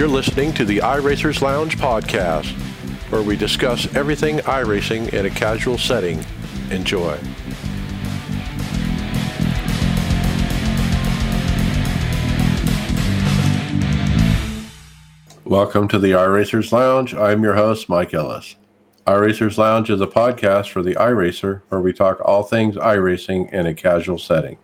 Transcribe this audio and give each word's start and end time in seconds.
You're 0.00 0.08
listening 0.08 0.54
to 0.54 0.64
the 0.64 0.78
iRacers 0.78 1.42
Lounge 1.42 1.76
podcast, 1.76 2.52
where 3.12 3.22
we 3.22 3.36
discuss 3.36 3.94
everything 3.94 4.38
iRacing 4.38 5.12
in 5.12 5.26
a 5.26 5.30
casual 5.30 5.76
setting. 5.76 6.24
Enjoy. 6.70 7.18
Welcome 15.44 15.86
to 15.88 15.98
the 15.98 16.12
iRacers 16.12 16.72
Lounge. 16.72 17.12
I'm 17.12 17.42
your 17.42 17.56
host, 17.56 17.90
Mike 17.90 18.14
Ellis. 18.14 18.56
iRacers 19.06 19.58
Lounge 19.58 19.90
is 19.90 20.00
a 20.00 20.06
podcast 20.06 20.70
for 20.70 20.82
the 20.82 20.94
iRacer 20.94 21.60
where 21.68 21.82
we 21.82 21.92
talk 21.92 22.22
all 22.24 22.42
things 22.42 22.76
iRacing 22.76 23.52
in 23.52 23.66
a 23.66 23.74
casual 23.74 24.16
setting. 24.16 24.56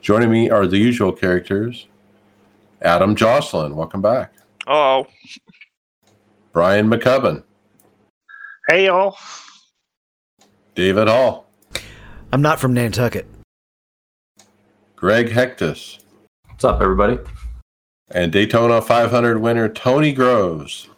Joining 0.00 0.30
me 0.30 0.48
are 0.48 0.68
the 0.68 0.78
usual 0.78 1.10
characters 1.10 1.88
Adam 2.80 3.16
Josselyn, 3.16 3.74
welcome 3.74 4.02
back. 4.02 4.30
Oh. 4.66 5.06
Brian 6.52 6.88
Maccubbin. 6.88 7.42
Hey, 8.68 8.86
y'all. 8.86 9.18
David 10.74 11.08
Hall. 11.08 11.46
I'm 12.32 12.40
not 12.40 12.58
from 12.58 12.72
Nantucket. 12.72 13.26
Greg 14.96 15.28
Hecktus. 15.28 15.98
What's 16.48 16.64
up, 16.64 16.80
everybody? 16.80 17.18
And 18.10 18.32
Daytona 18.32 18.80
500 18.80 19.38
winner 19.38 19.68
Tony 19.68 20.12
Groves. 20.12 20.88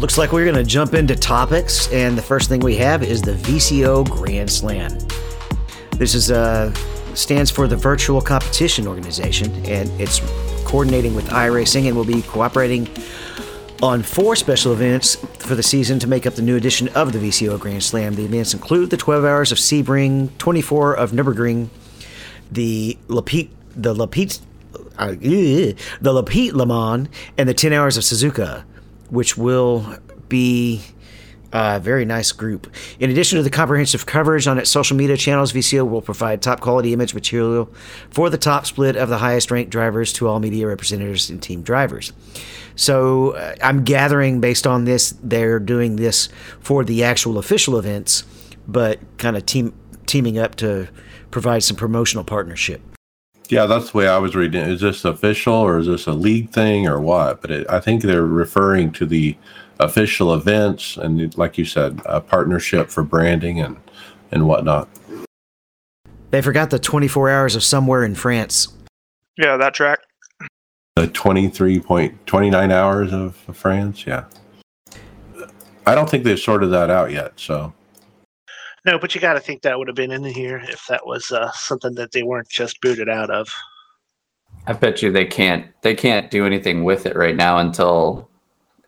Looks 0.00 0.18
like 0.18 0.32
we're 0.32 0.44
going 0.44 0.56
to 0.56 0.64
jump 0.64 0.94
into 0.94 1.16
topics, 1.16 1.90
and 1.92 2.18
the 2.18 2.22
first 2.22 2.48
thing 2.48 2.60
we 2.60 2.76
have 2.76 3.02
is 3.02 3.20
the 3.22 3.32
VCO 3.32 4.08
Grand 4.08 4.48
Slam. 4.50 4.96
This 5.92 6.14
is 6.14 6.30
a 6.30 6.38
uh, 6.38 6.74
stands 7.16 7.50
for 7.50 7.66
the 7.66 7.76
Virtual 7.76 8.20
Competition 8.20 8.86
Organization, 8.86 9.52
and 9.66 9.90
it's 10.00 10.20
coordinating 10.64 11.14
with 11.14 11.28
iRacing 11.30 11.86
and 11.86 11.96
will 11.96 12.04
be 12.04 12.22
cooperating 12.22 12.88
on 13.82 14.02
four 14.02 14.36
special 14.36 14.72
events 14.72 15.16
for 15.38 15.54
the 15.54 15.62
season 15.62 15.98
to 15.98 16.06
make 16.06 16.26
up 16.26 16.34
the 16.34 16.42
new 16.42 16.56
edition 16.56 16.88
of 16.88 17.12
the 17.12 17.18
VCO 17.18 17.58
Grand 17.58 17.82
Slam. 17.82 18.14
The 18.14 18.24
events 18.24 18.54
include 18.54 18.90
the 18.90 18.96
12 18.96 19.24
hours 19.24 19.52
of 19.52 19.58
Sebring, 19.58 20.36
24 20.38 20.94
of 20.94 21.12
Nürburgring, 21.12 21.68
the 22.50 22.96
Lapite, 23.08 23.50
the 23.74 23.94
Lapite, 23.94 24.40
uh, 24.98 25.12
the 25.12 25.74
Lapite 26.02 26.52
Le 26.52 26.66
Mans, 26.66 27.08
and 27.36 27.48
the 27.48 27.54
10 27.54 27.72
hours 27.72 27.96
of 27.96 28.02
Suzuka, 28.02 28.64
which 29.10 29.36
will 29.36 29.98
be 30.28 30.82
uh, 31.56 31.78
very 31.78 32.04
nice 32.04 32.32
group. 32.32 32.70
In 33.00 33.10
addition 33.10 33.38
to 33.38 33.42
the 33.42 33.48
comprehensive 33.48 34.04
coverage 34.04 34.46
on 34.46 34.58
its 34.58 34.68
social 34.68 34.94
media 34.94 35.16
channels, 35.16 35.54
VCO 35.54 35.88
will 35.88 36.02
provide 36.02 36.42
top 36.42 36.60
quality 36.60 36.92
image 36.92 37.14
material 37.14 37.72
for 38.10 38.28
the 38.28 38.36
top 38.36 38.66
split 38.66 38.94
of 38.94 39.08
the 39.08 39.16
highest 39.16 39.50
ranked 39.50 39.70
drivers 39.70 40.12
to 40.14 40.28
all 40.28 40.38
media 40.38 40.66
representatives 40.66 41.30
and 41.30 41.42
team 41.42 41.62
drivers. 41.62 42.12
So 42.74 43.30
uh, 43.30 43.54
I'm 43.62 43.84
gathering 43.84 44.38
based 44.38 44.66
on 44.66 44.84
this, 44.84 45.14
they're 45.22 45.58
doing 45.58 45.96
this 45.96 46.28
for 46.60 46.84
the 46.84 47.02
actual 47.04 47.38
official 47.38 47.78
events, 47.78 48.24
but 48.68 49.00
kind 49.16 49.34
of 49.34 49.46
team 49.46 49.72
teaming 50.04 50.36
up 50.36 50.56
to 50.56 50.88
provide 51.30 51.62
some 51.62 51.78
promotional 51.78 52.22
partnership. 52.22 52.82
Yeah, 53.48 53.64
that's 53.64 53.92
the 53.92 53.98
way 53.98 54.08
I 54.08 54.18
was 54.18 54.36
reading 54.36 54.60
it. 54.60 54.68
Is 54.68 54.82
this 54.82 55.06
official 55.06 55.54
or 55.54 55.78
is 55.78 55.86
this 55.86 56.06
a 56.06 56.12
league 56.12 56.50
thing 56.50 56.86
or 56.86 57.00
what? 57.00 57.40
But 57.40 57.50
it, 57.50 57.70
I 57.70 57.80
think 57.80 58.02
they're 58.02 58.26
referring 58.26 58.92
to 58.92 59.06
the 59.06 59.38
official 59.80 60.34
events 60.34 60.96
and, 60.96 61.36
like 61.36 61.58
you 61.58 61.64
said, 61.64 62.00
a 62.06 62.20
partnership 62.20 62.88
for 62.88 63.02
branding 63.02 63.60
and 63.60 63.76
and 64.32 64.46
whatnot. 64.46 64.88
They 66.30 66.42
forgot 66.42 66.70
the 66.70 66.78
24 66.78 67.30
hours 67.30 67.56
of 67.56 67.62
somewhere 67.62 68.04
in 68.04 68.14
France. 68.14 68.68
Yeah, 69.38 69.56
that 69.56 69.74
track. 69.74 70.00
The 70.96 71.08
23.29 71.08 72.72
hours 72.72 73.12
of 73.12 73.36
France. 73.36 74.06
Yeah. 74.06 74.24
I 75.86 75.94
don't 75.94 76.10
think 76.10 76.24
they've 76.24 76.38
sorted 76.38 76.70
that 76.72 76.90
out 76.90 77.12
yet. 77.12 77.32
So. 77.36 77.72
No, 78.84 78.98
but 78.98 79.14
you 79.14 79.20
got 79.20 79.34
to 79.34 79.40
think 79.40 79.62
that 79.62 79.78
would 79.78 79.88
have 79.88 79.96
been 79.96 80.10
in 80.10 80.24
here 80.24 80.58
if 80.68 80.86
that 80.88 81.06
was 81.06 81.30
uh, 81.30 81.50
something 81.52 81.94
that 81.94 82.12
they 82.12 82.22
weren't 82.22 82.48
just 82.48 82.80
booted 82.80 83.08
out 83.08 83.30
of. 83.30 83.48
I 84.66 84.72
bet 84.72 85.00
you 85.00 85.12
they 85.12 85.24
can't 85.24 85.66
they 85.82 85.94
can't 85.94 86.30
do 86.30 86.44
anything 86.44 86.82
with 86.82 87.06
it 87.06 87.14
right 87.14 87.36
now 87.36 87.58
until 87.58 88.28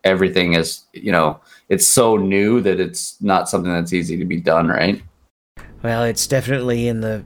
everything 0.05 0.55
is 0.55 0.85
you 0.93 1.13
know 1.13 1.41
it's 1.69 1.87
so 1.87 2.17
new 2.17 2.61
that 2.61 2.81
it's 2.81 3.21
not 3.21 3.49
something 3.49 3.73
that's 3.73 3.93
easy 3.93 4.17
to 4.17 4.25
be 4.25 4.41
done 4.41 4.69
right? 4.69 5.03
Well 5.83 6.05
it's 6.05 6.27
definitely 6.27 6.89
in 6.89 7.01
the 7.01 7.25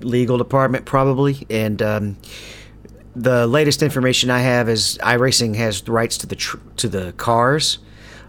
legal 0.00 0.38
department 0.38 0.84
probably 0.84 1.46
and 1.50 1.82
um, 1.82 2.16
the 3.16 3.48
latest 3.48 3.82
information 3.82 4.30
i 4.30 4.38
have 4.38 4.68
is 4.68 4.96
iRacing 5.02 5.56
has 5.56 5.86
rights 5.88 6.16
to 6.18 6.26
the 6.26 6.36
tr- 6.36 6.58
to 6.76 6.88
the 6.88 7.12
cars 7.14 7.78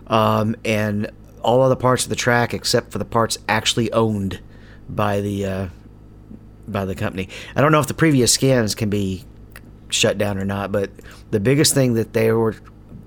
um, 0.07 0.55
and 0.65 1.11
all 1.41 1.61
other 1.61 1.75
parts 1.75 2.03
of 2.03 2.09
the 2.09 2.15
track 2.15 2.53
except 2.53 2.91
for 2.91 2.97
the 2.97 3.05
parts 3.05 3.37
actually 3.47 3.91
owned 3.91 4.39
by 4.89 5.21
the 5.21 5.45
uh, 5.45 5.67
by 6.67 6.85
the 6.85 6.95
company. 6.95 7.29
I 7.55 7.61
don't 7.61 7.71
know 7.71 7.79
if 7.79 7.87
the 7.87 7.93
previous 7.93 8.33
scans 8.33 8.75
can 8.75 8.89
be 8.89 9.25
shut 9.89 10.17
down 10.17 10.37
or 10.37 10.45
not 10.45 10.71
but 10.71 10.91
the 11.31 11.39
biggest 11.39 11.73
thing 11.73 11.95
that 11.95 12.13
they 12.13 12.31
were 12.31 12.55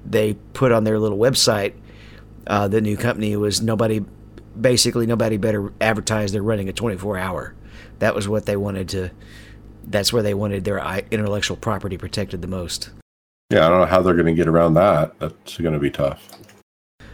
they 0.05 0.35
put 0.53 0.73
on 0.73 0.85
their 0.85 0.99
little 0.99 1.19
website, 1.19 1.75
uh, 2.47 2.69
the 2.69 2.81
new 2.81 2.97
company 2.97 3.37
was 3.37 3.63
nobody, 3.63 4.05
basically 4.61 5.07
nobody 5.07 5.37
better 5.37 5.73
advertise 5.81 6.33
they're 6.33 6.43
running 6.43 6.69
a 6.69 6.73
24 6.73 7.19
hour. 7.19 7.55
That 8.01 8.15
was 8.15 8.29
what 8.29 8.47
they 8.47 8.57
wanted 8.57 8.89
to. 8.91 9.11
That's 9.85 10.13
where 10.13 10.23
they 10.23 10.35
wanted 10.35 10.65
their 10.65 10.79
intellectual 11.11 11.57
property 11.57 11.97
protected 11.97 12.43
the 12.43 12.49
most. 12.49 12.91
Yeah, 13.51 13.67
I 13.67 13.69
don't 13.69 13.81
know 13.81 13.87
how 13.87 14.01
they're 14.01 14.15
going 14.15 14.27
to 14.27 14.35
get 14.35 14.49
around 14.49 14.75
that. 14.75 15.19
That's 15.19 15.59
going 15.59 15.75
to 15.75 15.79
be 15.79 15.91
tough. 15.91 16.29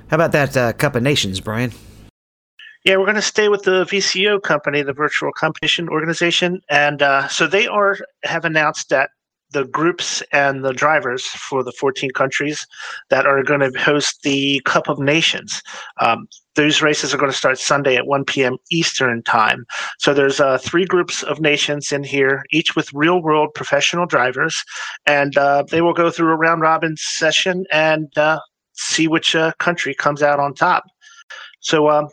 How 0.09 0.15
about 0.15 0.32
that 0.32 0.56
uh, 0.56 0.72
Cup 0.72 0.94
of 0.94 1.03
Nations, 1.03 1.41
Brian? 1.41 1.72
Yeah, 2.84 2.97
we're 2.97 3.04
going 3.04 3.16
to 3.16 3.22
stay 3.22 3.48
with 3.48 3.65
the 3.65 3.84
VCO 3.84 4.41
company, 4.43 4.82
the 4.82 4.93
Virtual 4.93 5.32
Competition 5.32 5.88
Organization, 5.88 6.62
and 6.71 7.03
uh, 7.03 7.28
so 7.28 7.47
they 7.47 7.66
are 7.66 7.98
have 8.22 8.44
announced 8.44 8.88
that 8.91 9.10
the 9.53 9.64
groups 9.64 10.22
and 10.32 10.64
the 10.64 10.72
drivers 10.72 11.26
for 11.26 11.62
the 11.62 11.72
14 11.72 12.10
countries 12.10 12.66
that 13.10 13.27
are 13.27 13.42
going 13.42 13.60
to 13.60 13.78
host 13.78 14.22
the 14.22 14.60
Cup 14.65 14.89
of 14.89 14.98
Nations. 14.98 15.62
Um, 16.00 16.28
those 16.54 16.83
races 16.83 17.15
are 17.15 17.18
going 17.18 17.30
to 17.30 17.36
start 17.36 17.59
Sunday 17.59 17.97
at 17.97 18.06
1 18.06 18.24
p.m. 18.24 18.56
Eastern 18.71 19.22
time. 19.22 19.65
So 19.98 20.12
there's 20.12 20.41
uh, 20.41 20.59
three 20.59 20.84
groups 20.84 21.22
of 21.22 21.41
nations 21.41 21.92
in 21.92 22.04
here, 22.04 22.45
each 22.50 22.74
with 22.74 22.92
real 22.92 23.22
world 23.22 23.50
professional 23.54 24.06
drivers, 24.06 24.65
and 25.06 25.36
uh, 25.39 25.65
they 25.71 25.80
will 25.80 25.94
go 25.94 26.10
through 26.10 26.33
a 26.33 26.36
round 26.36 26.60
robin 26.60 26.97
session 26.97 27.65
and 27.71 28.16
uh, 28.18 28.41
see 28.72 29.09
which 29.09 29.34
uh, 29.34 29.53
country 29.59 29.94
comes 29.94 30.22
out 30.22 30.41
on 30.41 30.53
top. 30.53 30.84
So, 31.60 31.89
um, 31.89 32.09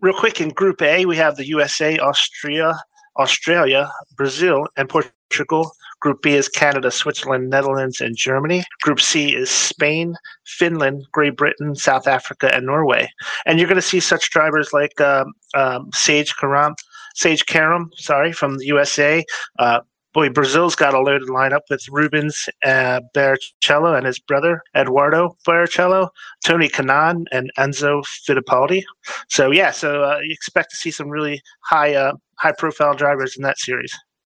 real 0.00 0.14
quick, 0.14 0.40
in 0.40 0.50
Group 0.50 0.82
A, 0.82 1.06
we 1.06 1.16
have 1.16 1.36
the 1.36 1.46
USA, 1.46 1.98
Austria, 1.98 2.78
Australia, 3.18 3.90
Brazil, 4.16 4.66
and 4.76 4.88
Portugal 4.88 5.72
Group 6.00 6.22
B 6.22 6.34
is 6.34 6.48
Canada, 6.48 6.90
Switzerland, 6.90 7.50
Netherlands, 7.50 8.00
and 8.00 8.16
Germany. 8.16 8.64
Group 8.82 9.00
C 9.00 9.34
is 9.34 9.50
Spain, 9.50 10.14
Finland, 10.46 11.04
Great 11.12 11.36
Britain, 11.36 11.74
South 11.74 12.06
Africa, 12.06 12.54
and 12.54 12.66
Norway. 12.66 13.08
And 13.46 13.58
you're 13.58 13.68
going 13.68 13.76
to 13.76 13.82
see 13.82 14.00
such 14.00 14.30
drivers 14.30 14.72
like 14.72 15.00
um, 15.00 15.32
um, 15.54 15.90
Sage 15.92 16.36
Karam, 16.36 16.74
Sage 17.14 17.46
Karam, 17.46 17.90
sorry, 17.96 18.32
from 18.32 18.58
the 18.58 18.66
USA, 18.66 19.24
uh, 19.58 19.80
boy, 20.18 20.28
Brazil's 20.28 20.74
got 20.74 20.94
a 20.94 21.00
loaded 21.00 21.28
lineup 21.28 21.60
with 21.70 21.86
Rubens 21.90 22.48
uh, 22.64 23.00
Barrichello 23.14 23.96
and 23.96 24.06
his 24.06 24.18
brother 24.18 24.62
Eduardo 24.76 25.36
Barrichello, 25.46 26.08
Tony 26.44 26.68
Kanaan, 26.68 27.24
and 27.30 27.50
Enzo 27.58 28.02
Fittipaldi. 28.28 28.82
So 29.28 29.50
yeah, 29.50 29.70
so 29.70 30.02
uh, 30.02 30.18
you 30.22 30.32
expect 30.32 30.70
to 30.70 30.76
see 30.76 30.90
some 30.90 31.08
really 31.08 31.40
high 31.64 31.94
uh, 31.94 32.14
high 32.38 32.54
profile 32.58 32.94
drivers 32.94 33.36
in 33.36 33.42
that 33.42 33.58
series. 33.58 33.96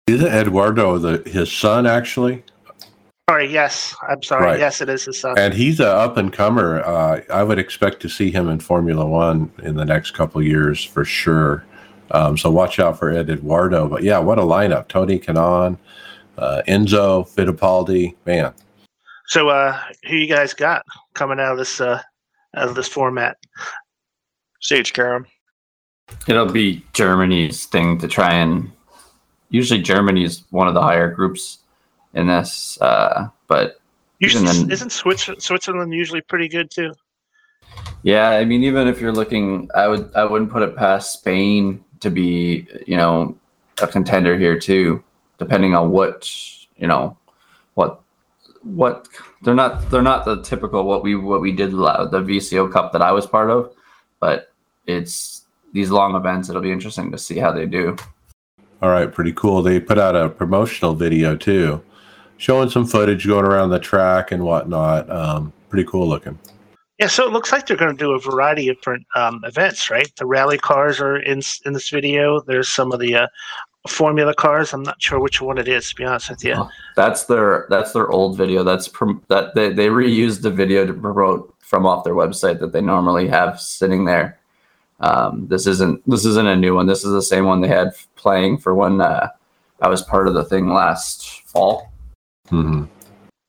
Isn't 0.08 0.32
Eduardo 0.32 0.96
the 0.99 1.28
his 1.28 1.52
son 1.52 1.87
actually? 1.87 2.43
Sorry, 3.28 3.52
yes, 3.52 3.94
I'm 4.08 4.22
sorry. 4.22 4.44
Right. 4.46 4.58
Yes, 4.58 4.81
it 4.81 4.88
is 4.88 5.05
his 5.05 5.20
son. 5.20 5.38
And 5.38 5.52
he's 5.52 5.81
a 5.81 5.88
up 5.88 6.16
and 6.16 6.32
comer. 6.32 6.81
Uh, 6.81 7.20
I 7.31 7.43
would 7.43 7.58
expect 7.58 8.00
to 8.00 8.08
see 8.08 8.31
him 8.31 8.49
in 8.49 8.58
Formula 8.58 9.05
One 9.05 9.52
in 9.62 9.76
the 9.76 9.84
next 9.84 10.12
couple 10.12 10.43
years 10.43 10.82
for 10.82 11.05
sure. 11.05 11.62
Um, 12.12 12.38
so 12.38 12.50
watch 12.50 12.78
out 12.78 12.99
for 12.99 13.10
Ed 13.10 13.28
Eduardo. 13.28 13.87
But 13.87 14.02
yeah, 14.02 14.19
what 14.19 14.38
a 14.38 14.43
lineup! 14.43 14.88
Tony 14.88 15.19
Kanaan, 15.19 15.76
uh, 16.38 16.62
Enzo 16.66 17.28
Fittipaldi, 17.28 18.14
man. 18.25 18.55
So, 19.26 19.50
uh, 19.50 19.78
who 20.08 20.16
you 20.16 20.26
guys 20.26 20.55
got 20.55 20.87
coming 21.12 21.38
out 21.38 21.52
of 21.52 21.58
this 21.58 21.82
uh, 21.82 22.00
out 22.56 22.69
of 22.69 22.75
this 22.75 22.88
format? 22.88 23.37
Sage 24.62 24.94
Karam. 24.94 25.26
It'll 26.26 26.50
be 26.50 26.82
Germany's 26.94 27.66
thing 27.66 27.99
to 27.99 28.08
try 28.08 28.32
and. 28.32 28.72
Usually, 29.50 29.81
Germany 29.81 30.25
is 30.25 30.45
one 30.50 30.69
of 30.69 30.75
the 30.75 30.83
higher 30.83 31.11
groups 31.11 31.59
in 32.15 32.27
this, 32.27 32.81
uh, 32.81 33.29
but 33.47 33.81
Usually, 34.19 34.45
then- 34.47 34.71
isn't 34.71 34.91
Switzer- 34.93 35.39
Switzerland 35.39 35.93
usually 35.95 36.21
pretty 36.21 36.49
good 36.49 36.71
too? 36.71 36.93
Yeah, 38.03 38.31
I 38.31 38.45
mean, 38.45 38.65
even 38.65 38.89
if 38.89 39.00
you're 39.00 39.12
looking, 39.12 39.69
I 39.75 39.89
would 39.89 40.11
I 40.15 40.25
wouldn't 40.25 40.50
put 40.50 40.62
it 40.62 40.77
past 40.77 41.12
Spain 41.15 41.85
to 42.00 42.11
be, 42.11 42.67
you 42.87 42.97
know, 42.97 43.37
a 43.83 43.87
contender 43.87 44.37
here 44.39 44.59
too, 44.59 45.03
depending 45.39 45.75
on 45.75 45.91
what 45.91 46.31
you 46.77 46.87
know, 46.87 47.17
what 47.75 48.01
what 48.62 49.09
they're 49.43 49.55
not 49.55 49.91
they're 49.91 50.03
not 50.03 50.25
the 50.25 50.43
typical 50.43 50.85
what 50.85 51.03
we 51.03 51.15
what 51.15 51.41
we 51.41 51.53
did 51.53 51.73
the 51.73 51.77
VCO 51.77 52.71
Cup 52.73 52.93
that 52.93 53.03
I 53.03 53.12
was 53.12 53.27
part 53.27 53.51
of, 53.51 53.73
but 54.21 54.53
it's 54.87 55.43
these 55.73 55.91
long 55.91 56.15
events. 56.15 56.49
It'll 56.49 56.62
be 56.62 56.73
interesting 56.73 57.11
to 57.12 57.19
see 57.19 57.39
how 57.39 57.53
they 57.53 57.67
do. 57.67 57.97
All 58.81 58.91
right, 58.91 59.13
pretty 59.13 59.33
cool. 59.33 59.63
They 59.63 59.81
put 59.81 59.99
out 59.99 60.15
a 60.15 60.29
promotional 60.29 60.95
video 60.95 61.37
too, 61.37 61.83
showing 62.37 62.71
some 62.71 62.87
footage 62.87 63.27
going 63.27 63.45
around 63.45 63.71
the 63.71 63.81
track 63.81 64.31
and 64.31 64.45
whatnot. 64.45 65.11
Um, 65.11 65.53
pretty 65.69 65.89
cool 65.89 66.09
looking. 66.09 66.39
Yeah, 66.99 67.07
so 67.07 67.27
it 67.27 67.33
looks 67.33 67.53
like 67.53 67.67
they're 67.67 67.77
going 67.77 67.97
to 67.97 68.05
do 68.05 68.13
a 68.13 68.21
variety 68.21 68.69
of 68.69 68.77
different 68.77 69.07
um, 69.15 69.41
events, 69.45 69.89
right? 69.89 70.11
The 70.17 70.27
rally 70.27 70.59
cars 70.59 71.01
are 71.01 71.17
in 71.17 71.41
in 71.65 71.73
this 71.73 71.91
video. 71.91 72.41
There's 72.41 72.69
some 72.69 72.93
of 72.93 72.99
the 72.99 73.15
uh, 73.15 73.27
Formula 73.87 74.35
cars. 74.35 74.73
I'm 74.73 74.83
not 74.83 75.01
sure 75.01 75.21
which 75.21 75.41
one 75.41 75.59
it 75.59 75.69
is, 75.69 75.89
to 75.91 75.95
be 75.95 76.05
honest 76.05 76.31
with 76.31 76.45
you. 76.45 76.55
Oh. 76.57 76.69
That's 76.97 77.25
their 77.25 77.67
that's 77.71 77.93
their 77.93 78.11
old 78.11 78.37
video. 78.37 78.65
That's 78.65 78.89
prom- 78.89 79.25
that 79.29 79.55
they 79.55 79.73
they 79.73 79.89
reused 79.89 80.43
the 80.43 80.51
video 80.51 80.85
to 80.87 80.93
promote 80.93 81.55
from 81.61 81.87
off 81.87 82.05
their 82.05 82.15
website 82.15 82.59
that 82.61 82.73
they 82.73 82.81
normally 82.81 83.29
have 83.29 83.61
sitting 83.61 84.05
there. 84.05 84.39
Um, 85.00 85.47
this 85.49 85.67
isn't 85.67 86.03
this 86.11 86.25
isn't 86.25 86.47
a 86.47 86.56
new 86.56 86.75
one. 86.75 86.87
This 86.87 87.05
is 87.05 87.12
the 87.12 87.23
same 87.23 87.45
one 87.45 87.61
they 87.61 87.69
had 87.69 87.91
playing 88.17 88.59
for 88.59 88.75
when 88.75 89.00
uh, 89.00 89.29
I 89.81 89.89
was 89.89 90.03
part 90.03 90.27
of 90.29 90.35
the 90.35 90.45
thing 90.45 90.69
last 90.73 91.43
fall. 91.47 91.93
hmm 92.49 92.85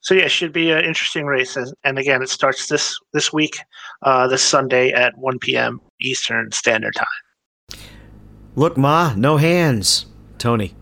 So 0.01 0.13
yeah, 0.13 0.25
it 0.25 0.31
should 0.31 0.53
be 0.53 0.69
an 0.71 0.83
interesting 0.85 1.25
race. 1.25 1.55
And- 1.55 1.73
And 1.83 1.97
again, 1.97 2.21
it 2.21 2.29
starts 2.29 2.67
this 2.67 2.95
this 3.13 3.33
week, 3.33 3.57
uh, 4.03 4.27
this 4.27 4.43
Sunday 4.43 4.91
at 4.91 5.17
1 5.17 5.39
p.m. 5.39 5.81
Eastern 5.99 6.51
Standard 6.51 6.93
Time. 6.95 7.79
Look, 8.55 8.77
Ma, 8.77 9.13
no 9.15 9.37
hands. 9.37 10.05
Tony. 10.37 10.73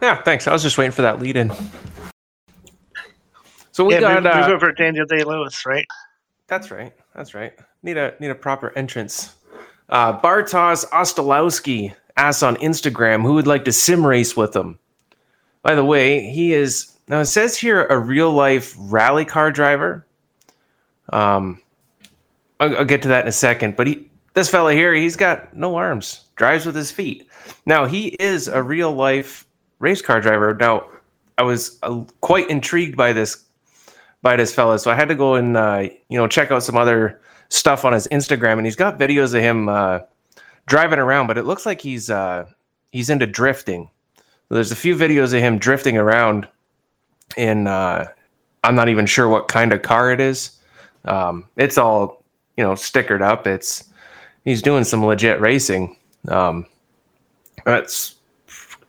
Yeah, 0.00 0.22
thanks. 0.22 0.46
I 0.46 0.52
was 0.52 0.62
just 0.62 0.78
waiting 0.78 0.92
for 0.92 1.02
that 1.02 1.20
lead 1.20 1.36
in. 1.36 1.52
So 3.72 3.84
we 3.84 3.94
yeah, 3.94 4.00
got 4.00 4.22
move, 4.22 4.34
move 4.34 4.44
uh, 4.44 4.52
over 4.52 4.72
Daniel 4.72 5.06
Day 5.06 5.24
Lewis, 5.24 5.66
right? 5.66 5.86
That's 6.46 6.70
right. 6.70 6.92
That's 7.14 7.34
right. 7.34 7.52
Need 7.82 7.96
a 7.96 8.14
need 8.20 8.30
a 8.30 8.34
proper 8.34 8.72
entrance. 8.76 9.34
Uh, 9.88 10.18
Bartosz 10.20 10.88
Ostolowski 10.90 11.94
asks 12.16 12.42
on 12.42 12.56
Instagram 12.56 13.22
who 13.22 13.34
would 13.34 13.46
like 13.46 13.64
to 13.64 13.72
sim 13.72 14.06
race 14.06 14.36
with 14.36 14.54
him. 14.54 14.78
By 15.62 15.74
the 15.74 15.84
way, 15.84 16.30
he 16.30 16.52
is 16.52 16.92
now 17.08 17.20
it 17.20 17.26
says 17.26 17.56
here 17.56 17.84
a 17.86 17.98
real 17.98 18.32
life 18.32 18.74
rally 18.78 19.24
car 19.24 19.50
driver. 19.50 20.06
Um, 21.12 21.60
I'll, 22.60 22.78
I'll 22.78 22.84
get 22.84 23.02
to 23.02 23.08
that 23.08 23.22
in 23.22 23.28
a 23.28 23.32
second. 23.32 23.76
But 23.76 23.86
he, 23.86 24.10
this 24.34 24.48
fella 24.48 24.72
here, 24.72 24.94
he's 24.94 25.16
got 25.16 25.54
no 25.54 25.76
arms, 25.76 26.24
drives 26.36 26.66
with 26.66 26.74
his 26.74 26.90
feet. 26.90 27.28
Now 27.66 27.84
he 27.84 28.08
is 28.20 28.48
a 28.48 28.62
real 28.62 28.92
life 28.92 29.46
race 29.78 30.02
car 30.02 30.20
driver. 30.20 30.54
Now 30.54 30.88
I 31.38 31.42
was 31.42 31.78
uh, 31.82 32.04
quite 32.20 32.48
intrigued 32.48 32.96
by 32.96 33.12
this 33.12 33.44
by 34.22 34.36
this 34.36 34.54
fella. 34.54 34.78
So 34.78 34.90
I 34.90 34.94
had 34.94 35.08
to 35.08 35.14
go 35.14 35.34
and 35.34 35.56
uh, 35.56 35.88
you 36.08 36.18
know 36.18 36.26
check 36.26 36.50
out 36.50 36.62
some 36.62 36.76
other 36.76 37.20
stuff 37.54 37.84
on 37.84 37.92
his 37.92 38.08
Instagram, 38.08 38.58
and 38.58 38.66
he's 38.66 38.76
got 38.76 38.98
videos 38.98 39.34
of 39.34 39.40
him 39.40 39.68
uh, 39.68 40.00
driving 40.66 40.98
around. 40.98 41.26
But 41.26 41.38
it 41.38 41.44
looks 41.44 41.64
like 41.64 41.80
he's 41.80 42.10
uh, 42.10 42.46
he's 42.90 43.10
into 43.10 43.26
drifting. 43.26 43.88
There's 44.50 44.72
a 44.72 44.76
few 44.76 44.94
videos 44.94 45.34
of 45.34 45.40
him 45.40 45.58
drifting 45.58 45.96
around, 45.96 46.46
in 47.36 47.66
uh, 47.66 48.06
I'm 48.62 48.74
not 48.74 48.88
even 48.88 49.06
sure 49.06 49.28
what 49.28 49.48
kind 49.48 49.72
of 49.72 49.82
car 49.82 50.12
it 50.12 50.20
is. 50.20 50.58
Um, 51.04 51.46
it's 51.56 51.78
all 51.78 52.22
you 52.56 52.64
know 52.64 52.72
stickered 52.72 53.22
up. 53.22 53.46
It's 53.46 53.84
he's 54.44 54.62
doing 54.62 54.84
some 54.84 55.04
legit 55.04 55.40
racing. 55.40 55.96
Um, 56.28 56.66
that's 57.64 58.16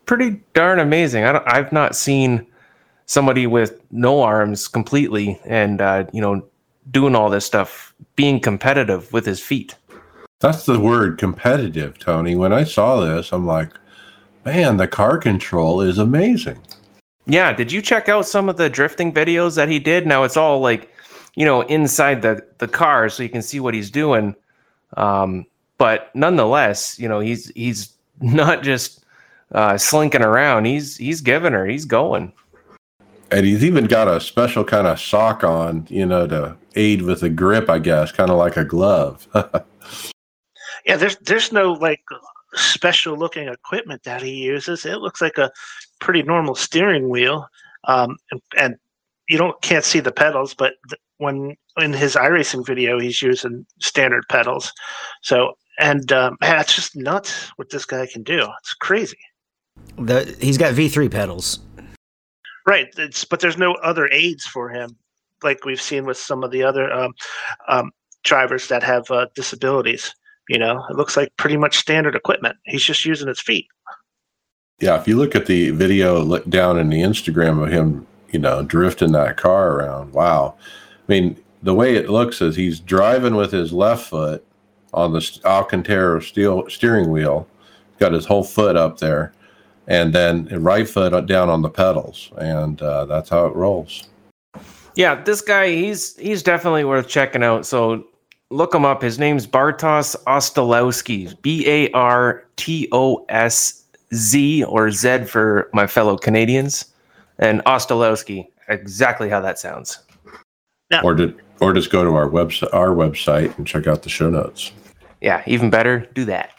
pretty 0.06 0.42
darn 0.54 0.80
amazing. 0.80 1.24
I 1.24 1.42
I've 1.46 1.72
not 1.72 1.96
seen 1.96 2.46
somebody 3.06 3.46
with 3.46 3.80
no 3.92 4.22
arms 4.22 4.68
completely 4.68 5.40
and 5.46 5.82
uh, 5.82 6.06
you 6.12 6.22
know 6.22 6.44
doing 6.92 7.16
all 7.16 7.30
this 7.30 7.46
stuff 7.46 7.94
being 8.16 8.40
competitive 8.40 9.12
with 9.12 9.26
his 9.26 9.40
feet. 9.40 9.76
That's 10.40 10.66
the 10.66 10.80
word 10.80 11.18
competitive, 11.18 11.98
Tony. 11.98 12.36
When 12.36 12.54
I 12.54 12.64
saw 12.64 13.00
this, 13.00 13.32
I'm 13.32 13.46
like, 13.46 13.72
man, 14.44 14.78
the 14.78 14.88
car 14.88 15.18
control 15.18 15.82
is 15.82 15.98
amazing. 15.98 16.60
yeah 17.26 17.52
did 17.52 17.72
you 17.72 17.82
check 17.82 18.08
out 18.08 18.28
some 18.28 18.50
of 18.50 18.58
the 18.58 18.70
drifting 18.70 19.12
videos 19.14 19.56
that 19.56 19.70
he 19.70 19.80
did? 19.80 20.06
Now 20.06 20.24
it's 20.24 20.38
all 20.38 20.60
like 20.60 20.92
you 21.36 21.46
know 21.46 21.62
inside 21.62 22.22
the 22.22 22.46
the 22.60 22.68
car 22.68 23.10
so 23.10 23.24
you 23.24 23.30
can 23.30 23.42
see 23.42 23.60
what 23.60 23.74
he's 23.74 23.90
doing. 23.90 24.36
Um, 24.98 25.46
but 25.78 26.16
nonetheless 26.16 27.00
you 27.00 27.10
know 27.10 27.20
he's 27.20 27.48
he's 27.56 27.94
not 28.22 28.62
just 28.62 29.04
uh, 29.52 29.78
slinking 29.78 30.22
around. 30.22 30.66
He's 30.66 30.98
he's 30.98 31.22
giving 31.22 31.54
her. 31.54 31.66
He's 31.66 31.86
going 31.86 32.34
And 33.32 33.46
he's 33.46 33.64
even 33.66 33.86
got 33.86 34.08
a 34.08 34.20
special 34.22 34.64
kind 34.64 34.88
of 34.88 35.00
sock 35.00 35.44
on, 35.44 35.88
you 35.90 36.06
know, 36.06 36.28
to 36.28 36.58
aid 36.76 37.02
with 37.02 37.22
the 37.22 37.30
grip, 37.30 37.70
I 37.70 37.80
guess, 37.80 38.12
kind 38.12 38.30
of 38.30 38.38
like 38.38 38.58
a 38.58 38.66
glove. 38.66 39.28
Yeah, 40.86 40.98
there's 40.98 41.18
there's 41.18 41.52
no 41.52 41.74
like 41.74 42.04
special 42.54 43.18
looking 43.18 43.48
equipment 43.48 44.04
that 44.04 44.22
he 44.22 44.34
uses. 44.36 44.86
It 44.86 44.98
looks 44.98 45.20
like 45.20 45.38
a 45.38 45.52
pretty 46.00 46.22
normal 46.22 46.56
steering 46.56 47.10
wheel, 47.10 47.48
um, 47.86 48.18
and, 48.32 48.42
and 48.58 48.76
you 49.28 49.38
don't 49.38 49.60
can't 49.62 49.84
see 49.84 50.00
the 50.00 50.12
pedals, 50.12 50.54
but 50.54 50.74
th- 50.90 51.02
when 51.18 51.58
in 51.78 51.92
his 51.92 52.16
iRacing 52.16 52.66
video, 52.66 53.00
he's 53.00 53.22
using 53.22 53.66
standard 53.82 54.26
pedals. 54.30 54.72
So 55.24 55.58
and 55.80 56.12
um, 56.12 56.38
man, 56.40 56.60
it's 56.62 56.76
just 56.76 56.96
nuts 56.96 57.50
what 57.58 57.70
this 57.72 57.86
guy 57.86 58.06
can 58.06 58.24
do. 58.24 58.48
It's 58.60 58.74
crazy, 58.76 59.18
The, 59.98 60.38
he's 60.40 60.58
got 60.58 60.74
V3 60.74 61.10
pedals. 61.12 61.60
Right? 62.66 62.88
It's 62.98 63.26
but 63.26 63.40
there's 63.40 63.58
no 63.58 63.74
other 63.76 64.10
aids 64.12 64.46
for 64.46 64.70
him, 64.70 64.96
like 65.44 65.66
we've 65.66 65.82
seen 65.82 66.06
with 66.06 66.18
some 66.18 66.44
of 66.44 66.52
the 66.52 66.64
other 66.64 66.92
um, 66.92 67.14
um, 67.68 67.92
drivers 68.24 68.68
that 68.68 68.84
have 68.84 69.10
uh, 69.12 69.28
disabilities. 69.36 70.14
You 70.50 70.60
know, 70.60 70.84
it 70.90 70.96
looks 70.96 71.18
like 71.18 71.36
pretty 71.38 71.58
much 71.58 71.78
standard 71.78 72.16
equipment. 72.16 72.58
He's 72.66 72.84
just 72.84 73.06
using 73.06 73.28
his 73.28 73.40
feet. 73.42 73.68
yeah, 74.80 75.00
if 75.00 75.08
you 75.08 75.18
look 75.18 75.36
at 75.36 75.46
the 75.46 75.72
video 75.72 76.22
look 76.22 76.48
down 76.50 76.78
in 76.78 76.90
the 76.90 77.02
Instagram 77.02 77.64
of 77.64 77.72
him, 77.72 78.06
you 78.32 78.40
know, 78.40 78.62
drifting 78.64 79.14
that 79.14 79.38
car 79.38 79.72
around, 79.74 80.14
wow. 80.14 80.56
I 81.08 81.12
mean, 81.12 81.38
the 81.64 81.74
way 81.74 81.96
it 81.96 82.10
looks 82.10 82.42
is 82.42 82.56
he's 82.56 82.80
driving 82.80 83.36
with 83.36 83.52
his 83.52 83.72
left 83.74 84.10
foot 84.10 84.46
on 84.94 85.14
the 85.14 85.40
Alcantara 85.46 86.22
steel 86.22 86.70
steering 86.70 87.12
wheel, 87.12 87.48
got 88.00 88.14
his 88.14 88.26
whole 88.26 88.44
foot 88.44 88.76
up 88.76 89.00
there, 89.00 89.34
and 89.88 90.14
then 90.14 90.48
right 90.62 90.88
foot 90.88 91.26
down 91.26 91.50
on 91.50 91.62
the 91.62 91.70
pedals, 91.70 92.32
and 92.38 92.82
uh, 92.82 93.06
that's 93.06 93.30
how 93.30 93.46
it 93.46 93.56
rolls. 93.56 94.08
Yeah, 94.96 95.22
this 95.22 95.42
guy, 95.42 95.70
he's 95.70 96.16
he's 96.18 96.42
definitely 96.42 96.86
worth 96.86 97.08
checking 97.08 97.44
out. 97.44 97.66
So 97.66 98.06
look 98.50 98.74
him 98.74 98.86
up. 98.86 99.02
His 99.02 99.20
name's 99.20 99.46
Bartosz 99.46 100.16
Ostolowski. 100.26 101.40
B 101.42 101.68
A 101.68 101.92
R 101.92 102.46
T 102.56 102.88
O 102.92 103.26
S 103.30 103.84
Z 104.14 104.64
or 104.64 104.92
Z 104.92 105.26
for 105.26 105.70
my 105.74 105.86
fellow 105.88 106.18
Canadians. 106.18 106.86
And 107.40 107.62
Ostolowski, 107.66 108.48
exactly 108.70 109.30
how 109.30 109.42
that 109.42 109.60
sounds. 109.60 110.00
Or 111.04 111.14
did 111.14 111.36
or 111.60 111.74
just 111.74 111.92
go 111.92 112.04
to 112.04 112.16
our 112.16 112.30
website 112.30 112.74
our 112.74 112.90
website 112.90 113.58
and 113.58 113.68
check 113.68 113.88
out 113.88 114.04
the 114.04 114.10
show 114.10 114.30
notes. 114.30 114.72
Yeah, 115.20 115.44
even 115.46 115.70
better, 115.70 116.08
do 116.14 116.24
that. 116.26 116.52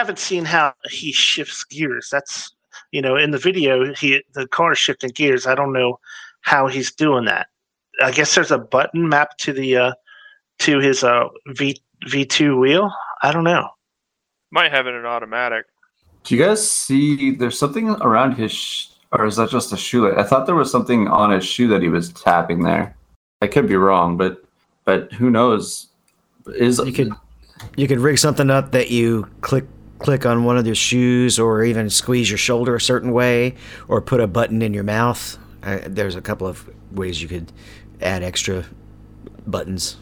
I 0.00 0.02
haven't 0.02 0.18
seen 0.18 0.46
how 0.46 0.72
he 0.90 1.12
shifts 1.12 1.62
gears. 1.62 2.08
That's 2.10 2.50
you 2.90 3.02
know, 3.02 3.16
in 3.16 3.32
the 3.32 3.38
video, 3.38 3.92
he 3.92 4.22
the 4.32 4.48
car 4.48 4.72
is 4.72 4.78
shifting 4.78 5.10
gears. 5.10 5.46
I 5.46 5.54
don't 5.54 5.74
know 5.74 6.00
how 6.40 6.68
he's 6.68 6.90
doing 6.90 7.26
that. 7.26 7.48
I 8.02 8.10
guess 8.10 8.34
there's 8.34 8.50
a 8.50 8.56
button 8.56 9.10
mapped 9.10 9.38
to 9.40 9.52
the 9.52 9.76
uh, 9.76 9.92
to 10.60 10.78
his 10.78 11.04
uh, 11.04 11.28
V 11.48 11.82
V 12.06 12.24
two 12.24 12.58
wheel. 12.58 12.90
I 13.22 13.30
don't 13.30 13.44
know. 13.44 13.68
Might 14.50 14.72
have 14.72 14.86
it 14.86 14.94
in 14.94 15.04
automatic. 15.04 15.66
Do 16.24 16.34
you 16.34 16.42
guys 16.42 16.66
see? 16.66 17.32
There's 17.32 17.58
something 17.58 17.90
around 17.90 18.38
his, 18.38 18.52
sh- 18.52 18.86
or 19.12 19.26
is 19.26 19.36
that 19.36 19.50
just 19.50 19.70
a 19.70 19.76
shoe? 19.76 20.16
I 20.16 20.22
thought 20.22 20.46
there 20.46 20.54
was 20.54 20.72
something 20.72 21.08
on 21.08 21.30
his 21.30 21.44
shoe 21.44 21.68
that 21.68 21.82
he 21.82 21.90
was 21.90 22.10
tapping 22.14 22.62
there. 22.62 22.96
I 23.42 23.48
could 23.48 23.68
be 23.68 23.76
wrong, 23.76 24.16
but 24.16 24.42
but 24.86 25.12
who 25.12 25.28
knows? 25.28 25.88
Is 26.46 26.78
You 26.78 26.90
could 26.90 27.12
you 27.76 27.86
could 27.86 28.00
rig 28.00 28.16
something 28.16 28.48
up 28.48 28.72
that 28.72 28.90
you 28.90 29.28
click 29.42 29.66
click 30.00 30.26
on 30.26 30.44
one 30.44 30.58
of 30.58 30.66
your 30.66 30.74
shoes, 30.74 31.38
or 31.38 31.62
even 31.62 31.88
squeeze 31.90 32.30
your 32.30 32.38
shoulder 32.38 32.74
a 32.74 32.80
certain 32.80 33.12
way, 33.12 33.54
or 33.88 34.00
put 34.00 34.20
a 34.20 34.26
button 34.26 34.62
in 34.62 34.74
your 34.74 34.82
mouth. 34.84 35.38
Uh, 35.62 35.78
there's 35.86 36.16
a 36.16 36.20
couple 36.20 36.46
of 36.46 36.68
ways 36.92 37.22
you 37.22 37.28
could 37.28 37.52
add 38.00 38.22
extra 38.22 38.64
buttons. 39.46 39.96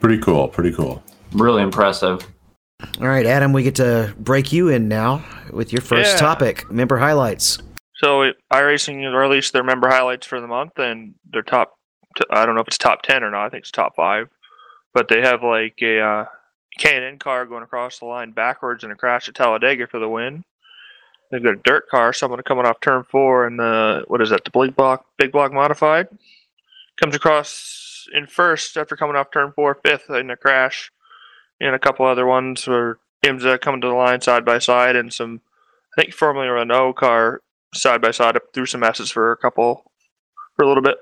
Pretty 0.00 0.18
cool. 0.18 0.48
Pretty 0.48 0.72
cool. 0.72 1.02
really 1.32 1.62
impressive. 1.62 2.26
All 3.00 3.06
right, 3.06 3.24
Adam, 3.24 3.52
we 3.52 3.62
get 3.62 3.76
to 3.76 4.12
break 4.18 4.52
you 4.52 4.68
in 4.68 4.88
now 4.88 5.22
with 5.52 5.72
your 5.72 5.80
first 5.82 6.14
Yeah. 6.14 6.18
topic, 6.18 6.68
member 6.70 6.96
highlights. 6.96 7.58
So 8.02 8.22
it- 8.22 8.36
iRacing 8.52 9.04
has 9.04 9.14
released 9.14 9.52
their 9.52 9.62
member 9.62 9.88
highlights 9.88 10.26
for 10.26 10.40
the 10.40 10.48
month, 10.48 10.78
and 10.78 11.14
their 11.30 11.42
top. 11.42 11.74
I 12.30 12.44
don't 12.46 12.56
know 12.56 12.62
if 12.62 12.66
it's 12.66 12.78
top 12.78 13.02
ten 13.02 13.22
or 13.22 13.30
not. 13.30 13.46
I 13.46 13.48
think 13.50 13.60
it's 13.62 13.70
top 13.70 13.94
five, 13.94 14.28
but 14.92 15.06
they 15.08 15.20
have 15.20 15.44
like 15.44 15.74
a 15.82 16.00
uh, 16.00 16.24
K&N 16.80 17.18
car 17.18 17.44
going 17.44 17.62
across 17.62 17.98
the 17.98 18.06
line 18.06 18.32
backwards 18.32 18.84
in 18.84 18.90
a 18.90 18.96
crash 18.96 19.28
at 19.28 19.34
Talladega 19.34 19.86
for 19.86 20.00
the 20.00 20.08
win. 20.08 20.44
They've 21.30 21.42
got 21.42 21.52
a 21.52 21.62
dirt 21.62 21.88
car, 21.88 22.12
someone 22.14 22.42
coming 22.42 22.64
off 22.64 22.80
turn 22.80 23.04
four, 23.04 23.46
and 23.46 23.58
the 23.58 24.04
what 24.08 24.22
is 24.22 24.30
that? 24.30 24.44
The 24.44 24.50
big 24.50 24.74
block, 24.74 25.04
big 25.18 25.30
block 25.30 25.52
modified 25.52 26.08
comes 27.00 27.14
across 27.14 28.06
in 28.14 28.26
first 28.26 28.76
after 28.76 28.96
coming 28.96 29.14
off 29.14 29.30
turn 29.30 29.52
four, 29.52 29.78
fifth 29.84 30.08
in 30.10 30.30
a 30.30 30.36
crash, 30.36 30.90
and 31.60 31.74
a 31.74 31.78
couple 31.78 32.06
other 32.06 32.26
ones 32.26 32.66
where 32.66 32.98
IMSA 33.24 33.60
coming 33.60 33.82
to 33.82 33.88
the 33.88 33.94
line 33.94 34.22
side 34.22 34.44
by 34.44 34.58
side, 34.58 34.96
and 34.96 35.12
some 35.12 35.42
I 35.96 36.02
think 36.02 36.14
Formula 36.14 36.50
Renault 36.50 36.94
car 36.94 37.42
side 37.74 38.00
by 38.00 38.10
side 38.10 38.36
up 38.36 38.54
through 38.54 38.66
some 38.66 38.82
S's 38.82 39.10
for 39.10 39.30
a 39.30 39.36
couple 39.36 39.92
for 40.56 40.64
a 40.64 40.68
little 40.68 40.82
bit. 40.82 40.96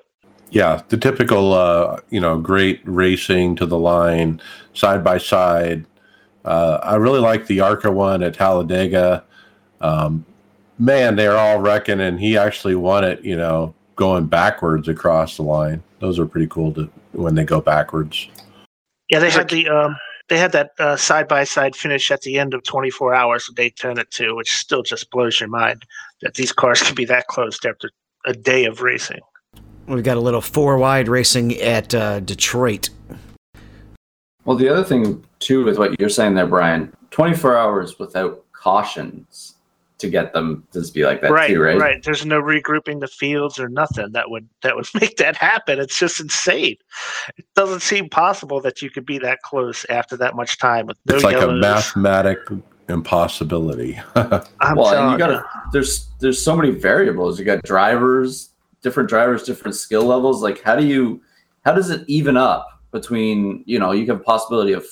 Yeah, 0.51 0.83
the 0.89 0.97
typical, 0.97 1.53
uh, 1.53 2.01
you 2.11 2.21
know, 2.21 2.39
great 2.39 2.81
racing 2.85 3.57
to 3.57 3.67
the 3.67 3.79
line, 3.79 4.41
side 4.73 5.05
by 5.05 5.19
side. 5.19 5.85
Uh, 6.45 6.79
I 6.83 6.97
really 6.97 7.21
like 7.21 7.47
the 7.47 7.61
Arca 7.61 7.93
one 7.93 8.23
at 8.23 8.35
Talladega. 8.35 9.25
Um, 9.81 10.25
man, 10.79 11.17
they're 11.17 11.37
all 11.37 11.61
wrecking, 11.61 12.01
and 12.01 12.19
he 12.19 12.39
actually 12.39 12.75
won 12.75 13.05
it. 13.05 13.23
You 13.23 13.37
know, 13.37 13.75
going 13.97 14.27
backwards 14.27 14.89
across 14.89 15.37
the 15.37 15.43
line. 15.43 15.83
Those 16.01 16.19
are 16.19 16.27
pretty 16.27 16.47
cool 16.47 16.73
to 16.75 16.91
when 17.13 17.35
they 17.35 17.45
go 17.45 17.61
backwards. 17.61 18.29
Yeah, 19.11 19.19
they 19.19 19.31
had 19.31 19.51
the 19.51 19.69
um, 19.69 19.97
they 20.29 20.39
had 20.39 20.53
that 20.53 20.71
side 20.99 21.29
by 21.29 21.45
side 21.45 21.77
finish 21.77 22.11
at 22.11 22.23
the 22.23 22.39
end 22.39 22.55
of 22.55 22.63
24 22.63 23.15
hours 23.15 23.49
of 23.49 23.55
Daytona 23.55 24.05
too, 24.05 24.35
which 24.37 24.55
still 24.55 24.83
just 24.83 25.11
blows 25.11 25.41
your 25.41 25.49
mind 25.49 25.85
that 26.23 26.35
these 26.35 26.53
cars 26.53 26.83
can 26.83 26.95
be 26.95 27.05
that 27.07 27.27
close 27.27 27.59
after 27.65 27.91
a 28.25 28.33
day 28.33 28.65
of 28.65 28.81
racing. 28.81 29.21
We've 29.89 30.05
got 30.05 30.17
a 30.17 30.21
little 30.21 30.41
four 30.41 30.77
wide 30.77 31.09
racing 31.09 31.57
at 31.61 31.95
uh, 31.95 32.21
Detroit. 32.21 32.91
Well, 34.45 34.57
the 34.57 34.69
other 34.69 34.85
thing 34.85 35.25
too 35.39 35.65
with 35.65 35.79
what 35.79 35.99
you're 35.99 36.09
saying 36.09 36.35
there, 36.35 36.47
Brian, 36.47 36.95
24 37.11 37.57
hours 37.57 37.99
without 37.99 38.45
cautions 38.53 39.55
to 39.99 40.09
get 40.09 40.33
them 40.33 40.65
to 40.73 40.81
be 40.93 41.05
like 41.05 41.21
that 41.23 41.31
right, 41.31 41.49
too, 41.49 41.61
right? 41.61 41.79
right. 41.79 42.03
There's 42.03 42.25
no 42.25 42.41
regrouping 42.41 43.01
the 43.01 43.09
fields 43.09 43.59
or 43.59 43.69
nothing 43.69 44.13
that 44.13 44.31
would 44.31 44.49
that 44.63 44.77
would 44.77 44.87
make 45.01 45.17
that 45.17 45.37
happen. 45.37 45.79
It's 45.79 45.99
just 45.99 46.21
insane. 46.21 46.77
It 47.37 47.47
doesn't 47.55 47.81
seem 47.81 48.09
possible 48.09 48.61
that 48.61 48.81
you 48.81 48.91
could 48.91 49.07
be 49.07 49.19
that 49.19 49.43
close 49.43 49.85
after 49.91 50.17
that 50.19 50.37
much 50.37 50.59
time 50.59 50.87
with 50.87 50.99
no 51.07 51.17
it's 51.17 51.25
like 51.25 51.37
a 51.37 51.41
yellows. 51.41 51.61
mathematic 51.61 52.39
impossibility. 52.89 54.01
I'm 54.15 54.77
well, 54.77 54.95
and 54.95 55.13
you 55.13 55.19
got 55.19 55.45
there's 55.73 56.09
there's 56.21 56.41
so 56.41 56.57
many 56.57 56.71
variables. 56.71 57.39
You 57.39 57.45
got 57.45 57.63
drivers, 57.65 58.51
different 58.83 59.09
drivers, 59.09 59.43
different 59.43 59.75
skill 59.75 60.05
levels. 60.05 60.43
Like, 60.43 60.63
how 60.63 60.77
do 60.77 60.87
you 60.87 61.21
how 61.65 61.73
does 61.73 61.91
it 61.91 62.05
even 62.07 62.37
up 62.37 62.81
between 62.91 63.63
you 63.67 63.79
know 63.79 63.93
you 63.93 64.07
have 64.07 64.21
a 64.21 64.25
possibility 64.25 64.73
of 64.73 64.87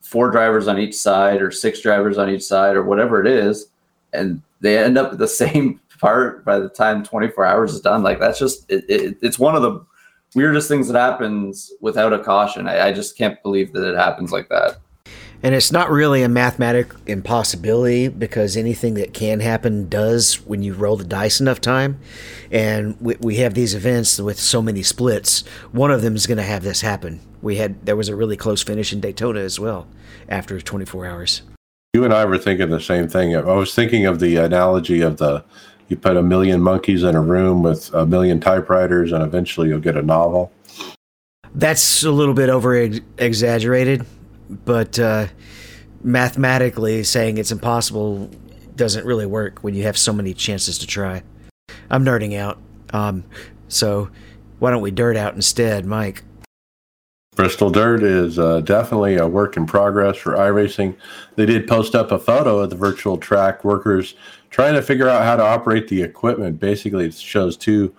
four 0.00 0.30
drivers 0.30 0.68
on 0.68 0.78
each 0.78 0.94
side 0.94 1.42
or 1.42 1.50
six 1.50 1.80
drivers 1.80 2.16
on 2.18 2.30
each 2.30 2.42
side 2.42 2.76
or 2.76 2.82
whatever 2.82 3.20
it 3.20 3.26
is, 3.26 3.68
and 4.12 4.42
they 4.60 4.78
end 4.78 4.98
up 4.98 5.12
at 5.12 5.18
the 5.18 5.28
same 5.42 5.80
part 6.00 6.44
by 6.44 6.58
the 6.58 6.68
time 6.68 7.02
24 7.02 7.44
hours 7.44 7.74
is 7.74 7.80
done. 7.80 8.02
Like 8.02 8.20
that's 8.20 8.38
just 8.38 8.70
it, 8.70 8.84
it, 8.88 9.18
it's 9.20 9.38
one 9.38 9.56
of 9.56 9.62
the 9.62 9.84
weirdest 10.34 10.68
things 10.68 10.88
that 10.88 10.98
happens 10.98 11.72
without 11.80 12.12
a 12.12 12.18
caution. 12.18 12.68
I, 12.68 12.88
I 12.88 12.92
just 12.92 13.16
can't 13.16 13.42
believe 13.42 13.72
that 13.72 13.88
it 13.88 13.96
happens 13.96 14.32
like 14.32 14.48
that. 14.48 14.78
And 15.42 15.54
it's 15.54 15.70
not 15.70 15.90
really 15.90 16.22
a 16.22 16.28
mathematic 16.28 16.92
impossibility 17.06 18.08
because 18.08 18.56
anything 18.56 18.94
that 18.94 19.14
can 19.14 19.38
happen 19.40 19.88
does 19.88 20.44
when 20.46 20.62
you 20.62 20.74
roll 20.74 20.96
the 20.96 21.04
dice 21.04 21.40
enough 21.40 21.60
time. 21.60 22.00
And 22.50 23.00
we, 23.00 23.16
we 23.20 23.36
have 23.36 23.54
these 23.54 23.74
events 23.74 24.18
with 24.18 24.38
so 24.38 24.60
many 24.60 24.82
splits. 24.82 25.46
One 25.70 25.92
of 25.92 26.02
them 26.02 26.16
is 26.16 26.26
going 26.26 26.38
to 26.38 26.44
have 26.44 26.64
this 26.64 26.80
happen. 26.80 27.20
We 27.40 27.56
had 27.56 27.86
there 27.86 27.94
was 27.94 28.08
a 28.08 28.16
really 28.16 28.36
close 28.36 28.62
finish 28.62 28.92
in 28.92 29.00
Daytona 29.00 29.40
as 29.40 29.60
well 29.60 29.86
after 30.28 30.60
24 30.60 31.06
hours. 31.06 31.42
You 31.94 32.04
and 32.04 32.12
I 32.12 32.24
were 32.24 32.38
thinking 32.38 32.70
the 32.70 32.80
same 32.80 33.08
thing. 33.08 33.36
I 33.36 33.40
was 33.40 33.74
thinking 33.74 34.06
of 34.06 34.18
the 34.18 34.36
analogy 34.36 35.00
of 35.00 35.18
the 35.18 35.44
you 35.88 35.96
put 35.96 36.16
a 36.16 36.22
million 36.22 36.60
monkeys 36.60 37.02
in 37.02 37.14
a 37.14 37.20
room 37.22 37.62
with 37.62 37.92
a 37.94 38.04
million 38.04 38.40
typewriters, 38.40 39.10
and 39.10 39.22
eventually 39.22 39.68
you'll 39.68 39.80
get 39.80 39.96
a 39.96 40.02
novel. 40.02 40.52
That's 41.54 42.04
a 42.04 42.10
little 42.10 42.34
bit 42.34 42.50
over 42.50 42.76
exaggerated, 43.16 44.04
but 44.48 44.98
uh, 44.98 45.26
mathematically 46.02 47.04
saying 47.04 47.38
it's 47.38 47.52
impossible 47.52 48.30
doesn't 48.76 49.04
really 49.04 49.26
work 49.26 49.58
when 49.60 49.74
you 49.74 49.82
have 49.82 49.98
so 49.98 50.12
many 50.12 50.32
chances 50.32 50.78
to 50.78 50.86
try. 50.86 51.22
I'm 51.90 52.04
nerding 52.04 52.38
out. 52.38 52.58
Um, 52.92 53.24
so 53.68 54.08
why 54.58 54.70
don't 54.70 54.82
we 54.82 54.90
dirt 54.90 55.16
out 55.16 55.34
instead, 55.34 55.84
Mike? 55.84 56.24
Bristol 57.38 57.70
Dirt 57.70 58.02
is 58.02 58.36
uh, 58.36 58.60
definitely 58.62 59.16
a 59.16 59.28
work 59.28 59.56
in 59.56 59.64
progress 59.64 60.16
for 60.16 60.32
iRacing. 60.32 60.96
They 61.36 61.46
did 61.46 61.68
post 61.68 61.94
up 61.94 62.10
a 62.10 62.18
photo 62.18 62.58
of 62.58 62.70
the 62.70 62.76
virtual 62.76 63.16
track 63.16 63.64
workers 63.64 64.16
trying 64.50 64.74
to 64.74 64.82
figure 64.82 65.08
out 65.08 65.22
how 65.22 65.36
to 65.36 65.44
operate 65.44 65.86
the 65.86 66.02
equipment. 66.02 66.58
Basically, 66.58 67.06
it 67.06 67.14
shows 67.14 67.56
two 67.56 67.94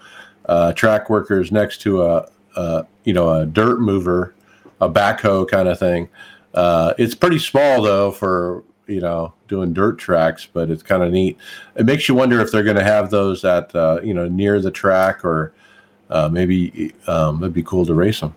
uh, 0.48 0.74
track 0.74 1.10
workers 1.10 1.54
next 1.54 1.80
to 1.82 2.04
a, 2.04 2.30
a 2.58 2.86
you 3.06 3.14
know 3.14 3.32
a 3.32 3.46
dirt 3.46 3.80
mover, 3.80 4.36
a 4.82 4.90
backhoe 4.90 5.48
kind 5.48 5.70
of 5.70 5.80
thing. 5.80 6.10
Uh, 6.54 6.94
it's 6.98 7.16
pretty 7.16 7.40
small 7.40 7.82
though 7.82 8.12
for 8.12 8.64
you 8.88 9.02
know 9.02 9.34
doing 9.48 9.74
dirt 9.74 9.98
tracks, 9.98 10.48
but 10.52 10.70
it's 10.70 10.84
kind 10.84 11.04
of 11.04 11.12
neat. 11.12 11.38
It 11.76 11.86
makes 11.86 12.10
you 12.10 12.16
wonder 12.16 12.40
if 12.42 12.52
they're 12.52 12.64
going 12.64 12.78
to 12.78 12.84
have 12.84 13.10
those 13.10 13.46
at 13.46 13.74
uh, 13.76 14.00
you 14.04 14.14
know 14.14 14.28
near 14.28 14.60
the 14.60 14.72
track 14.72 15.24
or 15.24 15.54
uh, 16.10 16.28
maybe 16.30 16.94
um, 17.08 17.44
it'd 17.44 17.54
be 17.54 17.64
cool 17.64 17.86
to 17.86 17.94
race 17.94 18.20
them. 18.20 18.34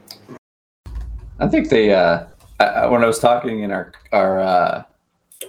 I 1.40 1.48
think 1.48 1.70
they 1.70 1.92
uh 1.92 2.26
I, 2.60 2.86
when 2.86 3.02
I 3.02 3.06
was 3.06 3.18
talking 3.18 3.62
in 3.62 3.72
our 3.72 3.92
our 4.12 4.40
uh 4.40 4.84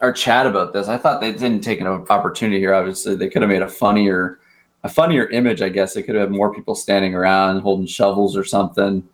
our 0.01 0.11
chat 0.11 0.47
about 0.47 0.73
this, 0.73 0.87
I 0.87 0.97
thought 0.97 1.21
they 1.21 1.31
didn't 1.31 1.61
take 1.61 1.79
an 1.79 1.87
opportunity 1.87 2.59
here. 2.59 2.73
Obviously, 2.73 3.15
they 3.15 3.29
could 3.29 3.41
have 3.41 3.49
made 3.49 3.61
a 3.61 3.69
funnier 3.69 4.39
a 4.83 4.89
funnier 4.89 5.27
image, 5.29 5.61
I 5.61 5.69
guess. 5.69 5.93
They 5.93 6.03
could 6.03 6.15
have 6.15 6.29
had 6.29 6.31
more 6.31 6.53
people 6.53 6.75
standing 6.75 7.13
around 7.13 7.61
holding 7.61 7.85
shovels 7.85 8.35
or 8.35 8.43
something. 8.43 9.07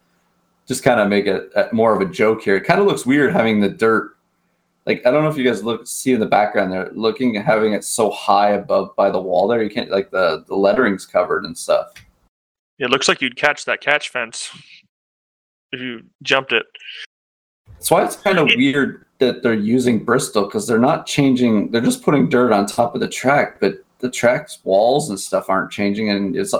Just 0.70 0.84
kind 0.84 1.02
of 1.02 1.10
make 1.10 1.26
it 1.26 1.52
more 1.74 1.94
of 1.94 2.00
a 2.00 2.06
joke 2.06 2.44
here. 2.44 2.56
It 2.56 2.64
kind 2.64 2.80
of 2.80 2.86
looks 2.86 3.06
weird 3.06 3.34
having 3.34 3.60
the 3.60 3.68
dirt. 3.68 4.16
Like 4.86 5.06
I 5.06 5.12
don't 5.12 5.24
know 5.24 5.30
if 5.30 5.36
you 5.36 5.44
guys 5.44 5.64
look 5.64 5.86
see 5.88 6.14
in 6.14 6.20
the 6.20 6.26
background 6.26 6.72
there, 6.72 6.90
looking 6.94 7.36
at 7.36 7.44
having 7.44 7.74
it 7.74 7.84
so 7.84 8.12
high 8.12 8.52
above 8.52 8.96
by 8.96 9.10
the 9.10 9.20
wall 9.20 9.48
there. 9.48 9.62
You 9.62 9.70
can't 9.70 9.90
like 9.90 10.12
the 10.12 10.46
the 10.48 10.56
lettering's 10.56 11.06
covered 11.06 11.44
and 11.44 11.58
stuff. 11.58 11.92
It 12.78 12.90
looks 12.92 13.08
like 13.08 13.20
you'd 13.20 13.36
catch 13.36 13.66
that 13.66 13.82
catch 13.82 14.10
fence 14.10 14.52
if 15.72 15.82
you 15.82 16.04
jumped 16.22 16.54
it. 16.54 16.66
That's 17.74 17.92
why 17.92 18.06
it's 18.06 18.16
kind 18.16 18.38
of 18.38 18.48
weird 18.56 19.06
that 19.18 19.42
they're 19.42 19.54
using 19.54 20.06
Bristol 20.06 20.46
because 20.46 20.68
they're 20.68 20.80
not 20.80 21.06
changing. 21.06 21.72
They're 21.72 21.82
just 21.82 22.04
putting 22.04 22.30
dirt 22.30 22.52
on 22.52 22.68
top 22.68 22.94
of 22.94 23.02
the 23.02 23.08
track, 23.08 23.60
but 23.60 23.84
the 24.00 24.10
track's 24.10 24.60
walls 24.64 25.10
and 25.10 25.20
stuff 25.20 25.50
aren't 25.50 25.72
changing. 25.72 26.10
And 26.10 26.36
it's 26.36 26.54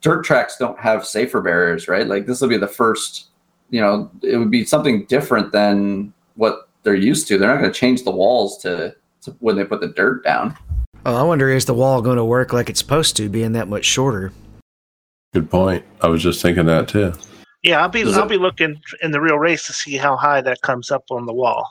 dirt 0.00 0.24
tracks 0.24 0.56
don't 0.56 0.78
have 0.78 1.06
safer 1.06 1.40
barriers, 1.40 1.88
right? 1.88 2.06
Like 2.06 2.26
this 2.26 2.40
will 2.40 2.48
be 2.48 2.56
the 2.56 2.68
first. 2.68 3.28
You 3.70 3.80
know, 3.80 4.10
it 4.22 4.36
would 4.36 4.50
be 4.50 4.64
something 4.64 5.04
different 5.06 5.50
than 5.52 6.12
what 6.36 6.68
they're 6.82 6.94
used 6.94 7.26
to. 7.28 7.38
They're 7.38 7.48
not 7.48 7.60
going 7.60 7.72
to 7.72 7.78
change 7.78 8.04
the 8.04 8.10
walls 8.10 8.58
to, 8.58 8.94
to 9.22 9.30
when 9.40 9.56
they 9.56 9.64
put 9.64 9.80
the 9.80 9.88
dirt 9.88 10.22
down. 10.22 10.56
Oh, 11.06 11.16
I 11.16 11.22
wonder 11.22 11.48
is 11.50 11.64
the 11.64 11.74
wall 11.74 12.00
going 12.00 12.18
to 12.18 12.24
work 12.24 12.52
like 12.52 12.70
it's 12.70 12.78
supposed 12.78 13.16
to, 13.16 13.28
being 13.28 13.52
that 13.52 13.68
much 13.68 13.84
shorter? 13.84 14.32
Good 15.32 15.50
point. 15.50 15.84
I 16.00 16.08
was 16.08 16.22
just 16.22 16.40
thinking 16.40 16.66
that 16.66 16.88
too. 16.88 17.12
Yeah, 17.62 17.80
I'll 17.80 17.88
be 17.88 18.02
Is 18.02 18.16
I'll 18.16 18.24
it- 18.24 18.28
be 18.28 18.36
looking 18.36 18.80
in 19.02 19.10
the 19.10 19.20
real 19.20 19.38
race 19.38 19.66
to 19.66 19.72
see 19.72 19.96
how 19.96 20.16
high 20.16 20.40
that 20.42 20.60
comes 20.62 20.90
up 20.90 21.04
on 21.10 21.26
the 21.26 21.32
wall, 21.32 21.68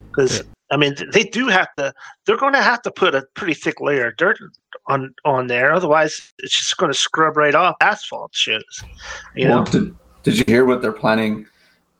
because 0.00 0.42
I 0.70 0.76
mean, 0.76 0.94
they 1.12 1.24
do 1.24 1.48
have 1.48 1.68
to. 1.76 1.92
They're 2.24 2.38
going 2.38 2.54
to 2.54 2.62
have 2.62 2.80
to 2.82 2.90
put 2.90 3.14
a 3.14 3.26
pretty 3.34 3.54
thick 3.54 3.80
layer 3.80 4.06
of 4.06 4.16
dirt 4.16 4.38
on 4.86 5.14
on 5.24 5.46
there, 5.46 5.72
otherwise 5.72 6.32
it's 6.38 6.58
just 6.58 6.76
going 6.76 6.92
to 6.92 6.98
scrub 6.98 7.36
right 7.36 7.54
off 7.54 7.76
asphalt 7.80 8.34
shoes. 8.34 8.82
You 9.36 9.48
Well, 9.48 9.58
know, 9.58 9.64
did, 9.64 9.94
did 10.22 10.38
you 10.38 10.44
hear 10.46 10.64
what 10.64 10.82
they're 10.82 10.92
planning? 10.92 11.46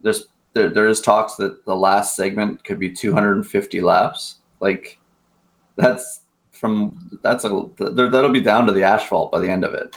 There's 0.01 0.27
there, 0.55 0.69
there 0.69 0.89
is 0.89 1.01
talks 1.01 1.37
that 1.37 1.65
the 1.65 1.77
last 1.77 2.17
segment 2.17 2.65
could 2.65 2.79
be 2.79 2.91
250 2.91 3.81
laps. 3.81 4.37
Like 4.61 4.99
that's 5.77 6.21
from 6.51 7.19
that's 7.23 7.45
a 7.45 7.67
there- 7.79 8.09
that'll 8.11 8.31
be 8.33 8.41
down 8.41 8.67
to 8.67 8.73
the 8.73 8.83
asphalt 8.83 9.33
by 9.33 9.39
the 9.39 9.49
end 9.51 9.65
of 9.65 9.75
it. 9.75 9.97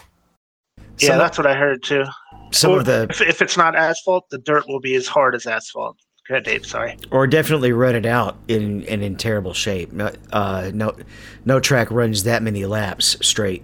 yeah, 0.99 1.09
Some- 1.09 1.17
that's 1.17 1.37
what 1.37 1.47
I 1.47 1.55
heard 1.55 1.83
too. 1.83 2.03
Some 2.51 2.71
Or 2.71 2.79
of 2.79 2.85
the 2.85 3.07
if, 3.09 3.21
if 3.21 3.41
it's 3.41 3.57
not 3.57 3.75
asphalt, 3.75 4.29
the 4.29 4.37
dirt 4.37 4.67
will 4.67 4.79
be 4.79 4.95
as 4.95 5.07
hard 5.07 5.33
as 5.35 5.45
asphalt. 5.47 5.97
Go 6.27 6.33
ahead, 6.35 6.43
Dave. 6.43 6.65
Sorry. 6.65 6.97
or 7.11 7.27
definitely 7.27 7.71
run 7.71 7.95
it 7.95 8.05
out 8.05 8.37
in 8.47 8.83
and 8.85 9.03
in 9.03 9.15
terrible 9.15 9.53
shape. 9.53 9.91
No, 9.93 10.11
uh, 10.33 10.71
no, 10.73 10.95
no 11.45 11.59
track 11.59 11.91
runs 11.91 12.23
that 12.23 12.41
many 12.41 12.65
laps 12.65 13.15
straight 13.21 13.63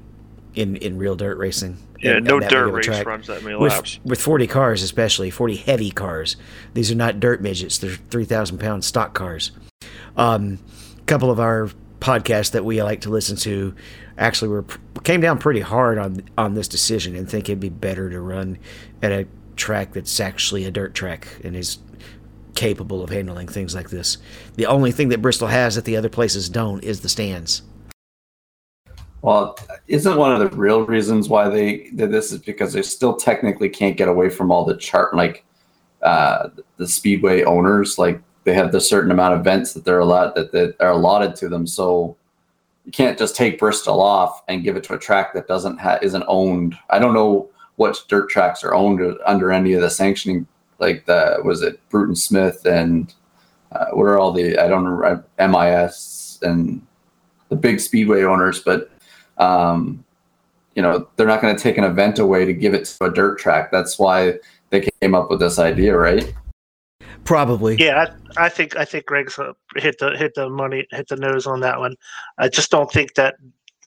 in 0.54 0.76
in 0.76 0.98
real 0.98 1.16
dirt 1.16 1.38
racing. 1.40 1.78
Yeah, 2.02 2.18
And- 2.18 2.26
no 2.26 2.38
and 2.38 2.48
dirt 2.50 2.70
race 2.72 2.86
track. 2.86 3.06
runs 3.08 3.28
that 3.28 3.44
many 3.44 3.56
with, 3.56 3.72
laps. 3.72 4.00
with 4.04 4.20
40 4.20 4.48
cars 4.48 4.82
especially 4.82 5.30
40 5.30 5.56
heavy 5.58 5.92
cars 5.92 6.36
these 6.74 6.92
are 6.92 6.96
not 6.96 7.20
dirt 7.20 7.42
midgets 7.44 7.78
they're 7.78 7.92
3000 8.10 8.58
pound 8.58 8.84
stock 8.84 9.14
cars 9.14 9.52
um, 10.18 10.58
a 10.98 11.02
couple 11.04 11.30
of 11.30 11.40
our 11.40 11.70
podcasts 12.00 12.52
that 12.54 12.66
we 12.66 12.82
like 12.82 13.02
to 13.02 13.12
listen 13.12 13.38
to 13.38 13.76
actually 14.18 14.48
were 14.50 14.66
came 15.04 15.22
down 15.22 15.38
pretty 15.38 15.60
hard 15.60 16.00
on 16.00 16.24
on 16.40 16.56
this 16.56 16.68
decision 16.68 17.16
and 17.16 17.30
think 17.30 17.48
it'd 17.48 17.60
be 17.60 17.70
better 17.70 18.10
to 18.10 18.20
run 18.20 18.58
at 19.04 19.12
a 19.12 19.28
track 19.56 19.94
that's 19.94 20.20
actually 20.20 20.66
a 20.66 20.72
dirt 20.72 20.96
track 20.96 21.28
and 21.44 21.56
is 21.56 21.78
capable 22.56 23.04
of 23.04 23.10
handling 23.10 23.48
things 23.48 23.74
like 23.74 23.90
this. 23.90 24.18
The 24.56 24.66
only 24.66 24.92
thing 24.92 25.10
that 25.10 25.22
bristol 25.22 25.48
has 25.48 25.76
that 25.76 25.86
the 25.86 25.98
other 25.98 26.10
places 26.10 26.50
don't 26.50 26.84
is 26.84 27.02
the 27.02 27.10
stands. 27.10 27.64
Well, 29.22 29.58
isn't 29.88 30.18
one 30.18 30.34
of 30.34 30.40
the 30.40 30.56
real 30.58 30.86
reasons 30.86 31.30
why 31.30 31.48
they 31.48 31.92
did 31.96 32.12
this 32.12 32.32
is 32.32 32.40
because 32.40 32.74
they 32.74 32.82
still 32.82 33.16
technically 33.16 33.70
can't 33.70 33.98
get 33.98 34.08
away 34.08 34.30
from 34.30 34.52
all 34.52 34.66
the 34.66 34.78
chart 34.78 35.16
like 35.16 35.46
uh, 36.02 36.50
the 36.78 36.88
speedway 36.88 37.44
owners 37.44 38.00
like 38.00 38.20
they 38.44 38.54
have 38.54 38.72
the 38.72 38.82
certain 38.82 39.12
amount 39.12 39.36
of 39.36 39.42
events 39.42 39.74
that 39.74 39.86
they're 39.86 40.00
allowed 40.00 40.34
that, 40.34 40.52
that 40.52 40.76
are 40.80 40.92
allotted 40.92 41.36
to 41.36 41.50
them. 41.50 41.68
So 41.68 42.18
you 42.86 42.92
can't 42.92 43.18
just 43.18 43.36
take 43.36 43.60
Bristol 43.60 44.02
off 44.02 44.42
and 44.48 44.64
give 44.64 44.76
it 44.76 44.84
to 44.86 44.96
a 44.96 45.00
track 45.00 45.34
that 45.34 45.48
doesn't 45.48 45.78
ha- 45.78 46.00
isn't 46.02 46.24
owned. 46.28 46.76
I 46.90 46.98
don't 46.98 47.14
know 47.14 47.50
what 47.76 48.04
dirt 48.08 48.30
tracks 48.30 48.64
are 48.64 48.74
owned 48.74 49.02
under 49.26 49.52
any 49.52 49.74
of 49.74 49.82
the 49.82 49.90
sanctioning 49.90 50.48
like 50.82 51.06
the 51.06 51.40
was 51.44 51.62
it 51.62 51.80
Bruton 51.90 52.16
Smith 52.16 52.66
and 52.66 53.14
uh, 53.72 53.86
what 53.92 54.04
are 54.04 54.20
all 54.20 54.34
the 54.34 54.58
I 54.58 54.68
don't 54.68 54.84
know 54.84 55.24
MIS 55.40 56.40
and 56.42 56.86
the 57.50 57.56
big 57.56 57.80
speedway 57.80 58.24
owners, 58.24 58.60
but 58.60 58.90
um, 59.38 60.04
you 60.76 60.82
know 60.82 61.08
they're 61.16 61.28
not 61.28 61.42
going 61.42 61.56
to 61.56 61.62
take 61.62 61.78
an 61.78 61.84
event 61.84 62.20
away 62.20 62.44
to 62.44 62.54
give 62.54 62.74
it 62.74 62.86
to 62.86 63.06
a 63.06 63.14
dirt 63.14 63.40
track. 63.40 63.72
That's 63.72 63.98
why 63.98 64.40
they 64.72 64.90
came 65.02 65.16
up 65.16 65.30
with 65.30 65.40
this 65.40 65.60
idea, 65.60 65.98
right? 65.98 66.34
probably 67.24 67.76
Yeah, 67.78 68.06
I, 68.38 68.46
I 68.46 68.50
think 68.50 68.76
I 68.76 68.86
think 68.86 69.06
Greg's 69.06 69.38
uh, 69.38 69.54
hit 69.76 70.00
the 70.00 70.18
hit 70.18 70.34
the 70.36 70.50
money 70.50 70.88
hit 70.92 71.08
the 71.08 71.16
nose 71.16 71.48
on 71.48 71.60
that 71.62 71.80
one. 71.80 71.96
I 72.38 72.50
just 72.50 72.72
don't 72.72 72.92
think 72.92 73.16
that 73.16 73.36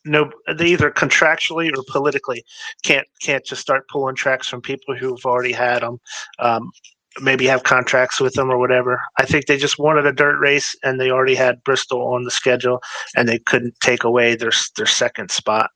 no 0.05 0.31
they 0.57 0.67
either 0.67 0.91
contractually 0.91 1.71
or 1.77 1.83
politically 1.91 2.45
can't 2.83 3.07
can't 3.21 3.45
just 3.45 3.63
start 3.63 3.89
pulling 3.89 4.15
tracks 4.15 4.49
from 4.49 4.61
people 4.61 4.95
who've 4.95 5.25
already 5.25 5.53
had 5.53 5.83
them. 5.83 5.99
Um, 6.39 6.71
maybe 7.21 7.47
have 7.47 7.63
contracts 7.63 8.21
with 8.21 8.35
them 8.35 8.51
or 8.51 8.59
whatever. 8.59 9.01
I 9.19 9.25
think 9.25 9.47
they 9.47 9.57
just 9.57 9.79
wanted 9.79 10.05
a 10.05 10.13
dirt 10.13 10.39
race 10.41 10.75
and 10.83 11.01
they 11.01 11.11
already 11.11 11.37
had 11.37 11.63
Bristol 11.63 12.03
on 12.13 12.25
the 12.25 12.31
schedule 12.31 12.83
and 13.17 13.29
they 13.29 13.39
couldn't 13.39 13.79
take 13.81 14.05
away 14.05 14.35
their 14.35 14.53
their 14.77 14.87
second 14.87 15.31
spot. 15.31 15.71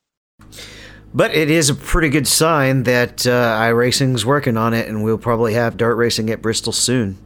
But 1.14 1.34
it 1.34 1.50
is 1.50 1.70
a 1.70 1.74
pretty 1.74 2.10
good 2.10 2.26
sign 2.26 2.82
that 2.82 3.26
uh, 3.26 3.58
iRacing's 3.58 4.26
working 4.26 4.58
on 4.58 4.74
it, 4.74 4.88
and 4.88 5.02
we'll 5.02 5.16
probably 5.16 5.54
have 5.54 5.78
dirt 5.78 5.94
racing 5.94 6.28
at 6.28 6.42
Bristol 6.42 6.72
soon. 6.72 7.16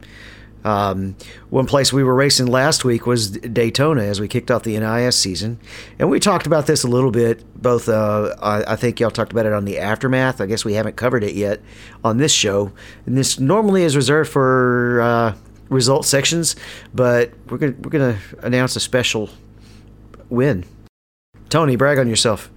Um, 0.63 1.15
one 1.49 1.65
place 1.65 1.91
we 1.91 2.03
were 2.03 2.15
racing 2.15 2.47
last 2.47 2.85
week 2.85 3.05
was 3.05 3.31
Daytona 3.31 4.03
as 4.03 4.19
we 4.21 4.27
kicked 4.27 4.49
off 4.49 4.63
the 4.63 4.77
NIS 4.79 5.17
season, 5.17 5.59
and 5.99 6.09
we 6.09 6.19
talked 6.19 6.47
about 6.47 6.67
this 6.67 6.83
a 6.83 6.87
little 6.87 7.11
bit. 7.11 7.43
Both, 7.61 7.89
uh, 7.89 8.35
I, 8.41 8.73
I 8.73 8.75
think 8.75 8.99
y'all 8.99 9.11
talked 9.11 9.31
about 9.31 9.45
it 9.45 9.53
on 9.53 9.65
the 9.65 9.79
aftermath. 9.79 10.39
I 10.41 10.45
guess 10.45 10.63
we 10.63 10.73
haven't 10.73 10.95
covered 10.95 11.23
it 11.23 11.35
yet 11.35 11.61
on 12.03 12.17
this 12.17 12.31
show, 12.31 12.71
and 13.05 13.17
this 13.17 13.39
normally 13.39 13.83
is 13.83 13.95
reserved 13.95 14.29
for 14.29 15.01
uh, 15.01 15.35
result 15.69 16.05
sections, 16.05 16.55
but 16.93 17.31
we're 17.49 17.57
gonna 17.57 17.75
we're 17.81 17.91
gonna 17.91 18.19
announce 18.41 18.75
a 18.75 18.79
special 18.79 19.29
win. 20.29 20.65
Tony, 21.49 21.75
brag 21.75 21.99
on 21.99 22.07
yourself. 22.07 22.49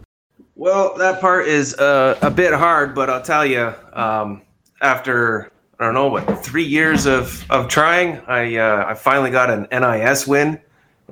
Well, 0.54 0.94
that 0.96 1.20
part 1.20 1.48
is 1.48 1.74
uh, 1.74 2.18
a 2.22 2.30
bit 2.30 2.54
hard, 2.54 2.94
but 2.94 3.10
I'll 3.10 3.22
tell 3.22 3.44
you, 3.44 3.74
um, 3.92 4.42
after 4.80 5.50
I 5.78 5.84
don't 5.84 5.94
know 5.94 6.08
what 6.08 6.44
three 6.44 6.64
years 6.64 7.06
of 7.06 7.44
of 7.50 7.68
trying, 7.68 8.20
I 8.26 8.56
uh, 8.56 8.86
I 8.88 8.94
finally 8.94 9.30
got 9.30 9.50
an 9.50 9.66
NIS 9.70 10.26
win, 10.26 10.60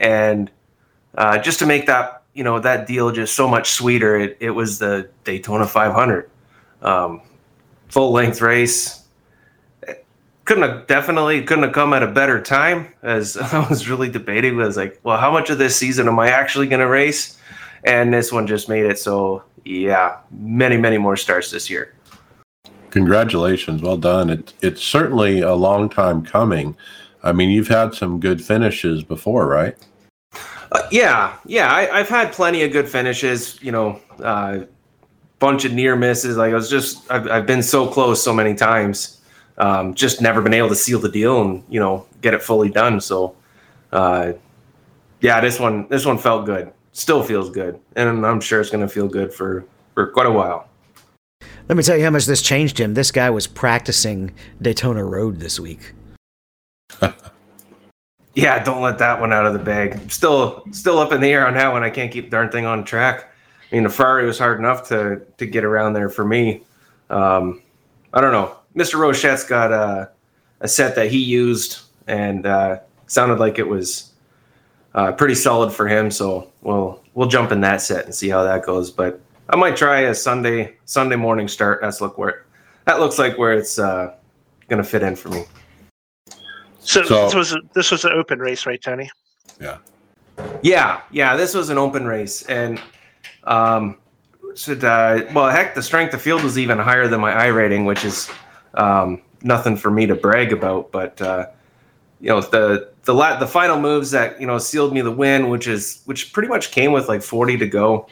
and 0.00 0.50
uh, 1.16 1.38
just 1.38 1.58
to 1.58 1.66
make 1.66 1.86
that 1.86 2.22
you 2.32 2.44
know 2.44 2.58
that 2.60 2.86
deal 2.86 3.10
just 3.10 3.34
so 3.34 3.46
much 3.46 3.72
sweeter, 3.72 4.16
it, 4.16 4.36
it 4.40 4.50
was 4.50 4.78
the 4.78 5.08
Daytona 5.24 5.66
500, 5.66 6.30
um, 6.82 7.20
full 7.88 8.12
length 8.12 8.40
race. 8.40 9.02
Couldn't 10.46 10.62
have 10.62 10.86
definitely 10.86 11.42
couldn't 11.42 11.64
have 11.64 11.72
come 11.72 11.92
at 11.92 12.02
a 12.02 12.10
better 12.10 12.40
time. 12.40 12.92
As 13.02 13.36
I 13.52 13.66
was 13.68 13.88
really 13.88 14.08
debating, 14.08 14.56
was 14.56 14.76
like, 14.76 14.98
well, 15.02 15.18
how 15.18 15.30
much 15.30 15.50
of 15.50 15.58
this 15.58 15.76
season 15.76 16.08
am 16.08 16.18
I 16.18 16.30
actually 16.30 16.68
going 16.68 16.80
to 16.80 16.88
race? 16.88 17.38
and 17.84 18.12
this 18.12 18.32
one 18.32 18.46
just 18.46 18.68
made 18.68 18.84
it 18.84 18.98
so 18.98 19.42
yeah 19.64 20.18
many 20.30 20.76
many 20.76 20.98
more 20.98 21.16
starts 21.16 21.50
this 21.50 21.70
year 21.70 21.94
Congratulations, 22.94 23.82
well 23.82 23.96
done. 23.96 24.30
It, 24.30 24.52
it's 24.62 24.82
certainly 24.82 25.40
a 25.40 25.54
long 25.54 25.88
time 25.88 26.24
coming. 26.24 26.76
I 27.22 27.32
mean, 27.32 27.50
you've 27.50 27.68
had 27.68 27.94
some 27.94 28.20
good 28.20 28.42
finishes 28.42 29.02
before, 29.02 29.46
right? 29.46 29.76
uh, 30.74 30.88
yeah 30.90 31.36
yeah 31.46 31.72
I, 31.72 31.98
i've 31.98 32.08
had 32.08 32.32
plenty 32.32 32.62
of 32.62 32.72
good 32.72 32.88
finishes 32.88 33.62
you 33.62 33.72
know 33.72 34.00
uh, 34.22 34.60
bunch 35.38 35.64
of 35.64 35.72
near 35.72 35.96
misses 35.96 36.36
like 36.36 36.52
i 36.52 36.54
was 36.54 36.68
just 36.68 37.10
i've, 37.10 37.28
I've 37.28 37.46
been 37.46 37.62
so 37.62 37.86
close 37.86 38.22
so 38.22 38.34
many 38.34 38.54
times 38.54 39.20
um, 39.56 39.94
just 39.94 40.20
never 40.20 40.42
been 40.42 40.54
able 40.54 40.68
to 40.70 40.74
seal 40.74 40.98
the 40.98 41.08
deal 41.08 41.40
and 41.40 41.62
you 41.68 41.78
know 41.78 42.06
get 42.20 42.34
it 42.34 42.42
fully 42.42 42.70
done 42.70 43.00
so 43.00 43.36
uh, 43.92 44.32
yeah 45.20 45.40
this 45.40 45.60
one 45.60 45.86
this 45.88 46.04
one 46.04 46.18
felt 46.18 46.44
good 46.44 46.72
still 46.92 47.22
feels 47.22 47.50
good 47.50 47.78
and 47.96 48.26
i'm 48.26 48.40
sure 48.40 48.60
it's 48.60 48.70
going 48.70 48.86
to 48.86 48.92
feel 48.92 49.08
good 49.08 49.32
for 49.32 49.64
for 49.94 50.08
quite 50.08 50.26
a 50.26 50.32
while 50.32 50.68
Let 51.68 51.76
me 51.76 51.82
tell 51.82 51.96
you 51.96 52.04
how 52.04 52.10
much 52.10 52.26
this 52.26 52.42
changed 52.42 52.78
him. 52.78 52.94
This 52.94 53.10
guy 53.10 53.30
was 53.30 53.46
practicing 53.46 54.34
Daytona 54.60 55.04
Road 55.04 55.40
this 55.40 55.58
week. 55.58 55.92
Yeah, 58.36 58.62
don't 58.64 58.82
let 58.82 58.98
that 58.98 59.20
one 59.20 59.32
out 59.32 59.46
of 59.46 59.52
the 59.52 59.60
bag. 59.60 60.10
Still, 60.10 60.64
still 60.72 60.98
up 60.98 61.12
in 61.12 61.20
the 61.20 61.28
air 61.28 61.46
on 61.46 61.54
that 61.54 61.70
one. 61.70 61.84
I 61.84 61.90
can't 61.90 62.10
keep 62.10 62.30
darn 62.30 62.50
thing 62.50 62.66
on 62.66 62.84
track. 62.84 63.32
I 63.70 63.74
mean, 63.74 63.84
the 63.84 63.88
Ferrari 63.88 64.26
was 64.26 64.38
hard 64.38 64.58
enough 64.58 64.88
to 64.88 65.22
to 65.38 65.46
get 65.46 65.64
around 65.64 65.92
there 65.92 66.08
for 66.08 66.24
me. 66.24 66.62
Um, 67.10 67.62
I 68.12 68.20
don't 68.20 68.32
know. 68.32 68.56
Mr. 68.76 68.94
Rochette's 68.94 69.44
got 69.44 69.72
a, 69.72 70.10
a 70.60 70.66
set 70.66 70.96
that 70.96 71.10
he 71.10 71.18
used, 71.18 71.82
and 72.08 72.44
uh, 72.44 72.80
sounded 73.06 73.38
like 73.38 73.60
it 73.60 73.68
was 73.68 74.12
uh, 74.94 75.12
pretty 75.12 75.36
solid 75.36 75.72
for 75.72 75.86
him. 75.86 76.10
So 76.10 76.50
we'll 76.62 77.00
we'll 77.14 77.28
jump 77.28 77.52
in 77.52 77.60
that 77.60 77.82
set 77.82 78.04
and 78.04 78.14
see 78.14 78.28
how 78.28 78.42
that 78.42 78.64
goes. 78.64 78.90
But 78.90 79.20
I 79.48 79.56
might 79.56 79.76
try 79.76 80.00
a 80.02 80.14
Sunday 80.14 80.76
Sunday 80.84 81.16
morning 81.16 81.48
start. 81.48 81.80
That's 81.82 82.00
look 82.00 82.16
where 82.18 82.46
that 82.86 83.00
looks 83.00 83.18
like 83.18 83.38
where 83.38 83.52
it's 83.52 83.78
uh, 83.78 84.14
going 84.68 84.82
to 84.82 84.88
fit 84.88 85.02
in 85.02 85.16
for 85.16 85.28
me. 85.28 85.44
So, 86.80 87.02
So- 87.04 87.24
this 87.24 87.34
was 87.34 87.56
this 87.74 87.90
was 87.90 88.04
an 88.04 88.12
open 88.12 88.38
race, 88.38 88.66
right, 88.66 88.80
Tony? 88.80 89.10
Yeah, 89.60 89.78
yeah, 90.62 91.02
yeah. 91.10 91.36
this 91.36 91.54
was 91.54 91.70
an 91.70 91.78
open 91.78 92.06
race, 92.06 92.42
and 92.42 92.80
um, 93.44 93.98
so 94.54 94.74
the, 94.74 95.28
well, 95.32 95.48
heck, 95.50 95.74
the 95.74 95.82
strength 95.82 96.12
of 96.14 96.22
field 96.22 96.42
was 96.42 96.58
even 96.58 96.78
higher 96.78 97.06
than 97.08 97.20
my 97.20 97.32
I 97.32 97.46
rating, 97.48 97.84
which 97.84 98.04
is 98.04 98.28
um, 98.74 99.22
nothing 99.42 99.76
for 99.76 99.90
me 99.90 100.06
to 100.06 100.14
brag 100.14 100.52
about. 100.52 100.90
But 100.90 101.20
uh, 101.22 101.46
you 102.20 102.28
know, 102.30 102.40
the 102.40 102.90
the 103.04 103.14
la- 103.14 103.38
the 103.38 103.46
final 103.46 103.78
moves 103.80 104.10
that 104.10 104.40
you 104.40 104.46
know 104.46 104.58
sealed 104.58 104.92
me 104.92 105.02
the 105.02 105.10
win, 105.12 105.50
which 105.50 105.68
is 105.68 106.02
which 106.06 106.32
pretty 106.32 106.48
much 106.48 106.70
came 106.72 106.92
with 106.92 107.08
like 107.08 107.22
forty 107.22 107.56
to 107.58 107.66
go. 107.66 108.08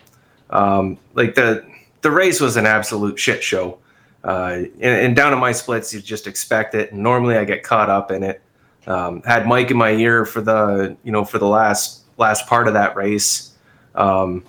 Um, 0.53 0.99
like 1.15 1.35
the 1.35 1.67
the 2.03 2.11
race 2.11 2.41
was 2.41 2.57
an 2.57 2.67
absolute 2.67 3.19
shit 3.19 3.43
show, 3.43 3.79
uh, 4.23 4.63
and, 4.81 4.83
and 4.83 5.17
down 5.17 5.31
to 5.33 5.37
my 5.37 5.53
splits, 5.53 5.93
you 5.93 6.01
just 6.01 6.27
expect 6.27 6.75
it. 6.75 6.93
And 6.93 7.03
normally, 7.03 7.37
I 7.37 7.45
get 7.45 7.63
caught 7.63 7.91
up 7.91 8.11
in 8.11 8.23
it. 8.23 8.41
Um, 8.87 9.23
had 9.23 9.47
Mike 9.47 9.71
in 9.71 9.77
my 9.77 9.91
ear 9.91 10.25
for 10.25 10.41
the 10.41 10.97
you 11.03 11.13
know 11.13 11.25
for 11.25 11.39
the 11.39 11.47
last 11.47 12.03
last 12.19 12.47
part 12.47 12.69
of 12.69 12.75
that 12.75 12.95
race. 12.95 13.53
Um, 13.95 14.45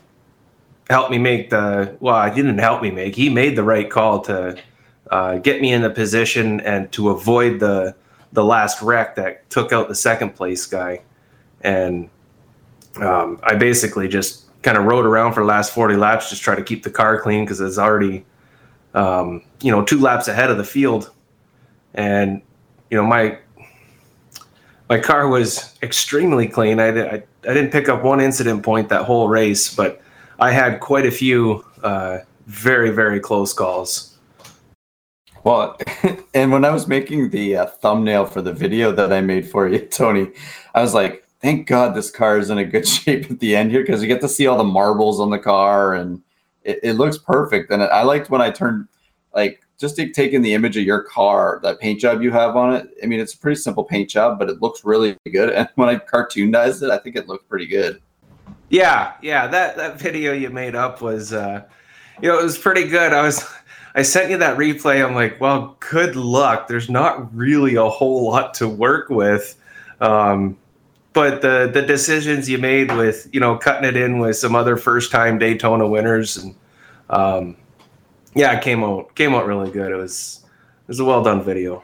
helped 0.90 1.12
me 1.12 1.18
make 1.18 1.50
the 1.50 1.96
well, 2.00 2.16
I 2.16 2.30
didn't 2.30 2.58
help 2.58 2.82
me 2.82 2.92
make. 2.92 3.16
He 3.16 3.30
made 3.30 3.56
the 3.56 3.64
right 3.64 3.90
call 3.90 4.22
to 4.22 4.62
uh, 5.10 5.38
get 5.38 5.62
me 5.62 5.72
in 5.72 5.82
the 5.82 5.90
position 5.90 6.60
and 6.62 6.92
to 6.92 7.10
avoid 7.10 7.60
the 7.60 7.96
the 8.34 8.44
last 8.44 8.82
wreck 8.82 9.16
that 9.16 9.50
took 9.50 9.72
out 9.72 9.88
the 9.88 9.96
second 9.96 10.36
place 10.36 10.66
guy. 10.66 11.02
and 11.62 12.10
um, 12.98 13.40
I 13.44 13.56
basically 13.56 14.08
just 14.08 14.46
kind 14.64 14.78
of 14.78 14.86
rode 14.86 15.06
around 15.06 15.34
for 15.34 15.42
the 15.42 15.46
last 15.46 15.74
40 15.74 15.96
laps, 15.96 16.30
just 16.30 16.42
try 16.42 16.56
to 16.56 16.64
keep 16.64 16.84
the 16.84 16.90
car 16.90 17.22
clean 17.22 17.44
because 17.46 17.62
it's 17.62 17.78
already, 17.78 18.26
um, 18.94 19.44
you 19.62 19.72
know, 19.72 19.84
two 19.84 20.00
laps 20.00 20.28
ahead 20.28 20.50
of 20.50 20.58
the 20.58 20.64
field. 20.64 21.12
And, 21.94 22.42
you 22.90 22.98
know, 22.98 23.06
my, 23.06 23.38
my 24.90 25.00
car 25.00 25.28
was 25.28 25.78
extremely 25.84 26.48
clean. 26.48 26.80
I, 26.80 26.88
I, 26.88 27.24
I 27.48 27.54
didn't 27.54 27.72
pick 27.72 27.90
up 27.90 28.04
one 28.04 28.22
incident 28.22 28.64
point 28.64 28.90
that 28.90 29.04
whole 29.04 29.28
race, 29.28 29.74
but 29.74 30.02
I 30.40 30.52
had 30.52 30.80
quite 30.80 31.06
a 31.06 31.12
few 31.12 31.66
uh, 31.84 32.20
very, 32.48 32.90
very 32.90 33.20
close 33.20 33.54
calls. 33.54 34.18
Well, 35.44 35.78
and 36.34 36.52
when 36.52 36.64
I 36.66 36.72
was 36.72 36.88
making 36.88 37.30
the 37.30 37.58
uh, 37.58 37.66
thumbnail 37.66 38.26
for 38.26 38.42
the 38.42 38.54
video 38.54 38.92
that 38.94 39.12
I 39.12 39.22
made 39.22 39.50
for 39.50 39.68
you, 39.68 39.80
Tony, 39.92 40.32
I 40.74 40.82
was 40.82 40.94
like, 40.94 41.23
thank 41.44 41.68
God 41.68 41.94
this 41.94 42.10
car 42.10 42.40
is 42.40 42.50
in 42.50 42.58
a 42.58 42.66
good 42.66 42.88
shape 42.88 43.30
at 43.30 43.40
the 43.40 43.56
end 43.56 43.70
here 43.70 43.82
because 43.82 44.02
you 44.02 44.08
get 44.08 44.22
to 44.22 44.30
see 44.30 44.48
all 44.48 44.58
the 44.58 44.64
marbles 44.64 45.20
on 45.20 45.30
the 45.30 45.38
car 45.38 45.94
and 45.94 46.24
it, 46.64 46.80
it 46.82 46.94
looks 46.94 47.18
perfect. 47.20 47.70
And 47.70 47.84
I 47.84 48.02
liked 48.02 48.32
when 48.32 48.42
I 48.42 48.50
turned, 48.50 48.88
like, 49.36 49.60
just 49.78 49.98
taking 49.98 50.42
the 50.42 50.54
image 50.54 50.78
of 50.78 50.84
your 50.84 51.04
car, 51.04 51.60
that 51.64 51.80
paint 51.80 52.00
job 52.00 52.22
you 52.22 52.32
have 52.32 52.56
on 52.56 52.74
it. 52.74 52.88
I 53.04 53.06
mean, 53.06 53.20
it's 53.20 53.34
a 53.34 53.38
pretty 53.38 53.60
simple 53.60 53.84
paint 53.84 54.10
job, 54.10 54.40
but 54.40 54.50
it 54.50 54.62
looks 54.62 54.86
really 54.86 55.18
good. 55.30 55.50
And 55.54 55.68
when 55.76 55.90
I 55.90 55.98
cartoonized 55.98 56.82
it, 56.82 56.90
I 56.90 56.98
think 56.98 57.18
it 57.18 57.28
looked 57.28 57.50
pretty 57.50 57.68
good. 57.68 58.02
Yeah, 58.70 59.14
yeah, 59.22 59.46
that 59.48 59.76
that 59.76 60.00
video 60.00 60.34
you 60.34 60.50
made 60.50 60.74
up 60.74 61.02
was, 61.02 61.34
uh, 61.34 61.64
you 62.22 62.30
know, 62.30 62.40
it 62.40 62.44
was 62.44 62.58
pretty 62.58 62.88
good. 62.88 63.14
I 63.14 63.22
was 63.22 63.46
I 63.94 64.04
sent 64.04 64.32
you 64.32 64.38
that 64.38 64.58
replay. 64.58 65.06
I'm 65.06 65.14
like, 65.14 65.40
well, 65.42 65.76
good 65.80 66.16
luck. 66.16 66.68
There's 66.68 66.90
not 66.90 67.36
really 67.36 67.76
a 67.76 67.88
whole 67.88 68.32
lot 68.32 68.54
to 68.56 68.68
work 68.68 69.10
with. 69.10 69.60
Um, 70.00 70.58
but 71.14 71.42
the 71.42 71.70
the 71.72 71.82
decisions 71.82 72.50
you 72.50 72.58
made 72.58 72.92
with 72.96 73.30
you 73.32 73.40
know 73.40 73.58
cutting 73.58 73.88
it 73.88 73.96
in 73.96 74.20
with 74.20 74.36
some 74.36 74.56
other 74.56 74.78
first 74.78 75.12
time 75.12 75.38
Daytona 75.38 75.88
winners 75.88 76.38
and 76.38 76.56
um, 77.10 77.56
yeah, 78.36 78.58
it 78.58 78.64
came 78.64 78.84
out 78.84 79.14
came 79.16 79.34
out 79.34 79.46
really 79.46 79.72
good. 79.72 79.92
It 79.92 79.96
was 79.96 80.44
it 80.44 80.88
was 80.88 81.00
a 81.00 81.06
well 81.06 81.24
done 81.24 81.44
video. 81.44 81.84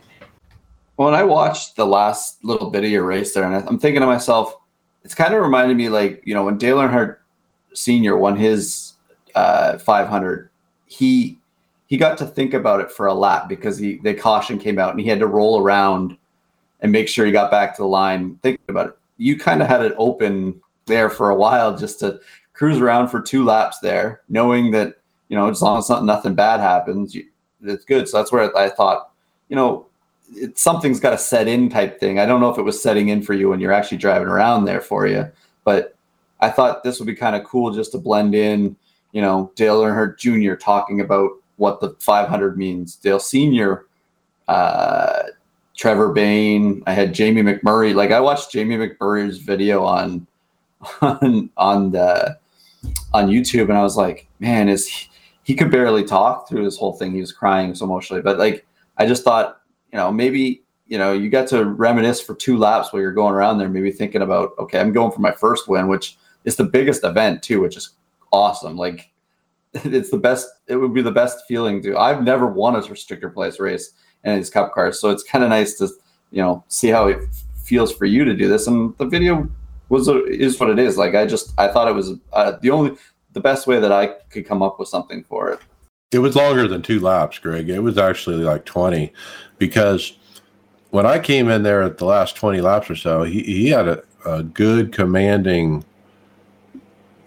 When 0.95 1.13
I 1.13 1.23
watched 1.23 1.75
the 1.75 1.85
last 1.85 2.43
little 2.43 2.69
bit 2.69 2.83
of 2.83 2.89
your 2.89 3.03
race 3.03 3.33
there, 3.33 3.43
and 3.43 3.67
I'm 3.67 3.79
thinking 3.79 4.01
to 4.01 4.07
myself, 4.07 4.57
it's 5.03 5.15
kind 5.15 5.33
of 5.33 5.41
reminded 5.41 5.77
me 5.77 5.89
like 5.89 6.21
you 6.25 6.33
know 6.33 6.43
when 6.43 6.57
Dale 6.57 6.77
Earnhardt 6.77 7.17
Senior 7.73 8.17
won 8.17 8.35
his 8.35 8.93
uh, 9.35 9.77
500, 9.77 10.49
he 10.87 11.37
he 11.87 11.97
got 11.97 12.17
to 12.17 12.25
think 12.25 12.53
about 12.53 12.81
it 12.81 12.91
for 12.91 13.05
a 13.05 13.13
lap 13.13 13.47
because 13.47 13.77
he 13.77 13.97
the 13.97 14.13
caution 14.13 14.57
came 14.57 14.79
out 14.79 14.91
and 14.91 14.99
he 14.99 15.07
had 15.07 15.19
to 15.19 15.27
roll 15.27 15.61
around 15.61 16.17
and 16.81 16.91
make 16.91 17.07
sure 17.07 17.25
he 17.25 17.31
got 17.31 17.51
back 17.51 17.75
to 17.75 17.83
the 17.83 17.87
line 17.87 18.39
thinking 18.41 18.65
about 18.67 18.87
it. 18.87 18.98
You 19.19 19.37
kind 19.37 19.61
of 19.61 19.67
had 19.67 19.83
it 19.83 19.93
open 19.97 20.59
there 20.87 21.09
for 21.09 21.29
a 21.29 21.35
while 21.35 21.77
just 21.77 21.99
to 21.99 22.19
cruise 22.53 22.79
around 22.79 23.09
for 23.09 23.21
two 23.21 23.45
laps 23.45 23.79
there, 23.79 24.21
knowing 24.27 24.71
that 24.71 24.95
you 25.29 25.37
know 25.37 25.49
as 25.49 25.61
long 25.61 25.77
as 25.77 25.89
not, 25.89 26.03
nothing 26.03 26.33
bad 26.33 26.59
happens, 26.59 27.13
you, 27.13 27.25
it's 27.63 27.85
good. 27.85 28.09
So 28.09 28.17
that's 28.17 28.31
where 28.31 28.55
I 28.57 28.69
thought, 28.69 29.11
you 29.47 29.55
know, 29.55 29.85
it, 30.33 30.57
something's 30.57 30.99
got 30.99 31.13
a 31.13 31.17
set 31.17 31.47
in 31.47 31.69
type 31.69 31.99
thing. 31.99 32.19
I 32.19 32.25
don't 32.25 32.41
know 32.41 32.49
if 32.49 32.57
it 32.57 32.63
was 32.63 32.81
setting 32.81 33.09
in 33.09 33.21
for 33.21 33.33
you 33.33 33.49
when 33.49 33.59
you're 33.59 33.71
actually 33.71 33.97
driving 33.97 34.27
around 34.27 34.65
there 34.65 34.81
for 34.81 35.07
you, 35.07 35.29
but 35.63 35.95
I 36.41 36.49
thought 36.49 36.83
this 36.83 36.99
would 36.99 37.07
be 37.07 37.15
kind 37.15 37.35
of 37.35 37.43
cool 37.43 37.71
just 37.71 37.91
to 37.93 37.97
blend 37.97 38.35
in. 38.35 38.75
You 39.11 39.21
know, 39.21 39.51
Dale 39.55 39.81
Earnhardt 39.81 40.17
Jr. 40.17 40.55
talking 40.55 41.01
about 41.01 41.31
what 41.57 41.81
the 41.81 41.95
500 41.99 42.57
means. 42.57 42.95
Dale 42.95 43.19
Senior, 43.19 43.85
uh, 44.47 45.23
Trevor 45.79 46.11
Bayne. 46.11 46.83
I 46.87 46.93
had 46.93 47.13
Jamie 47.13 47.41
McMurray. 47.41 47.95
Like 47.95 48.11
I 48.11 48.19
watched 48.19 48.51
Jamie 48.51 48.75
McMurray's 48.75 49.37
video 49.37 49.85
on 49.85 50.27
on 51.01 51.49
on 51.55 51.91
the 51.91 52.37
on 53.13 53.29
YouTube, 53.29 53.69
and 53.69 53.77
I 53.77 53.83
was 53.83 53.95
like, 53.95 54.27
man, 54.41 54.67
is 54.67 54.87
he, 54.87 55.09
he 55.43 55.55
could 55.55 55.71
barely 55.71 56.03
talk 56.03 56.49
through 56.49 56.65
this 56.65 56.77
whole 56.77 56.97
thing. 56.97 57.13
He 57.13 57.21
was 57.21 57.31
crying 57.31 57.73
so 57.75 57.85
emotionally. 57.85 58.21
But 58.21 58.37
like, 58.37 58.67
I 58.97 59.07
just 59.07 59.23
thought, 59.23 59.61
you 59.93 59.97
know, 59.97 60.11
maybe 60.11 60.63
you 60.87 60.97
know, 60.97 61.13
you 61.13 61.29
got 61.29 61.47
to 61.49 61.63
reminisce 61.63 62.19
for 62.19 62.35
two 62.35 62.57
laps 62.57 62.91
while 62.91 63.01
you're 63.01 63.13
going 63.13 63.33
around 63.33 63.57
there, 63.57 63.69
maybe 63.69 63.91
thinking 63.91 64.21
about, 64.21 64.51
okay, 64.59 64.81
I'm 64.81 64.91
going 64.91 65.13
for 65.13 65.21
my 65.21 65.31
first 65.31 65.69
win, 65.69 65.87
which 65.87 66.17
is 66.43 66.57
the 66.57 66.65
biggest 66.65 67.05
event 67.05 67.41
too, 67.41 67.61
which 67.61 67.77
is 67.77 67.91
awesome. 68.33 68.75
Like 68.75 69.11
it's 69.73 70.09
the 70.09 70.17
best. 70.17 70.45
It 70.67 70.75
would 70.75 70.93
be 70.93 71.01
the 71.01 71.11
best 71.11 71.45
feeling 71.47 71.81
to. 71.83 71.97
I've 71.97 72.21
never 72.21 72.47
won 72.47 72.75
a 72.75 72.81
restrictor 72.81 73.33
plate 73.33 73.57
race 73.59 73.93
in 74.23 74.35
these 74.35 74.49
cup 74.49 74.73
cars, 74.73 74.99
so 74.99 75.09
it's 75.09 75.23
kind 75.23 75.43
of 75.43 75.49
nice 75.49 75.75
to 75.75 75.89
you 76.31 76.41
know 76.41 76.63
see 76.67 76.89
how 76.89 77.07
it 77.07 77.19
feels 77.63 77.93
for 77.93 78.05
you 78.05 78.25
to 78.25 78.35
do 78.35 78.47
this. 78.47 78.67
And 78.67 78.97
the 78.97 79.05
video 79.05 79.47
was 79.89 80.07
is 80.07 80.59
what 80.59 80.69
it 80.69 80.79
is. 80.79 80.97
Like 80.97 81.15
I 81.15 81.25
just 81.25 81.53
I 81.57 81.67
thought 81.67 81.87
it 81.87 81.95
was 81.95 82.13
uh, 82.33 82.53
the 82.61 82.71
only 82.71 82.95
the 83.33 83.39
best 83.39 83.67
way 83.67 83.79
that 83.79 83.91
I 83.91 84.07
could 84.29 84.47
come 84.47 84.61
up 84.61 84.79
with 84.79 84.87
something 84.87 85.23
for 85.23 85.49
it. 85.49 85.59
It 86.11 86.19
was 86.19 86.35
longer 86.35 86.67
than 86.67 86.81
two 86.81 86.99
laps, 86.99 87.37
Greg. 87.37 87.69
It 87.69 87.79
was 87.79 87.97
actually 87.97 88.37
like 88.37 88.65
twenty, 88.65 89.13
because 89.57 90.17
when 90.89 91.05
I 91.05 91.19
came 91.19 91.49
in 91.49 91.61
there 91.61 91.83
at 91.83 91.99
the 91.99 92.05
last 92.05 92.35
twenty 92.35 92.61
laps 92.61 92.89
or 92.89 92.95
so, 92.95 93.23
he 93.23 93.43
he 93.43 93.69
had 93.69 93.87
a, 93.87 94.03
a 94.25 94.43
good 94.43 94.91
commanding 94.91 95.85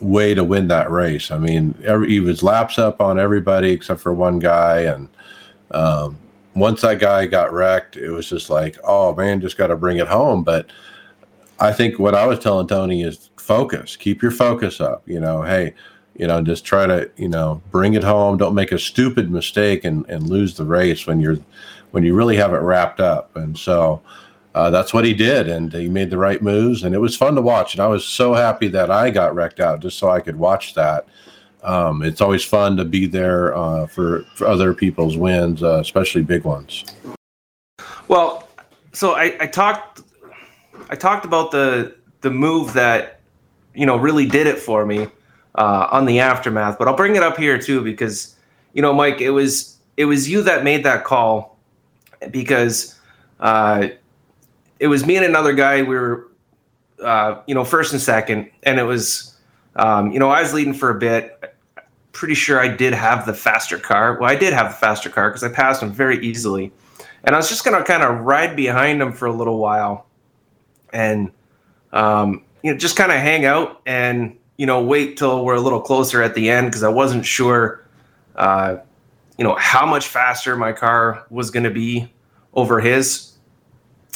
way 0.00 0.34
to 0.34 0.42
win 0.42 0.66
that 0.66 0.90
race. 0.90 1.30
I 1.30 1.38
mean, 1.38 1.80
every, 1.84 2.08
he 2.08 2.18
was 2.18 2.42
laps 2.42 2.76
up 2.76 3.00
on 3.00 3.20
everybody 3.20 3.70
except 3.70 4.00
for 4.00 4.12
one 4.12 4.40
guy, 4.40 4.80
and 4.80 5.08
um, 5.70 6.18
once 6.54 6.82
that 6.82 6.98
guy 6.98 7.26
got 7.26 7.52
wrecked, 7.52 7.96
it 7.96 8.10
was 8.10 8.28
just 8.28 8.50
like, 8.50 8.78
oh 8.84 9.14
man, 9.14 9.40
just 9.40 9.56
got 9.56 9.68
to 9.68 9.76
bring 9.76 9.98
it 9.98 10.08
home. 10.08 10.42
But 10.42 10.66
I 11.60 11.72
think 11.72 11.98
what 11.98 12.14
I 12.14 12.26
was 12.26 12.38
telling 12.38 12.66
Tony 12.66 13.02
is 13.02 13.30
focus, 13.36 13.96
keep 13.96 14.22
your 14.22 14.30
focus 14.30 14.80
up. 14.80 15.02
You 15.08 15.20
know, 15.20 15.42
hey, 15.42 15.74
you 16.16 16.26
know, 16.26 16.42
just 16.42 16.64
try 16.64 16.86
to 16.86 17.10
you 17.16 17.28
know 17.28 17.62
bring 17.70 17.94
it 17.94 18.04
home. 18.04 18.36
Don't 18.36 18.54
make 18.54 18.72
a 18.72 18.78
stupid 18.78 19.30
mistake 19.30 19.84
and 19.84 20.04
and 20.08 20.28
lose 20.28 20.54
the 20.56 20.64
race 20.64 21.06
when 21.06 21.20
you're 21.20 21.38
when 21.92 22.04
you 22.04 22.14
really 22.14 22.36
have 22.36 22.52
it 22.52 22.58
wrapped 22.58 23.00
up. 23.00 23.34
And 23.36 23.56
so 23.56 24.02
uh, 24.54 24.70
that's 24.70 24.92
what 24.92 25.04
he 25.04 25.14
did, 25.14 25.48
and 25.48 25.72
he 25.72 25.88
made 25.88 26.10
the 26.10 26.18
right 26.18 26.42
moves, 26.42 26.82
and 26.82 26.94
it 26.94 26.98
was 26.98 27.16
fun 27.16 27.34
to 27.36 27.42
watch. 27.42 27.74
And 27.74 27.82
I 27.82 27.86
was 27.86 28.04
so 28.04 28.34
happy 28.34 28.68
that 28.68 28.90
I 28.90 29.10
got 29.10 29.34
wrecked 29.34 29.60
out 29.60 29.80
just 29.80 29.98
so 29.98 30.10
I 30.10 30.20
could 30.20 30.36
watch 30.36 30.74
that. 30.74 31.06
Um, 31.62 32.02
it's 32.02 32.20
always 32.20 32.44
fun 32.44 32.76
to 32.76 32.84
be 32.84 33.06
there 33.06 33.56
uh, 33.56 33.86
for, 33.86 34.24
for 34.34 34.46
other 34.46 34.74
people's 34.74 35.16
wins, 35.16 35.62
uh, 35.62 35.78
especially 35.78 36.22
big 36.22 36.44
ones. 36.44 36.84
Well, 38.08 38.48
so 38.92 39.12
I, 39.12 39.36
I 39.40 39.46
talked, 39.46 40.02
I 40.90 40.96
talked 40.96 41.24
about 41.24 41.50
the 41.50 41.96
the 42.20 42.30
move 42.30 42.72
that 42.74 43.20
you 43.74 43.86
know 43.86 43.96
really 43.96 44.26
did 44.26 44.46
it 44.46 44.58
for 44.58 44.84
me 44.84 45.08
uh, 45.54 45.88
on 45.90 46.04
the 46.04 46.20
aftermath, 46.20 46.78
but 46.78 46.88
I'll 46.88 46.96
bring 46.96 47.16
it 47.16 47.22
up 47.22 47.36
here 47.36 47.58
too 47.58 47.82
because 47.82 48.36
you 48.72 48.82
know, 48.82 48.92
Mike, 48.92 49.20
it 49.20 49.30
was 49.30 49.76
it 49.96 50.06
was 50.06 50.28
you 50.28 50.42
that 50.42 50.64
made 50.64 50.84
that 50.84 51.04
call 51.04 51.58
because 52.30 52.98
uh, 53.40 53.88
it 54.78 54.86
was 54.86 55.06
me 55.06 55.16
and 55.16 55.24
another 55.24 55.52
guy. 55.52 55.82
We 55.82 55.94
were, 55.94 56.28
uh, 57.02 57.42
you 57.46 57.54
know, 57.54 57.64
first 57.64 57.92
and 57.92 58.00
second, 58.00 58.50
and 58.62 58.78
it 58.78 58.84
was, 58.84 59.36
um, 59.76 60.10
you 60.12 60.18
know, 60.18 60.30
I 60.30 60.42
was 60.42 60.54
leading 60.54 60.74
for 60.74 60.90
a 60.90 60.98
bit. 60.98 61.51
Pretty 62.12 62.34
sure 62.34 62.60
I 62.60 62.68
did 62.68 62.92
have 62.92 63.26
the 63.26 63.34
faster 63.34 63.78
car. 63.78 64.18
Well, 64.18 64.30
I 64.30 64.36
did 64.36 64.52
have 64.52 64.70
the 64.72 64.76
faster 64.76 65.10
car 65.10 65.30
because 65.30 65.42
I 65.42 65.48
passed 65.48 65.82
him 65.82 65.92
very 65.92 66.24
easily, 66.24 66.72
and 67.24 67.34
I 67.34 67.38
was 67.38 67.48
just 67.48 67.64
gonna 67.64 67.84
kind 67.84 68.02
of 68.02 68.20
ride 68.20 68.54
behind 68.54 69.00
him 69.00 69.12
for 69.12 69.26
a 69.26 69.32
little 69.32 69.58
while, 69.58 70.06
and 70.92 71.30
um, 71.92 72.44
you 72.62 72.72
know, 72.72 72.78
just 72.78 72.96
kind 72.96 73.10
of 73.10 73.18
hang 73.18 73.44
out 73.44 73.80
and 73.86 74.36
you 74.56 74.66
know 74.66 74.82
wait 74.82 75.16
till 75.16 75.44
we're 75.44 75.54
a 75.54 75.60
little 75.60 75.80
closer 75.80 76.22
at 76.22 76.34
the 76.34 76.50
end 76.50 76.68
because 76.68 76.82
I 76.82 76.88
wasn't 76.88 77.24
sure, 77.24 77.86
uh, 78.36 78.76
you 79.38 79.44
know, 79.44 79.56
how 79.58 79.86
much 79.86 80.06
faster 80.06 80.56
my 80.56 80.72
car 80.72 81.26
was 81.30 81.50
gonna 81.50 81.70
be 81.70 82.12
over 82.54 82.80
his 82.80 83.32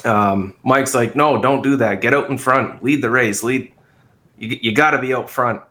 um, 0.05 0.55
Mike's 0.63 0.95
like, 0.95 1.17
no, 1.17 1.41
don't 1.41 1.63
do 1.63 1.77
that. 1.77 2.01
Get 2.01 2.15
out 2.15 2.31
in 2.31 2.39
front, 2.39 2.83
lead 2.83 3.03
the 3.03 3.11
race, 3.11 3.43
lead. 3.43 3.73
You, 4.39 4.59
you 4.61 4.73
got 4.73 4.91
to 4.91 5.01
be 5.01 5.15
out 5.15 5.31
front. 5.31 5.63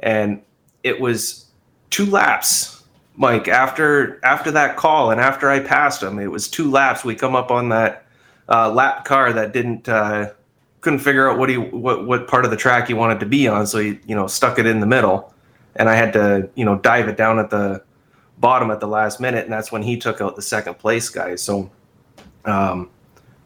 And 0.00 0.42
it 0.82 1.00
was 1.00 1.46
two 1.90 2.06
laps, 2.06 2.84
Mike. 3.16 3.48
After 3.48 4.24
after 4.24 4.50
that 4.52 4.76
call 4.76 5.10
and 5.10 5.20
after 5.20 5.50
I 5.50 5.60
passed 5.60 6.02
him, 6.02 6.18
it 6.18 6.30
was 6.30 6.48
two 6.48 6.70
laps. 6.70 7.04
We 7.04 7.14
come 7.14 7.36
up 7.36 7.50
on 7.50 7.68
that 7.70 8.06
uh, 8.48 8.70
lap 8.70 9.04
car 9.04 9.32
that 9.32 9.52
didn't 9.52 9.88
uh, 9.88 10.32
couldn't 10.80 11.00
figure 11.00 11.28
out 11.28 11.38
what 11.38 11.48
he 11.48 11.56
what 11.56 12.06
what 12.06 12.28
part 12.28 12.44
of 12.44 12.50
the 12.50 12.56
track 12.56 12.88
he 12.88 12.94
wanted 12.94 13.20
to 13.20 13.26
be 13.26 13.46
on, 13.46 13.66
so 13.66 13.78
he 13.78 13.98
you 14.06 14.14
know 14.14 14.26
stuck 14.26 14.58
it 14.58 14.66
in 14.66 14.80
the 14.80 14.86
middle, 14.86 15.34
and 15.76 15.88
I 15.88 15.94
had 15.94 16.12
to 16.14 16.48
you 16.54 16.64
know 16.64 16.78
dive 16.78 17.08
it 17.08 17.16
down 17.16 17.38
at 17.38 17.50
the 17.50 17.82
bottom 18.38 18.70
at 18.70 18.80
the 18.80 18.88
last 18.88 19.20
minute, 19.20 19.44
and 19.44 19.52
that's 19.52 19.70
when 19.70 19.82
he 19.82 19.98
took 19.98 20.20
out 20.20 20.36
the 20.36 20.42
second 20.42 20.78
place 20.78 21.08
guy. 21.08 21.34
So. 21.34 21.70
Um, 22.46 22.88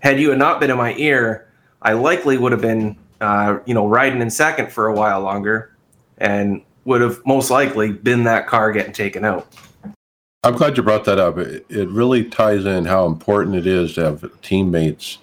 had 0.04 0.20
you 0.20 0.36
not 0.36 0.60
been 0.60 0.70
in 0.70 0.76
my 0.76 0.94
ear, 0.96 1.48
I 1.80 1.94
likely 1.94 2.36
would 2.36 2.52
have 2.52 2.60
been, 2.60 2.98
uh, 3.22 3.58
you 3.64 3.72
know, 3.72 3.88
riding 3.88 4.20
in 4.20 4.28
second 4.28 4.70
for 4.70 4.86
a 4.86 4.94
while 4.94 5.22
longer, 5.22 5.74
and 6.18 6.60
would 6.84 7.00
have 7.00 7.20
most 7.26 7.50
likely 7.50 7.92
been 7.92 8.24
that 8.24 8.46
car 8.46 8.72
getting 8.72 8.92
taken 8.92 9.24
out. 9.24 9.46
I'm 10.42 10.56
glad 10.56 10.76
you 10.76 10.82
brought 10.82 11.04
that 11.06 11.18
up. 11.18 11.38
It, 11.38 11.64
it 11.70 11.88
really 11.88 12.24
ties 12.24 12.66
in 12.66 12.84
how 12.84 13.06
important 13.06 13.56
it 13.56 13.66
is 13.66 13.94
to 13.94 14.04
have 14.04 14.40
teammates 14.42 15.18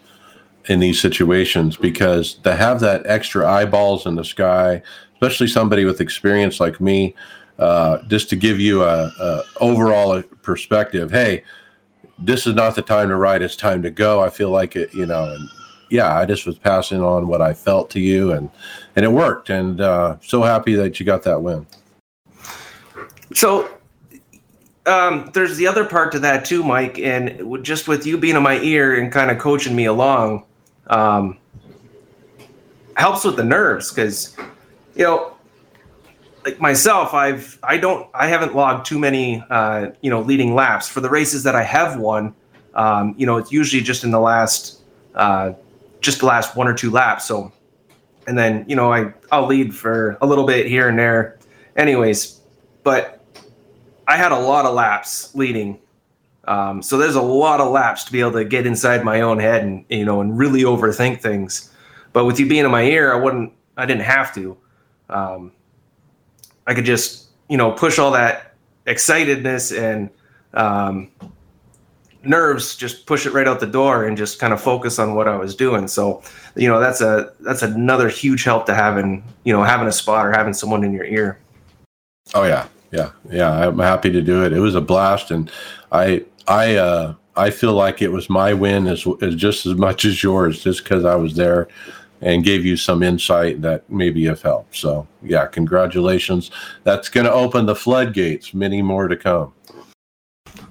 in 0.67 0.79
these 0.79 0.99
situations 0.99 1.77
because 1.77 2.35
to 2.35 2.55
have 2.55 2.79
that 2.79 3.05
extra 3.05 3.47
eyeballs 3.47 4.05
in 4.05 4.15
the 4.15 4.25
sky, 4.25 4.81
especially 5.13 5.47
somebody 5.47 5.85
with 5.85 6.01
experience 6.01 6.59
like 6.59 6.81
me, 6.81 7.15
uh, 7.59 7.99
just 8.07 8.29
to 8.29 8.35
give 8.35 8.59
you 8.59 8.83
a, 8.83 9.11
a 9.19 9.43
overall 9.59 10.21
perspective. 10.41 11.11
Hey, 11.11 11.43
this 12.17 12.47
is 12.47 12.55
not 12.55 12.75
the 12.75 12.81
time 12.81 13.09
to 13.09 13.15
ride; 13.15 13.41
it's 13.41 13.55
time 13.55 13.83
to 13.83 13.91
go. 13.91 14.21
I 14.21 14.29
feel 14.29 14.49
like 14.49 14.75
it, 14.75 14.93
you 14.93 15.05
know. 15.05 15.25
And 15.25 15.49
yeah, 15.91 16.17
I 16.17 16.25
just 16.25 16.45
was 16.45 16.57
passing 16.57 17.01
on 17.01 17.27
what 17.27 17.41
I 17.41 17.53
felt 17.53 17.89
to 17.91 17.99
you, 17.99 18.31
and 18.31 18.49
and 18.95 19.05
it 19.05 19.11
worked. 19.11 19.49
And 19.49 19.81
uh, 19.81 20.17
so 20.21 20.41
happy 20.41 20.73
that 20.75 20.99
you 20.99 21.05
got 21.05 21.23
that 21.23 21.41
win. 21.41 21.67
So 23.33 23.69
um, 24.85 25.29
there's 25.33 25.57
the 25.57 25.67
other 25.67 25.85
part 25.85 26.11
to 26.13 26.19
that 26.19 26.45
too, 26.45 26.63
Mike, 26.63 26.97
and 26.97 27.63
just 27.63 27.87
with 27.87 28.05
you 28.05 28.17
being 28.17 28.35
in 28.35 28.43
my 28.43 28.59
ear 28.59 28.99
and 28.99 29.11
kind 29.11 29.29
of 29.29 29.37
coaching 29.37 29.75
me 29.75 29.85
along, 29.85 30.45
um, 30.87 31.37
helps 32.95 33.23
with 33.23 33.35
the 33.35 33.43
nerves 33.43 33.91
because 33.91 34.35
you 34.95 35.03
know 35.03 35.33
like 36.45 36.59
myself 36.59 37.13
i've 37.13 37.57
i 37.63 37.77
don't 37.77 38.07
i 38.13 38.27
haven't 38.27 38.55
logged 38.55 38.85
too 38.85 38.99
many 38.99 39.43
uh 39.49 39.89
you 40.01 40.09
know 40.09 40.21
leading 40.21 40.53
laps 40.53 40.89
for 40.89 40.99
the 40.99 41.09
races 41.09 41.43
that 41.43 41.55
i 41.55 41.63
have 41.63 41.97
won 41.97 42.33
um 42.73 43.15
you 43.17 43.25
know 43.25 43.37
it's 43.37 43.51
usually 43.51 43.81
just 43.81 44.03
in 44.03 44.11
the 44.11 44.19
last 44.19 44.81
uh 45.15 45.53
just 46.01 46.19
the 46.19 46.25
last 46.25 46.55
one 46.55 46.67
or 46.67 46.73
two 46.73 46.91
laps 46.91 47.25
so 47.25 47.51
and 48.27 48.37
then 48.37 48.65
you 48.67 48.75
know 48.75 48.91
i 48.91 49.11
i'll 49.31 49.47
lead 49.47 49.73
for 49.73 50.17
a 50.21 50.25
little 50.25 50.45
bit 50.45 50.67
here 50.67 50.89
and 50.89 50.99
there 50.99 51.39
anyways 51.75 52.41
but 52.83 53.23
i 54.07 54.17
had 54.17 54.31
a 54.31 54.39
lot 54.39 54.65
of 54.65 54.73
laps 54.73 55.33
leading 55.35 55.79
um, 56.45 56.81
so 56.81 56.97
there's 56.97 57.15
a 57.15 57.21
lot 57.21 57.59
of 57.59 57.71
laps 57.71 58.03
to 58.05 58.11
be 58.11 58.19
able 58.19 58.33
to 58.33 58.43
get 58.43 58.65
inside 58.65 59.03
my 59.03 59.21
own 59.21 59.39
head 59.39 59.63
and 59.63 59.85
you 59.89 60.05
know 60.05 60.21
and 60.21 60.37
really 60.37 60.63
overthink 60.63 61.21
things. 61.21 61.71
But 62.13 62.25
with 62.25 62.39
you 62.39 62.47
being 62.47 62.65
in 62.65 62.71
my 62.71 62.83
ear, 62.83 63.13
I 63.13 63.17
wouldn't. 63.17 63.53
I 63.77 63.85
didn't 63.85 64.03
have 64.03 64.33
to. 64.35 64.57
Um, 65.09 65.51
I 66.65 66.73
could 66.73 66.85
just 66.85 67.27
you 67.47 67.57
know 67.57 67.71
push 67.71 67.99
all 67.99 68.11
that 68.11 68.55
excitedness 68.87 69.77
and 69.77 70.09
um, 70.53 71.11
nerves, 72.23 72.75
just 72.75 73.05
push 73.05 73.25
it 73.25 73.33
right 73.33 73.47
out 73.47 73.59
the 73.59 73.67
door 73.67 74.05
and 74.05 74.17
just 74.17 74.39
kind 74.39 74.53
of 74.53 74.61
focus 74.61 74.99
on 74.99 75.15
what 75.15 75.27
I 75.27 75.35
was 75.37 75.55
doing. 75.55 75.87
So 75.87 76.21
you 76.55 76.67
know 76.67 76.79
that's 76.79 77.01
a 77.01 77.33
that's 77.41 77.61
another 77.61 78.09
huge 78.09 78.43
help 78.43 78.65
to 78.67 78.75
having 78.75 79.23
you 79.43 79.53
know 79.53 79.63
having 79.63 79.87
a 79.87 79.91
spot 79.91 80.25
or 80.25 80.31
having 80.31 80.53
someone 80.53 80.83
in 80.83 80.93
your 80.93 81.05
ear. 81.05 81.39
Oh 82.33 82.43
yeah, 82.43 82.67
yeah, 82.91 83.11
yeah. 83.29 83.67
I'm 83.67 83.79
happy 83.79 84.11
to 84.11 84.21
do 84.21 84.45
it. 84.45 84.53
It 84.53 84.59
was 84.59 84.75
a 84.75 84.81
blast, 84.81 85.31
and 85.31 85.51
I 85.91 86.25
I 86.47 86.75
uh, 86.75 87.15
I 87.35 87.49
feel 87.49 87.73
like 87.73 88.01
it 88.01 88.11
was 88.11 88.29
my 88.29 88.53
win 88.53 88.87
as, 88.87 89.05
as 89.21 89.35
just 89.35 89.65
as 89.65 89.75
much 89.75 90.05
as 90.05 90.21
yours, 90.21 90.63
just 90.63 90.83
because 90.83 91.05
I 91.05 91.15
was 91.15 91.35
there 91.35 91.67
and 92.21 92.43
gave 92.43 92.63
you 92.65 92.77
some 92.77 93.01
insight 93.01 93.61
that 93.61 93.89
maybe 93.89 94.25
have 94.25 94.41
helped. 94.41 94.75
So 94.75 95.07
yeah, 95.23 95.47
congratulations. 95.47 96.51
That's 96.83 97.09
going 97.09 97.25
to 97.25 97.33
open 97.33 97.65
the 97.65 97.75
floodgates. 97.75 98.53
Many 98.53 98.81
more 98.81 99.07
to 99.07 99.15
come. 99.15 99.53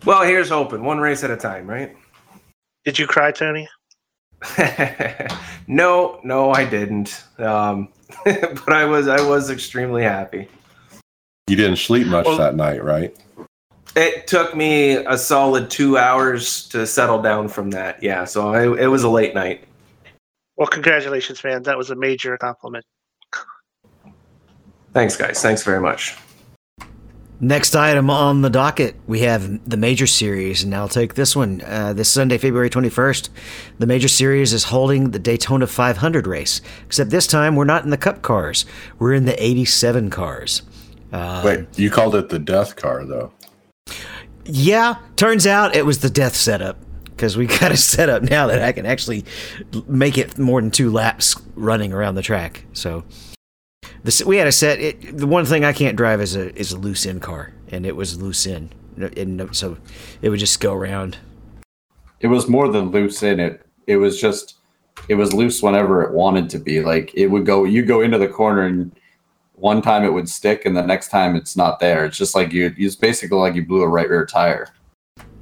Well, 0.04 0.22
here's 0.22 0.48
hoping. 0.48 0.82
One 0.82 0.98
race 0.98 1.22
at 1.24 1.30
a 1.30 1.36
time, 1.36 1.66
right? 1.66 1.96
Did 2.84 2.98
you 2.98 3.06
cry, 3.06 3.32
Tony? 3.32 3.68
no, 5.66 6.20
no, 6.24 6.50
I 6.52 6.64
didn't. 6.64 7.24
Um, 7.38 7.88
but 8.24 8.72
I 8.72 8.84
was 8.84 9.08
I 9.08 9.20
was 9.20 9.50
extremely 9.50 10.02
happy. 10.02 10.48
You 11.46 11.56
didn't 11.56 11.76
sleep 11.76 12.06
much 12.06 12.26
well, 12.26 12.38
that 12.38 12.54
night, 12.54 12.82
right? 12.82 13.16
It 13.96 14.26
took 14.26 14.54
me 14.54 14.92
a 14.92 15.18
solid 15.18 15.68
two 15.68 15.98
hours 15.98 16.68
to 16.68 16.86
settle 16.86 17.20
down 17.20 17.48
from 17.48 17.70
that. 17.70 18.02
Yeah, 18.02 18.24
so 18.24 18.50
I, 18.52 18.82
it 18.82 18.86
was 18.86 19.02
a 19.02 19.08
late 19.08 19.34
night. 19.34 19.64
Well, 20.56 20.68
congratulations, 20.68 21.42
man. 21.42 21.62
That 21.64 21.76
was 21.76 21.90
a 21.90 21.96
major 21.96 22.36
compliment. 22.38 22.84
Thanks, 24.92 25.16
guys. 25.16 25.42
Thanks 25.42 25.62
very 25.62 25.80
much. 25.80 26.16
Next 27.42 27.74
item 27.74 28.10
on 28.10 28.42
the 28.42 28.50
docket, 28.50 28.96
we 29.06 29.20
have 29.20 29.68
the 29.68 29.78
Major 29.78 30.06
Series, 30.06 30.62
and 30.62 30.74
I'll 30.74 30.90
take 30.90 31.14
this 31.14 31.34
one. 31.34 31.62
Uh, 31.64 31.94
this 31.94 32.10
Sunday, 32.10 32.36
February 32.36 32.68
21st, 32.68 33.30
the 33.78 33.86
Major 33.86 34.08
Series 34.08 34.52
is 34.52 34.64
holding 34.64 35.12
the 35.12 35.18
Daytona 35.18 35.66
500 35.66 36.26
race, 36.26 36.60
except 36.84 37.08
this 37.08 37.26
time 37.26 37.56
we're 37.56 37.64
not 37.64 37.82
in 37.82 37.88
the 37.88 37.96
Cup 37.96 38.20
cars. 38.20 38.66
We're 38.98 39.14
in 39.14 39.24
the 39.24 39.42
87 39.42 40.10
cars. 40.10 40.60
Uh, 41.14 41.40
Wait, 41.42 41.78
you 41.78 41.90
called 41.90 42.14
it 42.14 42.28
the 42.28 42.38
Death 42.38 42.76
Car, 42.76 43.06
though. 43.06 43.32
Yeah, 44.44 44.96
turns 45.16 45.46
out 45.46 45.74
it 45.74 45.86
was 45.86 46.00
the 46.00 46.10
death 46.10 46.36
setup 46.36 46.76
because 47.04 47.38
we 47.38 47.46
got 47.60 47.72
a 47.72 47.76
setup 47.76 48.22
now 48.22 48.48
that 48.48 48.62
I 48.62 48.72
can 48.72 48.84
actually 48.84 49.24
make 49.86 50.18
it 50.18 50.36
more 50.38 50.60
than 50.60 50.70
two 50.70 50.90
laps 50.90 51.40
running 51.54 51.94
around 51.94 52.16
the 52.16 52.22
track. 52.22 52.66
So 52.74 53.04
this, 54.02 54.24
we 54.24 54.36
had 54.36 54.46
a 54.46 54.52
set. 54.52 54.80
It, 54.80 55.16
the 55.16 55.26
one 55.26 55.44
thing 55.44 55.64
I 55.64 55.72
can't 55.72 55.96
drive 55.96 56.20
is 56.20 56.36
a 56.36 56.54
is 56.58 56.72
a 56.72 56.78
loose 56.78 57.06
in 57.06 57.20
car, 57.20 57.52
and 57.68 57.84
it 57.84 57.96
was 57.96 58.20
loose 58.20 58.46
in, 58.46 58.70
and 58.96 59.54
so 59.54 59.76
it 60.22 60.30
would 60.30 60.40
just 60.40 60.60
go 60.60 60.74
around. 60.74 61.18
It 62.20 62.28
was 62.28 62.48
more 62.48 62.68
than 62.68 62.90
loose 62.90 63.22
in 63.22 63.40
it. 63.40 63.66
It 63.86 63.96
was 63.96 64.20
just 64.20 64.56
it 65.08 65.14
was 65.14 65.32
loose 65.32 65.62
whenever 65.62 66.02
it 66.02 66.12
wanted 66.12 66.50
to 66.50 66.58
be. 66.58 66.80
Like 66.80 67.12
it 67.14 67.26
would 67.26 67.46
go. 67.46 67.64
You 67.64 67.84
go 67.84 68.00
into 68.00 68.18
the 68.18 68.28
corner 68.28 68.62
and 68.62 68.92
one 69.54 69.82
time 69.82 70.04
it 70.04 70.12
would 70.12 70.28
stick 70.28 70.64
and 70.64 70.76
the 70.76 70.82
next 70.82 71.08
time 71.08 71.36
it's 71.36 71.56
not 71.56 71.80
there. 71.80 72.06
It's 72.06 72.16
just 72.16 72.34
like 72.34 72.52
you, 72.52 72.74
it's 72.76 72.96
basically 72.96 73.38
like 73.38 73.54
you 73.54 73.64
blew 73.64 73.82
a 73.82 73.88
right 73.88 74.08
rear 74.08 74.24
tire. 74.24 74.68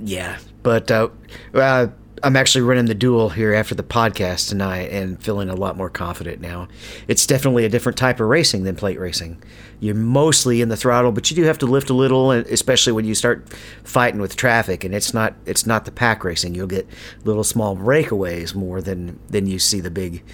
Yeah, 0.00 0.38
but 0.62 0.90
uh, 0.90 1.08
uh, 1.54 1.88
I'm 2.22 2.36
actually 2.36 2.62
running 2.62 2.86
the 2.86 2.94
duel 2.94 3.30
here 3.30 3.54
after 3.54 3.74
the 3.74 3.82
podcast 3.82 4.48
tonight 4.48 4.90
and 4.90 5.22
feeling 5.22 5.48
a 5.48 5.54
lot 5.54 5.76
more 5.76 5.90
confident 5.90 6.40
now. 6.40 6.68
It's 7.06 7.26
definitely 7.26 7.64
a 7.64 7.68
different 7.68 7.98
type 7.98 8.20
of 8.20 8.28
racing 8.28 8.64
than 8.64 8.76
plate 8.76 8.98
racing. 8.98 9.42
You're 9.80 9.94
mostly 9.94 10.60
in 10.60 10.68
the 10.68 10.76
throttle, 10.76 11.12
but 11.12 11.30
you 11.30 11.36
do 11.36 11.44
have 11.44 11.58
to 11.58 11.66
lift 11.66 11.90
a 11.90 11.94
little, 11.94 12.30
especially 12.30 12.92
when 12.92 13.04
you 13.04 13.14
start 13.14 13.52
fighting 13.84 14.20
with 14.20 14.36
traffic. 14.36 14.84
And 14.84 14.94
it's 14.94 15.14
not 15.14 15.34
it's 15.46 15.66
not 15.66 15.84
the 15.84 15.92
pack 15.92 16.24
racing. 16.24 16.54
You'll 16.54 16.66
get 16.66 16.88
little 17.24 17.44
small 17.44 17.76
breakaways 17.76 18.54
more 18.54 18.80
than 18.80 19.18
than 19.28 19.46
you 19.46 19.58
see 19.58 19.80
the 19.80 19.90
big 19.90 20.24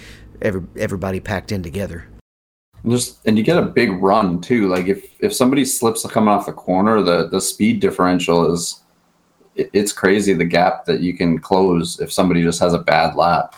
every, 0.41 0.63
everybody 0.77 1.19
packed 1.19 1.51
in 1.51 1.63
together. 1.63 2.07
Just 2.87 3.19
and 3.27 3.37
you 3.37 3.43
get 3.43 3.57
a 3.57 3.63
big 3.63 3.91
run 4.01 4.41
too. 4.41 4.67
Like 4.67 4.87
if 4.87 5.05
if 5.19 5.33
somebody 5.33 5.65
slips 5.65 6.05
coming 6.05 6.29
off 6.29 6.45
the 6.45 6.53
corner, 6.53 7.01
the 7.01 7.27
the 7.27 7.41
speed 7.41 7.79
differential 7.79 8.51
is 8.53 8.81
it's 9.55 9.91
crazy. 9.91 10.33
The 10.33 10.45
gap 10.45 10.85
that 10.85 11.01
you 11.01 11.15
can 11.15 11.39
close 11.39 11.99
if 11.99 12.11
somebody 12.11 12.43
just 12.43 12.59
has 12.59 12.73
a 12.73 12.79
bad 12.79 13.15
lap. 13.15 13.55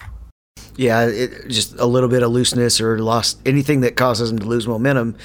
Yeah, 0.76 1.08
it, 1.08 1.48
just 1.48 1.76
a 1.80 1.86
little 1.86 2.10
bit 2.10 2.22
of 2.22 2.32
looseness 2.32 2.80
or 2.80 3.00
lost 3.00 3.40
anything 3.46 3.82
that 3.82 3.96
causes 3.96 4.30
them 4.30 4.40
to 4.40 4.46
lose 4.46 4.68
momentum. 4.68 5.16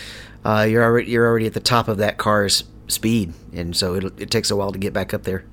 Uh, 0.44 0.66
you're 0.68 0.82
already 0.82 1.10
you're 1.10 1.26
already 1.26 1.46
at 1.46 1.54
the 1.54 1.60
top 1.60 1.88
of 1.88 1.98
that 1.98 2.16
car's 2.16 2.64
speed, 2.88 3.34
and 3.52 3.76
so 3.76 3.94
it 3.94 4.04
it 4.18 4.30
takes 4.30 4.50
a 4.50 4.56
while 4.56 4.72
to 4.72 4.78
get 4.78 4.92
back 4.92 5.12
up 5.12 5.24
there. 5.24 5.44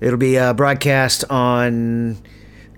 It'll 0.00 0.18
be 0.18 0.38
uh, 0.38 0.52
broadcast 0.52 1.24
on 1.30 2.18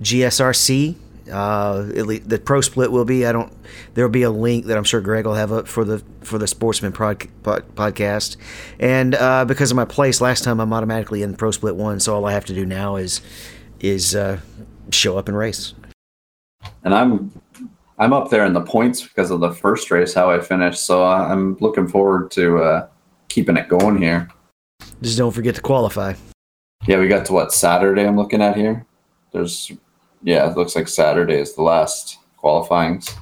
GSRC 0.01 0.95
uh, 1.31 1.89
at 1.97 2.07
least 2.07 2.29
the 2.29 2.39
pro 2.39 2.61
split 2.61 2.91
will 2.91 3.05
be. 3.05 3.27
I 3.27 3.33
don't. 3.33 3.53
There'll 3.95 4.11
be 4.11 4.23
a 4.23 4.31
link 4.31 4.67
that 4.67 4.77
I'm 4.77 4.85
sure 4.85 5.01
Greg 5.01 5.27
will 5.27 5.35
have 5.35 5.53
up 5.53 5.69
for 5.69 5.85
the 5.85 6.03
for 6.23 6.39
the 6.39 6.47
Sportsman 6.47 6.93
pod, 6.93 7.27
pod, 7.43 7.65
podcast. 7.75 8.37
And 8.79 9.15
uh, 9.15 9.45
because 9.45 9.71
of 9.71 9.77
my 9.77 9.85
place 9.85 10.21
last 10.21 10.45
time, 10.45 10.61
I'm 10.61 10.73
automatically 10.73 11.23
in 11.23 11.37
pro 11.37 11.51
split 11.51 11.77
one. 11.77 12.01
So 12.01 12.15
all 12.15 12.27
I 12.27 12.33
have 12.33 12.45
to 12.47 12.55
do 12.55 12.67
now 12.67 12.97
is 12.97 13.21
is 13.81 14.15
uh, 14.15 14.41
show 14.91 15.19
up 15.19 15.29
and 15.29 15.37
race. 15.37 15.75
And 16.85 16.95
I'm 16.95 17.33
I'm 17.99 18.13
up 18.13 18.31
there 18.31 18.45
in 18.45 18.53
the 18.53 18.61
points 18.61 19.03
because 19.03 19.31
of 19.31 19.41
the 19.41 19.53
first 19.53 19.91
race 19.91 20.15
how 20.15 20.31
I 20.31 20.41
finished. 20.41 20.85
So 20.85 21.05
I'm 21.05 21.57
looking 21.59 21.89
forward 21.89 22.31
to 22.33 22.59
uh, 22.59 22.89
keeping 23.29 23.57
it 23.57 23.69
going 23.69 24.01
here. 24.01 24.29
Just 25.03 25.19
don't 25.19 25.33
forget 25.33 25.55
to 25.55 25.61
qualify. 25.61 26.15
Yeah, 26.87 26.99
we 26.99 27.09
got 27.09 27.27
to 27.27 27.33
what 27.33 27.53
Saturday. 27.53 28.07
I'm 28.07 28.17
looking 28.17 28.43
at 28.43 28.57
here. 28.57 28.85
There's 29.33 29.73
yeah, 30.27 30.51
it 30.51 30.57
looks 30.57 30.75
like 30.75 30.89
Saturday 30.89 31.37
is 31.37 31.55
the 31.55 31.63
last 31.63 32.19
qualifyings. 32.37 33.15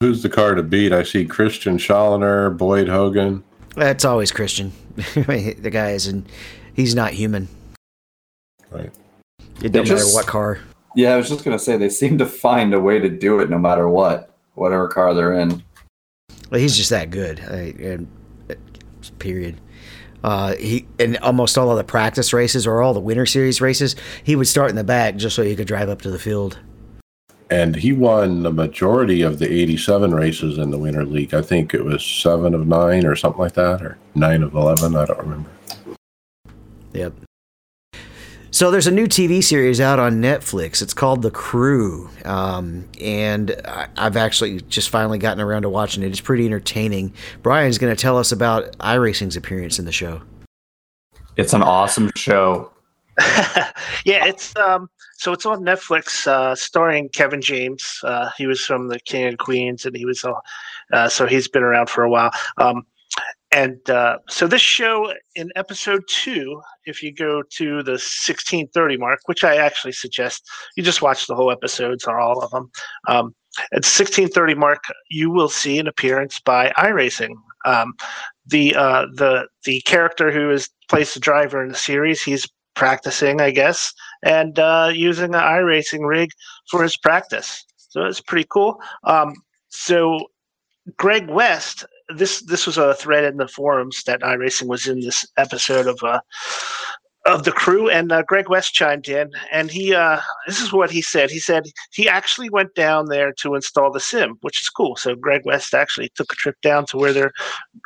Who's 0.00 0.20
the 0.20 0.28
car 0.28 0.56
to 0.56 0.64
beat? 0.64 0.92
I 0.92 1.04
see 1.04 1.24
Christian 1.24 1.78
Challoner, 1.78 2.50
Boyd 2.50 2.88
Hogan. 2.88 3.44
That's 3.76 4.04
always 4.04 4.32
Christian. 4.32 4.72
the 4.96 5.70
guy 5.72 5.92
is, 5.92 6.08
and 6.08 6.28
he's 6.74 6.94
not 6.96 7.12
human. 7.12 7.46
Right. 8.68 8.90
It 9.62 9.70
doesn't 9.70 9.96
matter 9.96 10.08
what 10.08 10.26
car. 10.26 10.58
Yeah, 10.96 11.14
I 11.14 11.16
was 11.16 11.28
just 11.28 11.44
gonna 11.44 11.58
say 11.58 11.76
they 11.76 11.88
seem 11.88 12.18
to 12.18 12.26
find 12.26 12.74
a 12.74 12.80
way 12.80 12.98
to 12.98 13.08
do 13.08 13.38
it 13.38 13.48
no 13.48 13.58
matter 13.58 13.88
what, 13.88 14.34
whatever 14.54 14.88
car 14.88 15.14
they're 15.14 15.34
in. 15.34 15.62
Well, 16.50 16.60
he's 16.60 16.76
just 16.76 16.90
that 16.90 17.10
good. 17.10 17.40
I, 17.40 17.74
I, 17.80 18.52
uh, 18.52 18.54
period. 19.20 19.60
Uh, 20.24 20.54
he 20.56 20.86
in 20.98 21.16
almost 21.18 21.56
all 21.56 21.70
of 21.70 21.76
the 21.76 21.84
practice 21.84 22.32
races 22.32 22.66
or 22.66 22.82
all 22.82 22.92
the 22.92 23.00
winter 23.00 23.26
series 23.26 23.60
races, 23.60 23.94
he 24.24 24.36
would 24.36 24.48
start 24.48 24.70
in 24.70 24.76
the 24.76 24.84
back 24.84 25.16
just 25.16 25.36
so 25.36 25.42
he 25.42 25.54
could 25.54 25.66
drive 25.66 25.88
up 25.88 26.02
to 26.02 26.10
the 26.10 26.18
field. 26.18 26.58
And 27.50 27.76
he 27.76 27.92
won 27.92 28.42
the 28.42 28.52
majority 28.52 29.22
of 29.22 29.38
the 29.38 29.50
87 29.50 30.14
races 30.14 30.58
in 30.58 30.70
the 30.70 30.76
Winter 30.76 31.04
League. 31.04 31.32
I 31.32 31.40
think 31.40 31.72
it 31.72 31.82
was 31.82 32.04
seven 32.04 32.54
of 32.54 32.66
nine 32.66 33.06
or 33.06 33.16
something 33.16 33.40
like 33.40 33.54
that, 33.54 33.80
or 33.80 33.96
nine 34.14 34.42
of 34.42 34.54
11. 34.54 34.94
I 34.94 35.06
don't 35.06 35.18
remember. 35.18 35.50
Yep. 36.92 37.14
So 38.58 38.72
there's 38.72 38.88
a 38.88 38.90
new 38.90 39.06
TV 39.06 39.40
series 39.40 39.80
out 39.80 40.00
on 40.00 40.20
Netflix. 40.20 40.82
It's 40.82 40.92
called 40.92 41.22
The 41.22 41.30
Crew, 41.30 42.10
um, 42.24 42.88
and 43.00 43.54
I, 43.64 43.86
I've 43.96 44.16
actually 44.16 44.62
just 44.62 44.90
finally 44.90 45.16
gotten 45.16 45.40
around 45.40 45.62
to 45.62 45.68
watching 45.68 46.02
it. 46.02 46.08
It's 46.08 46.20
pretty 46.20 46.44
entertaining. 46.44 47.12
Brian's 47.40 47.78
going 47.78 47.94
to 47.94 48.02
tell 48.02 48.18
us 48.18 48.32
about 48.32 48.76
iRacing's 48.78 49.36
appearance 49.36 49.78
in 49.78 49.84
the 49.84 49.92
show. 49.92 50.22
It's 51.36 51.52
an 51.52 51.62
awesome 51.62 52.10
show. 52.16 52.72
yeah, 54.04 54.26
it's 54.26 54.56
um, 54.56 54.90
so 55.18 55.32
it's 55.32 55.46
on 55.46 55.60
Netflix, 55.60 56.26
uh, 56.26 56.56
starring 56.56 57.10
Kevin 57.10 57.40
James. 57.40 58.00
Uh, 58.02 58.30
he 58.36 58.48
was 58.48 58.64
from 58.64 58.88
the 58.88 58.98
King 58.98 59.26
and 59.26 59.38
Queens, 59.38 59.86
and 59.86 59.94
he 59.94 60.04
was 60.04 60.24
uh, 60.24 60.32
uh, 60.92 61.08
so 61.08 61.28
he's 61.28 61.46
been 61.46 61.62
around 61.62 61.90
for 61.90 62.02
a 62.02 62.10
while. 62.10 62.32
Um, 62.56 62.84
and 63.50 63.88
uh, 63.88 64.18
so 64.28 64.46
this 64.46 64.60
show 64.60 65.12
in 65.34 65.50
episode 65.56 66.02
two, 66.08 66.60
if 66.84 67.02
you 67.02 67.12
go 67.12 67.42
to 67.42 67.82
the 67.82 67.92
1630 67.92 68.96
mark, 68.98 69.20
which 69.26 69.42
I 69.42 69.56
actually 69.56 69.92
suggest 69.92 70.46
you 70.76 70.82
just 70.82 71.00
watch 71.00 71.26
the 71.26 71.34
whole 71.34 71.50
episodes 71.50 72.04
or 72.04 72.20
all 72.20 72.42
of 72.42 72.50
them. 72.50 72.70
Um, 73.08 73.34
at 73.72 73.84
1630 73.84 74.54
mark, 74.54 74.84
you 75.10 75.30
will 75.30 75.48
see 75.48 75.78
an 75.78 75.86
appearance 75.86 76.40
by 76.40 76.72
iRacing. 76.76 77.34
Um, 77.64 77.94
the 78.46 78.74
uh, 78.76 79.06
the 79.14 79.48
the 79.64 79.80
character 79.82 80.30
who 80.30 80.50
is 80.50 80.68
plays 80.88 81.14
the 81.14 81.20
driver 81.20 81.62
in 81.62 81.70
the 81.70 81.74
series, 81.74 82.22
he's 82.22 82.46
practicing, 82.74 83.40
I 83.40 83.50
guess, 83.50 83.92
and 84.22 84.58
uh, 84.58 84.90
using 84.94 85.34
an 85.34 85.40
iRacing 85.40 86.06
rig 86.06 86.30
for 86.70 86.82
his 86.82 86.96
practice. 86.96 87.64
So 87.76 88.04
it's 88.04 88.20
pretty 88.20 88.46
cool. 88.50 88.78
Um, 89.04 89.34
so 89.68 90.20
Greg 90.96 91.28
West 91.28 91.84
this 92.14 92.42
this 92.42 92.66
was 92.66 92.78
a 92.78 92.94
thread 92.94 93.24
in 93.24 93.36
the 93.36 93.48
forums 93.48 94.02
that 94.04 94.20
iRacing 94.22 94.66
was 94.66 94.86
in 94.86 95.00
this 95.00 95.26
episode 95.36 95.86
of 95.86 95.98
uh, 96.02 96.20
of 97.26 97.44
the 97.44 97.52
crew, 97.52 97.90
and 97.90 98.10
uh, 98.10 98.22
Greg 98.22 98.48
West 98.48 98.72
chimed 98.72 99.08
in, 99.08 99.30
and 99.52 99.70
he 99.70 99.94
uh, 99.94 100.20
this 100.46 100.60
is 100.60 100.72
what 100.72 100.90
he 100.90 101.02
said. 101.02 101.30
He 101.30 101.38
said 101.38 101.64
he 101.92 102.08
actually 102.08 102.48
went 102.48 102.74
down 102.74 103.06
there 103.06 103.32
to 103.40 103.54
install 103.54 103.92
the 103.92 104.00
sim, 104.00 104.38
which 104.40 104.62
is 104.62 104.68
cool. 104.68 104.96
So 104.96 105.14
Greg 105.14 105.42
West 105.44 105.74
actually 105.74 106.10
took 106.14 106.32
a 106.32 106.36
trip 106.36 106.56
down 106.62 106.86
to 106.86 106.96
where 106.96 107.12
they're 107.12 107.32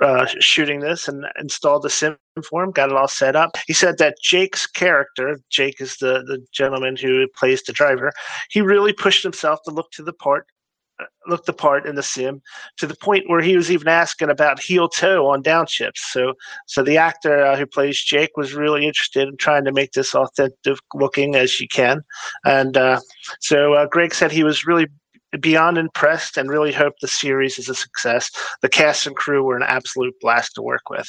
uh, 0.01 0.27
shooting 0.39 0.81
this 0.81 1.09
and 1.09 1.27
installed 1.41 1.83
the 1.83 1.91
sim 1.91 2.17
for 2.49 2.63
him, 2.63 2.71
got 2.71 2.91
it 2.91 2.97
all 2.97 3.09
set 3.09 3.35
up. 3.35 3.57
He 3.67 3.73
said 3.73 3.99
that 3.99 4.17
Jake's 4.23 4.67
character, 4.67 5.41
Jake 5.51 5.81
is 5.81 5.97
the 5.97 6.23
the 6.27 6.45
gentleman 6.53 6.97
who 6.97 7.27
plays 7.37 7.63
the 7.63 7.73
driver, 7.73 8.13
he 8.51 8.61
really 8.61 8.93
pushed 8.93 9.23
himself 9.23 9.61
to 9.65 9.75
look 9.75 9.91
to 9.93 10.03
the 10.05 10.13
part 10.13 10.47
looked 11.27 11.47
the 11.47 11.53
part 11.53 11.87
in 11.87 11.95
the 11.95 12.03
sim 12.03 12.43
to 12.79 12.87
the 12.87 12.97
point 12.97 13.29
where 13.29 13.41
he 13.41 13.57
was 13.57 13.71
even 13.71 13.89
asking 13.89 14.31
about 14.31 14.61
heel 14.61 14.89
toe 14.89 15.27
on 15.27 15.43
downshifts. 15.43 16.11
So, 16.11 16.35
so 16.67 16.83
the 16.83 16.97
actor 16.97 17.45
uh, 17.45 17.57
who 17.57 17.67
plays 17.67 18.01
Jake 18.01 18.37
was 18.37 18.55
really 18.55 18.87
interested 18.87 19.29
in 19.29 19.37
trying 19.37 19.65
to 19.65 19.73
make 19.73 19.93
this 19.93 20.15
authentic 20.15 20.79
looking 20.95 21.37
as 21.37 21.51
she 21.51 21.67
can. 21.67 22.03
And 22.45 22.77
uh, 22.77 23.01
so 23.41 23.75
uh, 23.75 23.87
Greg 23.87 24.15
said 24.15 24.33
he 24.33 24.45
was 24.45 24.67
really 24.67 24.87
beyond 25.41 25.79
impressed 25.79 26.37
and 26.37 26.51
really 26.51 26.73
hoped 26.73 27.01
the 27.01 27.09
series 27.09 27.59
is 27.59 27.69
a 27.69 27.75
success. 27.75 28.31
The 28.61 28.69
cast 28.69 29.07
and 29.07 29.17
crew 29.17 29.43
were 29.43 29.57
an 29.57 29.63
absolute 29.63 30.15
blast 30.21 30.55
to 30.57 30.63
work 30.63 30.91
with. 30.91 31.09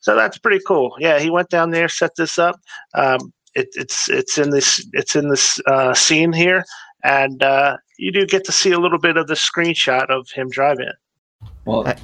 So 0.00 0.14
that's 0.14 0.38
pretty 0.38 0.60
cool. 0.66 0.94
Yeah, 0.98 1.18
he 1.18 1.30
went 1.30 1.48
down 1.48 1.70
there, 1.70 1.88
set 1.88 2.10
this 2.16 2.38
up. 2.38 2.60
Um, 2.94 3.32
it, 3.54 3.68
it's 3.74 4.08
it's 4.08 4.38
in 4.38 4.50
this 4.50 4.86
it's 4.92 5.14
in 5.14 5.28
this 5.28 5.60
uh, 5.66 5.92
scene 5.92 6.32
here, 6.32 6.64
and 7.04 7.42
uh, 7.42 7.76
you 7.98 8.12
do 8.12 8.26
get 8.26 8.44
to 8.44 8.52
see 8.52 8.72
a 8.72 8.78
little 8.78 8.98
bit 8.98 9.16
of 9.16 9.26
the 9.26 9.34
screenshot 9.34 10.08
of 10.10 10.28
him 10.30 10.48
driving 10.50 10.86
it. 10.88 11.48
Well, 11.64 11.86
Uh, 11.86 11.94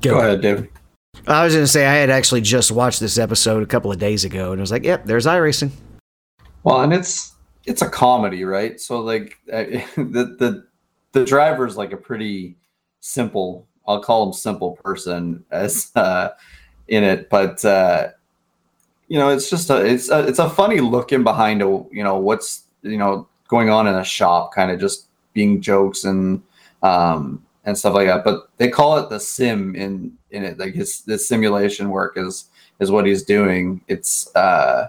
go 0.00 0.18
ahead, 0.18 0.40
David. 0.40 0.68
I 1.26 1.44
was 1.44 1.54
going 1.54 1.64
to 1.64 1.68
say 1.68 1.86
I 1.86 1.94
had 1.94 2.10
actually 2.10 2.40
just 2.40 2.70
watched 2.70 3.00
this 3.00 3.18
episode 3.18 3.62
a 3.62 3.66
couple 3.66 3.90
of 3.90 3.98
days 3.98 4.24
ago, 4.24 4.52
and 4.52 4.60
I 4.60 4.62
was 4.62 4.70
like, 4.70 4.84
"Yep, 4.84 5.04
there's 5.04 5.26
iRacing." 5.26 5.72
Well, 6.62 6.82
and 6.82 6.92
it's 6.92 7.34
it's 7.66 7.82
a 7.82 7.88
comedy, 7.88 8.44
right? 8.44 8.80
So 8.80 9.00
like 9.00 9.38
uh, 9.52 9.64
the 9.96 10.36
the 10.38 10.66
the 11.12 11.24
driver's 11.24 11.76
like 11.76 11.92
a 11.92 11.96
pretty 11.96 12.56
simple. 13.00 13.66
I'll 13.86 14.02
call 14.02 14.26
him 14.26 14.32
simple 14.32 14.76
person 14.84 15.44
as 15.50 15.90
uh, 15.96 16.30
in 16.88 17.04
it, 17.04 17.30
but 17.30 17.64
uh, 17.64 18.08
you 19.08 19.18
know, 19.18 19.30
it's 19.30 19.50
just 19.50 19.70
a 19.70 19.84
it's 19.84 20.10
a, 20.10 20.26
it's 20.26 20.38
a 20.38 20.48
funny 20.50 20.80
looking 20.80 21.24
behind 21.24 21.62
a 21.62 21.84
you 21.90 22.04
know 22.04 22.18
what's 22.18 22.64
you 22.82 22.98
know 22.98 23.28
going 23.48 23.70
on 23.70 23.86
in 23.86 23.94
a 23.94 24.04
shop, 24.04 24.54
kind 24.54 24.70
of 24.70 24.78
just 24.78 25.08
being 25.32 25.60
jokes 25.60 26.04
and 26.04 26.42
um, 26.82 27.44
and 27.64 27.76
stuff 27.76 27.94
like 27.94 28.06
that. 28.06 28.24
But 28.24 28.48
they 28.58 28.68
call 28.68 28.98
it 28.98 29.10
the 29.10 29.18
sim 29.18 29.74
in 29.74 30.16
in 30.30 30.44
it. 30.44 30.58
Like 30.58 30.74
his 30.74 31.02
the 31.02 31.18
simulation 31.18 31.90
work 31.90 32.16
is 32.16 32.48
is 32.78 32.90
what 32.90 33.06
he's 33.06 33.24
doing. 33.24 33.82
It's 33.88 34.34
uh, 34.36 34.88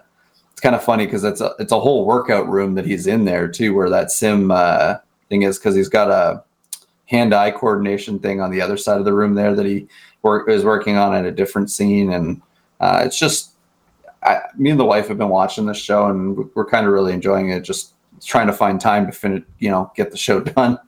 it's 0.52 0.62
kind 0.62 0.76
of 0.76 0.84
funny 0.84 1.06
because 1.06 1.24
it's 1.24 1.42
a 1.42 1.56
it's 1.60 1.72
a 1.72 1.80
whole 1.80 2.06
workout 2.06 2.48
room 2.48 2.76
that 2.76 2.86
he's 2.86 3.08
in 3.08 3.26
there 3.26 3.48
too, 3.48 3.74
where 3.74 3.90
that 3.90 4.12
sim 4.12 4.52
uh, 4.52 4.98
thing 5.30 5.44
is 5.44 5.58
because 5.58 5.76
he's 5.76 5.90
got 5.90 6.12
a 6.12 6.44
hand 7.06 7.34
eye 7.34 7.52
coordination 7.52 8.20
thing 8.20 8.40
on 8.40 8.52
the 8.52 8.62
other 8.62 8.78
side 8.78 9.00
of 9.00 9.06
the 9.06 9.14
room 9.14 9.34
there 9.34 9.56
that 9.56 9.66
he 9.66 9.88
work 10.22 10.48
is 10.50 10.64
working 10.64 10.96
on 10.96 11.16
at 11.16 11.26
a 11.26 11.32
different 11.32 11.72
scene, 11.72 12.12
and 12.12 12.42
uh, 12.80 13.02
it's 13.06 13.18
just. 13.18 13.52
I, 14.22 14.42
me 14.58 14.70
and 14.70 14.78
the 14.78 14.84
wife 14.84 15.08
have 15.08 15.18
been 15.18 15.30
watching 15.30 15.66
this 15.66 15.78
show 15.78 16.08
and 16.08 16.50
we're 16.54 16.66
kind 16.66 16.86
of 16.86 16.92
really 16.92 17.14
enjoying 17.14 17.52
it. 17.52 17.62
Just 17.62 17.94
trying 18.26 18.48
to 18.48 18.54
find 18.54 18.80
time 18.80 19.06
to 19.06 19.12
finish, 19.12 19.44
you 19.60 19.70
know, 19.70 19.92
get 19.96 20.12
the 20.12 20.18
show 20.18 20.40
done. 20.56 20.80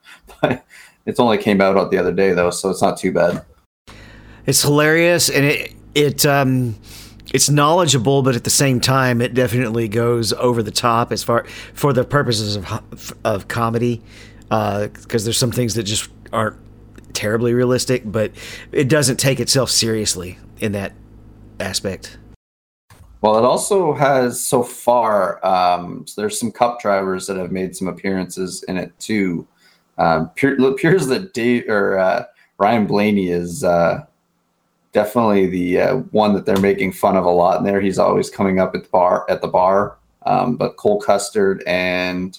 But 0.41 0.65
it's 1.05 1.19
only 1.19 1.37
came 1.37 1.61
out 1.61 1.91
the 1.91 1.97
other 1.97 2.13
day 2.13 2.33
though, 2.33 2.51
so 2.51 2.69
it's 2.69 2.81
not 2.81 2.97
too 2.97 3.11
bad. 3.11 3.43
It's 4.45 4.61
hilarious, 4.61 5.29
and 5.29 5.45
it 5.45 5.73
it 5.93 6.25
um 6.25 6.75
it's 7.33 7.49
knowledgeable, 7.49 8.23
but 8.23 8.35
at 8.35 8.43
the 8.43 8.49
same 8.49 8.79
time, 8.81 9.21
it 9.21 9.33
definitely 9.33 9.87
goes 9.87 10.33
over 10.33 10.61
the 10.61 10.71
top 10.71 11.11
as 11.11 11.23
far 11.23 11.45
for 11.73 11.93
the 11.93 12.03
purposes 12.03 12.57
of 12.57 13.13
of 13.23 13.47
comedy, 13.47 14.01
because 14.49 15.23
there's 15.23 15.37
some 15.37 15.51
things 15.51 15.75
that 15.75 15.83
just 15.83 16.09
aren't 16.33 16.57
terribly 17.13 17.53
realistic, 17.53 18.03
but 18.05 18.31
it 18.71 18.89
doesn't 18.89 19.17
take 19.17 19.39
itself 19.39 19.69
seriously 19.69 20.37
in 20.59 20.71
that 20.73 20.93
aspect. 21.59 22.17
Well, 23.21 23.37
it 23.37 23.45
also 23.45 23.93
has 23.93 24.41
so 24.41 24.63
far. 24.63 25.45
Um, 25.45 26.05
so 26.07 26.19
there's 26.19 26.39
some 26.39 26.51
cup 26.51 26.81
drivers 26.81 27.27
that 27.27 27.37
have 27.37 27.51
made 27.51 27.75
some 27.75 27.87
appearances 27.87 28.63
in 28.63 28.77
it 28.77 28.97
too. 28.99 29.47
Um, 29.97 30.31
it 30.35 30.59
appears 30.59 31.07
that 31.07 31.33
Dave 31.33 31.69
or 31.69 31.99
uh, 31.99 32.25
Ryan 32.57 32.87
Blaney 32.87 33.29
is 33.29 33.63
uh, 33.63 34.05
definitely 34.91 35.47
the 35.47 35.79
uh, 35.79 35.95
one 36.11 36.33
that 36.33 36.47
they're 36.47 36.59
making 36.59 36.93
fun 36.93 37.15
of 37.15 37.25
a 37.25 37.29
lot. 37.29 37.57
And 37.57 37.67
there, 37.67 37.79
he's 37.79 37.99
always 37.99 38.29
coming 38.29 38.59
up 38.59 38.73
at 38.73 38.83
the 38.83 38.89
bar. 38.89 39.25
At 39.29 39.41
the 39.41 39.47
bar, 39.47 39.97
um, 40.25 40.55
but 40.55 40.77
Cole 40.77 40.99
Custer 40.99 41.61
and 41.67 42.37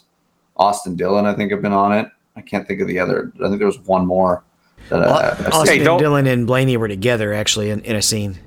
Austin 0.57 0.97
Dillon, 0.97 1.27
I 1.27 1.35
think, 1.35 1.53
have 1.53 1.62
been 1.62 1.73
on 1.73 1.92
it. 1.92 2.09
I 2.35 2.40
can't 2.40 2.66
think 2.66 2.81
of 2.81 2.88
the 2.88 2.99
other. 2.99 3.33
I 3.37 3.47
think 3.47 3.59
there 3.59 3.66
was 3.66 3.79
one 3.81 4.07
more. 4.07 4.42
That, 4.88 5.03
uh, 5.03 5.51
Austin 5.53 5.79
Hey, 5.79 5.85
Dillon 5.85 6.27
and 6.27 6.45
Blaney 6.45 6.77
were 6.77 6.88
together 6.88 7.33
actually 7.33 7.71
in, 7.71 7.83
in 7.83 7.95
a 7.95 8.03
scene. 8.03 8.38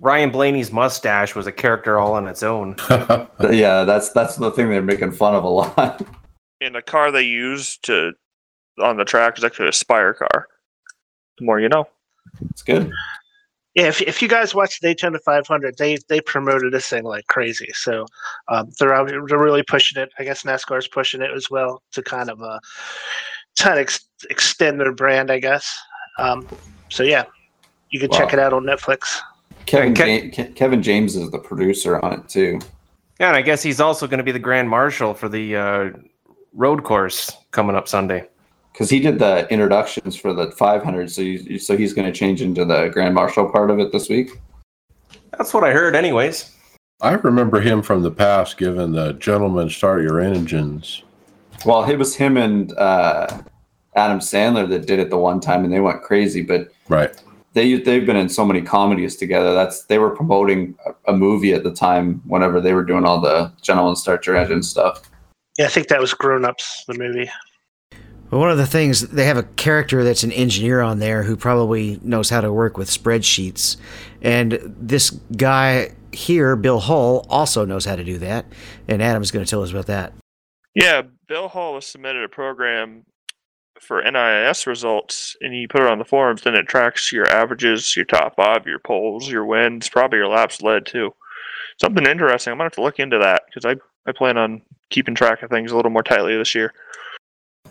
Ryan 0.00 0.30
Blaney's 0.30 0.72
mustache 0.72 1.34
was 1.34 1.46
a 1.46 1.52
character 1.52 1.98
all 1.98 2.14
on 2.14 2.28
its 2.28 2.42
own. 2.42 2.76
yeah, 3.50 3.84
that's 3.84 4.10
that's 4.10 4.36
the 4.36 4.50
thing 4.52 4.70
they're 4.70 4.82
making 4.82 5.12
fun 5.12 5.34
of 5.34 5.44
a 5.44 5.48
lot. 5.48 6.02
And 6.60 6.74
the 6.74 6.82
car 6.82 7.10
they 7.10 7.22
used 7.22 7.84
to 7.84 8.12
on 8.80 8.96
the 8.96 9.04
track 9.04 9.38
is 9.38 9.44
actually 9.44 9.68
a 9.68 9.72
Spire 9.72 10.14
car. 10.14 10.48
The 11.38 11.44
more 11.44 11.60
you 11.60 11.68
know. 11.68 11.86
it's 12.50 12.62
good. 12.62 12.90
Yeah, 13.74 13.86
if, 13.86 14.00
if 14.02 14.20
you 14.20 14.26
guys 14.28 14.56
watch 14.56 14.80
Daytona 14.80 15.18
500, 15.20 15.76
they 15.78 15.98
they 16.08 16.20
promoted 16.20 16.72
this 16.72 16.88
thing 16.88 17.04
like 17.04 17.26
crazy. 17.28 17.68
So 17.74 18.06
um, 18.48 18.70
they're 18.78 18.94
out- 18.94 19.08
they're 19.08 19.38
really 19.38 19.62
pushing 19.62 20.02
it. 20.02 20.10
I 20.18 20.24
guess 20.24 20.42
NASCAR's 20.42 20.88
pushing 20.88 21.22
it 21.22 21.30
as 21.32 21.50
well 21.50 21.82
to 21.92 22.02
kind 22.02 22.28
of 22.28 22.42
uh, 22.42 22.58
try 23.56 23.74
to 23.76 23.80
ex- 23.80 24.08
extend 24.30 24.80
their 24.80 24.92
brand. 24.92 25.30
I 25.30 25.38
guess. 25.38 25.78
Um, 26.18 26.46
so 26.88 27.04
yeah, 27.04 27.24
you 27.90 28.00
can 28.00 28.10
check 28.10 28.32
it 28.32 28.38
out 28.40 28.52
on 28.52 28.64
Netflix. 28.64 29.20
Kevin 29.68 29.94
Ke- 29.94 29.98
Ja- 30.38 30.44
Ke- 30.44 30.54
Kevin 30.54 30.82
James 30.82 31.14
is 31.16 31.30
the 31.30 31.38
producer 31.38 32.02
on 32.04 32.14
it 32.14 32.28
too. 32.28 32.58
Yeah, 33.20 33.28
and 33.28 33.36
I 33.36 33.42
guess 33.42 33.62
he's 33.62 33.80
also 33.80 34.06
going 34.06 34.18
to 34.18 34.24
be 34.24 34.32
the 34.32 34.38
grand 34.38 34.68
marshal 34.70 35.12
for 35.14 35.28
the 35.28 35.56
uh, 35.56 35.90
road 36.54 36.84
course 36.84 37.36
coming 37.50 37.76
up 37.76 37.86
Sunday. 37.88 38.26
because 38.72 38.88
he 38.90 39.00
did 39.00 39.18
the 39.18 39.46
introductions 39.50 40.16
for 40.16 40.32
the 40.32 40.50
500 40.52 41.10
so 41.10 41.20
you, 41.22 41.58
so 41.58 41.76
he's 41.76 41.92
going 41.92 42.10
to 42.10 42.16
change 42.16 42.40
into 42.42 42.64
the 42.64 42.88
grand 42.88 43.14
marshal 43.14 43.48
part 43.50 43.70
of 43.70 43.78
it 43.80 43.92
this 43.92 44.08
week 44.08 44.30
That's 45.36 45.52
what 45.52 45.64
I 45.64 45.72
heard, 45.72 45.94
anyways. 45.96 46.54
I 47.00 47.12
remember 47.12 47.60
him 47.60 47.82
from 47.82 48.02
the 48.02 48.10
past 48.10 48.56
giving 48.56 48.92
the 48.92 49.12
gentleman 49.14 49.68
start 49.68 50.02
your 50.02 50.20
engines. 50.20 51.02
well 51.66 51.84
it 51.90 51.96
was 51.96 52.14
him 52.16 52.36
and 52.36 52.72
uh, 52.78 53.26
adam 53.96 54.20
sandler 54.20 54.68
that 54.68 54.86
did 54.86 54.98
it 55.00 55.10
the 55.10 55.18
one 55.18 55.40
time 55.40 55.64
and 55.64 55.72
they 55.72 55.80
went 55.80 56.02
crazy 56.02 56.42
but 56.42 56.68
Right. 56.88 57.12
They 57.52 57.76
they've 57.78 58.06
been 58.06 58.16
in 58.16 58.28
so 58.28 58.44
many 58.44 58.62
comedies 58.62 59.16
together 59.16 59.54
that's 59.54 59.84
they 59.84 59.98
were 59.98 60.14
promoting 60.14 60.76
a, 60.86 61.12
a 61.12 61.16
movie 61.16 61.52
at 61.52 61.64
the 61.64 61.72
time 61.72 62.22
whenever 62.26 62.60
they 62.60 62.74
were 62.74 62.84
doing 62.84 63.04
all 63.04 63.20
the 63.20 63.52
gentlemen 63.62 63.96
start 63.96 64.26
your 64.26 64.36
engine 64.36 64.62
stuff 64.62 65.10
Yeah, 65.58 65.66
I 65.66 65.68
think 65.68 65.88
that 65.88 66.00
was 66.00 66.14
Grown 66.14 66.44
Ups, 66.44 66.84
the 66.86 66.94
movie. 66.94 67.30
Well, 68.30 68.42
one 68.42 68.50
of 68.50 68.58
the 68.58 68.66
things 68.66 69.08
they 69.08 69.24
have 69.24 69.38
a 69.38 69.42
character 69.42 70.04
that's 70.04 70.22
an 70.22 70.32
engineer 70.32 70.82
on 70.82 70.98
there 70.98 71.22
who 71.22 71.36
probably 71.36 71.98
knows 72.02 72.28
how 72.28 72.42
to 72.42 72.52
work 72.52 72.76
with 72.76 72.90
spreadsheets, 72.90 73.78
and 74.20 74.58
this 74.62 75.10
guy 75.36 75.92
here, 76.12 76.54
Bill 76.56 76.80
Hull 76.80 77.26
also 77.30 77.64
knows 77.64 77.86
how 77.86 77.96
to 77.96 78.04
do 78.04 78.18
that, 78.18 78.44
and 78.86 79.02
Adam's 79.02 79.30
going 79.30 79.44
to 79.44 79.50
tell 79.50 79.62
us 79.62 79.70
about 79.70 79.86
that. 79.86 80.12
Yeah, 80.74 81.02
Bill 81.26 81.48
Hall 81.48 81.74
has 81.74 81.86
submitted 81.86 82.22
a 82.22 82.28
program 82.28 83.04
for 83.80 84.02
NIS 84.02 84.66
results, 84.66 85.36
and 85.40 85.54
you 85.54 85.68
put 85.68 85.82
it 85.82 85.88
on 85.88 85.98
the 85.98 86.04
forums. 86.04 86.42
Then 86.42 86.54
it 86.54 86.68
tracks 86.68 87.12
your 87.12 87.28
averages, 87.28 87.96
your 87.96 88.04
top 88.04 88.36
five, 88.36 88.66
your 88.66 88.78
poles, 88.78 89.28
your 89.30 89.44
wins, 89.44 89.88
probably 89.88 90.18
your 90.18 90.28
laps 90.28 90.62
led 90.62 90.86
too. 90.86 91.14
Something 91.80 92.06
interesting. 92.06 92.52
I'm 92.52 92.58
gonna 92.58 92.66
have 92.66 92.72
to 92.74 92.82
look 92.82 92.98
into 92.98 93.18
that 93.18 93.42
because 93.46 93.64
I 93.64 93.76
I 94.08 94.12
plan 94.12 94.38
on 94.38 94.62
keeping 94.90 95.14
track 95.14 95.42
of 95.42 95.50
things 95.50 95.70
a 95.70 95.76
little 95.76 95.90
more 95.90 96.02
tightly 96.02 96.36
this 96.36 96.54
year. 96.54 96.72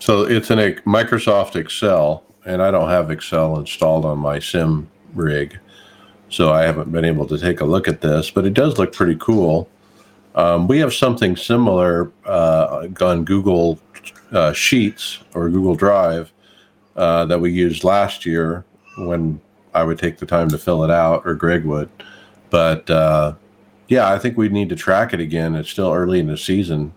So 0.00 0.22
it's 0.22 0.50
in 0.50 0.58
a 0.58 0.72
Microsoft 0.82 1.56
Excel, 1.56 2.24
and 2.46 2.62
I 2.62 2.70
don't 2.70 2.88
have 2.88 3.10
Excel 3.10 3.58
installed 3.58 4.04
on 4.04 4.18
my 4.18 4.38
sim 4.38 4.88
rig, 5.14 5.58
so 6.28 6.52
I 6.52 6.62
haven't 6.62 6.92
been 6.92 7.04
able 7.04 7.26
to 7.26 7.38
take 7.38 7.60
a 7.60 7.64
look 7.64 7.88
at 7.88 8.00
this. 8.00 8.30
But 8.30 8.46
it 8.46 8.54
does 8.54 8.78
look 8.78 8.92
pretty 8.92 9.16
cool. 9.18 9.68
Um, 10.34 10.68
we 10.68 10.78
have 10.78 10.94
something 10.94 11.36
similar 11.36 12.12
uh, 12.24 12.86
on 13.00 13.24
Google 13.24 13.80
uh, 14.32 14.52
Sheets 14.52 15.18
or 15.34 15.48
Google 15.48 15.74
Drive 15.74 16.32
uh, 16.96 17.24
that 17.26 17.40
we 17.40 17.50
used 17.50 17.84
last 17.84 18.26
year 18.26 18.64
when 18.98 19.40
I 19.74 19.84
would 19.84 19.98
take 19.98 20.18
the 20.18 20.26
time 20.26 20.48
to 20.48 20.58
fill 20.58 20.84
it 20.84 20.90
out, 20.90 21.22
or 21.24 21.34
Greg 21.34 21.64
would. 21.64 21.88
But 22.50 22.88
uh, 22.90 23.34
yeah, 23.88 24.12
I 24.12 24.18
think 24.18 24.36
we 24.36 24.48
need 24.48 24.68
to 24.70 24.76
track 24.76 25.12
it 25.12 25.20
again. 25.20 25.54
It's 25.54 25.70
still 25.70 25.92
early 25.92 26.20
in 26.20 26.26
the 26.26 26.36
season. 26.36 26.92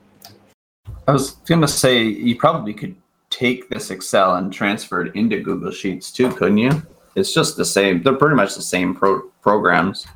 I 1.07 1.11
was 1.11 1.31
gonna 1.47 1.67
say 1.67 2.03
you 2.03 2.35
probably 2.35 2.73
could 2.73 2.95
take 3.29 3.69
this 3.69 3.91
Excel 3.91 4.35
and 4.35 4.51
transfer 4.51 5.01
it 5.01 5.15
into 5.15 5.39
Google 5.39 5.71
Sheets 5.71 6.11
too, 6.11 6.31
couldn't 6.31 6.57
you? 6.57 6.81
It's 7.15 7.33
just 7.33 7.57
the 7.57 7.65
same. 7.65 8.01
They're 8.01 8.13
pretty 8.13 8.35
much 8.35 8.55
the 8.55 8.61
same 8.61 8.95
pro- 8.95 9.29
programs. 9.41 10.07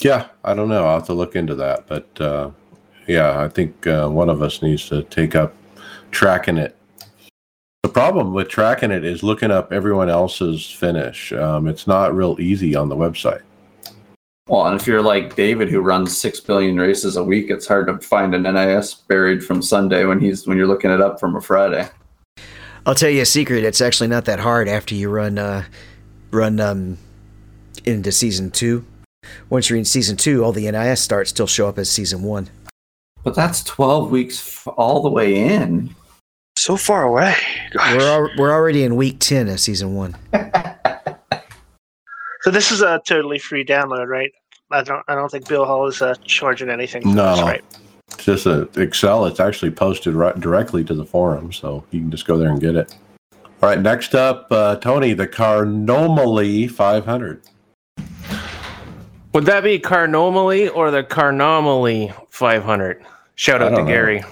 Yeah, 0.00 0.28
I 0.44 0.54
don't 0.54 0.68
know. 0.68 0.84
I'll 0.84 0.98
have 0.98 1.06
to 1.06 1.14
look 1.14 1.36
into 1.36 1.54
that. 1.56 1.86
But 1.86 2.20
uh, 2.20 2.50
yeah, 3.06 3.40
I 3.40 3.48
think 3.48 3.86
uh, 3.86 4.08
one 4.08 4.28
of 4.28 4.42
us 4.42 4.62
needs 4.62 4.88
to 4.88 5.02
take 5.04 5.34
up 5.34 5.54
tracking 6.10 6.58
it. 6.58 6.76
The 7.82 7.88
problem 7.88 8.32
with 8.32 8.48
tracking 8.48 8.90
it 8.90 9.04
is 9.04 9.22
looking 9.22 9.50
up 9.50 9.72
everyone 9.72 10.08
else's 10.08 10.70
finish. 10.70 11.32
Um, 11.32 11.68
it's 11.68 11.86
not 11.86 12.14
real 12.14 12.36
easy 12.40 12.74
on 12.74 12.88
the 12.88 12.96
website. 12.96 13.42
Well, 14.46 14.66
and 14.66 14.78
if 14.78 14.86
you're 14.86 15.02
like 15.02 15.36
David, 15.36 15.70
who 15.70 15.80
runs 15.80 16.16
six 16.16 16.38
billion 16.38 16.76
races 16.76 17.16
a 17.16 17.24
week, 17.24 17.50
it's 17.50 17.66
hard 17.66 17.86
to 17.86 17.98
find 17.98 18.34
an 18.34 18.42
NIS 18.42 18.94
buried 18.94 19.42
from 19.42 19.62
Sunday 19.62 20.04
when 20.04 20.20
he's 20.20 20.46
when 20.46 20.58
you're 20.58 20.66
looking 20.66 20.90
it 20.90 21.00
up 21.00 21.18
from 21.18 21.34
a 21.36 21.40
Friday. 21.40 21.88
I'll 22.86 22.94
tell 22.94 23.08
you 23.08 23.22
a 23.22 23.26
secret. 23.26 23.64
It's 23.64 23.80
actually 23.80 24.08
not 24.08 24.26
that 24.26 24.40
hard 24.40 24.68
after 24.68 24.94
you 24.94 25.08
run 25.08 25.38
uh, 25.38 25.64
run 26.30 26.60
um, 26.60 26.98
into 27.86 28.12
season 28.12 28.50
two. 28.50 28.84
Once 29.48 29.70
you're 29.70 29.78
in 29.78 29.86
season 29.86 30.16
two, 30.16 30.44
all 30.44 30.52
the 30.52 30.70
NIS 30.70 31.00
starts 31.00 31.30
still 31.30 31.46
show 31.46 31.66
up 31.66 31.78
as 31.78 31.88
season 31.88 32.22
one. 32.22 32.50
But 33.24 33.34
that's 33.34 33.64
12 33.64 34.10
weeks 34.10 34.66
all 34.66 35.02
the 35.02 35.10
way 35.10 35.34
in. 35.34 35.94
So 36.56 36.76
far 36.76 37.02
away. 37.02 37.34
Gosh. 37.72 37.96
We're 37.96 38.08
al- 38.08 38.30
we're 38.38 38.52
already 38.52 38.84
in 38.84 38.94
week 38.94 39.18
ten 39.18 39.48
of 39.48 39.58
season 39.58 39.94
one. 39.94 40.16
So 42.44 42.50
this 42.50 42.70
is 42.70 42.82
a 42.82 43.00
totally 43.06 43.38
free 43.38 43.64
download, 43.64 44.06
right? 44.06 44.30
I 44.70 44.82
don't. 44.82 45.02
I 45.08 45.14
don't 45.14 45.30
think 45.30 45.48
Bill 45.48 45.64
Hall 45.64 45.86
is 45.86 46.02
uh, 46.02 46.14
charging 46.24 46.68
anything. 46.68 47.14
No. 47.14 47.36
this, 47.36 47.42
right? 47.42 47.64
It's 48.08 48.24
just 48.26 48.44
a 48.44 48.68
Excel. 48.78 49.24
It's 49.24 49.40
actually 49.40 49.70
posted 49.70 50.12
right 50.12 50.38
directly 50.38 50.84
to 50.84 50.92
the 50.94 51.06
forum, 51.06 51.54
so 51.54 51.84
you 51.90 52.00
can 52.00 52.10
just 52.10 52.26
go 52.26 52.36
there 52.36 52.50
and 52.50 52.60
get 52.60 52.76
it. 52.76 52.94
All 53.32 53.70
right, 53.70 53.80
next 53.80 54.14
up, 54.14 54.48
uh, 54.50 54.76
Tony, 54.76 55.14
the 55.14 55.26
Carnomaly 55.26 56.68
500. 56.68 57.40
Would 59.32 59.46
that 59.46 59.64
be 59.64 59.78
Carnomaly 59.78 60.68
or 60.68 60.90
the 60.90 61.02
Carnomaly 61.02 62.12
500? 62.28 63.06
Shout 63.36 63.62
out 63.62 63.70
to 63.70 63.76
know. 63.78 63.86
Gary. 63.86 64.22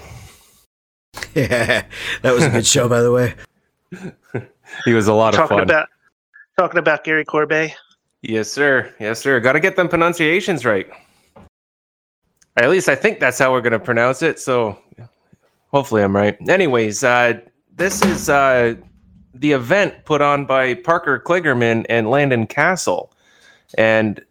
Yeah, 1.35 1.83
that 2.21 2.33
was 2.33 2.43
a 2.43 2.49
good 2.49 2.65
show, 2.65 2.87
by 2.87 3.01
the 3.01 3.11
way. 3.11 3.35
He 4.85 4.93
was 4.93 5.07
a 5.07 5.13
lot 5.13 5.33
of 5.33 5.39
Talking 5.39 5.57
fun. 5.59 5.63
about 5.63 5.87
talking 6.57 6.79
about 6.79 7.03
Gary 7.03 7.25
Corbet. 7.25 7.73
yes, 8.21 8.49
sir. 8.51 8.93
Yes, 8.99 9.19
sir. 9.19 9.39
Got 9.39 9.53
to 9.53 9.59
get 9.59 9.75
them 9.75 9.87
pronunciations 9.89 10.65
right. 10.65 10.87
At 12.57 12.69
least 12.69 12.87
I 12.89 12.95
think 12.95 13.19
that's 13.19 13.39
how 13.39 13.51
we're 13.51 13.61
going 13.61 13.73
to 13.73 13.79
pronounce 13.79 14.21
it. 14.21 14.39
So 14.39 14.77
hopefully 15.71 16.03
I'm 16.03 16.15
right. 16.15 16.37
Anyways, 16.47 17.03
uh, 17.03 17.39
this 17.75 18.03
is 18.03 18.29
uh, 18.29 18.75
the 19.33 19.51
event 19.53 20.05
put 20.05 20.21
on 20.21 20.45
by 20.45 20.75
Parker 20.75 21.19
Kligerman 21.19 21.85
and 21.89 22.09
Landon 22.09 22.45
Cassill. 22.47 23.09
And 23.77 24.23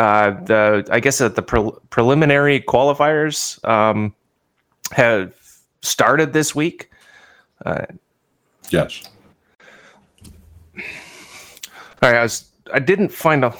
uh, 0.00 0.30
the 0.44 0.88
I 0.90 1.00
guess 1.00 1.18
that 1.18 1.36
the 1.36 1.42
pre- 1.42 1.72
preliminary 1.90 2.60
qualifiers 2.60 3.62
um, 3.68 4.14
have 4.92 5.34
started 5.82 6.32
this 6.32 6.54
week. 6.54 6.90
Uh, 7.64 7.86
Yes. 8.70 9.02
All 12.02 12.08
right, 12.10 12.14
I 12.14 12.22
was 12.22 12.50
I 12.72 12.78
didn't 12.78 13.10
find 13.10 13.44
a. 13.44 13.54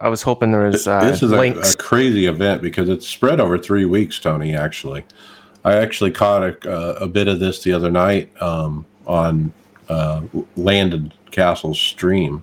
I 0.00 0.08
was 0.08 0.22
hoping 0.22 0.52
there 0.52 0.68
was 0.68 0.86
uh, 0.86 1.04
this 1.04 1.22
is 1.22 1.32
a, 1.32 1.36
a 1.36 1.74
crazy 1.76 2.26
event 2.26 2.62
because 2.62 2.88
it's 2.88 3.06
spread 3.06 3.40
over 3.40 3.58
three 3.58 3.84
weeks, 3.84 4.18
Tony. 4.18 4.54
Actually, 4.54 5.04
I 5.64 5.74
actually 5.74 6.12
caught 6.12 6.42
a, 6.42 6.70
a, 6.70 6.94
a 7.04 7.08
bit 7.08 7.28
of 7.28 7.40
this 7.40 7.62
the 7.62 7.72
other 7.72 7.90
night 7.90 8.30
um, 8.40 8.86
on 9.06 9.52
uh, 9.88 10.22
Landon 10.56 11.12
Cassill's 11.32 11.80
stream, 11.80 12.42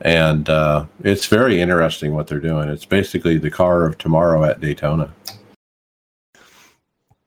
and 0.00 0.48
uh, 0.48 0.86
it's 1.02 1.26
very 1.26 1.60
interesting 1.60 2.14
what 2.14 2.26
they're 2.26 2.40
doing. 2.40 2.68
It's 2.68 2.84
basically 2.84 3.38
the 3.38 3.50
car 3.50 3.86
of 3.86 3.98
tomorrow 3.98 4.44
at 4.44 4.60
Daytona. 4.60 5.12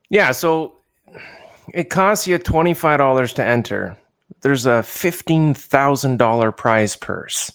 yeah, 0.08 0.32
so 0.32 0.74
it 1.74 1.90
costs 1.90 2.26
you 2.26 2.38
twenty 2.38 2.74
five 2.74 2.98
dollars 2.98 3.32
to 3.34 3.44
enter. 3.44 3.96
There's 4.42 4.66
a 4.66 4.82
fifteen 4.82 5.54
thousand 5.54 6.18
dollar 6.18 6.52
prize 6.52 6.96
purse. 6.96 7.52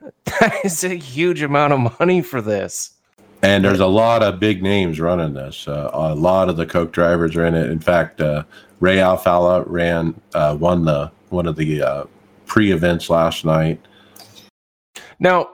That 0.40 0.54
is 0.64 0.84
a 0.84 0.94
huge 0.94 1.40
amount 1.42 1.72
of 1.72 1.98
money 1.98 2.20
for 2.20 2.42
this. 2.42 2.90
And 3.42 3.64
there's 3.64 3.80
a 3.80 3.86
lot 3.86 4.22
of 4.22 4.40
big 4.40 4.62
names 4.62 5.00
running 5.00 5.34
this. 5.34 5.68
Uh, 5.68 5.90
a 5.92 6.14
lot 6.14 6.48
of 6.48 6.56
the 6.56 6.66
Coke 6.66 6.92
drivers 6.92 7.36
are 7.36 7.44
in 7.44 7.54
it. 7.54 7.70
In 7.70 7.78
fact, 7.78 8.20
uh, 8.20 8.44
Ray 8.80 8.96
Alfalla 8.96 9.64
ran 9.66 10.18
uh, 10.34 10.56
won 10.58 10.84
the 10.84 11.10
one 11.28 11.46
of 11.46 11.56
the 11.56 11.82
uh, 11.82 12.04
pre-events 12.46 13.10
last 13.10 13.44
night. 13.44 13.80
Now, 15.18 15.48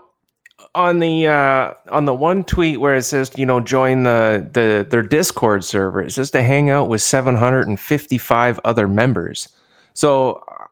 on 0.75 0.99
the 0.99 1.27
uh, 1.27 1.75
on 1.91 2.05
the 2.05 2.15
one 2.15 2.45
tweet 2.45 2.81
where 2.81 2.95
it 2.95 3.03
says 3.03 3.31
you 3.37 3.47
know 3.47 3.61
join 3.61 4.03
the 4.05 4.49
the 4.53 4.87
their 4.89 5.03
Discord 5.03 5.65
server, 5.65 6.03
it 6.03 6.13
says 6.13 6.31
to 6.33 6.43
hang 6.43 6.71
out 6.71 6.89
with 6.89 7.03
755 7.03 8.61
other 8.65 8.87
members. 8.89 9.49
So 9.95 10.45
uh, 10.49 10.65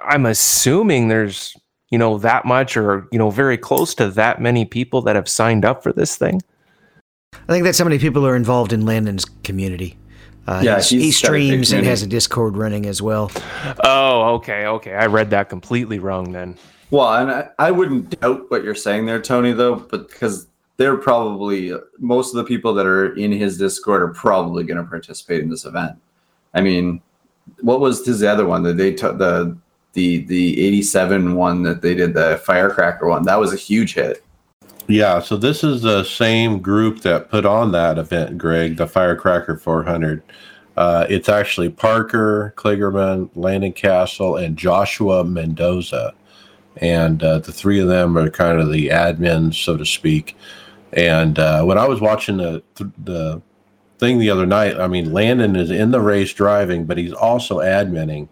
I'm 0.00 0.26
assuming 0.26 1.08
there's 1.08 1.54
you 1.90 1.98
know 1.98 2.18
that 2.18 2.44
much 2.44 2.76
or 2.76 3.06
you 3.12 3.18
know 3.18 3.30
very 3.30 3.58
close 3.58 3.94
to 3.96 4.10
that 4.10 4.40
many 4.40 4.64
people 4.64 5.02
that 5.02 5.16
have 5.16 5.28
signed 5.28 5.64
up 5.64 5.82
for 5.82 5.92
this 5.92 6.16
thing. 6.16 6.40
I 7.34 7.52
think 7.52 7.64
that's 7.64 7.78
how 7.78 7.84
many 7.84 7.98
people 7.98 8.26
are 8.26 8.36
involved 8.36 8.72
in 8.72 8.86
Landon's 8.86 9.24
community. 9.42 9.98
Uh, 10.46 10.60
Yeah, 10.62 10.74
he's- 10.74 10.90
he's 10.90 11.20
he 11.20 11.26
got 11.26 11.30
a 11.34 11.38
big 11.38 11.46
streams 11.46 11.72
and 11.72 11.86
has 11.86 12.02
a 12.02 12.06
Discord 12.06 12.56
running 12.56 12.86
as 12.86 13.02
well. 13.02 13.30
Oh, 13.82 14.34
okay, 14.36 14.66
okay. 14.66 14.94
I 14.94 15.06
read 15.06 15.30
that 15.30 15.48
completely 15.48 15.98
wrong 15.98 16.32
then. 16.32 16.56
Well, 16.94 17.12
and 17.12 17.28
I, 17.28 17.48
I 17.58 17.70
wouldn't 17.72 18.20
doubt 18.20 18.48
what 18.52 18.62
you're 18.62 18.76
saying 18.76 19.06
there, 19.06 19.20
Tony, 19.20 19.50
though, 19.50 19.74
but 19.74 20.08
because 20.08 20.46
they're 20.76 20.96
probably 20.96 21.72
most 21.98 22.30
of 22.30 22.36
the 22.36 22.44
people 22.44 22.72
that 22.74 22.86
are 22.86 23.16
in 23.16 23.32
his 23.32 23.58
Discord 23.58 24.00
are 24.00 24.14
probably 24.14 24.62
going 24.62 24.76
to 24.76 24.88
participate 24.88 25.42
in 25.42 25.50
this 25.50 25.64
event. 25.64 25.96
I 26.54 26.60
mean, 26.60 27.02
what 27.62 27.80
was 27.80 28.06
his 28.06 28.22
other 28.22 28.46
one 28.46 28.62
that 28.62 28.76
they 28.76 28.94
took 28.94 29.18
the 29.18 29.58
the 29.94 30.18
the 30.26 30.64
87 30.64 31.34
one 31.34 31.64
that 31.64 31.82
they 31.82 31.96
did 31.96 32.14
the 32.14 32.40
firecracker 32.44 33.08
one 33.08 33.24
that 33.24 33.38
was 33.38 33.52
a 33.52 33.56
huge 33.56 33.94
hit 33.94 34.24
Yeah, 34.86 35.18
so 35.18 35.36
this 35.36 35.64
is 35.64 35.82
the 35.82 36.04
same 36.04 36.60
group 36.60 37.00
that 37.00 37.28
put 37.28 37.44
on 37.44 37.72
that 37.72 37.98
event, 37.98 38.38
Greg, 38.38 38.76
the 38.76 38.86
Firecracker 38.86 39.56
400. 39.56 40.22
Uh, 40.76 41.06
it's 41.08 41.28
actually 41.28 41.70
Parker, 41.70 42.54
Kligerman, 42.56 43.30
Landon 43.34 43.72
Cassill, 43.72 44.40
and 44.40 44.56
Joshua 44.56 45.24
Mendoza. 45.24 46.14
And 46.78 47.22
uh, 47.22 47.38
the 47.38 47.52
three 47.52 47.80
of 47.80 47.88
them 47.88 48.16
are 48.18 48.28
kind 48.30 48.60
of 48.60 48.72
the 48.72 48.88
admins, 48.88 49.54
so 49.62 49.76
to 49.76 49.86
speak. 49.86 50.36
And 50.92 51.38
uh, 51.38 51.62
when 51.64 51.78
I 51.78 51.86
was 51.86 52.00
watching 52.00 52.36
the, 52.38 52.62
the 53.04 53.40
thing 53.98 54.18
the 54.18 54.30
other 54.30 54.46
night, 54.46 54.78
I 54.80 54.86
mean, 54.86 55.12
Landon 55.12 55.56
is 55.56 55.70
in 55.70 55.90
the 55.90 56.00
race 56.00 56.32
driving, 56.32 56.84
but 56.84 56.98
he's 56.98 57.12
also 57.12 57.58
adminning, 57.58 58.28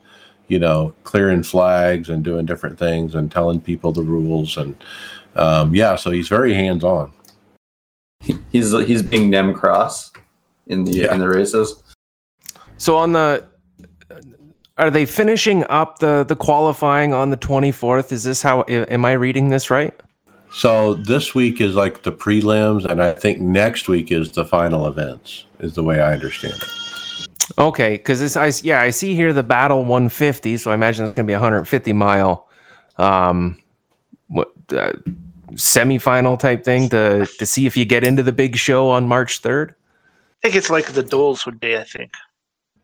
you 0.49 0.59
know, 0.59 0.93
clearing 1.05 1.43
flags 1.43 2.09
and 2.09 2.25
doing 2.25 2.47
different 2.47 2.79
things 2.79 3.15
and 3.15 3.31
telling 3.31 3.61
people 3.61 3.93
the 3.93 4.03
rules. 4.03 4.57
And 4.57 4.77
um, 5.37 5.75
yeah, 5.75 5.97
so 5.97 6.11
he's 6.11 6.29
very 6.29 6.53
hands 6.55 6.85
on. 6.85 7.13
he's 8.51 8.71
he's 8.73 9.03
being 9.03 9.31
nem 9.31 9.55
cross 9.55 10.13
in 10.69 10.85
the 10.85 10.93
Yeah. 10.93 11.15
in 11.15 11.21
the 11.21 11.29
races 11.29 11.83
So 12.77 12.97
on 12.97 13.13
the 13.13 13.45
are 14.83 14.91
they 14.91 15.07
finishing 15.07 15.65
up 15.71 16.01
the 16.01 16.25
the 16.25 16.35
qualifying 16.35 17.15
on 17.15 17.31
the 17.31 17.37
24th? 17.37 18.11
Is 18.11 18.25
this 18.25 18.43
how 18.43 18.65
am 18.69 19.05
I 19.05 19.13
reading 19.13 19.49
this 19.49 19.71
right? 19.71 19.95
So 20.53 20.95
this 20.95 21.35
week 21.35 21.61
is 21.61 21.77
like 21.77 22.03
the 22.03 22.13
prelims, 22.13 22.85
and 22.85 23.01
I 23.01 23.13
think 23.13 23.41
next 23.41 23.89
week 23.89 24.11
is 24.11 24.33
the 24.33 24.45
final 24.45 24.87
events. 24.89 25.47
Is 25.61 25.75
the 25.75 25.85
way 25.85 26.01
I 26.01 26.13
understand 26.13 26.55
it. 26.55 26.69
Okay, 27.59 27.93
because 27.93 28.19
this, 28.19 28.37
I 28.37 28.53
yeah, 28.63 28.83
I 28.83 28.91
see 28.91 29.15
here 29.15 29.33
the 29.33 29.45
battle 29.45 29.85
150, 29.85 30.57
so 30.57 30.73
I 30.73 30.75
imagine 30.75 31.07
it's 31.07 31.15
going 31.15 31.27
to 31.27 31.31
be 31.31 31.35
a 31.35 31.37
150 31.37 31.93
mile, 31.93 32.49
um, 32.99 33.57
what 34.27 34.53
uh, 34.73 34.93
semifinal 35.53 36.39
type 36.39 36.65
thing 36.65 36.89
to 36.89 37.27
to 37.39 37.47
see 37.47 37.67
if 37.67 37.77
you 37.77 37.85
get 37.85 38.03
into 38.05 38.25
the 38.25 38.33
big 38.33 38.57
show 38.57 38.91
on 38.91 39.07
March 39.07 39.43
3rd. 39.43 39.71
I 39.71 39.75
think 40.43 40.57
it's 40.57 40.71
like 40.71 40.93
the 40.93 41.05
duels 41.05 41.47
would 41.47 41.61
be. 41.61 41.77
I 41.77 41.85
think. 41.85 42.11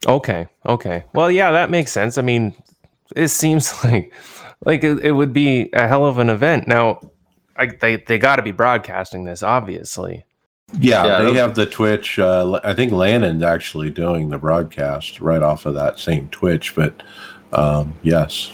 Okay, 0.09 0.49
okay. 0.67 1.05
Well, 1.13 1.31
yeah, 1.31 1.51
that 1.53 1.71
makes 1.71 1.93
sense. 1.93 2.19
I 2.19 2.23
mean, 2.23 2.55
it 3.15 3.29
seems 3.29 3.73
like 3.85 4.13
like 4.65 4.83
it, 4.83 5.01
it 5.05 5.13
would 5.13 5.33
be 5.33 5.71
a 5.73 5.87
hell 5.87 6.07
of 6.07 6.19
an 6.19 6.31
event. 6.31 6.67
Now, 6.67 7.01
I, 7.57 7.67
they 7.67 7.97
they 7.97 8.19
got 8.19 8.37
to 8.37 8.43
be 8.43 8.53
broadcasting 8.53 9.25
this, 9.25 9.43
obviously. 9.43 10.25
Yeah, 10.79 11.07
Yeah, 11.07 11.23
they 11.23 11.35
have 11.35 11.55
the 11.55 11.67
Twitch. 11.67 12.19
Uh, 12.19 12.61
I 12.63 12.75
think 12.75 12.93
Lannon's 12.93 13.43
actually 13.43 13.91
doing 13.91 14.29
the 14.29 14.39
broadcast 14.39 15.21
right 15.21 15.43
off 15.43 15.65
of 15.65 15.75
that 15.75 15.99
same 15.99 16.29
Twitch. 16.29 16.75
But 16.75 17.03
um, 17.53 17.95
yes, 18.03 18.53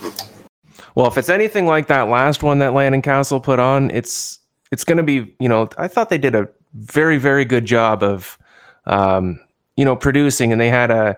Well, 0.95 1.07
if 1.07 1.19
it's 1.19 1.29
anything 1.29 1.67
like 1.67 1.89
that 1.89 2.03
last 2.03 2.43
one 2.43 2.61
that 2.61 2.73
Landon 2.73 3.03
Cassill 3.03 3.43
put 3.43 3.59
on, 3.59 3.91
it's 3.91 4.39
it's 4.71 4.85
going 4.85 4.99
to 4.99 5.03
be. 5.03 5.35
You 5.41 5.49
know, 5.49 5.69
I 5.77 5.89
thought 5.89 6.09
they 6.09 6.19
did 6.19 6.35
a 6.35 6.49
very 6.75 7.19
very 7.19 7.45
good 7.45 7.65
job 7.65 8.03
of, 8.03 8.39
um, 8.87 9.41
you 9.77 9.85
know, 9.85 9.97
producing, 9.97 10.53
and 10.53 10.61
they 10.61 10.71
had 10.71 10.91
a. 10.91 11.17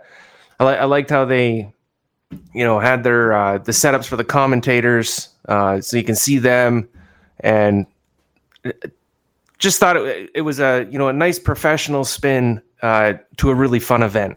I, 0.58 0.64
li- 0.64 0.78
I 0.78 0.84
liked 0.84 1.10
how 1.10 1.24
they, 1.24 1.72
you 2.52 2.64
know, 2.64 2.78
had 2.78 3.04
their 3.04 3.32
uh, 3.32 3.58
the 3.58 3.72
setups 3.72 4.06
for 4.06 4.16
the 4.16 4.24
commentators, 4.24 5.28
uh, 5.48 5.80
so 5.80 5.96
you 5.96 6.04
can 6.04 6.14
see 6.14 6.38
them, 6.38 6.88
and 7.40 7.86
uh, 8.64 8.70
just 9.58 9.78
thought 9.78 9.96
it, 9.96 10.30
it 10.34 10.42
was 10.42 10.60
a 10.60 10.86
you 10.90 10.98
know 10.98 11.08
a 11.08 11.12
nice 11.12 11.38
professional 11.38 12.04
spin 12.04 12.60
uh, 12.82 13.14
to 13.36 13.50
a 13.50 13.54
really 13.54 13.80
fun 13.80 14.02
event. 14.02 14.36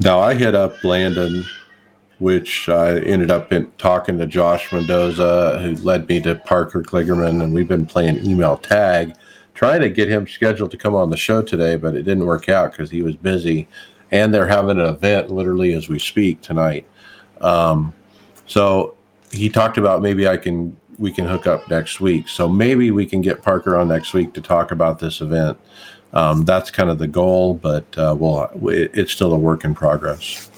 now 0.00 0.20
I 0.20 0.34
hit 0.34 0.54
up 0.54 0.82
Landon, 0.84 1.44
which 2.18 2.68
I 2.68 2.98
ended 3.00 3.30
up 3.30 3.52
in, 3.52 3.70
talking 3.78 4.18
to 4.18 4.26
Josh 4.26 4.72
Mendoza, 4.72 5.60
who 5.62 5.74
led 5.76 6.08
me 6.08 6.20
to 6.22 6.34
Parker 6.34 6.82
Kligerman, 6.82 7.42
and 7.42 7.54
we've 7.54 7.68
been 7.68 7.86
playing 7.86 8.24
email 8.24 8.56
tag, 8.56 9.14
trying 9.54 9.80
to 9.80 9.88
get 9.88 10.08
him 10.08 10.26
scheduled 10.26 10.70
to 10.72 10.76
come 10.76 10.94
on 10.94 11.10
the 11.10 11.16
show 11.16 11.42
today, 11.42 11.76
but 11.76 11.94
it 11.94 12.02
didn't 12.02 12.26
work 12.26 12.48
out 12.48 12.72
because 12.72 12.90
he 12.90 13.02
was 13.02 13.16
busy, 13.16 13.68
and 14.10 14.32
they're 14.32 14.46
having 14.46 14.78
an 14.78 14.86
event 14.86 15.30
literally 15.30 15.74
as 15.74 15.88
we 15.88 15.98
speak 15.98 16.40
tonight. 16.40 16.86
Um, 17.40 17.92
so 18.46 18.96
he 19.30 19.48
talked 19.48 19.78
about 19.78 20.02
maybe 20.02 20.26
I 20.26 20.36
can 20.36 20.76
we 20.98 21.12
can 21.12 21.26
hook 21.26 21.46
up 21.46 21.68
next 21.70 22.00
week. 22.00 22.28
So 22.28 22.48
maybe 22.48 22.90
we 22.90 23.06
can 23.06 23.20
get 23.20 23.42
Parker 23.42 23.76
on 23.76 23.88
next 23.88 24.12
week 24.12 24.34
to 24.34 24.40
talk 24.40 24.72
about 24.72 24.98
this 24.98 25.20
event. 25.20 25.58
Um, 26.12 26.44
that's 26.44 26.70
kind 26.70 26.90
of 26.90 26.98
the 26.98 27.06
goal, 27.06 27.54
but 27.54 27.86
uh, 27.96 28.16
well, 28.18 28.50
it, 28.68 28.90
it's 28.94 29.12
still 29.12 29.32
a 29.32 29.38
work 29.38 29.64
in 29.64 29.74
progress. 29.74 30.50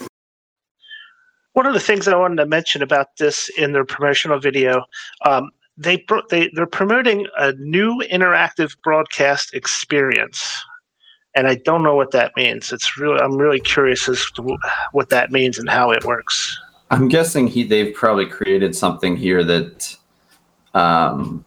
One 1.53 1.67
of 1.67 1.75
the 1.75 1.81
things 1.81 2.07
I 2.07 2.17
wanted 2.17 2.37
to 2.37 2.47
mention 2.47 2.83
about 2.83 3.09
this 3.19 3.51
in 3.59 3.73
their 3.73 3.85
promotional 3.85 4.39
video, 4.39 4.85
um, 5.27 5.51
they 5.77 6.05
they 6.31 6.51
they're 6.55 6.67
promoting 6.67 7.27
a 7.39 7.53
new 7.55 8.01
interactive 8.11 8.77
broadcast 8.85 9.53
experience, 9.53 10.65
and 11.35 11.47
I 11.47 11.57
don't 11.57 11.83
know 11.83 11.95
what 11.95 12.11
that 12.13 12.33
means. 12.37 12.73
It's 12.73 12.99
really 12.99 13.21
I'm 13.21 13.37
really 13.37 13.61
curious 13.61 14.09
as 14.09 14.25
to 14.33 14.59
what 14.93 15.09
that 15.11 15.31
means 15.31 15.59
and 15.59 15.69
how 15.69 15.91
it 15.91 16.05
works. 16.05 16.59
I'm 16.91 17.09
guessing 17.09 17.47
he 17.47 17.63
they've 17.63 17.95
probably 17.95 18.27
created 18.27 18.75
something 18.75 19.17
here 19.17 19.45
that 19.45 19.97
um 20.75 21.45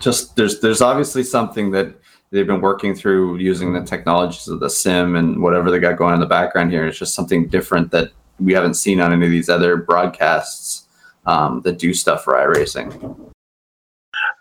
just 0.00 0.36
there's 0.36 0.60
there's 0.60 0.80
obviously 0.80 1.22
something 1.22 1.70
that 1.72 1.94
they've 2.30 2.46
been 2.46 2.60
working 2.60 2.94
through 2.94 3.36
using 3.38 3.72
the 3.72 3.82
technologies 3.82 4.48
of 4.48 4.60
the 4.60 4.70
sim 4.70 5.16
and 5.16 5.42
whatever 5.42 5.70
they 5.70 5.78
got 5.78 5.96
going 5.96 6.14
in 6.14 6.20
the 6.20 6.26
background 6.26 6.70
here. 6.70 6.86
It's 6.86 6.98
just 6.98 7.14
something 7.14 7.48
different 7.48 7.90
that 7.90 8.12
we 8.38 8.52
haven't 8.52 8.74
seen 8.74 9.00
on 9.00 9.12
any 9.12 9.26
of 9.26 9.30
these 9.30 9.48
other 9.48 9.76
broadcasts 9.76 10.86
um, 11.26 11.60
that 11.62 11.78
do 11.78 11.92
stuff 11.92 12.24
for 12.24 12.34
iRacing. 12.34 13.30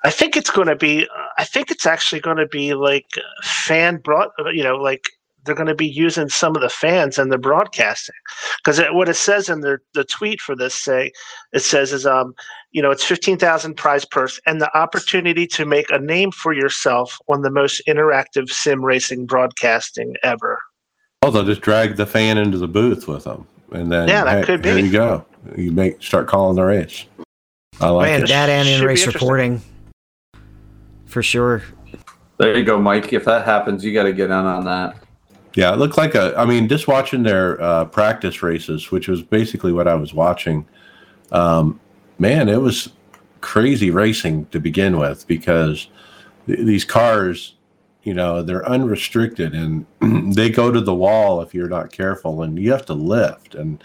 I 0.04 0.12
think 0.12 0.38
it's 0.38 0.50
going 0.50 0.68
to 0.68 0.76
be. 0.76 1.08
I 1.40 1.46
think 1.46 1.72
it's 1.72 1.86
actually 1.86 2.20
going 2.20 2.38
to 2.38 2.48
be 2.48 2.74
like 2.74 3.08
fan 3.42 3.98
broad. 3.98 4.28
You 4.54 4.64
know, 4.64 4.76
like 4.76 5.06
they're 5.46 5.56
going 5.56 5.68
to 5.68 5.76
be 5.76 5.88
using 5.88 6.28
some 6.28 6.54
of 6.54 6.62
the 6.62 6.70
fans 6.70 7.18
and 7.18 7.32
the 7.32 7.38
broadcasting 7.38 8.16
because 8.58 8.82
what 8.92 9.08
it 9.08 9.16
says 9.16 9.48
in 9.48 9.62
the 9.62 9.80
the 9.94 10.04
tweet 10.04 10.42
for 10.42 10.54
this 10.54 10.76
say 10.76 11.12
it 11.54 11.62
says 11.62 11.94
is 11.94 12.06
um 12.06 12.34
you 12.72 12.82
know 12.82 12.92
it's 12.92 13.06
fifteen 13.06 13.38
thousand 13.38 13.76
prize 13.76 14.04
purse 14.04 14.38
and 14.46 14.60
the 14.60 14.78
opportunity 14.78 15.48
to 15.48 15.66
make 15.66 15.90
a 15.92 15.98
name 15.98 16.30
for 16.32 16.52
yourself 16.52 17.18
on 17.30 17.42
the 17.42 17.50
most 17.50 17.82
interactive 17.88 18.50
sim 18.50 18.84
racing 18.84 19.26
broadcasting 19.26 20.16
ever. 20.24 20.60
Oh, 21.22 21.32
they'll 21.32 21.46
just 21.46 21.62
drag 21.62 21.96
the 21.96 22.06
fan 22.06 22.38
into 22.38 22.58
the 22.58 22.68
booth 22.68 23.08
with 23.08 23.24
them, 23.24 23.48
and 23.72 23.90
then 23.90 24.10
Yeah, 24.10 24.26
that 24.26 24.40
hey, 24.40 24.46
could 24.46 24.64
There 24.64 24.78
you 24.78 24.92
go. 24.92 25.26
You 25.56 25.72
make 25.72 26.04
start 26.04 26.28
calling 26.28 26.58
the 26.58 26.64
race. 26.64 27.06
I 27.80 27.90
like 27.90 28.10
and 28.10 28.24
it. 28.24 28.28
data 28.28 28.52
and 28.52 28.68
in 28.68 28.86
race 28.86 29.08
reporting, 29.08 29.62
for 31.10 31.24
sure. 31.24 31.64
There 32.38 32.58
you 32.58 32.64
go, 32.64 32.80
Mike. 32.80 33.12
If 33.12 33.26
that 33.26 33.46
happens, 33.46 33.84
you 33.84 33.94
got 33.94 34.04
to 34.04 34.14
get 34.14 34.26
in 34.26 34.32
on 34.32 34.64
that. 34.66 34.96
Yeah, 35.56 35.74
it 35.74 35.78
looked 35.78 35.98
like 35.98 36.16
a. 36.16 36.34
I 36.38 36.46
mean, 36.46 36.70
just 36.70 36.88
watching 36.88 37.24
their 37.24 37.60
uh, 37.62 37.86
practice 37.86 38.42
races, 38.42 38.92
which 38.92 39.08
was 39.08 39.22
basically 39.22 39.74
what 39.74 39.88
I 39.88 39.96
was 39.96 40.14
watching. 40.14 40.66
Um, 41.32 41.80
man, 42.18 42.48
it 42.48 42.62
was 42.62 42.94
crazy 43.42 43.92
racing 43.92 44.46
to 44.48 44.60
begin 44.60 44.98
with 44.98 45.28
because 45.28 45.90
th- 46.46 46.60
these 46.60 46.86
cars, 46.86 47.56
you 48.04 48.14
know, 48.14 48.42
they're 48.44 48.68
unrestricted 48.68 49.54
and 49.54 49.86
they 50.36 50.50
go 50.50 50.72
to 50.72 50.82
the 50.82 50.96
wall 50.96 51.42
if 51.42 51.54
you're 51.54 51.70
not 51.70 51.92
careful, 51.92 52.44
and 52.44 52.58
you 52.58 52.72
have 52.72 52.86
to 52.86 52.94
lift 52.94 53.56
and 53.56 53.84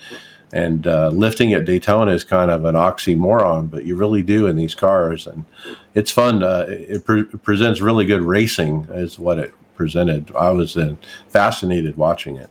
and 0.55 0.87
uh, 0.87 1.09
lifting 1.09 1.53
at 1.53 1.65
Daytona 1.65 2.13
is 2.13 2.23
kind 2.23 2.49
of 2.49 2.65
an 2.65 2.77
oxymoron, 2.77 3.69
but 3.69 3.85
you 3.85 3.97
really 3.97 4.23
do 4.23 4.47
in 4.47 4.55
these 4.55 4.75
cars, 4.75 5.27
and 5.27 5.45
it's 5.95 6.13
fun. 6.13 6.45
Uh, 6.45 6.67
it, 6.69 7.05
pre- 7.05 7.25
presents 7.25 7.81
really 7.81 8.07
good 8.07 8.23
racing, 8.23 8.87
is 8.93 9.19
what 9.19 9.39
it 9.41 9.53
presented. 9.75 10.31
I 10.37 10.51
was 10.51 10.77
uh, 10.77 10.95
fascinated 11.29 11.97
watching 11.97 12.37
it. 12.37 12.49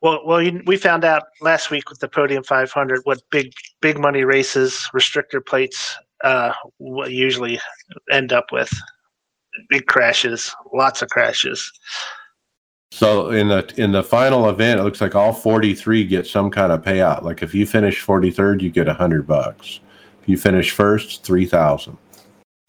Well, 0.00 0.20
well, 0.24 0.48
we 0.66 0.76
found 0.76 1.04
out 1.04 1.24
last 1.40 1.72
week 1.72 1.90
with 1.90 1.98
the 1.98 2.08
Podium 2.08 2.44
500 2.44 3.00
what 3.02 3.22
big 3.30 3.52
big 3.80 3.98
money 3.98 4.22
races, 4.22 4.88
restrictor 4.94 5.44
plates, 5.44 5.96
uh, 6.22 6.52
usually 6.78 7.58
end 8.12 8.32
up 8.32 8.52
with 8.52 8.72
big 9.68 9.86
crashes, 9.86 10.54
lots 10.72 11.02
of 11.02 11.08
crashes. 11.08 11.72
So 12.90 13.30
in 13.30 13.48
the 13.48 13.72
in 13.76 13.92
the 13.92 14.02
final 14.02 14.48
event, 14.48 14.80
it 14.80 14.82
looks 14.82 15.00
like 15.00 15.14
all 15.14 15.32
43 15.32 16.04
get 16.04 16.26
some 16.26 16.50
kind 16.50 16.72
of 16.72 16.82
payout. 16.82 17.22
Like 17.22 17.42
if 17.42 17.54
you 17.54 17.66
finish 17.66 18.04
43rd, 18.04 18.62
you 18.62 18.70
get 18.70 18.88
hundred 18.88 19.26
bucks. 19.26 19.80
If 20.22 20.28
you 20.28 20.36
finish 20.36 20.70
first, 20.70 21.22
three 21.22 21.46
thousand. 21.46 21.98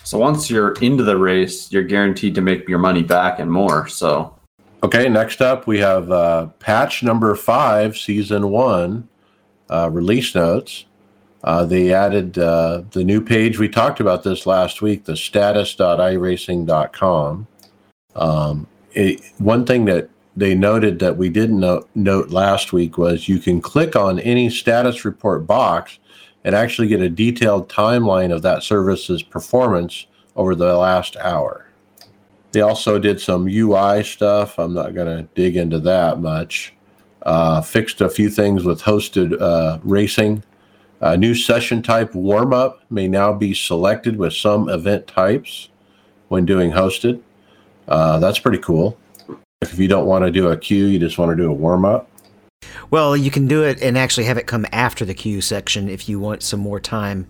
So 0.03 0.17
once 0.17 0.49
you're 0.49 0.74
into 0.82 1.03
the 1.03 1.17
race, 1.17 1.72
you're 1.72 1.84
guaranteed 1.84 2.36
to 2.36 2.41
make 2.41 2.67
your 2.67 2.80
money 2.80 3.03
back 3.03 3.39
and 3.39 3.51
more. 3.51 3.88
So 3.88 4.36
Okay, 4.82 5.09
next 5.09 5.41
up 5.41 5.67
we 5.67 5.78
have 5.80 6.09
uh, 6.09 6.45
patch 6.59 7.03
number 7.03 7.36
five, 7.36 7.97
season 7.97 8.49
one, 8.49 9.09
uh, 9.70 9.89
release 9.91 10.34
notes. 10.34 10.86
Uh, 11.43 11.65
they 11.65 11.93
added 11.93 12.38
uh, 12.38 12.84
the 12.91 13.03
new 13.03 13.20
page. 13.20 13.59
We 13.59 13.67
talked 13.67 13.99
about 13.99 14.24
this 14.24 14.45
last 14.45 14.82
week, 14.82 15.03
the 15.03 15.17
status.iracing.com. 15.17 17.47
Um, 18.15 18.67
it, 18.94 19.22
one 19.38 19.66
thing 19.66 19.86
that 19.86 20.10
they 20.36 20.56
noted 20.56 21.00
that 21.00 21.18
we 21.18 21.30
didn't 21.30 21.60
note, 21.60 21.90
note 21.96 22.30
last 22.30 22.72
week 22.72 22.98
was 22.98 23.28
you 23.28 23.40
can 23.40 23.62
click 23.62 23.96
on 23.96 24.20
any 24.20 24.50
status 24.50 25.04
report 25.04 25.46
box 25.46 26.00
and 26.44 26.56
actually 26.56 26.88
get 26.88 27.02
a 27.02 27.10
detailed 27.10 27.70
timeline 27.70 28.34
of 28.34 28.42
that 28.42 28.64
service's 28.64 29.22
performance 29.22 30.08
over 30.36 30.56
the 30.56 30.78
last 30.78 31.18
hour. 31.18 31.66
They 32.52 32.62
also 32.62 32.98
did 32.98 33.20
some 33.20 33.48
UI 33.48 34.04
stuff. 34.04 34.58
I'm 34.58 34.74
not 34.74 34.96
going 34.96 35.18
to 35.18 35.30
dig 35.36 35.56
into 35.56 35.80
that 35.80 36.20
much. 36.20 36.74
Uh, 37.22 37.62
fixed 37.62 38.02
a 38.02 38.10
few 38.10 38.30
things 38.30 38.64
with 38.64 38.82
hosted 38.82 39.40
uh, 39.40 39.80
racing. 39.84 40.44
A 41.02 41.18
new 41.18 41.36
session 41.36 41.82
type 41.82 42.16
warm 42.16 42.54
up 42.54 42.82
may 42.90 43.08
now 43.08 43.34
be 43.34 43.54
selected 43.54 44.18
with 44.18 44.34
some 44.34 44.70
event 44.70 45.08
types 45.08 45.70
when 46.30 46.46
doing 46.46 46.72
hosted. 46.72 47.22
Uh, 47.90 48.20
that's 48.20 48.40
pretty 48.40 48.60
cool. 48.60 48.98
If 49.62 49.78
you 49.78 49.90
don't 49.90 50.06
want 50.06 50.24
to 50.24 50.32
do 50.32 50.48
a 50.48 50.56
queue, 50.56 50.86
you 50.86 51.00
just 51.00 51.18
want 51.18 51.32
to 51.32 51.36
do 51.36 51.50
a 51.50 51.54
warm 51.54 51.84
up. 51.84 52.10
Well, 52.92 53.18
you 53.18 53.32
can 53.32 53.48
do 53.48 53.64
it 53.64 53.82
and 53.82 53.98
actually 53.98 54.26
have 54.26 54.38
it 54.38 54.48
come 54.48 54.66
after 54.72 55.04
the 55.04 55.14
queue 55.14 55.42
section 55.42 55.90
if 55.90 56.08
you 56.08 56.20
want 56.20 56.44
some 56.44 56.60
more 56.60 56.80
time 56.80 57.28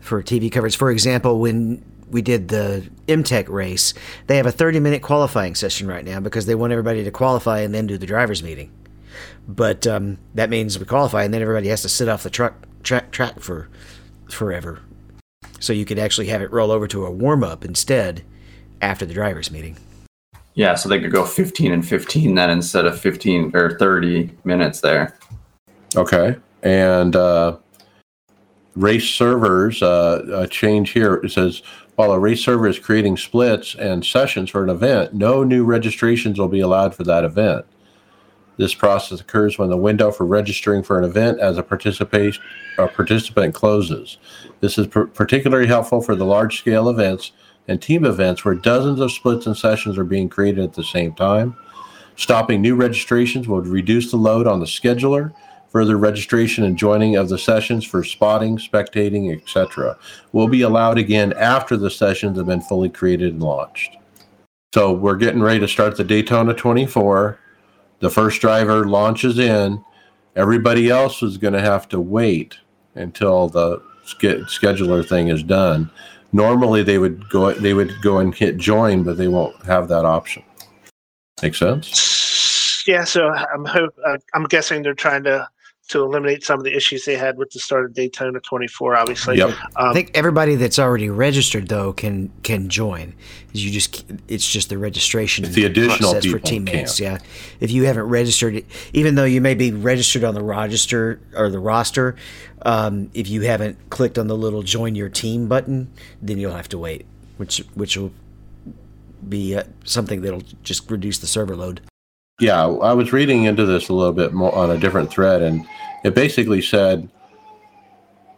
for 0.00 0.22
TV 0.22 0.50
coverage. 0.52 0.76
For 0.76 0.90
example, 0.90 1.38
when 1.38 1.82
we 2.10 2.22
did 2.22 2.48
the 2.48 2.88
MTech 3.08 3.48
race, 3.48 3.94
they 4.26 4.36
have 4.36 4.46
a 4.46 4.52
30 4.52 4.80
minute 4.80 5.02
qualifying 5.02 5.54
session 5.54 5.86
right 5.86 6.04
now 6.04 6.20
because 6.20 6.46
they 6.46 6.54
want 6.54 6.72
everybody 6.72 7.02
to 7.02 7.10
qualify 7.10 7.60
and 7.60 7.74
then 7.74 7.86
do 7.86 7.96
the 7.96 8.06
driver's 8.06 8.42
meeting. 8.42 8.70
But 9.46 9.86
um, 9.86 10.18
that 10.34 10.50
means 10.50 10.78
we 10.78 10.84
qualify 10.84 11.24
and 11.24 11.32
then 11.32 11.42
everybody 11.42 11.68
has 11.68 11.82
to 11.82 11.88
sit 11.88 12.08
off 12.08 12.22
the 12.22 12.30
truck 12.30 12.54
track 12.82 13.10
track 13.10 13.40
for 13.40 13.68
forever. 14.28 14.80
So 15.60 15.72
you 15.72 15.84
could 15.84 15.98
actually 15.98 16.26
have 16.26 16.42
it 16.42 16.52
roll 16.52 16.70
over 16.70 16.86
to 16.88 17.06
a 17.06 17.10
warm 17.10 17.42
up 17.42 17.64
instead 17.64 18.22
after 18.84 19.06
the 19.06 19.14
drivers' 19.14 19.50
meeting. 19.50 19.76
Yeah, 20.54 20.74
so 20.74 20.88
they 20.88 21.00
could 21.00 21.10
go 21.10 21.24
15 21.24 21.72
and 21.72 21.86
15 21.86 22.34
then 22.34 22.50
instead 22.50 22.86
of 22.86 23.00
15 23.00 23.50
or 23.54 23.76
30 23.78 24.30
minutes 24.44 24.80
there. 24.80 25.18
Okay. 25.96 26.36
And 26.62 27.16
uh, 27.16 27.56
race 28.76 29.08
servers, 29.08 29.82
uh, 29.82 30.22
a 30.32 30.46
change 30.46 30.90
here. 30.90 31.14
It 31.16 31.32
says 31.32 31.62
while 31.96 32.12
a 32.12 32.18
race 32.18 32.44
server 32.44 32.68
is 32.68 32.78
creating 32.78 33.16
splits 33.16 33.74
and 33.74 34.04
sessions 34.04 34.50
for 34.50 34.62
an 34.62 34.70
event, 34.70 35.14
no 35.14 35.44
new 35.44 35.64
registrations 35.64 36.38
will 36.38 36.48
be 36.48 36.60
allowed 36.60 36.94
for 36.94 37.04
that 37.04 37.24
event. 37.24 37.64
This 38.56 38.74
process 38.74 39.20
occurs 39.20 39.58
when 39.58 39.68
the 39.68 39.76
window 39.76 40.12
for 40.12 40.24
registering 40.24 40.82
for 40.82 40.98
an 40.98 41.04
event 41.04 41.40
as 41.40 41.58
a 41.58 41.62
participate 41.62 42.38
a 42.78 42.86
participant 42.86 43.54
closes. 43.54 44.18
This 44.60 44.78
is 44.78 44.86
per- 44.86 45.06
particularly 45.06 45.66
helpful 45.66 46.00
for 46.00 46.14
the 46.14 46.24
large 46.24 46.58
scale 46.58 46.88
events 46.88 47.32
and 47.68 47.80
team 47.80 48.04
events 48.04 48.44
where 48.44 48.54
dozens 48.54 49.00
of 49.00 49.12
splits 49.12 49.46
and 49.46 49.56
sessions 49.56 49.98
are 49.98 50.04
being 50.04 50.28
created 50.28 50.64
at 50.64 50.74
the 50.74 50.84
same 50.84 51.14
time. 51.14 51.56
Stopping 52.16 52.62
new 52.62 52.76
registrations 52.76 53.48
will 53.48 53.60
reduce 53.60 54.10
the 54.10 54.16
load 54.16 54.46
on 54.46 54.60
the 54.60 54.66
scheduler. 54.66 55.32
Further 55.70 55.98
registration 55.98 56.62
and 56.62 56.76
joining 56.76 57.16
of 57.16 57.28
the 57.28 57.38
sessions 57.38 57.84
for 57.84 58.04
spotting, 58.04 58.58
spectating, 58.58 59.36
etc. 59.36 59.98
will 60.32 60.46
be 60.46 60.62
allowed 60.62 60.98
again 60.98 61.32
after 61.32 61.76
the 61.76 61.90
sessions 61.90 62.36
have 62.38 62.46
been 62.46 62.60
fully 62.60 62.88
created 62.88 63.32
and 63.32 63.42
launched. 63.42 63.96
So 64.72 64.92
we're 64.92 65.16
getting 65.16 65.42
ready 65.42 65.58
to 65.60 65.68
start 65.68 65.96
the 65.96 66.04
Daytona 66.04 66.54
24. 66.54 67.38
The 67.98 68.10
first 68.10 68.40
driver 68.40 68.86
launches 68.86 69.38
in. 69.38 69.84
Everybody 70.36 70.90
else 70.90 71.22
is 71.22 71.38
going 71.38 71.54
to 71.54 71.60
have 71.60 71.88
to 71.88 72.00
wait 72.00 72.58
until 72.94 73.48
the 73.48 73.80
sch- 74.04 74.46
scheduler 74.46 75.08
thing 75.08 75.28
is 75.28 75.42
done. 75.42 75.90
Normally 76.34 76.82
they 76.82 76.98
would 76.98 77.28
go 77.30 77.52
they 77.52 77.74
would 77.74 77.94
go 78.02 78.18
and 78.18 78.34
hit 78.34 78.56
join, 78.56 79.04
but 79.04 79.16
they 79.16 79.28
won't 79.28 79.54
have 79.64 79.86
that 79.86 80.04
option. 80.04 80.42
Make 81.40 81.54
sense? 81.54 82.82
Yeah, 82.88 83.04
so 83.04 83.30
I'm 83.30 83.64
hope 83.64 83.94
uh, 84.04 84.18
I'm 84.34 84.42
guessing 84.44 84.82
they're 84.82 84.94
trying 84.94 85.22
to 85.24 85.48
to 85.88 86.02
eliminate 86.02 86.42
some 86.42 86.58
of 86.58 86.64
the 86.64 86.74
issues 86.74 87.04
they 87.04 87.16
had 87.16 87.36
with 87.36 87.50
the 87.50 87.58
start 87.58 87.84
of 87.84 87.92
Daytona 87.92 88.40
24. 88.40 88.96
Obviously, 88.96 89.36
Yep. 89.36 89.54
I 89.76 89.88
um, 89.88 89.94
think 89.94 90.10
everybody 90.14 90.54
that's 90.56 90.78
already 90.78 91.10
registered 91.10 91.68
though 91.68 91.92
can 91.92 92.32
can 92.42 92.68
join. 92.68 93.14
You 93.52 93.70
just 93.70 94.04
it's 94.28 94.48
just 94.48 94.70
the 94.70 94.78
registration. 94.78 95.44
It's 95.44 95.54
the 95.54 95.66
additional 95.66 96.12
process 96.12 96.24
for 96.24 96.38
people 96.38 96.48
teammates. 96.48 96.98
Yeah, 96.98 97.18
if 97.60 97.70
you 97.70 97.84
haven't 97.84 98.04
registered, 98.04 98.64
even 98.92 99.14
though 99.14 99.24
you 99.24 99.40
may 99.40 99.54
be 99.54 99.72
registered 99.72 100.24
on 100.24 100.34
the 100.34 100.42
register 100.42 101.20
or 101.36 101.50
the 101.50 101.58
roster, 101.58 102.16
um, 102.62 103.10
if 103.12 103.28
you 103.28 103.42
haven't 103.42 103.90
clicked 103.90 104.18
on 104.18 104.26
the 104.26 104.36
little 104.36 104.62
join 104.62 104.94
your 104.94 105.10
team 105.10 105.48
button, 105.48 105.92
then 106.22 106.38
you'll 106.38 106.54
have 106.54 106.68
to 106.70 106.78
wait, 106.78 107.04
which 107.36 107.58
which 107.74 107.96
will 107.96 108.12
be 109.28 109.54
uh, 109.54 109.64
something 109.84 110.22
that'll 110.22 110.42
just 110.62 110.90
reduce 110.90 111.18
the 111.18 111.26
server 111.26 111.56
load. 111.56 111.80
Yeah, 112.40 112.66
I 112.66 112.92
was 112.92 113.12
reading 113.12 113.44
into 113.44 113.64
this 113.64 113.88
a 113.88 113.94
little 113.94 114.12
bit 114.12 114.32
more 114.32 114.54
on 114.54 114.70
a 114.70 114.78
different 114.78 115.10
thread, 115.10 115.40
and 115.40 115.64
it 116.04 116.14
basically 116.14 116.60
said 116.60 117.08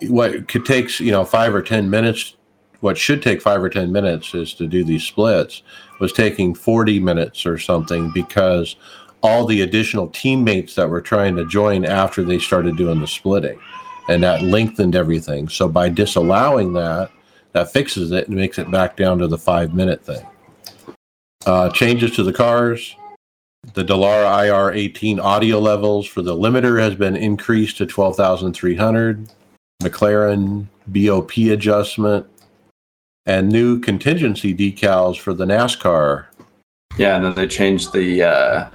what 0.09 0.49
could 0.49 0.67
takes 0.67 1.01
you 1.01 1.11
know 1.11 1.25
five 1.25 1.55
or 1.55 1.63
ten 1.63 1.89
minutes. 1.89 2.37
What 2.81 2.99
should 2.99 3.23
take 3.23 3.41
five 3.41 3.63
or 3.63 3.71
ten 3.71 3.91
minutes 3.91 4.35
is 4.35 4.53
to 4.55 4.67
do 4.67 4.85
these 4.85 5.03
splits 5.03 5.63
was 5.99 6.13
taking 6.13 6.55
forty 6.55 7.01
minutes 7.01 7.47
or 7.47 7.57
something 7.57 8.11
because 8.13 8.77
all 9.23 9.47
the 9.47 9.63
additional 9.63 10.09
teammates 10.09 10.75
that 10.75 10.91
were 10.91 11.01
trying 11.01 11.35
to 11.37 11.47
join 11.47 11.87
after 11.87 12.23
they 12.23 12.39
started 12.39 12.77
doing 12.77 13.01
the 13.01 13.07
splitting, 13.07 13.59
and 14.11 14.23
that 14.23 14.43
lengthened 14.43 14.95
everything. 14.95 15.49
So 15.49 15.69
by 15.69 15.89
disallowing 15.89 16.75
that, 16.75 17.11
that 17.53 17.73
fixes 17.73 18.13
it 18.13 18.29
and 18.29 18.37
makes 18.37 18.59
it 18.59 18.71
back 18.71 18.95
down 18.95 19.19
to 19.21 19.27
the 19.27 19.39
five 19.39 19.73
minute 19.73 20.05
thing. 20.05 20.27
Uh, 21.47 21.71
changes 21.71 22.15
to 22.17 22.23
the 22.23 22.33
cars. 22.33 22.95
The 23.75 23.85
Dallara 23.85 24.47
IR 24.47 24.73
18 24.73 25.21
audio 25.21 25.59
levels 25.59 26.07
for 26.07 26.23
the 26.23 26.35
limiter 26.35 26.81
has 26.81 26.95
been 26.95 27.17
increased 27.17 27.77
to 27.79 27.87
12,300. 27.87 29.29
McLaren 29.83 30.67
BOP 30.87 31.37
adjustment 31.53 32.27
and 33.27 33.49
new 33.49 33.81
contingency 33.81 34.55
decals 34.55 35.19
for 35.19 35.35
the 35.35 35.45
NASCAR. 35.45 36.27
Yeah, 36.97 37.17
and 37.17 37.25
then 37.25 37.35
they 37.35 37.47
changed 37.47 37.93
the 37.93 38.23
uh, 38.23 38.71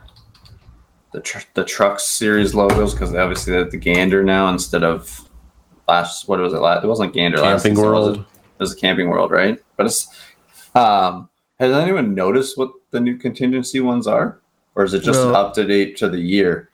the 1.14 1.22
tr- 1.22 1.40
the 1.56 1.64
trucks 1.64 2.04
series 2.08 2.54
logos 2.54 2.94
because 2.94 3.16
obviously 3.16 3.54
they 3.54 3.60
have 3.60 3.72
the 3.72 3.78
Gander 3.78 4.24
now 4.24 4.50
instead 4.50 4.84
of 4.84 5.28
last. 5.88 6.28
What 6.28 6.40
was 6.40 6.54
it? 6.54 6.60
Last, 6.60 6.84
it 6.84 6.88
wasn't 6.88 7.14
Gander. 7.14 7.40
last 7.40 7.64
Camping 7.64 7.82
was 7.82 7.84
World. 7.84 8.18
It? 8.18 8.20
it 8.20 8.60
was 8.60 8.74
a 8.74 8.76
Camping 8.76 9.10
World, 9.10 9.32
right? 9.32 9.58
But 9.78 9.88
it's. 9.88 10.08
Um, 10.76 11.30
has 11.60 11.74
anyone 11.74 12.16
noticed 12.16 12.58
what 12.58 12.72
the 12.92 13.00
new 13.00 13.18
contingency 13.18 13.80
ones 13.80 14.08
are, 14.08 14.40
or 14.76 14.84
is 14.84 14.94
it 14.94 15.04
just 15.04 15.20
Well- 15.20 15.36
up 15.36 15.54
to 15.56 15.66
date 15.66 15.98
to 15.98 16.10
the 16.10 16.20
year? 16.20 16.70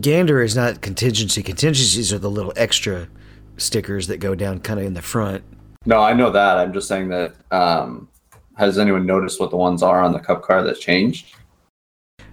Gander 0.00 0.42
is 0.42 0.56
not 0.56 0.80
contingency. 0.80 1.42
Contingencies 1.42 2.12
are 2.12 2.18
the 2.18 2.30
little 2.30 2.52
extra 2.56 3.08
stickers 3.56 4.08
that 4.08 4.18
go 4.18 4.34
down 4.34 4.60
kind 4.60 4.80
of 4.80 4.86
in 4.86 4.94
the 4.94 5.02
front. 5.02 5.44
No, 5.84 6.00
I 6.00 6.12
know 6.12 6.30
that. 6.30 6.58
I'm 6.58 6.72
just 6.72 6.88
saying 6.88 7.08
that. 7.10 7.34
Um, 7.52 8.08
has 8.56 8.78
anyone 8.78 9.06
noticed 9.06 9.38
what 9.38 9.50
the 9.50 9.56
ones 9.56 9.82
are 9.82 10.02
on 10.02 10.12
the 10.12 10.18
Cup 10.18 10.42
car 10.42 10.62
that's 10.64 10.80
changed? 10.80 11.34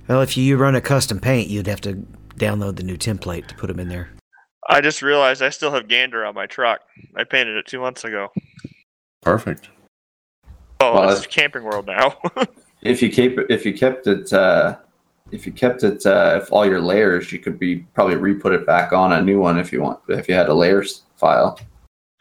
Well, 0.07 0.21
if 0.21 0.35
you 0.35 0.57
run 0.57 0.75
a 0.75 0.81
custom 0.81 1.19
paint, 1.19 1.49
you'd 1.49 1.67
have 1.67 1.81
to 1.81 2.05
download 2.37 2.77
the 2.77 2.83
new 2.83 2.97
template 2.97 3.45
to 3.47 3.55
put 3.55 3.67
them 3.67 3.79
in 3.79 3.89
there. 3.89 4.09
I 4.67 4.81
just 4.81 5.01
realized 5.01 5.41
I 5.43 5.49
still 5.49 5.71
have 5.71 5.87
Gander 5.87 6.25
on 6.25 6.33
my 6.33 6.45
truck. 6.47 6.81
I 7.15 7.23
painted 7.25 7.55
it 7.57 7.67
two 7.67 7.79
months 7.79 8.03
ago. 8.03 8.31
Perfect. 9.21 9.69
Oh, 10.79 10.93
Well, 10.95 11.09
it's 11.09 11.27
Camping 11.27 11.63
World 11.63 11.87
now. 11.87 12.17
If 12.81 13.01
you 13.01 13.09
keep 13.09 13.39
if 13.49 13.65
you 13.65 13.73
kept 13.73 14.07
it 14.07 14.33
uh, 14.33 14.75
if 15.33 15.45
you 15.45 15.51
kept 15.51 15.83
it 15.83 16.05
uh, 16.05 16.39
if 16.41 16.51
all 16.51 16.65
your 16.65 16.79
layers, 16.79 17.31
you 17.31 17.39
could 17.39 17.57
be 17.57 17.77
probably 17.93 18.15
re-put 18.15 18.53
it 18.53 18.65
back 18.65 18.93
on 18.93 19.11
a 19.13 19.21
new 19.21 19.39
one 19.39 19.57
if 19.57 19.71
you 19.73 19.81
want. 19.81 19.99
If 20.07 20.29
you 20.29 20.35
had 20.35 20.47
a 20.49 20.53
layers 20.53 21.01
file, 21.15 21.59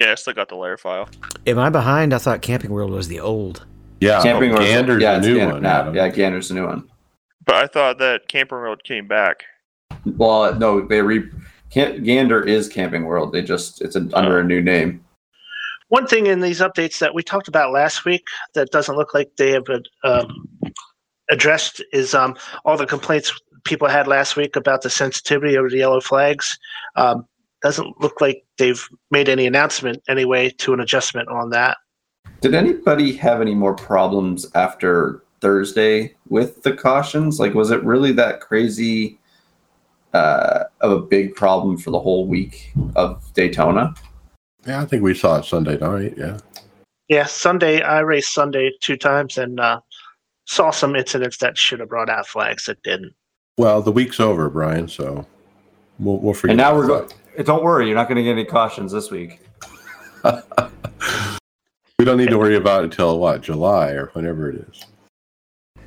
yeah, 0.01 0.13
I 0.13 0.15
still 0.17 0.33
got 0.33 0.49
the 0.49 0.57
layer 0.57 0.77
file. 0.77 1.09
Am 1.47 1.59
I 1.59 1.69
behind? 1.71 2.13
I 2.13 2.19
thought 2.19 2.43
Camping 2.43 2.71
World 2.71 2.91
was 2.91 3.09
the 3.09 3.21
old. 3.21 3.67
Yeah, 4.01 4.23
Camping 4.23 4.51
World- 4.51 4.63
Gander's 4.65 5.03
yeah, 5.03 5.19
the 5.19 5.29
new 5.29 5.37
Gander 5.37 5.55
one. 5.55 5.63
now. 5.63 5.93
Yeah, 5.93 6.09
Gander's 6.09 6.49
the 6.49 6.55
new 6.55 6.67
one. 6.67 6.89
But 7.45 7.57
I 7.57 7.67
thought 7.67 7.99
that 7.99 8.27
Camping 8.29 8.59
World 8.59 8.83
came 8.85 9.07
back. 9.07 9.45
Well, 10.05 10.55
no, 10.57 10.81
they 10.87 11.03
re 11.03 11.25
Camp, 11.71 12.03
Gander 12.05 12.43
is 12.43 12.69
Camping 12.69 13.05
World. 13.05 13.33
They 13.33 13.43
just 13.43 13.81
it's 13.83 13.95
a, 13.95 14.09
under 14.13 14.41
a 14.41 14.45
new 14.45 14.61
name. 14.61 15.05
one 15.89 16.07
thing 16.07 16.27
in 16.27 16.41
these 16.41 16.61
updates 16.61 16.99
that 16.99 17.15
we 17.15 17.23
talked 17.23 17.49
about 17.49 17.71
last 17.73 18.05
week 18.05 18.25
that 18.55 18.71
doesn't 18.71 18.97
look 18.97 19.15
like 19.15 19.31
they 19.37 19.51
have 19.53 19.65
um, 20.05 20.49
addressed 21.31 21.83
is 21.93 22.15
um, 22.15 22.37
all 22.65 22.77
the 22.77 22.87
complaints 22.87 23.33
people 23.65 23.89
had 23.89 24.09
last 24.09 24.37
week 24.37 24.57
about 24.57 24.83
the 24.83 24.91
sensitivity 24.91 25.55
of 25.55 25.71
the 25.71 25.79
yellow 25.79 26.01
flags. 26.01 26.59
Um, 26.97 27.27
doesn't 27.63 28.01
look 28.01 28.21
like 28.21 28.45
they've 28.59 28.89
made 29.11 29.29
any 29.29 29.47
announcement 29.47 30.03
anyway 30.09 30.51
to 30.59 30.73
an 30.73 30.81
adjustment 30.81 31.29
on 31.29 31.51
that. 31.51 31.77
Did 32.41 32.55
anybody 32.55 33.13
have 33.15 33.41
any 33.41 33.55
more 33.55 33.75
problems 33.75 34.47
after 34.57 35.23
Thursday 35.41 36.15
with 36.29 36.63
the 36.65 36.73
cautions? 36.73 37.39
Like, 37.39 37.55
was 37.55 37.71
it 37.71 37.83
really 37.85 38.11
that 38.13 38.41
crazy 38.41 39.19
uh, 40.13 40.65
of 40.81 40.91
a 40.91 41.01
big 41.01 41.37
problem 41.37 41.79
for 41.79 41.91
the 41.93 42.01
whole 42.01 42.27
week 42.27 42.73
of 42.97 43.33
Daytona? 43.35 43.95
Yeah, 44.67 44.83
I 44.83 44.85
think 44.85 45.03
we 45.03 45.15
saw 45.15 45.39
it 45.39 45.45
Sunday 45.45 45.79
night. 45.79 46.15
Yeah. 46.17 46.39
Yeah, 47.09 47.27
Sunday 47.27 47.83
I 47.83 48.01
raced 48.01 48.33
Sunday 48.33 48.73
two 48.81 48.97
times 48.97 49.39
and 49.39 49.61
uh, 49.61 49.81
saw 50.47 50.71
some 50.71 50.97
incidents 50.97 51.39
that 51.39 51.57
should 51.57 51.81
have 51.81 51.89
brought 51.89 52.09
out 52.09 52.27
flags 52.27 52.65
that 52.67 52.83
didn't. 52.83 53.15
Well, 53.59 53.83
the 53.83 53.93
week's 53.93 54.21
over, 54.21 54.49
Brian. 54.49 54.89
So 54.89 55.27
we'll, 55.99 56.19
we'll 56.19 56.35
forget. 56.35 56.53
And 56.53 56.59
now 56.59 56.75
we're 56.75 56.85
about 56.87 57.15
going. 57.35 57.45
Don't 57.45 57.63
worry, 57.63 57.87
you're 57.87 57.97
not 57.97 58.09
going 58.09 58.17
to 58.17 58.23
get 58.23 58.33
any 58.33 58.45
cautions 58.45 58.93
this 58.93 59.11
week. 59.11 59.41
We 62.03 62.07
don't 62.07 62.17
need 62.17 62.31
to 62.31 62.39
worry 62.39 62.57
about 62.57 62.81
it 62.81 62.87
until 62.87 63.21
what 63.21 63.43
July 63.43 63.91
or 63.93 64.07
whenever 64.07 64.51
it 64.51 64.57
is. 64.69 64.87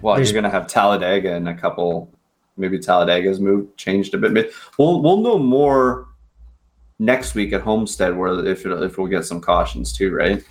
Well, 0.02 0.16
There's- 0.16 0.32
you're 0.32 0.42
going 0.42 0.50
to 0.50 0.58
have 0.58 0.66
Talladega 0.66 1.34
and 1.34 1.50
a 1.50 1.54
couple. 1.54 2.10
Maybe 2.56 2.80
Talladega's 2.80 3.42
moved, 3.42 3.76
changed 3.76 4.14
a 4.14 4.18
bit. 4.18 4.54
We'll 4.80 5.02
we'll 5.02 5.18
know 5.18 5.38
more 5.38 6.08
next 7.00 7.36
week 7.36 7.52
at 7.52 7.60
Homestead, 7.60 8.16
where 8.16 8.48
if 8.48 8.66
it, 8.66 8.72
if 8.82 8.98
we'll 8.98 9.08
get 9.08 9.26
some 9.26 9.42
cautions 9.42 9.92
too, 9.92 10.16
right? 10.16 10.42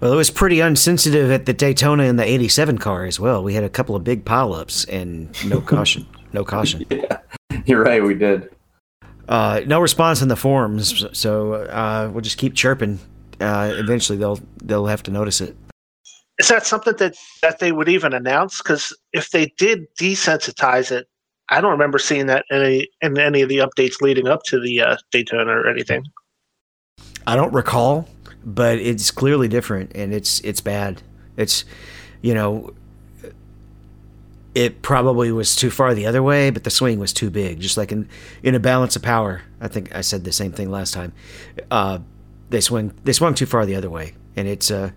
Well, 0.00 0.14
it 0.14 0.16
was 0.16 0.30
pretty 0.30 0.60
unsensitive 0.60 1.30
at 1.30 1.44
the 1.44 1.52
Daytona 1.52 2.04
and 2.04 2.18
the 2.18 2.24
87 2.24 2.78
car 2.78 3.04
as 3.04 3.20
well. 3.20 3.42
We 3.42 3.52
had 3.52 3.64
a 3.64 3.68
couple 3.68 3.94
of 3.94 4.02
big 4.02 4.24
pileups 4.24 4.88
and 4.88 5.30
no 5.46 5.60
caution. 5.66 6.06
No 6.32 6.42
caution. 6.42 6.86
Yeah, 6.90 7.18
You're 7.66 7.84
right, 7.84 8.02
we 8.02 8.14
did. 8.14 8.50
Uh, 9.28 9.60
no 9.66 9.78
response 9.78 10.22
in 10.22 10.28
the 10.28 10.36
forums, 10.36 11.04
so 11.12 11.52
uh, 11.54 12.10
we'll 12.12 12.22
just 12.22 12.38
keep 12.38 12.54
chirping. 12.54 12.98
Uh, 13.40 13.72
eventually, 13.74 14.18
they'll 14.18 14.40
they'll 14.64 14.86
have 14.86 15.02
to 15.04 15.10
notice 15.10 15.40
it. 15.40 15.56
Is 16.38 16.48
that 16.48 16.66
something 16.66 16.96
that, 16.96 17.14
that 17.42 17.58
they 17.58 17.70
would 17.70 17.88
even 17.88 18.12
announce? 18.12 18.58
Because 18.58 18.96
if 19.12 19.30
they 19.30 19.52
did 19.56 19.86
desensitize 20.00 20.90
it, 20.90 21.06
I 21.50 21.60
don't 21.60 21.70
remember 21.70 21.98
seeing 21.98 22.26
that 22.26 22.44
in 22.50 22.62
any 22.62 22.88
in 23.02 23.18
any 23.18 23.42
of 23.42 23.48
the 23.48 23.58
updates 23.58 24.00
leading 24.00 24.26
up 24.26 24.42
to 24.44 24.58
the 24.58 24.80
uh, 24.80 24.96
Daytona 25.12 25.52
or 25.52 25.68
anything. 25.68 26.04
I 27.26 27.36
don't 27.36 27.52
recall 27.52 28.08
but 28.44 28.78
it's 28.78 29.10
clearly 29.10 29.48
different, 29.48 29.92
and 29.94 30.12
it's 30.12 30.40
it's 30.40 30.60
bad. 30.60 31.02
It's 31.36 31.64
you 32.22 32.34
know 32.34 32.74
it 34.54 34.82
probably 34.82 35.30
was 35.30 35.54
too 35.54 35.70
far 35.70 35.94
the 35.94 36.06
other 36.06 36.22
way, 36.22 36.50
but 36.50 36.64
the 36.64 36.70
swing 36.70 36.98
was 36.98 37.12
too 37.12 37.30
big. 37.30 37.60
Just 37.60 37.76
like 37.76 37.92
in 37.92 38.08
in 38.42 38.54
a 38.54 38.60
balance 38.60 38.96
of 38.96 39.02
power, 39.02 39.42
I 39.60 39.68
think 39.68 39.94
I 39.94 40.00
said 40.00 40.24
the 40.24 40.32
same 40.32 40.52
thing 40.52 40.70
last 40.70 40.92
time. 40.92 41.12
Uh, 41.70 42.00
they 42.48 42.60
swing 42.60 42.92
they 43.04 43.12
swung 43.12 43.34
too 43.34 43.46
far 43.46 43.64
the 43.64 43.76
other 43.76 43.90
way, 43.90 44.14
and 44.36 44.48
it's 44.48 44.70
uh, 44.70 44.90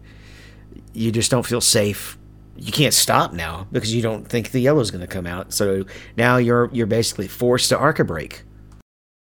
you 0.94 1.12
just 1.12 1.30
don't 1.30 1.46
feel 1.46 1.62
safe. 1.62 2.18
You 2.58 2.72
can't 2.72 2.94
stop 2.94 3.34
now 3.34 3.68
because 3.72 3.94
you 3.94 4.02
don't 4.02 4.28
think 4.28 4.52
the 4.52 4.60
yellow's 4.60 4.92
going 4.92 5.02
to 5.02 5.08
come 5.08 5.28
out. 5.28 5.54
So 5.54 5.86
now 6.18 6.38
you're 6.38 6.70
you're 6.74 6.88
basically 6.88 7.28
forced 7.28 7.70
to 7.70 7.78
arc 7.78 8.00
a 8.00 8.04
brake. 8.04 8.44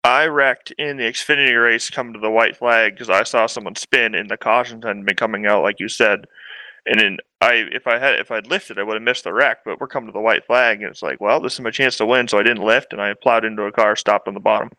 I 0.06 0.26
wrecked 0.26 0.70
in 0.78 0.98
the 0.98 1.02
Xfinity 1.02 1.60
race 1.60 1.90
coming 1.90 2.12
to 2.12 2.20
the 2.20 2.30
white 2.30 2.56
flag 2.56 2.94
because 2.94 3.10
I 3.10 3.24
saw 3.24 3.46
someone 3.46 3.74
spin 3.74 4.14
and 4.14 4.30
the 4.30 4.36
cautions 4.36 4.84
hadn't 4.84 5.04
been 5.04 5.16
coming 5.16 5.46
out 5.46 5.64
like 5.64 5.80
you 5.80 5.88
said. 5.88 6.26
And 6.86 7.00
then 7.00 7.16
I, 7.40 7.64
if 7.72 7.88
I 7.88 7.98
had, 7.98 8.20
if 8.20 8.30
I'd 8.30 8.46
lifted, 8.46 8.78
I 8.78 8.84
would 8.84 8.94
have 8.94 9.02
missed 9.02 9.24
the 9.24 9.32
wreck. 9.32 9.64
But 9.64 9.80
we're 9.80 9.88
coming 9.88 10.06
to 10.06 10.12
the 10.12 10.20
white 10.20 10.46
flag, 10.46 10.80
and 10.80 10.88
it's 10.92 11.02
like, 11.02 11.20
well, 11.20 11.40
this 11.40 11.54
is 11.54 11.60
my 11.60 11.72
chance 11.72 11.96
to 11.96 12.06
win. 12.06 12.28
So 12.28 12.38
I 12.38 12.44
didn't 12.44 12.64
lift, 12.64 12.92
and 12.92 13.02
I 13.02 13.14
plowed 13.14 13.44
into 13.44 13.64
a 13.64 13.72
car, 13.72 13.96
stopped 13.96 14.28
on 14.28 14.34
the 14.34 14.40
bottom. 14.40 14.70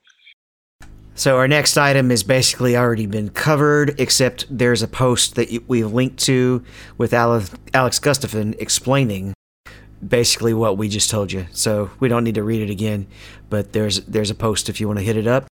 So 1.13 1.35
our 1.35 1.47
next 1.47 1.77
item 1.77 2.09
has 2.09 2.23
basically 2.23 2.77
already 2.77 3.05
been 3.05 3.29
covered, 3.29 3.99
except 3.99 4.45
there's 4.49 4.81
a 4.81 4.87
post 4.87 5.35
that 5.35 5.49
we've 5.67 5.91
linked 5.91 6.19
to 6.19 6.63
with 6.97 7.13
Alex 7.13 7.99
Gustafson 7.99 8.55
explaining 8.59 9.33
basically 10.05 10.53
what 10.53 10.77
we 10.77 10.89
just 10.89 11.09
told 11.09 11.31
you. 11.31 11.47
So 11.51 11.89
we 11.99 12.07
don't 12.07 12.23
need 12.23 12.35
to 12.35 12.43
read 12.43 12.61
it 12.61 12.69
again, 12.69 13.07
but 13.49 13.73
there's 13.73 14.01
there's 14.05 14.29
a 14.29 14.35
post 14.35 14.69
if 14.69 14.79
you 14.79 14.87
want 14.87 14.99
to 14.99 15.05
hit 15.05 15.17
it 15.17 15.27
up. 15.27 15.47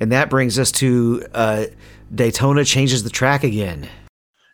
And 0.00 0.12
that 0.12 0.30
brings 0.30 0.58
us 0.58 0.72
to 0.72 1.24
uh, 1.34 1.66
Daytona 2.14 2.64
changes 2.64 3.02
the 3.02 3.10
track 3.10 3.44
again. 3.44 3.88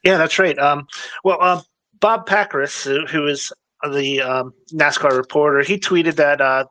Yeah, 0.05 0.17
that's 0.17 0.39
right. 0.39 0.59
Um, 0.59 0.87
well, 1.25 1.39
uh, 1.41 1.63
Bob 2.01 2.27
Pockrass, 2.27 3.09
who 3.09 3.27
is 3.27 3.53
the 3.91 4.21
um, 4.21 4.55
NASCAR 4.73 5.17
reporter, 5.17 5.63
he 5.63 5.79
tweeted 5.79 6.17
that 6.17 6.41
uh, 6.41 6.65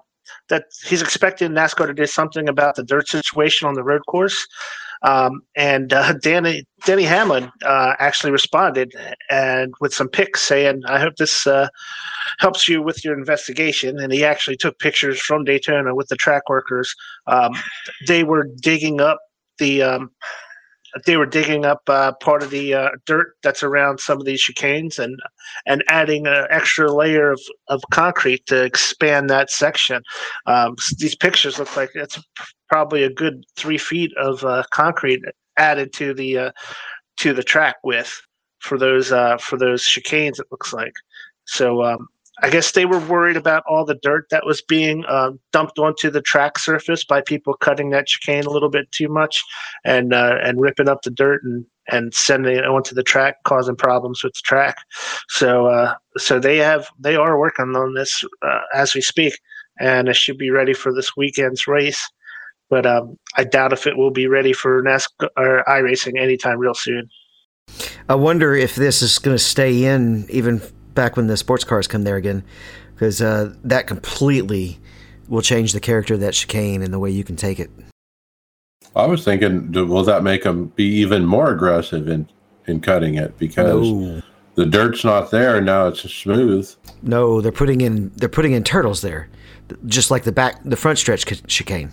that 0.50 0.66
he's 0.86 1.02
expecting 1.02 1.52
NASCAR 1.52 1.88
to 1.88 1.94
do 1.94 2.06
something 2.06 2.48
about 2.50 2.76
the 2.76 2.84
dirt 2.84 3.08
situation 3.08 3.68
on 3.68 3.76
the 3.76 3.84
road 3.84 4.02
course. 4.08 4.48
Um, 5.02 5.42
and 5.56 5.94
uh, 5.94 6.14
Danny 6.22 6.66
Denny 6.86 7.04
Hamlin 7.04 7.52
uh, 7.64 7.94
actually 8.00 8.32
responded 8.32 8.94
and 9.30 9.74
with 9.80 9.94
some 9.94 10.10
pics 10.10 10.42
saying, 10.42 10.82
"I 10.88 11.00
hope 11.00 11.16
this 11.18 11.48
uh, 11.48 11.70
helps 12.40 12.68
you 12.68 12.82
with 12.82 13.04
your 13.04 13.18
investigation." 13.18 14.00
And 14.00 14.12
he 14.12 14.24
actually 14.24 14.58
took 14.58 14.80
pictures 14.80 15.20
from 15.20 15.44
Daytona 15.44 15.96
with 15.96 16.08
the 16.08 16.16
track 16.16 16.50
workers. 16.50 16.94
Um, 17.28 17.54
they 18.08 18.24
were 18.24 18.48
digging 18.62 19.02
up 19.02 19.20
the 19.58 19.84
um, 19.84 20.12
they 21.06 21.18
were 21.18 21.26
digging 21.26 21.66
up 21.66 21.82
uh, 21.88 22.14
part 22.14 22.44
of 22.44 22.50
the 22.50 22.74
uh, 22.74 22.90
dirt 23.06 23.36
that's 23.44 23.64
around 23.64 24.00
some 24.00 24.20
of 24.20 24.26
these 24.26 24.44
chicanes 24.44 25.00
and 25.00 25.20
and 25.66 25.84
adding 25.88 26.28
an 26.28 26.48
extra 26.50 26.92
layer 26.92 27.32
of, 27.32 27.42
of 27.68 27.84
concrete 27.92 28.46
to 28.48 28.64
expand 28.64 29.30
that 29.30 29.50
section. 29.50 30.02
Um, 30.46 30.76
these 30.98 31.16
pictures 31.16 31.60
look 31.60 31.76
like 31.76 31.92
it's 31.96 32.20
probably 32.70 33.04
a 33.04 33.14
good 33.14 33.46
three 33.56 33.78
feet 33.78 34.12
of 34.18 34.44
uh, 34.44 34.64
concrete 34.72 35.22
added 35.58 35.94
to 35.94 36.14
the 36.14 36.38
uh, 36.38 36.52
to 37.18 37.34
the 37.34 37.44
track 37.44 37.76
width 37.84 38.22
for 38.60 38.78
those 38.78 39.12
uh, 39.12 39.38
for 39.38 39.58
those 39.58 39.84
chicanes. 39.84 40.40
It 40.40 40.48
looks 40.52 40.74
like 40.74 40.94
so. 41.46 41.84
Um, 41.84 42.08
I 42.42 42.50
guess 42.50 42.72
they 42.72 42.86
were 42.86 43.00
worried 43.00 43.38
about 43.38 43.64
all 43.68 43.86
the 43.86 44.00
dirt 44.02 44.28
that 44.32 44.46
was 44.46 44.62
being 44.62 45.04
uh, 45.06 45.32
dumped 45.52 45.80
onto 45.80 46.10
the 46.10 46.22
track 46.22 46.58
surface 46.58 47.04
by 47.04 47.22
people 47.22 47.54
cutting 47.56 47.90
that 47.90 48.08
chicane 48.08 48.46
a 48.46 48.50
little 48.50 48.70
bit 48.70 48.92
too 48.92 49.10
much 49.10 49.44
and 49.84 50.14
uh, 50.14 50.38
and 50.42 50.62
ripping 50.62 50.90
up 50.90 51.02
the 51.04 51.12
dirt 51.12 51.44
and 51.44 51.66
and 51.92 52.14
sending 52.14 52.56
it 52.56 52.66
onto 52.66 52.94
the 52.94 53.04
track, 53.04 53.36
causing 53.46 53.76
problems 53.76 54.24
with 54.24 54.34
the 54.34 54.42
track. 54.44 54.78
So 55.30 55.68
uh, 55.68 55.96
so 56.18 56.40
they 56.40 56.58
have 56.58 56.88
they 57.00 57.16
are 57.16 57.40
working 57.40 57.76
on 57.76 57.94
this 57.94 58.24
uh, 58.42 58.62
as 58.74 58.94
we 58.94 59.02
speak, 59.02 59.40
and 59.80 60.08
it 60.08 60.16
should 60.16 60.38
be 60.38 60.52
ready 60.52 60.74
for 60.74 60.94
this 60.94 61.16
weekend's 61.18 61.68
race. 61.68 62.10
But 62.70 62.86
um, 62.86 63.18
I 63.36 63.44
doubt 63.44 63.74
if 63.74 63.88
it 63.88 63.98
will 63.98 64.12
be 64.12 64.28
ready 64.28 64.54
for 64.54 64.84
NASCAR 64.84 65.30
or 65.36 65.64
iRacing 65.68 66.20
anytime 66.20 66.60
real 66.60 66.76
soon. 66.76 67.10
I 68.08 68.16
wonder 68.16 68.56
if 68.56 68.76
this 68.76 69.02
is 69.02 69.20
going 69.20 69.36
to 69.36 69.44
stay 69.44 69.84
in 69.86 70.26
even 70.30 70.62
back 71.00 71.16
when 71.16 71.28
the 71.28 71.38
sports 71.38 71.64
cars 71.64 71.88
come 71.88 72.04
there 72.04 72.18
again, 72.18 72.44
because 72.94 73.22
uh, 73.22 73.54
that 73.64 73.88
completely 73.88 74.78
will 75.30 75.42
change 75.42 75.72
the 75.72 75.80
character 75.80 76.16
of 76.16 76.20
that 76.20 76.34
chicane 76.34 76.82
and 76.82 76.94
the 76.94 77.00
way 77.00 77.10
you 77.10 77.24
can 77.24 77.38
take 77.38 77.58
it. 77.58 77.70
I 78.98 79.06
was 79.06 79.24
thinking, 79.24 79.72
will 79.72 80.04
that 80.04 80.24
make 80.24 80.44
them 80.44 80.74
be 80.76 80.84
even 80.84 81.26
more 81.26 81.52
aggressive 81.52 82.10
in 82.10 82.28
in 82.68 82.82
cutting 82.82 83.16
it 83.16 83.38
because 83.38 83.90
no. 83.90 84.22
the 84.56 84.66
dirt's 84.66 85.06
not 85.06 85.32
there 85.32 85.56
and 85.56 85.66
now 85.66 85.88
it's 85.88 86.02
smooth. 86.02 86.70
No, 87.02 87.40
they're 87.40 87.54
putting 87.54 87.80
in 87.80 88.12
they're 88.18 88.28
putting 88.28 88.52
in 88.52 88.66
turtles 88.66 89.02
there, 89.02 89.30
just 89.86 90.12
like 90.12 90.24
the 90.24 90.34
back 90.34 90.60
the 90.66 90.76
front 90.76 90.98
stretch 90.98 91.24
chicane. 91.48 91.92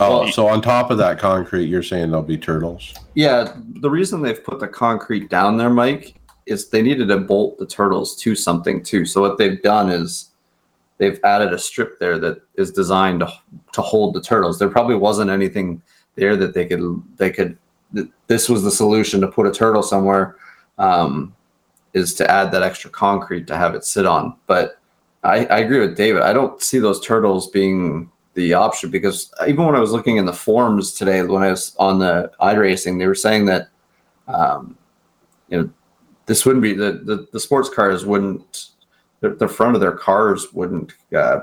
Oh, 0.00 0.30
so 0.30 0.46
on 0.46 0.62
top 0.62 0.90
of 0.90 0.96
that 0.98 1.18
concrete, 1.18 1.66
you're 1.66 1.82
saying 1.82 2.12
there'll 2.12 2.22
be 2.22 2.38
turtles? 2.38 2.94
Yeah, 3.14 3.52
the 3.80 3.90
reason 3.90 4.22
they've 4.22 4.42
put 4.42 4.60
the 4.60 4.68
concrete 4.68 5.28
down 5.28 5.58
there, 5.58 5.70
Mike, 5.70 6.17
is 6.48 6.68
they 6.68 6.82
needed 6.82 7.08
to 7.08 7.18
bolt 7.18 7.58
the 7.58 7.66
turtles 7.66 8.16
to 8.16 8.34
something 8.34 8.82
too. 8.82 9.04
So 9.04 9.20
what 9.20 9.38
they've 9.38 9.62
done 9.62 9.90
is 9.90 10.30
they've 10.98 11.20
added 11.24 11.52
a 11.52 11.58
strip 11.58 11.98
there 11.98 12.18
that 12.18 12.42
is 12.54 12.72
designed 12.72 13.20
to, 13.20 13.32
to 13.72 13.82
hold 13.82 14.14
the 14.14 14.20
turtles. 14.20 14.58
There 14.58 14.68
probably 14.68 14.96
wasn't 14.96 15.30
anything 15.30 15.82
there 16.16 16.36
that 16.36 16.54
they 16.54 16.66
could 16.66 17.02
they 17.16 17.30
could. 17.30 17.56
This 18.26 18.48
was 18.48 18.62
the 18.62 18.70
solution 18.70 19.20
to 19.20 19.28
put 19.28 19.46
a 19.46 19.52
turtle 19.52 19.82
somewhere. 19.82 20.36
Um, 20.78 21.34
is 21.94 22.14
to 22.14 22.30
add 22.30 22.52
that 22.52 22.62
extra 22.62 22.90
concrete 22.90 23.46
to 23.46 23.56
have 23.56 23.74
it 23.74 23.84
sit 23.84 24.06
on. 24.06 24.36
But 24.46 24.78
I, 25.24 25.46
I 25.46 25.58
agree 25.58 25.80
with 25.80 25.96
David. 25.96 26.22
I 26.22 26.32
don't 26.32 26.62
see 26.62 26.78
those 26.78 27.04
turtles 27.04 27.50
being 27.50 28.10
the 28.34 28.54
option 28.54 28.90
because 28.90 29.32
even 29.46 29.64
when 29.64 29.74
I 29.74 29.80
was 29.80 29.90
looking 29.90 30.16
in 30.16 30.26
the 30.26 30.32
forums 30.32 30.92
today, 30.92 31.22
when 31.22 31.42
I 31.42 31.50
was 31.50 31.74
on 31.78 31.98
the 31.98 32.30
iRacing, 32.40 32.98
they 32.98 33.06
were 33.06 33.14
saying 33.14 33.46
that 33.46 33.68
um, 34.28 34.76
you 35.48 35.58
know 35.58 35.70
this 36.28 36.46
wouldn't 36.46 36.62
be 36.62 36.74
the 36.74 36.92
the, 36.92 37.26
the 37.32 37.40
sports 37.40 37.68
cars 37.68 38.06
wouldn't 38.06 38.66
the, 39.20 39.30
the 39.30 39.48
front 39.48 39.74
of 39.74 39.80
their 39.80 39.92
cars 39.92 40.52
wouldn't 40.52 40.92
uh, 41.16 41.40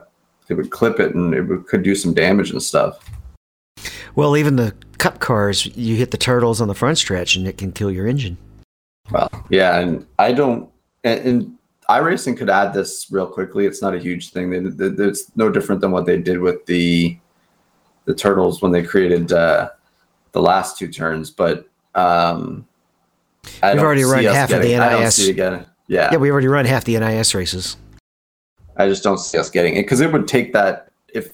they 0.48 0.56
would 0.56 0.70
clip 0.70 1.00
it 1.00 1.16
and 1.16 1.34
it 1.34 1.42
would, 1.42 1.68
could 1.68 1.84
do 1.84 1.96
some 1.96 2.14
damage 2.14 2.52
and 2.52 2.62
stuff. 2.62 3.10
Well, 4.16 4.38
even 4.38 4.56
the 4.56 4.74
cup 4.98 5.20
cars, 5.20 5.66
you 5.76 5.96
hit 5.96 6.12
the 6.12 6.18
turtles 6.18 6.62
on 6.62 6.68
the 6.68 6.76
front 6.76 6.98
stretch 6.98 7.36
and 7.36 7.48
it 7.48 7.58
can 7.58 7.72
kill 7.72 7.92
your 7.92 8.08
engine. 8.08 8.38
Well, 9.12 9.30
yeah, 9.50 9.80
and 9.80 10.06
I 10.18 10.32
don't. 10.32 10.70
And, 11.04 11.20
and 11.26 11.58
iRacing 11.90 12.38
could 12.38 12.50
add 12.50 12.74
this 12.74 13.08
real 13.12 13.28
quickly. 13.28 13.66
It's 13.66 13.82
not 13.82 13.94
a 13.94 14.00
huge 14.00 14.32
thing. 14.32 14.54
It's 14.80 15.32
no 15.36 15.50
different 15.50 15.82
than 15.82 15.92
what 15.92 16.06
they 16.06 16.18
did 16.18 16.40
with 16.40 16.66
the 16.66 17.18
the 18.06 18.16
turtles 18.16 18.62
when 18.62 18.72
they 18.72 18.84
created 18.84 19.34
uh, 19.34 19.70
the 20.32 20.42
last 20.42 20.78
two 20.78 20.88
turns. 20.88 21.30
But 21.30 21.68
um, 21.94 22.68
I 23.62 23.74
we've 23.74 23.84
already 23.84 24.04
run 24.04 24.24
half 24.24 24.50
getting, 24.50 24.80
of 24.80 24.90
the 24.90 25.00
NIS. 25.00 25.30
Yeah, 25.88 26.10
yeah, 26.12 26.18
we've 26.18 26.32
already 26.32 26.48
run 26.48 26.66
half 26.66 26.84
the 26.84 26.98
NIS 26.98 27.36
races. 27.36 27.78
I 28.78 28.88
just 28.88 29.04
don't 29.04 29.20
see 29.20 29.38
us 29.38 29.50
getting 29.50 29.76
it 29.76 29.84
because 29.84 30.02
it 30.02 30.12
would 30.12 30.28
take 30.28 30.54
that. 30.54 30.90
If 31.14 31.32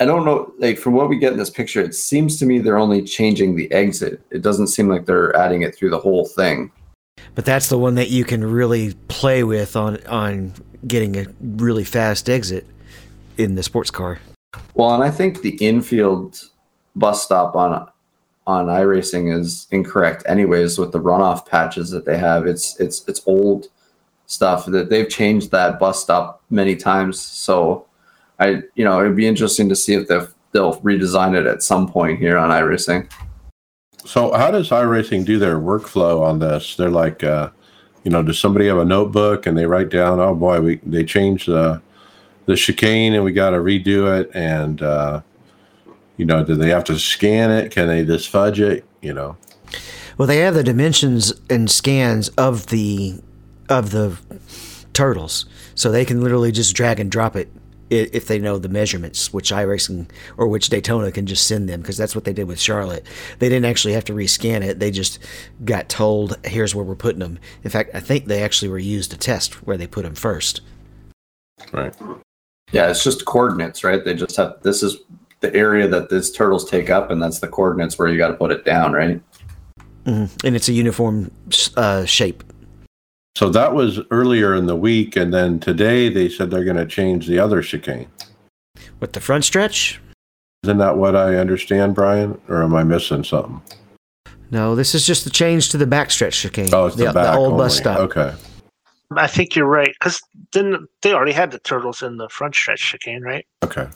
I 0.00 0.04
don't 0.04 0.24
know, 0.24 0.52
like 0.58 0.78
from 0.78 0.94
what 0.94 1.08
we 1.08 1.18
get 1.18 1.32
in 1.32 1.38
this 1.38 1.50
picture, 1.50 1.80
it 1.80 1.94
seems 1.94 2.38
to 2.38 2.46
me 2.46 2.58
they're 2.58 2.78
only 2.78 3.02
changing 3.02 3.56
the 3.56 3.70
exit. 3.72 4.20
It 4.30 4.42
doesn't 4.42 4.68
seem 4.68 4.88
like 4.88 5.06
they're 5.06 5.36
adding 5.36 5.62
it 5.62 5.76
through 5.76 5.90
the 5.90 5.98
whole 5.98 6.26
thing. 6.26 6.72
But 7.34 7.44
that's 7.44 7.68
the 7.68 7.78
one 7.78 7.94
that 7.96 8.10
you 8.10 8.24
can 8.24 8.44
really 8.44 8.94
play 9.08 9.44
with 9.44 9.76
on 9.76 10.04
on 10.06 10.54
getting 10.86 11.16
a 11.16 11.26
really 11.40 11.84
fast 11.84 12.28
exit 12.28 12.66
in 13.38 13.54
the 13.54 13.62
sports 13.62 13.90
car. 13.90 14.18
Well, 14.74 14.94
and 14.94 15.02
I 15.02 15.10
think 15.10 15.42
the 15.42 15.56
infield 15.56 16.40
bus 16.96 17.24
stop 17.24 17.56
on 17.56 17.88
on 18.46 18.66
iRacing 18.66 19.36
is 19.36 19.66
incorrect 19.70 20.22
anyways 20.26 20.78
with 20.78 20.92
the 20.92 21.00
runoff 21.00 21.46
patches 21.46 21.90
that 21.90 22.04
they 22.04 22.18
have. 22.18 22.46
It's 22.46 22.78
it's 22.78 23.06
it's 23.08 23.22
old 23.26 23.68
stuff 24.26 24.66
that 24.66 24.90
they've 24.90 25.08
changed 25.08 25.50
that 25.50 25.78
bus 25.78 26.02
stop 26.02 26.42
many 26.50 26.76
times. 26.76 27.20
So 27.20 27.86
I 28.38 28.62
you 28.74 28.84
know 28.84 29.00
it'd 29.00 29.16
be 29.16 29.26
interesting 29.26 29.68
to 29.68 29.76
see 29.76 29.94
if 29.94 30.08
they'll 30.08 30.28
they'll 30.52 30.80
redesign 30.80 31.38
it 31.38 31.46
at 31.46 31.62
some 31.62 31.88
point 31.88 32.18
here 32.18 32.36
on 32.36 32.50
iRacing. 32.50 33.10
So 34.04 34.32
how 34.32 34.50
does 34.50 34.68
iRacing 34.68 35.24
do 35.24 35.38
their 35.38 35.58
workflow 35.58 36.22
on 36.22 36.38
this? 36.38 36.76
They're 36.76 36.90
like 36.90 37.24
uh, 37.24 37.50
you 38.04 38.10
know, 38.10 38.22
does 38.22 38.38
somebody 38.38 38.66
have 38.66 38.78
a 38.78 38.84
notebook 38.84 39.46
and 39.46 39.56
they 39.56 39.66
write 39.66 39.88
down, 39.88 40.20
oh 40.20 40.34
boy, 40.34 40.60
we 40.60 40.76
they 40.84 41.04
changed 41.04 41.48
the 41.48 41.80
the 42.46 42.56
chicane 42.56 43.14
and 43.14 43.24
we 43.24 43.32
got 43.32 43.50
to 43.50 43.56
redo 43.56 44.20
it 44.20 44.30
and 44.34 44.82
uh, 44.82 45.22
you 46.16 46.24
know, 46.24 46.44
do 46.44 46.54
they 46.54 46.70
have 46.70 46.84
to 46.84 46.98
scan 46.98 47.50
it? 47.50 47.72
Can 47.72 47.88
they 47.88 48.04
just 48.04 48.28
fudge 48.28 48.60
it? 48.60 48.84
You 49.02 49.12
know. 49.12 49.36
Well, 50.16 50.28
they 50.28 50.38
have 50.38 50.54
the 50.54 50.62
dimensions 50.62 51.32
and 51.50 51.70
scans 51.70 52.28
of 52.30 52.68
the 52.68 53.20
of 53.68 53.90
the 53.90 54.18
turtles, 54.92 55.46
so 55.74 55.90
they 55.90 56.04
can 56.04 56.22
literally 56.22 56.52
just 56.52 56.74
drag 56.74 57.00
and 57.00 57.10
drop 57.10 57.34
it 57.34 57.50
if 57.90 58.26
they 58.26 58.38
know 58.38 58.58
the 58.58 58.68
measurements, 58.68 59.32
which 59.32 59.52
iRacing 59.52 60.08
or 60.36 60.48
which 60.48 60.68
Daytona 60.68 61.12
can 61.12 61.26
just 61.26 61.46
send 61.46 61.68
them 61.68 61.80
because 61.80 61.96
that's 61.96 62.14
what 62.14 62.24
they 62.24 62.32
did 62.32 62.48
with 62.48 62.60
Charlotte. 62.60 63.06
They 63.38 63.48
didn't 63.48 63.66
actually 63.66 63.94
have 63.94 64.04
to 64.04 64.12
rescan 64.12 64.62
it; 64.62 64.78
they 64.78 64.90
just 64.90 65.18
got 65.64 65.88
told, 65.88 66.38
"Here's 66.44 66.74
where 66.74 66.84
we're 66.84 66.94
putting 66.94 67.20
them." 67.20 67.38
In 67.62 67.70
fact, 67.70 67.90
I 67.94 68.00
think 68.00 68.26
they 68.26 68.42
actually 68.42 68.68
were 68.68 68.78
used 68.78 69.10
to 69.10 69.16
test 69.16 69.66
where 69.66 69.76
they 69.76 69.86
put 69.86 70.04
them 70.04 70.14
first. 70.14 70.60
Right. 71.72 71.94
Yeah, 72.72 72.90
it's 72.90 73.04
just 73.04 73.24
coordinates, 73.24 73.84
right? 73.84 74.04
They 74.04 74.14
just 74.14 74.36
have 74.36 74.56
this 74.62 74.82
is 74.82 74.96
the 75.44 75.54
area 75.54 75.86
that 75.86 76.08
these 76.08 76.30
turtles 76.30 76.68
take 76.68 76.88
up, 76.90 77.10
and 77.10 77.22
that's 77.22 77.40
the 77.40 77.48
coordinates 77.48 77.98
where 77.98 78.08
you 78.08 78.16
got 78.16 78.28
to 78.28 78.34
put 78.34 78.50
it 78.50 78.64
down, 78.64 78.92
right? 78.92 79.20
hmm 80.04 80.24
And 80.44 80.56
it's 80.56 80.68
a 80.68 80.72
uniform 80.72 81.30
uh, 81.76 82.04
shape. 82.04 82.42
So 83.36 83.50
that 83.50 83.74
was 83.74 84.00
earlier 84.10 84.54
in 84.54 84.66
the 84.66 84.76
week, 84.76 85.16
and 85.16 85.34
then 85.34 85.58
today 85.60 86.08
they 86.08 86.28
said 86.28 86.50
they're 86.50 86.64
going 86.64 86.76
to 86.76 86.86
change 86.86 87.26
the 87.26 87.38
other 87.38 87.62
chicane. 87.62 88.06
With 89.00 89.12
the 89.12 89.20
front 89.20 89.44
stretch, 89.44 90.00
Isn't 90.62 90.78
that 90.78 90.96
what 90.96 91.14
I 91.14 91.36
understand, 91.36 91.94
Brian? 91.94 92.40
Or 92.48 92.62
am 92.62 92.74
I 92.74 92.84
missing 92.84 93.24
something? 93.24 93.60
no, 94.50 94.74
this 94.76 94.94
is 94.94 95.04
just 95.04 95.24
the 95.24 95.30
change 95.30 95.70
to 95.70 95.76
the 95.78 95.84
backstretch 95.86 96.40
chicane. 96.40 96.70
Oh, 96.72 96.86
it's 96.86 96.96
the, 96.96 97.12
back 97.12 97.36
old 97.36 97.58
bus 97.58 97.76
stop. 97.76 97.98
Okay. 97.98 98.32
I 99.16 99.26
think 99.26 99.54
you're 99.56 99.66
right 99.66 99.94
because 99.98 100.20
then 100.52 100.86
they 101.02 101.12
already 101.12 101.32
had 101.32 101.50
the 101.50 101.58
turtles 101.58 102.02
in 102.02 102.16
the 102.16 102.28
front 102.28 102.54
stretch 102.54 102.80
chicane, 102.80 103.22
right? 103.22 103.46
Okay. 103.64 103.86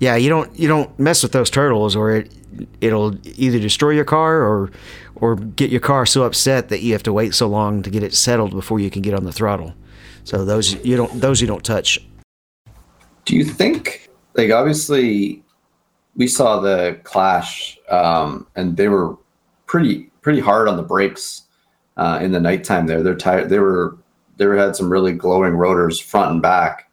Yeah, 0.00 0.16
you 0.16 0.28
don't 0.28 0.56
you 0.58 0.68
don't 0.68 0.96
mess 0.98 1.22
with 1.22 1.32
those 1.32 1.50
turtles, 1.50 1.96
or 1.96 2.12
it 2.12 2.32
it'll 2.80 3.16
either 3.38 3.58
destroy 3.58 3.90
your 3.90 4.04
car 4.04 4.42
or 4.42 4.70
or 5.16 5.36
get 5.36 5.70
your 5.70 5.80
car 5.80 6.06
so 6.06 6.22
upset 6.22 6.68
that 6.68 6.80
you 6.80 6.92
have 6.92 7.02
to 7.02 7.12
wait 7.12 7.34
so 7.34 7.48
long 7.48 7.82
to 7.82 7.90
get 7.90 8.02
it 8.02 8.14
settled 8.14 8.52
before 8.52 8.80
you 8.80 8.90
can 8.90 9.02
get 9.02 9.14
on 9.14 9.24
the 9.24 9.32
throttle. 9.32 9.74
So 10.24 10.44
those 10.44 10.74
you 10.84 10.96
don't 10.96 11.20
those 11.20 11.40
you 11.40 11.46
don't 11.46 11.64
touch. 11.64 11.98
Do 13.24 13.36
you 13.36 13.44
think, 13.44 14.08
like, 14.34 14.50
obviously, 14.50 15.42
we 16.16 16.26
saw 16.28 16.60
the 16.60 16.98
clash, 17.04 17.78
um, 17.90 18.46
and 18.56 18.76
they 18.76 18.88
were 18.88 19.16
pretty 19.66 20.10
pretty 20.22 20.40
hard 20.40 20.68
on 20.68 20.76
the 20.76 20.82
brakes 20.82 21.42
uh, 21.96 22.18
in 22.22 22.32
the 22.32 22.40
nighttime. 22.40 22.86
There, 22.86 23.02
they're 23.02 23.14
tired. 23.14 23.48
They 23.48 23.58
were 23.58 23.98
they 24.36 24.46
had 24.46 24.76
some 24.76 24.90
really 24.90 25.12
glowing 25.12 25.54
rotors 25.54 25.98
front 25.98 26.30
and 26.30 26.42
back. 26.42 26.90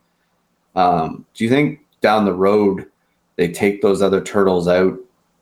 Um, 0.76 1.26
do 1.34 1.43
you 1.43 1.49
think 1.49 1.82
down 2.01 2.26
the 2.26 2.34
road 2.34 2.88
they 3.36 3.50
take 3.50 3.82
those 3.82 4.02
other 4.02 4.22
turtles 4.22 4.68
out 4.68 4.98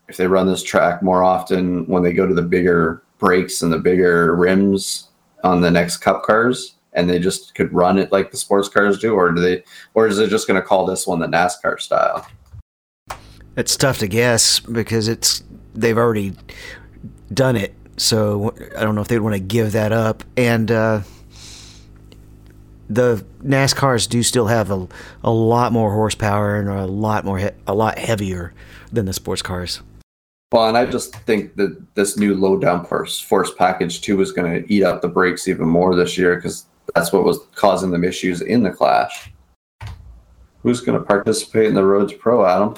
if 0.09 0.17
they 0.17 0.27
run 0.27 0.47
this 0.47 0.63
track 0.63 1.01
more 1.01 1.23
often 1.23 1.85
when 1.87 2.03
they 2.03 2.13
go 2.13 2.27
to 2.27 2.33
the 2.33 2.41
bigger 2.41 3.03
brakes 3.19 3.61
and 3.61 3.71
the 3.71 3.79
bigger 3.79 4.35
rims 4.35 5.09
on 5.43 5.61
the 5.61 5.71
next 5.71 5.97
cup 5.97 6.23
cars 6.23 6.75
and 6.93 7.09
they 7.09 7.19
just 7.19 7.55
could 7.55 7.73
run 7.73 7.97
it 7.97 8.11
like 8.11 8.31
the 8.31 8.37
sports 8.37 8.69
cars 8.69 8.99
do 8.99 9.13
or 9.13 9.31
do 9.31 9.41
they 9.41 9.63
or 9.93 10.07
is 10.07 10.19
it 10.19 10.29
just 10.29 10.47
going 10.47 10.59
to 10.59 10.65
call 10.65 10.85
this 10.85 11.07
one 11.07 11.19
the 11.19 11.27
NASCAR 11.27 11.79
style? 11.79 12.27
It's 13.55 13.75
tough 13.75 13.99
to 13.99 14.07
guess 14.07 14.59
because 14.59 15.07
it's 15.07 15.43
they've 15.73 15.97
already 15.97 16.33
done 17.33 17.55
it. 17.55 17.73
So 17.97 18.53
I 18.75 18.81
don't 18.81 18.95
know 18.95 19.01
if 19.01 19.07
they'd 19.07 19.19
want 19.19 19.35
to 19.35 19.39
give 19.39 19.73
that 19.73 19.91
up. 19.91 20.23
And 20.35 20.71
uh, 20.71 21.01
the 22.93 23.25
NASCARs 23.43 24.07
do 24.07 24.23
still 24.23 24.47
have 24.47 24.71
a, 24.71 24.87
a 25.23 25.31
lot 25.31 25.71
more 25.71 25.91
horsepower 25.91 26.59
and 26.59 26.69
are 26.69 26.77
a 26.77 26.85
lot 26.85 27.25
more 27.25 27.37
he- 27.37 27.49
a 27.67 27.73
lot 27.73 27.97
heavier 27.97 28.53
than 28.91 29.05
the 29.05 29.13
sports 29.13 29.41
cars. 29.41 29.81
Well, 30.51 30.67
and 30.67 30.77
I 30.77 30.85
just 30.85 31.15
think 31.15 31.55
that 31.55 31.95
this 31.95 32.17
new 32.17 32.35
low 32.35 32.59
downforce 32.59 33.23
force 33.23 33.51
package 33.55 34.01
too 34.01 34.21
is 34.21 34.31
going 34.31 34.51
to 34.51 34.71
eat 34.71 34.83
up 34.83 35.01
the 35.01 35.07
brakes 35.07 35.47
even 35.47 35.67
more 35.67 35.95
this 35.95 36.17
year 36.17 36.35
because 36.35 36.65
that's 36.93 37.11
what 37.11 37.23
was 37.23 37.39
causing 37.55 37.91
them 37.91 38.03
issues 38.03 38.41
in 38.41 38.61
the 38.61 38.69
clash. 38.69 39.31
Who's 40.61 40.81
going 40.81 40.97
to 40.97 41.03
participate 41.03 41.65
in 41.65 41.73
the 41.73 41.83
Road 41.83 42.13
Pro, 42.19 42.45
Adam? 42.45 42.75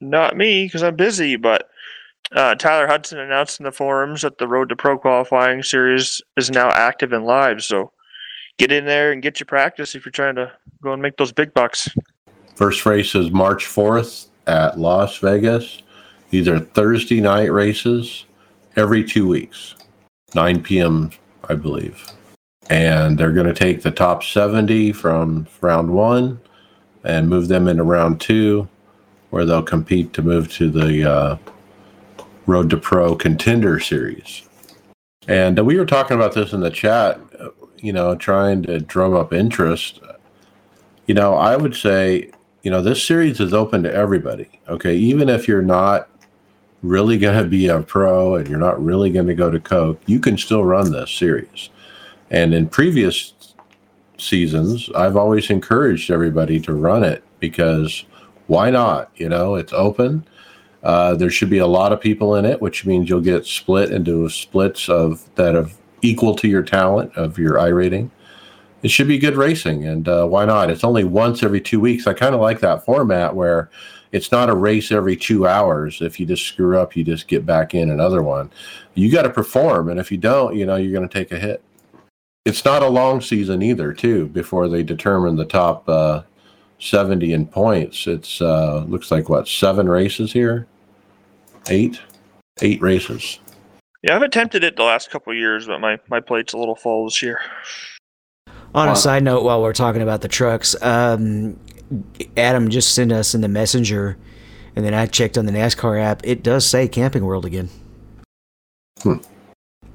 Not 0.00 0.36
me, 0.36 0.66
because 0.66 0.82
I'm 0.82 0.94
busy, 0.94 1.36
but 1.36 1.70
uh, 2.32 2.54
Tyler 2.54 2.86
Hudson 2.86 3.18
announced 3.18 3.58
in 3.58 3.64
the 3.64 3.72
forums 3.72 4.22
that 4.22 4.38
the 4.38 4.46
Road 4.46 4.68
to 4.68 4.76
Pro 4.76 4.98
qualifying 4.98 5.62
series 5.62 6.20
is 6.36 6.50
now 6.50 6.68
active 6.70 7.12
and 7.12 7.24
live. 7.24 7.64
So 7.64 7.90
get 8.58 8.72
in 8.72 8.84
there 8.84 9.12
and 9.12 9.22
get 9.22 9.40
your 9.40 9.46
practice 9.46 9.94
if 9.94 10.04
you're 10.04 10.12
trying 10.12 10.34
to 10.34 10.52
go 10.82 10.92
and 10.92 11.00
make 11.00 11.16
those 11.16 11.32
big 11.32 11.54
bucks. 11.54 11.88
First 12.54 12.84
race 12.84 13.14
is 13.14 13.30
March 13.30 13.64
4th 13.64 14.26
at 14.46 14.78
Las 14.78 15.18
Vegas. 15.18 15.82
These 16.30 16.48
are 16.48 16.58
Thursday 16.58 17.20
night 17.20 17.52
races 17.52 18.26
every 18.76 19.04
two 19.04 19.26
weeks, 19.26 19.74
9 20.34 20.62
p.m., 20.62 21.10
I 21.48 21.54
believe. 21.54 22.04
And 22.68 23.16
they're 23.16 23.32
going 23.32 23.46
to 23.46 23.54
take 23.54 23.82
the 23.82 23.90
top 23.90 24.22
70 24.22 24.92
from 24.92 25.46
round 25.60 25.90
one 25.90 26.40
and 27.04 27.28
move 27.28 27.48
them 27.48 27.68
into 27.68 27.84
round 27.84 28.20
two, 28.20 28.68
where 29.30 29.46
they'll 29.46 29.62
compete 29.62 30.12
to 30.14 30.22
move 30.22 30.52
to 30.54 30.68
the 30.68 31.10
uh, 31.10 31.36
Road 32.46 32.70
to 32.70 32.76
Pro 32.76 33.14
Contender 33.14 33.78
Series. 33.80 34.42
And 35.28 35.58
we 35.64 35.76
were 35.76 35.86
talking 35.86 36.16
about 36.16 36.34
this 36.34 36.52
in 36.52 36.60
the 36.60 36.70
chat, 36.70 37.20
you 37.82 37.92
know, 37.92 38.14
trying 38.14 38.62
to 38.64 38.80
drum 38.80 39.14
up 39.14 39.32
interest. 39.32 40.00
You 41.06 41.14
know, 41.14 41.34
I 41.34 41.56
would 41.56 41.74
say 41.74 42.30
you 42.62 42.70
know 42.70 42.82
this 42.82 43.02
series 43.02 43.40
is 43.40 43.54
open 43.54 43.82
to 43.82 43.94
everybody 43.94 44.60
okay? 44.68 44.94
Even 44.94 45.28
if 45.28 45.48
you're 45.48 45.62
not 45.62 46.08
really 46.82 47.18
going 47.18 47.42
to 47.42 47.48
be 47.48 47.66
a 47.66 47.80
pro 47.80 48.36
and 48.36 48.46
you're 48.46 48.58
not 48.58 48.82
really 48.82 49.10
going 49.10 49.26
to 49.26 49.34
go 49.34 49.50
to 49.50 49.58
coke 49.58 50.00
you 50.06 50.20
can 50.20 50.36
still 50.36 50.64
run 50.64 50.92
this 50.92 51.10
series. 51.10 51.70
And 52.30 52.52
in 52.52 52.68
previous 52.68 53.32
seasons 54.18 54.90
i've 54.96 55.16
always 55.16 55.48
encouraged 55.48 56.10
everybody 56.10 56.58
to 56.58 56.74
run 56.74 57.04
it 57.04 57.22
because 57.38 58.04
why 58.48 58.68
not 58.68 59.10
you 59.14 59.28
know? 59.28 59.54
It's 59.54 59.72
open. 59.72 60.26
Uh, 60.82 61.14
there 61.14 61.30
should 61.30 61.50
be 61.50 61.58
a 61.58 61.66
lot 61.66 61.92
of 61.92 62.00
people 62.00 62.34
in 62.34 62.44
it 62.44 62.60
which 62.60 62.84
means 62.84 63.08
you'll 63.08 63.20
get 63.20 63.46
split 63.46 63.92
into 63.92 64.28
splits 64.28 64.88
of 64.88 65.24
that 65.36 65.54
of 65.54 65.77
equal 66.02 66.34
to 66.34 66.48
your 66.48 66.62
talent 66.62 67.14
of 67.16 67.38
your 67.38 67.58
i 67.58 67.66
rating 67.66 68.10
it 68.82 68.90
should 68.90 69.08
be 69.08 69.18
good 69.18 69.36
racing 69.36 69.86
and 69.86 70.08
uh, 70.08 70.26
why 70.26 70.44
not? 70.44 70.70
It's 70.70 70.84
only 70.84 71.04
once 71.04 71.42
every 71.42 71.60
two 71.60 71.80
weeks. 71.80 72.06
I 72.06 72.12
kind 72.12 72.34
of 72.34 72.40
like 72.40 72.60
that 72.60 72.84
format 72.84 73.34
where 73.34 73.70
it's 74.12 74.30
not 74.30 74.48
a 74.48 74.54
race 74.54 74.92
every 74.92 75.16
two 75.16 75.46
hours. 75.46 76.00
If 76.00 76.20
you 76.20 76.26
just 76.26 76.44
screw 76.44 76.78
up 76.78 76.96
you 76.96 77.04
just 77.04 77.28
get 77.28 77.44
back 77.44 77.74
in 77.74 77.90
another 77.90 78.22
one. 78.22 78.50
You 78.94 79.10
got 79.10 79.22
to 79.22 79.30
perform 79.30 79.88
and 79.88 79.98
if 79.98 80.12
you 80.12 80.18
don't 80.18 80.56
you 80.56 80.64
know 80.64 80.76
you're 80.76 80.92
going 80.92 81.08
to 81.08 81.12
take 81.12 81.32
a 81.32 81.38
hit. 81.38 81.62
It's 82.44 82.64
not 82.64 82.82
a 82.82 82.88
long 82.88 83.20
season 83.20 83.62
either 83.62 83.92
too 83.92 84.28
before 84.28 84.68
they 84.68 84.82
determine 84.82 85.36
the 85.36 85.44
top 85.44 85.88
uh, 85.88 86.22
70 86.78 87.32
in 87.32 87.46
points. 87.46 88.06
It's 88.06 88.40
uh, 88.40 88.84
looks 88.88 89.10
like 89.10 89.28
what 89.28 89.48
seven 89.48 89.88
races 89.88 90.32
here? 90.32 90.66
Eight? 91.68 92.00
Eight 92.60 92.80
races 92.80 93.40
Yeah, 94.02 94.14
I've 94.14 94.22
attempted 94.22 94.62
it 94.64 94.76
the 94.76 94.84
last 94.84 95.10
couple 95.10 95.32
of 95.32 95.38
years, 95.38 95.66
but 95.66 95.80
my, 95.80 95.98
my 96.08 96.20
plate's 96.20 96.52
a 96.52 96.58
little 96.58 96.76
full 96.76 97.04
this 97.06 97.20
year. 97.22 97.40
On 98.74 98.86
Wow. 98.86 98.92
a 98.92 98.96
side 98.96 99.24
note, 99.24 99.42
while 99.44 99.62
we're 99.62 99.72
talking 99.72 100.02
about 100.02 100.20
the 100.20 100.28
trucks, 100.28 100.80
um, 100.82 101.58
Adam 102.36 102.68
just 102.68 102.94
sent 102.94 103.10
us 103.12 103.34
in 103.34 103.40
the 103.40 103.48
messenger, 103.48 104.16
and 104.76 104.84
then 104.84 104.94
I 104.94 105.06
checked 105.06 105.36
on 105.36 105.46
the 105.46 105.52
NASCAR 105.52 106.00
app. 106.00 106.20
It 106.22 106.42
does 106.42 106.66
say 106.66 106.86
Camping 106.86 107.24
World 107.24 107.44
again. 107.44 107.70
Hmm. 109.02 109.18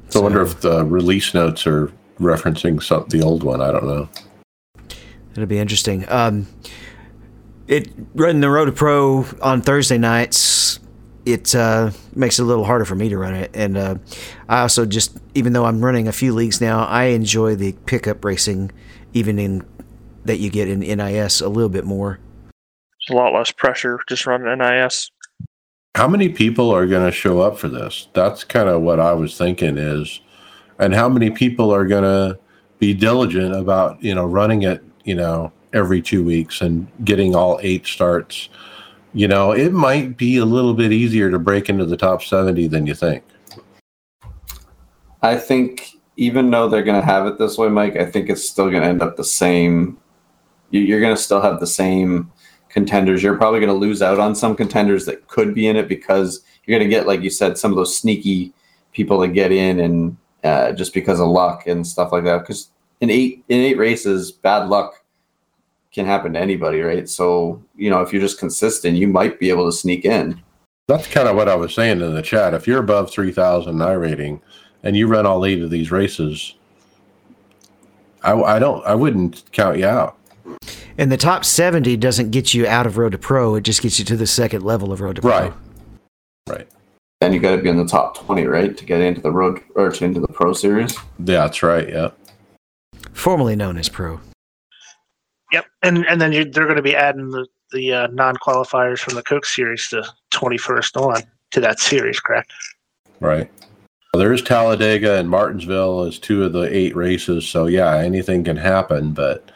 so 0.10 0.22
i 0.22 0.24
wonder 0.24 0.42
if 0.42 0.62
the 0.62 0.86
release 0.86 1.34
notes 1.34 1.68
are 1.68 1.92
referencing 2.22 2.82
some, 2.82 3.06
the 3.10 3.22
old 3.22 3.44
one 3.44 3.60
i 3.60 3.70
don't 3.70 3.84
know 3.86 4.08
It'll 5.34 5.46
be 5.46 5.58
interesting. 5.60 6.06
Um, 6.10 6.48
it 7.68 7.90
running 8.14 8.40
the 8.40 8.50
Road 8.52 8.66
to 8.66 8.72
Pro 8.72 9.26
on 9.42 9.62
Thursday 9.64 9.98
nights. 9.98 10.80
It 11.26 11.56
uh, 11.56 11.92
makes 12.16 12.40
it 12.40 12.44
a 12.44 12.46
little 12.46 12.66
harder 12.66 12.86
for 12.86 12.96
me 12.96 13.08
to 13.10 13.18
run 13.18 13.34
it, 13.34 13.52
and 13.54 13.78
uh, 13.78 13.96
I 14.50 14.62
also 14.62 14.86
just, 14.86 15.18
even 15.36 15.54
though 15.54 15.66
I'm 15.66 15.84
running 15.84 16.08
a 16.08 16.12
few 16.12 16.34
leagues 16.34 16.60
now, 16.60 16.84
I 16.86 17.06
enjoy 17.06 17.56
the 17.56 17.72
pickup 17.86 18.26
racing, 18.26 18.72
even 19.14 19.40
in 19.40 19.66
that 20.26 20.40
you 20.40 20.50
get 20.50 20.68
in 20.68 20.80
NIS 20.80 21.42
a 21.42 21.50
little 21.50 21.70
bit 21.70 21.86
more. 21.86 22.20
It's 23.00 23.10
a 23.10 23.14
lot 23.14 23.34
less 23.34 23.52
pressure 23.52 24.00
just 24.08 24.26
running 24.26 24.58
NIS. 24.58 25.12
how 25.96 26.08
many 26.08 26.30
people 26.30 26.72
are 26.72 26.88
going 26.88 27.06
to 27.06 27.12
show 27.12 27.42
up 27.42 27.58
for 27.60 27.68
this 27.68 28.08
that's 28.14 28.44
kind 28.44 28.68
of 28.70 28.82
what 28.82 29.00
i 29.00 29.14
was 29.14 29.38
thinking 29.38 29.78
is 29.78 30.22
and 30.80 30.94
how 30.94 31.08
many 31.08 31.30
people 31.30 31.72
are 31.74 31.86
going 31.86 32.04
to 32.04 32.40
be 32.80 32.94
diligent 32.94 33.54
about 33.56 34.02
you 34.02 34.16
know 34.16 34.26
running 34.26 34.64
it 34.64 34.84
you 35.04 35.14
know 35.14 35.52
every 35.74 36.02
two 36.02 36.24
weeks 36.24 36.62
and 36.62 36.88
getting 37.04 37.36
all 37.36 37.60
eight 37.62 37.86
starts 37.86 38.50
you 39.14 39.28
know 39.28 39.52
it 39.52 39.72
might 39.72 40.18
be 40.18 40.38
a 40.38 40.46
little 40.46 40.74
bit 40.74 40.92
easier 40.92 41.30
to 41.30 41.38
break 41.40 41.70
into 41.70 41.86
the 41.86 41.98
top 41.98 42.22
70 42.24 42.68
than 42.68 42.86
you 42.88 42.94
think 42.96 43.24
I 45.22 45.38
think 45.38 45.92
even 46.18 46.52
though 46.52 46.68
they're 46.68 46.84
going 46.84 47.00
to 47.00 47.06
have 47.06 47.26
it 47.26 47.40
this 47.40 47.58
way, 47.58 47.70
Mike, 47.70 47.96
I 47.96 48.06
think 48.06 48.30
it's 48.30 48.48
still 48.48 48.70
going 48.70 48.84
to 48.84 48.88
end 48.90 49.02
up 49.02 49.16
the 49.16 49.24
same. 49.24 49.98
you- 50.70 50.82
You're 50.82 51.00
going 51.00 51.16
to 51.16 51.22
still 51.22 51.42
have 51.42 51.60
the 51.62 51.66
same 51.68 52.30
contenders. 52.70 53.24
You're 53.24 53.38
probably 53.38 53.60
going 53.62 53.70
to 53.72 53.74
lose 53.80 54.02
out 54.02 54.20
on 54.20 54.36
some 54.36 54.54
contenders 54.56 55.06
that 55.06 55.28
could 55.28 55.54
be 55.56 55.66
in 55.68 55.78
it 55.78 55.88
because 55.88 56.42
you're 56.66 56.78
going 56.78 56.88
to 56.90 56.94
get, 56.94 57.08
like 57.08 57.22
you 57.22 57.30
said, 57.30 57.58
some 57.58 57.72
of 57.72 57.78
those 57.78 57.98
sneaky 57.98 58.54
people 58.92 59.18
that 59.20 59.30
get 59.30 59.52
in 59.54 59.80
and 59.80 60.18
uh, 60.44 60.74
just 60.74 60.94
because 60.94 61.20
of 61.22 61.30
luck 61.30 61.68
and 61.68 61.88
stuff 61.88 62.12
like 62.12 62.26
that. 62.26 62.40
Because 62.42 62.70
in 63.00 63.10
eight 63.10 63.44
in 63.48 63.60
eight 63.62 63.78
races, 63.78 64.32
bad 64.32 64.68
luck 64.68 65.03
can 65.94 66.06
happen 66.06 66.34
to 66.34 66.40
anybody, 66.40 66.82
right? 66.82 67.08
So, 67.08 67.64
you 67.76 67.90
know, 67.90 68.02
if 68.02 68.12
you're 68.12 68.22
just 68.22 68.40
consistent, 68.40 68.98
you 68.98 69.08
might 69.08 69.40
be 69.40 69.50
able 69.50 69.66
to 69.66 69.72
sneak 69.72 70.06
in. 70.06 70.42
That's 70.88 71.08
kind 71.08 71.28
of 71.28 71.36
what 71.36 71.48
I 71.48 71.56
was 71.56 71.74
saying 71.74 72.02
in 72.02 72.14
the 72.14 72.22
chat. 72.22 72.54
If 72.54 72.68
you're 72.68 72.80
above 72.80 73.12
3,000 73.12 73.82
I 73.82 73.94
rating 73.94 74.42
and 74.82 74.98
you 74.98 75.08
run 75.08 75.26
all 75.26 75.46
eight 75.46 75.62
of 75.62 75.70
these 75.70 75.92
races, 75.92 76.56
I, 78.24 78.34
I 78.34 78.60
don't, 78.60 78.86
I 78.86 78.96
wouldn't 78.96 79.44
count 79.52 79.78
you 79.78 79.86
out. 79.86 80.18
And 80.98 81.12
the 81.12 81.18
top 81.18 81.46
70 81.46 81.96
doesn't 81.98 82.32
get 82.32 82.54
you 82.54 82.68
out 82.68 82.86
of 82.86 82.98
Road 82.98 83.14
to 83.14 83.18
Pro. 83.18 83.56
It 83.56 83.62
just 83.62 83.82
gets 83.82 83.98
you 83.98 84.06
to 84.06 84.18
the 84.18 84.28
second 84.28 84.64
level 84.64 84.92
of 84.92 85.00
Road 85.00 85.16
to 85.18 85.22
Pro. 85.22 85.32
Right. 85.32 85.54
Right. 86.50 86.68
Then 87.22 87.32
you 87.32 87.40
got 87.40 87.56
to 87.56 87.62
be 87.62 87.70
in 87.70 87.78
the 87.78 87.86
top 87.86 88.18
20, 88.18 88.46
right? 88.46 88.76
To 88.76 88.86
get 88.86 89.00
into 89.00 89.22
the 89.22 89.32
road 89.32 89.62
or 89.76 89.90
to 89.90 90.06
into 90.06 90.20
the 90.20 90.28
pro 90.28 90.52
series. 90.52 90.98
Yeah, 91.20 91.46
that's 91.46 91.64
right. 91.64 91.88
Yeah. 91.88 92.10
Formerly 93.14 93.56
known 93.56 93.78
as 93.78 93.88
Pro. 93.88 94.20
Yep, 95.54 95.66
and 95.84 96.06
and 96.08 96.20
then 96.20 96.34
you, 96.34 96.46
they're 96.46 96.66
going 96.66 96.78
to 96.78 96.82
be 96.82 96.96
adding 96.96 97.30
the 97.30 97.48
the 97.72 97.94
uh, 97.94 98.08
non 98.08 98.36
qualifiers 98.38 99.00
from 99.00 99.14
the 99.14 99.24
Coke 99.24 99.46
series 99.46 99.88
to 99.90 100.04
twenty 100.32 100.58
first 100.58 100.98
on 100.98 101.22
to 101.52 101.60
that 101.62 101.80
series, 101.80 102.20
correct? 102.20 102.52
Right. 103.20 103.50
Well, 104.14 104.20
there's 104.20 104.42
Talladega 104.42 105.20
and 105.20 105.30
Martinsville 105.30 106.02
as 106.02 106.20
two 106.20 106.44
of 106.44 106.54
the 106.54 106.64
eight 106.76 106.96
races. 106.96 107.48
So 107.48 107.68
yeah, 107.68 107.98
anything 107.98 108.44
can 108.44 108.58
happen. 108.58 109.14
But 109.14 109.52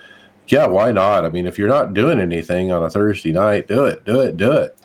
yeah, 0.48 0.68
why 0.68 0.91
not? 0.91 1.26
I 1.26 1.30
mean, 1.30 1.48
if 1.48 1.58
you're 1.58 1.68
not 1.68 1.95
doing 1.95 2.20
anything 2.20 2.72
on 2.72 2.84
a 2.84 2.89
Thursday 2.89 3.32
night, 3.32 3.68
do 3.68 3.86
it, 3.86 4.06
do 4.06 4.20
it, 4.20 4.38
do 4.38 4.52
it. 4.52 4.78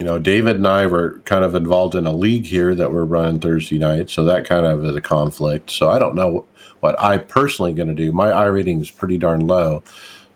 You 0.00 0.06
know, 0.06 0.18
David 0.18 0.56
and 0.56 0.66
I 0.66 0.86
were 0.86 1.20
kind 1.24 1.44
of 1.44 1.54
involved 1.54 1.94
in 1.94 2.06
a 2.06 2.12
league 2.12 2.44
here 2.44 2.74
that 2.74 2.92
we're 2.92 3.04
running 3.04 3.40
Thursday 3.40 3.78
night, 3.78 4.10
so 4.10 4.22
that 4.24 4.44
kind 4.44 4.64
of 4.64 4.84
is 4.84 4.94
a 4.94 5.00
conflict. 5.00 5.70
So 5.70 5.90
I 5.90 5.98
don't 5.98 6.14
know 6.14 6.46
what 6.80 7.00
I 7.00 7.18
personally 7.18 7.72
going 7.72 7.88
to 7.88 7.94
do. 7.94 8.12
My 8.12 8.30
I 8.30 8.44
rating 8.44 8.80
is 8.80 8.90
pretty 8.90 9.18
darn 9.18 9.46
low. 9.46 9.82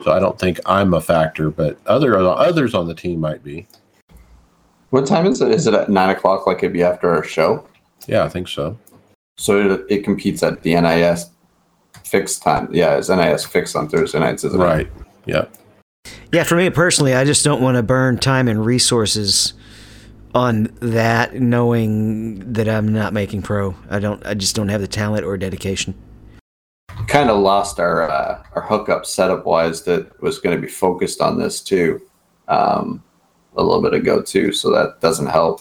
So 0.02 0.12
I 0.12 0.18
don't 0.18 0.38
think 0.38 0.60
I'm 0.66 0.94
a 0.94 1.00
factor, 1.00 1.50
but 1.50 1.78
other 1.86 2.16
others 2.18 2.74
on 2.74 2.88
the 2.88 2.94
team 2.94 3.20
might 3.20 3.44
be. 3.44 3.66
What 4.90 5.06
time 5.06 5.26
is 5.26 5.40
it? 5.40 5.52
Is 5.52 5.66
it 5.66 5.74
at 5.74 5.88
nine 5.88 6.10
o'clock, 6.10 6.46
like 6.46 6.58
it'd 6.58 6.72
be 6.72 6.82
after 6.82 7.08
our 7.08 7.24
show? 7.24 7.66
Yeah, 8.06 8.24
I 8.24 8.28
think 8.28 8.48
so. 8.48 8.78
So 9.38 9.74
it, 9.74 9.86
it 9.88 10.04
competes 10.04 10.42
at 10.42 10.62
the 10.62 10.78
NIS 10.78 11.30
fixed 12.04 12.42
time. 12.42 12.68
Yeah, 12.72 12.96
it's 12.96 13.08
NIS 13.08 13.44
fixed 13.44 13.74
on 13.76 13.88
Thursday 13.88 14.18
nights, 14.18 14.44
isn't 14.44 14.60
right. 14.60 14.86
it? 14.86 14.92
Right. 14.92 15.06
Yeah. 15.26 15.44
Yeah, 16.32 16.44
for 16.44 16.56
me 16.56 16.68
personally, 16.70 17.14
I 17.14 17.24
just 17.24 17.44
don't 17.44 17.62
want 17.62 17.76
to 17.76 17.82
burn 17.82 18.18
time 18.18 18.48
and 18.48 18.64
resources 18.64 19.54
on 20.34 20.64
that, 20.80 21.34
knowing 21.40 22.52
that 22.52 22.68
I'm 22.68 22.92
not 22.92 23.12
making 23.12 23.42
pro. 23.42 23.74
I 23.88 23.98
don't. 23.98 24.24
I 24.26 24.34
just 24.34 24.56
don't 24.56 24.68
have 24.68 24.80
the 24.80 24.88
talent 24.88 25.24
or 25.24 25.36
dedication 25.36 25.94
kind 27.12 27.28
of 27.28 27.38
lost 27.38 27.78
our 27.78 28.10
uh, 28.10 28.42
our 28.54 28.62
hookup 28.62 29.04
setup 29.04 29.44
wise 29.44 29.82
that 29.82 30.20
was 30.22 30.38
going 30.38 30.56
to 30.56 30.60
be 30.60 30.72
focused 30.72 31.20
on 31.20 31.38
this 31.38 31.60
too 31.60 32.00
um, 32.48 33.02
a 33.54 33.62
little 33.62 33.82
bit 33.82 33.92
ago 33.92 34.22
too 34.22 34.50
so 34.50 34.70
that 34.70 34.98
doesn't 35.00 35.26
help. 35.26 35.60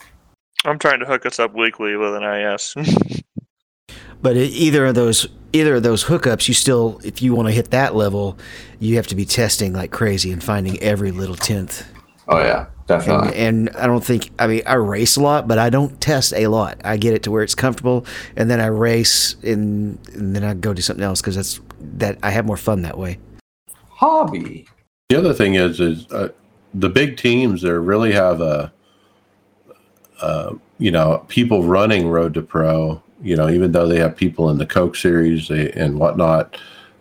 I'm 0.64 0.80
trying 0.80 1.02
to 1.02 1.06
hook 1.06 1.26
us 1.26 1.40
up 1.40 1.54
weekly 1.54 1.98
with 1.98 2.16
an 2.16 2.24
is 2.24 2.74
but 4.22 4.38
either 4.38 4.86
of 4.86 4.96
those 4.96 5.28
either 5.52 5.76
of 5.76 5.84
those 5.84 6.06
hookups 6.06 6.48
you 6.48 6.54
still 6.54 7.02
if 7.04 7.22
you 7.22 7.36
want 7.36 7.50
to 7.50 7.54
hit 7.54 7.72
that 7.72 7.96
level 7.96 8.38
you 8.80 8.96
have 8.96 9.08
to 9.08 9.16
be 9.16 9.26
testing 9.26 9.74
like 9.74 9.92
crazy 9.92 10.32
and 10.32 10.42
finding 10.42 10.80
every 10.80 11.12
little 11.12 11.36
tenth. 11.36 11.86
Oh 12.30 12.40
yeah 12.40 12.68
Definitely. 12.92 13.38
And, 13.38 13.70
and, 13.70 13.78
I 13.78 13.88
don't 13.88 14.04
think, 14.04 14.32
I 14.38 14.48
mean, 14.48 14.62
I 14.66 14.74
race 14.74 15.16
a 15.16 15.22
lot, 15.22 15.48
but 15.48 15.58
I 15.58 15.70
don't 15.70 16.00
test 16.02 16.34
a 16.34 16.48
lot. 16.48 16.80
I 16.84 16.98
get 16.98 17.14
it 17.14 17.24
to 17.24 17.32
where 17.32 17.44
it's 17.44 17.56
comfortable, 17.56 18.06
and 18.36 18.50
then 18.50 18.60
I 18.60 18.68
race, 18.68 19.36
and, 19.44 19.98
and 20.14 20.36
then 20.36 20.44
I 20.44 20.54
go 20.54 20.74
do 20.74 20.82
something 20.82 21.04
else 21.04 21.22
because 21.22 21.36
that's 21.36 21.60
that 21.80 22.18
I 22.22 22.32
have 22.32 22.46
more 22.46 22.58
fun 22.58 22.82
that 22.84 22.98
way. 22.98 23.20
Hobby. 23.90 24.68
The 25.10 25.18
other 25.18 25.34
thing 25.34 25.56
is, 25.56 25.80
is 25.80 26.12
uh, 26.12 26.30
the 26.74 26.90
big 26.90 27.18
teams 27.18 27.62
there 27.62 27.82
really 27.82 28.12
have 28.14 28.42
a, 28.42 28.72
uh, 30.22 30.54
you 30.78 30.92
know, 30.92 31.26
people 31.28 31.64
running 31.64 32.08
Road 32.08 32.34
to 32.36 32.42
Pro. 32.42 33.02
You 33.24 33.36
know, 33.36 33.50
even 33.50 33.72
though 33.72 33.88
they 33.88 34.00
have 34.00 34.16
people 34.16 34.50
in 34.50 34.58
the 34.58 34.66
Coke 34.66 34.96
series 34.96 35.50
and 35.52 36.00
whatnot, 36.00 36.58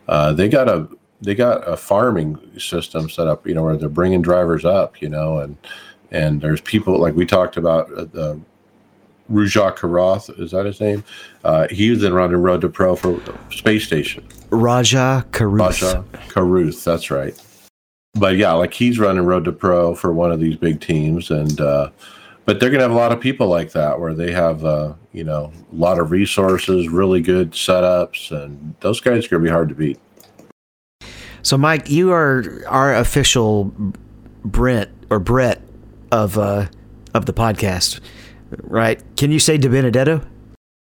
uh, 0.09 0.33
they 0.33 0.49
got 0.49 0.69
a 0.69 0.89
they 1.21 1.35
got 1.35 1.67
a 1.69 1.77
farming 1.77 2.39
system 2.59 3.09
set 3.09 3.27
up, 3.27 3.47
you 3.47 3.55
know, 3.55 3.63
where 3.63 3.77
they're 3.77 3.89
bringing 3.89 4.23
drivers 4.23 4.65
up, 4.65 5.01
you 5.03 5.09
know, 5.09 5.39
and 5.39 5.57
and 6.11 6.41
there's 6.41 6.61
people 6.61 6.99
like 6.99 7.15
we 7.15 7.27
talked 7.27 7.57
about 7.57 7.93
uh, 7.93 8.05
the 8.05 8.41
Rujak 9.31 9.77
Karoth, 9.77 10.41
is 10.41 10.51
that 10.51 10.67
his 10.67 10.81
name? 10.81 11.05
Uh, 11.45 11.69
he 11.69 11.91
was 11.91 12.03
in 12.03 12.13
running 12.13 12.39
Road 12.39 12.63
to 12.63 12.69
Pro 12.69 12.97
for 12.97 13.21
Space 13.51 13.85
Station. 13.85 14.27
Rajah 14.51 15.27
Caruth. 15.31 15.83
Rajah 15.83 16.05
Caruth, 16.29 16.85
that's 16.85 17.11
right. 17.11 17.41
But 18.15 18.37
yeah, 18.37 18.53
like 18.53 18.75
he's 18.75 18.99
running 18.99 19.25
Road 19.25 19.45
to 19.45 19.53
Pro 19.53 19.95
for 19.95 20.13
one 20.13 20.33
of 20.33 20.41
these 20.41 20.57
big 20.57 20.81
teams, 20.81 21.31
and 21.31 21.61
uh, 21.61 21.91
but 22.45 22.59
they're 22.59 22.71
gonna 22.71 22.83
have 22.83 22.91
a 22.91 22.95
lot 22.95 23.13
of 23.13 23.21
people 23.21 23.47
like 23.47 23.71
that 23.73 24.01
where 24.01 24.15
they 24.15 24.33
have 24.33 24.65
uh, 24.65 24.95
you 25.13 25.23
know 25.23 25.53
a 25.73 25.75
lot 25.75 26.01
of 26.01 26.11
resources, 26.11 26.89
really 26.89 27.21
good 27.21 27.53
setups, 27.53 28.33
and 28.33 28.75
those 28.81 29.01
guys 29.01 29.27
are 29.27 29.29
gonna 29.29 29.45
be 29.45 29.51
hard 29.51 29.69
to 29.69 29.77
beat. 29.77 30.01
So, 31.43 31.57
Mike, 31.57 31.89
you 31.89 32.13
are 32.13 32.63
our 32.69 32.95
official 32.95 33.73
Brent 34.45 34.91
or 35.11 35.19
Brett 35.19 35.63
of 36.13 36.39
uh, 36.39 36.67
of 37.15 37.27
the 37.27 37.33
podcast, 37.33 38.01
right? 38.63 39.03
Can 39.17 39.31
you 39.31 39.39
say 39.39 39.59
DiBenedetto? 39.59 40.27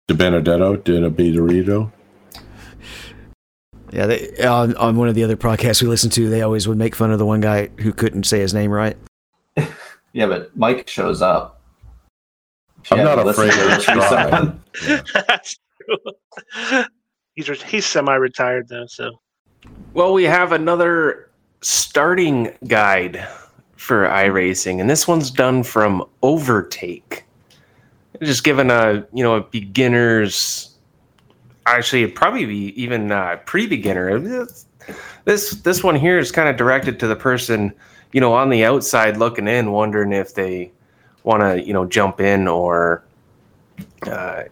De 0.07 0.13
Benedetto, 0.13 0.75
DiBenedetto. 0.77 1.91
Yeah, 3.91 4.07
they, 4.07 4.43
on 4.43 4.75
on 4.77 4.97
one 4.97 5.07
of 5.07 5.15
the 5.15 5.23
other 5.23 5.37
podcasts 5.37 5.81
we 5.81 5.87
listen 5.87 6.09
to, 6.11 6.29
they 6.29 6.41
always 6.41 6.67
would 6.67 6.77
make 6.77 6.95
fun 6.95 7.11
of 7.11 7.19
the 7.19 7.25
one 7.25 7.41
guy 7.41 7.69
who 7.79 7.93
couldn't 7.93 8.23
say 8.23 8.39
his 8.39 8.53
name 8.53 8.71
right. 8.71 8.97
yeah, 10.13 10.25
but 10.25 10.55
Mike 10.57 10.87
shows 10.89 11.21
up. 11.21 11.61
I'm 12.91 13.03
not 13.03 13.25
afraid 13.27 13.51
to 13.51 13.79
try. 13.81 14.51
That's 15.27 15.57
true. 15.85 16.83
He's 17.35 17.63
he's 17.63 17.85
semi-retired 17.87 18.67
though, 18.67 18.85
so 18.85 19.09
well, 19.93 20.13
we 20.13 20.23
have 20.23 20.51
another 20.51 21.29
starting 21.61 22.55
guide 22.67 23.27
for 23.75 24.05
iRacing, 24.07 24.79
and 24.79 24.89
this 24.89 25.07
one's 25.07 25.29
done 25.29 25.63
from 25.63 26.03
Overtake. 26.21 27.25
Just 28.21 28.43
given 28.43 28.71
a 28.71 29.05
you 29.13 29.23
know 29.23 29.35
a 29.35 29.41
beginner's, 29.41 30.77
actually 31.65 32.07
probably 32.07 32.45
be 32.45 32.81
even 32.81 33.11
a 33.11 33.39
pre-beginner. 33.45 34.47
This 35.25 35.51
this 35.51 35.83
one 35.83 35.95
here 35.95 36.17
is 36.17 36.31
kind 36.31 36.49
of 36.49 36.57
directed 36.57 36.99
to 37.01 37.07
the 37.07 37.15
person 37.15 37.73
you 38.11 38.21
know 38.21 38.33
on 38.33 38.49
the 38.49 38.63
outside 38.65 39.17
looking 39.17 39.47
in, 39.47 39.71
wondering 39.71 40.11
if 40.11 40.33
they 40.33 40.71
want 41.23 41.41
to 41.41 41.65
you 41.65 41.73
know 41.73 41.85
jump 41.85 42.19
in 42.19 42.47
or 42.47 43.03
uh, 44.07 44.43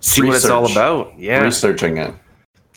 see 0.00 0.22
Research. 0.22 0.26
what 0.26 0.36
it's 0.36 0.46
all 0.46 0.70
about. 0.70 1.18
Yeah, 1.18 1.42
researching 1.42 1.98
it. 1.98 2.14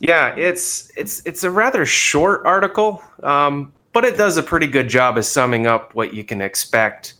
Yeah, 0.01 0.35
it's 0.35 0.91
it's 0.97 1.21
it's 1.25 1.43
a 1.43 1.51
rather 1.51 1.85
short 1.85 2.43
article, 2.43 3.03
um, 3.21 3.71
but 3.93 4.03
it 4.03 4.17
does 4.17 4.35
a 4.35 4.41
pretty 4.41 4.65
good 4.65 4.89
job 4.89 5.15
of 5.15 5.25
summing 5.25 5.67
up 5.67 5.93
what 5.93 6.11
you 6.11 6.23
can 6.23 6.41
expect. 6.41 7.13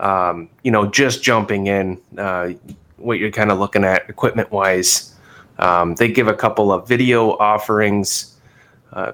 Um, 0.00 0.50
you 0.64 0.72
know, 0.72 0.84
just 0.84 1.22
jumping 1.22 1.68
in, 1.68 2.00
uh, 2.18 2.50
what 2.96 3.20
you're 3.20 3.30
kind 3.30 3.52
of 3.52 3.60
looking 3.60 3.84
at 3.84 4.10
equipment 4.10 4.50
wise. 4.50 5.14
Um, 5.60 5.94
they 5.94 6.08
give 6.08 6.26
a 6.26 6.34
couple 6.34 6.72
of 6.72 6.88
video 6.88 7.36
offerings, 7.38 8.36
uh, 8.92 9.12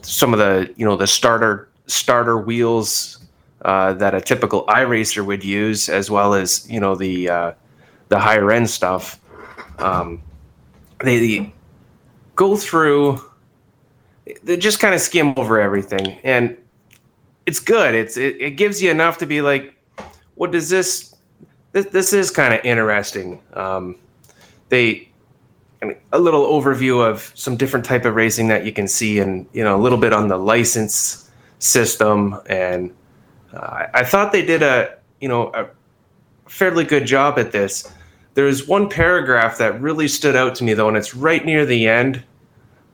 some 0.00 0.32
of 0.32 0.38
the 0.38 0.72
you 0.76 0.86
know 0.86 0.96
the 0.96 1.06
starter 1.06 1.68
starter 1.86 2.38
wheels 2.38 3.18
uh, 3.66 3.92
that 3.92 4.14
a 4.14 4.22
typical 4.22 4.64
iRacer 4.68 5.22
would 5.22 5.44
use, 5.44 5.90
as 5.90 6.10
well 6.10 6.32
as 6.32 6.66
you 6.70 6.80
know 6.80 6.94
the 6.94 7.28
uh, 7.28 7.52
the 8.08 8.18
higher 8.18 8.50
end 8.50 8.70
stuff. 8.70 9.20
Um, 9.80 10.22
they 11.04 11.52
go 12.36 12.56
through 12.56 13.20
they 14.42 14.56
just 14.56 14.80
kind 14.80 14.94
of 14.94 15.00
skim 15.00 15.34
over 15.36 15.60
everything. 15.60 16.18
And 16.24 16.56
it's 17.46 17.60
good. 17.60 17.94
It's 17.94 18.16
it, 18.16 18.40
it 18.40 18.50
gives 18.52 18.82
you 18.82 18.90
enough 18.90 19.18
to 19.18 19.26
be 19.26 19.40
like 19.40 19.74
what 20.34 20.50
does 20.50 20.68
this 20.68 21.14
this, 21.72 21.86
this 21.86 22.12
is 22.12 22.30
kind 22.30 22.54
of 22.54 22.64
interesting. 22.64 23.40
Um, 23.54 23.96
they 24.68 25.08
a 26.12 26.18
little 26.18 26.46
overview 26.46 27.06
of 27.06 27.30
some 27.34 27.56
different 27.56 27.84
type 27.84 28.04
of 28.04 28.14
racing 28.14 28.48
that 28.48 28.64
you 28.64 28.72
can 28.72 28.88
see 28.88 29.20
and 29.20 29.46
you 29.52 29.62
know 29.62 29.76
a 29.76 29.80
little 29.80 29.98
bit 29.98 30.12
on 30.12 30.28
the 30.28 30.36
license 30.36 31.30
system. 31.58 32.40
And 32.46 32.94
uh, 33.54 33.86
i 33.94 34.04
thought 34.04 34.32
they 34.32 34.44
did 34.44 34.62
a 34.62 34.98
you 35.20 35.28
know 35.28 35.52
a 35.54 35.68
fairly 36.48 36.84
good 36.84 37.06
job 37.06 37.38
at 37.38 37.52
this 37.52 37.92
there's 38.36 38.68
one 38.68 38.90
paragraph 38.90 39.56
that 39.56 39.80
really 39.80 40.06
stood 40.06 40.36
out 40.36 40.54
to 40.56 40.64
me 40.64 40.74
though, 40.74 40.88
and 40.88 40.96
it's 40.96 41.14
right 41.14 41.44
near 41.44 41.64
the 41.64 41.88
end. 41.88 42.22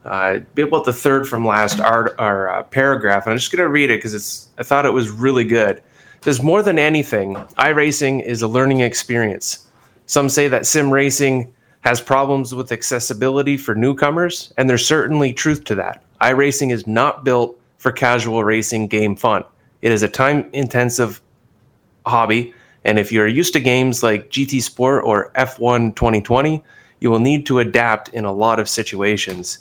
Uh, 0.05 0.39
about 0.57 0.83
the 0.85 0.91
third 0.91 1.27
from 1.27 1.45
last 1.45 1.79
art 1.79 2.15
or 2.17 2.49
uh, 2.49 2.63
paragraph, 2.63 3.25
and 3.25 3.31
I'm 3.31 3.37
just 3.37 3.51
going 3.51 3.63
to 3.63 3.69
read 3.69 3.89
it 3.89 3.97
because 3.97 4.13
it's. 4.13 4.49
I 4.57 4.63
thought 4.63 4.85
it 4.85 4.91
was 4.91 5.09
really 5.09 5.43
good. 5.43 5.81
Says 6.21 6.41
more 6.41 6.63
than 6.63 6.79
anything, 6.79 7.35
iRacing 7.57 8.23
is 8.23 8.41
a 8.41 8.47
learning 8.47 8.79
experience. 8.79 9.67
Some 10.05 10.29
say 10.29 10.47
that 10.47 10.65
sim 10.65 10.89
racing 10.89 11.53
has 11.81 12.01
problems 12.01 12.55
with 12.55 12.71
accessibility 12.71 13.57
for 13.57 13.75
newcomers, 13.75 14.53
and 14.57 14.69
there's 14.69 14.85
certainly 14.85 15.33
truth 15.33 15.65
to 15.65 15.75
that. 15.75 16.03
iRacing 16.21 16.71
is 16.71 16.87
not 16.87 17.25
built 17.25 17.59
for 17.77 17.91
casual 17.91 18.45
racing 18.45 18.87
game 18.87 19.15
fun. 19.15 19.43
It 19.81 19.91
is 19.91 20.03
a 20.03 20.09
time 20.09 20.49
intensive 20.53 21.21
hobby, 22.05 22.53
and 22.85 22.99
if 22.99 23.11
you're 23.11 23.27
used 23.27 23.53
to 23.53 23.59
games 23.59 24.03
like 24.03 24.29
GT 24.29 24.61
Sport 24.61 25.03
or 25.05 25.31
F1 25.35 25.95
2020, 25.95 26.63
you 26.99 27.09
will 27.09 27.19
need 27.19 27.45
to 27.45 27.59
adapt 27.59 28.09
in 28.09 28.25
a 28.25 28.31
lot 28.31 28.59
of 28.59 28.67
situations. 28.67 29.59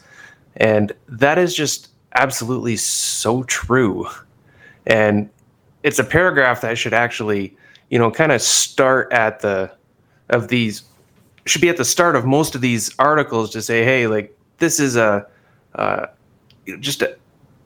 And 0.57 0.93
that 1.09 1.39
is 1.39 1.55
just 1.55 1.91
absolutely 2.15 2.77
so 2.77 3.43
true. 3.45 4.07
And 4.87 5.31
it's 5.83 5.99
a 5.99 6.05
paragraph 6.05 6.61
that 6.61 6.79
should 6.79 6.95
actually, 6.95 7.57
you 7.91 7.99
know, 7.99 8.11
kind 8.11 8.33
of 8.33 8.43
start 8.43 9.13
at 9.13 9.41
the 9.41 9.73
of 10.31 10.49
these 10.49 10.83
should 11.45 11.61
be 11.61 11.69
at 11.69 11.77
the 11.77 11.85
start 11.85 12.15
of 12.15 12.25
most 12.25 12.55
of 12.55 12.61
these 12.61 12.95
articles 12.99 13.51
to 13.51 13.63
say, 13.63 13.85
hey, 13.85 14.07
like 14.07 14.37
this 14.59 14.79
is 14.79 14.97
a 14.97 15.27
uh, 15.75 16.07
just 16.81 17.03
a, 17.03 17.17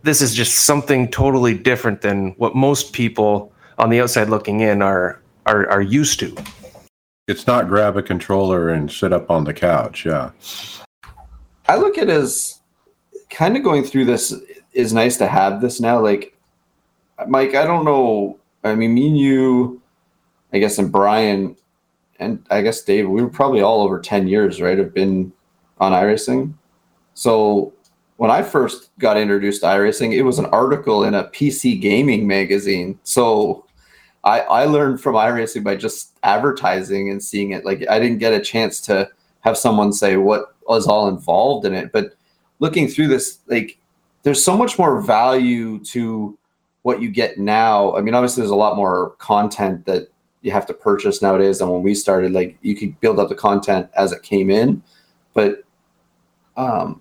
this 0.03 0.23
is 0.23 0.35
just 0.35 0.65
something 0.65 1.11
totally 1.11 1.57
different 1.57 2.01
than 2.01 2.31
what 2.33 2.55
most 2.55 2.93
people 2.93 3.53
on 3.79 3.91
the 3.91 4.01
outside 4.01 4.29
looking 4.29 4.61
in 4.61 4.81
are 4.81 5.21
are 5.47 5.69
are 5.71 5.83
used 5.83 6.19
to. 6.21 6.37
It's 7.29 7.47
not 7.47 7.69
grab 7.69 7.97
a 7.97 8.03
controller 8.03 8.69
and 8.69 8.91
sit 8.91 9.13
up 9.13 9.31
on 9.31 9.45
the 9.45 9.55
couch. 9.55 10.07
Yeah. 10.07 10.31
I 11.69 11.77
look 11.77 11.99
at 11.99 12.09
it 12.09 12.11
as 12.11 12.61
kind 13.31 13.57
of 13.57 13.65
going 13.65 13.83
through 13.83 14.05
this 14.05 14.33
is 14.73 14.93
nice 14.93 15.17
to 15.17 15.27
have 15.27 15.61
this 15.61 15.81
now. 15.81 16.01
Like, 16.01 16.37
Mike, 17.27 17.55
I 17.55 17.67
don't 17.67 17.85
know. 17.85 18.39
I 18.63 18.75
mean, 18.75 18.95
me 18.95 19.09
and 19.09 19.19
you, 19.19 19.83
I 20.53 20.59
guess, 20.59 20.79
and 20.79 20.93
Brian, 20.93 21.57
and 22.21 22.45
I 22.51 22.63
guess 22.63 22.83
Dave, 22.83 23.09
we 23.09 23.23
were 23.23 23.29
probably 23.29 23.61
all 23.61 23.83
over 23.83 24.01
10 24.01 24.29
years, 24.29 24.61
right? 24.61 24.79
Have 24.79 24.95
been 24.95 25.33
on 25.79 25.93
iRacing. 25.93 26.55
So 27.15 27.73
when 28.17 28.31
I 28.31 28.43
first 28.43 28.91
got 28.99 29.17
introduced 29.17 29.63
to 29.63 29.67
iRacing, 29.67 30.13
it 30.13 30.23
was 30.23 30.39
an 30.39 30.47
article 30.47 31.05
in 31.05 31.15
a 31.15 31.25
PC 31.25 31.81
gaming 31.81 32.27
magazine. 32.27 32.99
So 33.03 33.66
I, 34.27 34.41
I 34.41 34.65
learned 34.65 35.01
from 35.01 35.15
iRacing 35.15 35.63
by 35.63 35.77
just 35.77 36.19
advertising 36.25 37.11
and 37.11 37.23
seeing 37.23 37.53
it. 37.53 37.65
Like 37.65 37.89
I 37.89 38.01
didn't 38.01 38.19
get 38.19 38.35
a 38.35 38.41
chance 38.41 38.81
to 38.83 39.09
have 39.43 39.57
someone 39.57 39.93
say 39.93 40.17
what 40.17 40.57
was 40.67 40.89
all 40.89 41.09
involved 41.09 41.65
in 41.65 41.73
it. 41.73 41.93
But 41.93 42.17
looking 42.59 42.89
through 42.89 43.07
this, 43.07 43.39
like 43.47 43.79
there's 44.25 44.43
so 44.43 44.57
much 44.57 44.81
more 44.81 45.01
value 45.01 45.79
to 45.85 46.37
what 46.83 47.01
you 47.01 47.09
get 47.09 47.39
now. 47.39 47.97
I 47.97 48.01
mean, 48.01 48.15
obviously 48.15 48.41
there's 48.41 48.51
a 48.51 48.57
lot 48.57 48.77
more 48.77 49.11
content 49.19 49.87
that 49.87 50.09
you 50.43 50.51
have 50.51 50.67
to 50.67 50.75
purchase 50.75 51.23
nowadays 51.23 51.61
than 51.61 51.69
when 51.69 51.83
we 51.83 51.95
started. 51.95 52.33
Like 52.33 52.59
you 52.63 52.75
could 52.75 52.99
build 53.01 53.21
up 53.21 53.29
the 53.29 53.37
content 53.37 53.89
as 53.95 54.11
it 54.11 54.23
came 54.23 54.51
in, 54.51 54.83
but 55.35 55.63
um, 56.57 57.01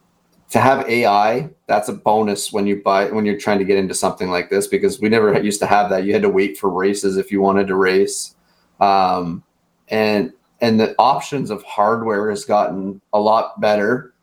to 0.55 0.61
have 0.61 0.87
AI, 0.87 1.49
that's 1.67 1.89
a 1.89 1.93
bonus 1.93 2.53
when 2.53 2.65
you 2.65 2.81
buy 2.81 3.11
when 3.11 3.25
you're 3.25 3.37
trying 3.37 3.59
to 3.59 3.65
get 3.65 3.77
into 3.77 3.93
something 3.93 4.29
like 4.29 4.49
this 4.49 4.67
because 4.67 5.01
we 5.01 5.09
never 5.09 5.37
used 5.43 5.59
to 5.59 5.65
have 5.65 5.89
that. 5.89 6.05
You 6.05 6.13
had 6.13 6.21
to 6.21 6.29
wait 6.29 6.57
for 6.57 6.69
races 6.69 7.17
if 7.17 7.29
you 7.29 7.41
wanted 7.41 7.67
to 7.67 7.75
race, 7.75 8.37
um, 8.79 9.43
and 9.89 10.31
and 10.61 10.79
the 10.79 10.95
options 10.97 11.49
of 11.49 11.61
hardware 11.63 12.29
has 12.29 12.45
gotten 12.45 13.01
a 13.11 13.19
lot 13.19 13.59
better. 13.59 14.13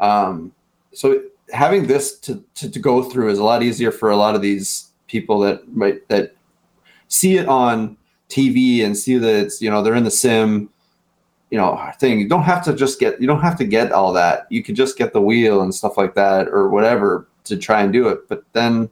Um, 0.00 0.54
so 0.94 1.24
having 1.52 1.86
this 1.86 2.18
to, 2.20 2.42
to, 2.54 2.70
to 2.70 2.78
go 2.78 3.02
through 3.02 3.28
is 3.28 3.38
a 3.38 3.44
lot 3.44 3.62
easier 3.62 3.92
for 3.92 4.10
a 4.10 4.16
lot 4.16 4.34
of 4.34 4.40
these 4.40 4.92
people 5.08 5.40
that 5.40 5.76
might 5.76 6.08
that 6.08 6.34
see 7.08 7.36
it 7.36 7.46
on 7.46 7.98
TV 8.30 8.82
and 8.82 8.96
see 8.96 9.18
that 9.18 9.34
it's 9.44 9.60
you 9.60 9.70
know 9.70 9.82
they're 9.82 9.94
in 9.94 10.04
the 10.04 10.10
sim 10.10 10.70
you 11.52 11.58
know 11.58 11.78
thing. 12.00 12.18
You 12.18 12.28
don't 12.28 12.44
have 12.44 12.64
to 12.64 12.72
just 12.72 12.98
get 12.98 13.20
you 13.20 13.26
don't 13.26 13.42
have 13.42 13.58
to 13.58 13.64
get 13.64 13.92
all 13.92 14.14
that. 14.14 14.46
You 14.48 14.62
could 14.62 14.74
just 14.74 14.96
get 14.96 15.12
the 15.12 15.20
wheel 15.20 15.60
and 15.60 15.72
stuff 15.72 15.98
like 15.98 16.14
that 16.14 16.48
or 16.48 16.70
whatever 16.70 17.28
to 17.44 17.58
try 17.58 17.82
and 17.82 17.92
do 17.92 18.08
it. 18.08 18.26
But 18.26 18.42
then 18.54 18.88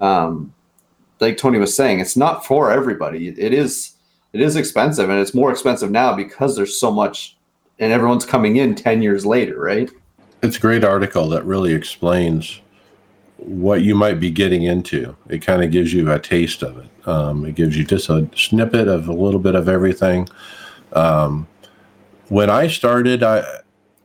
um 0.00 0.52
like 1.20 1.36
tony 1.36 1.58
was 1.58 1.74
saying 1.74 2.00
it's 2.00 2.16
not 2.16 2.44
for 2.44 2.72
everybody. 2.72 3.28
It 3.28 3.54
is 3.54 3.94
it 4.32 4.40
is 4.40 4.56
expensive 4.56 5.08
and 5.08 5.20
it's 5.20 5.34
more 5.34 5.52
expensive 5.52 5.92
now 5.92 6.16
because 6.16 6.56
there's 6.56 6.76
so 6.76 6.90
much 6.90 7.36
and 7.78 7.92
everyone's 7.92 8.26
coming 8.26 8.56
in 8.56 8.74
10 8.74 9.00
years 9.00 9.24
later 9.24 9.60
right? 9.60 9.88
It's 10.42 10.56
a 10.56 10.60
great 10.60 10.82
article 10.82 11.28
that 11.28 11.44
really 11.44 11.72
explains 11.72 12.60
what 13.36 13.82
you 13.82 13.94
might 13.94 14.18
be 14.18 14.30
getting 14.32 14.64
into. 14.64 15.16
It 15.28 15.42
kind 15.42 15.62
of 15.62 15.70
gives 15.70 15.92
you 15.92 16.10
a 16.10 16.18
taste 16.18 16.62
of 16.64 16.78
it. 16.78 17.08
Um, 17.08 17.46
it 17.46 17.54
gives 17.54 17.76
you 17.76 17.84
just 17.84 18.08
a 18.08 18.28
snippet 18.34 18.88
of 18.88 19.06
a 19.06 19.12
little 19.12 19.40
bit 19.40 19.54
of 19.54 19.68
everything. 19.68 20.28
Um, 20.92 21.46
when 22.34 22.50
I 22.50 22.66
started, 22.66 23.22
I 23.22 23.44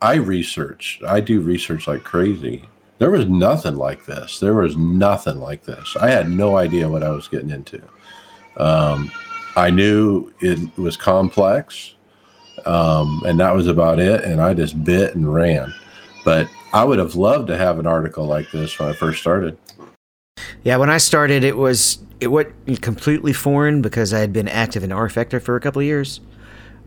I 0.03 0.15
researched. 0.15 1.03
I 1.03 1.19
do 1.19 1.41
research 1.41 1.87
like 1.87 2.03
crazy. 2.03 2.63
There 2.99 3.09
was 3.09 3.25
nothing 3.25 3.75
like 3.75 4.05
this. 4.05 4.39
There 4.39 4.53
was 4.53 4.77
nothing 4.77 5.39
like 5.39 5.63
this. 5.63 5.97
I 5.99 6.11
had 6.11 6.29
no 6.29 6.55
idea 6.55 6.87
what 6.87 7.01
I 7.01 7.09
was 7.09 7.27
getting 7.27 7.49
into. 7.49 7.81
Um, 8.57 9.11
I 9.55 9.71
knew 9.71 10.31
it 10.41 10.59
was 10.77 10.95
complex, 10.95 11.95
um, 12.67 13.23
and 13.25 13.39
that 13.39 13.55
was 13.55 13.65
about 13.65 13.97
it. 13.97 14.23
And 14.23 14.39
I 14.39 14.53
just 14.53 14.83
bit 14.83 15.15
and 15.15 15.33
ran. 15.33 15.73
But 16.23 16.47
I 16.71 16.83
would 16.83 16.99
have 16.99 17.15
loved 17.15 17.47
to 17.47 17.57
have 17.57 17.79
an 17.79 17.87
article 17.87 18.25
like 18.25 18.51
this 18.51 18.77
when 18.77 18.89
I 18.89 18.93
first 18.93 19.21
started. 19.21 19.57
Yeah, 20.63 20.77
when 20.77 20.91
I 20.91 20.99
started, 20.99 21.43
it 21.43 21.57
was 21.57 21.97
it 22.19 22.27
was 22.27 22.45
completely 22.81 23.33
foreign 23.33 23.81
because 23.81 24.13
I 24.13 24.19
had 24.19 24.33
been 24.33 24.47
active 24.47 24.83
in 24.83 24.91
rFactor 24.91 25.41
for 25.41 25.55
a 25.55 25.59
couple 25.59 25.79
of 25.79 25.87
years. 25.87 26.21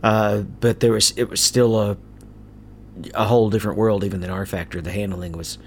Uh, 0.02 0.40
but 0.40 0.80
there 0.80 0.92
was 0.92 1.12
it 1.16 1.28
was 1.28 1.40
still 1.40 1.80
a 1.80 1.96
a 3.14 3.24
whole 3.24 3.50
different 3.50 3.78
world 3.78 4.04
even 4.04 4.20
than 4.20 4.30
R 4.30 4.46
Factor. 4.46 4.80
The 4.80 4.92
handling 4.92 5.32
was 5.32 5.58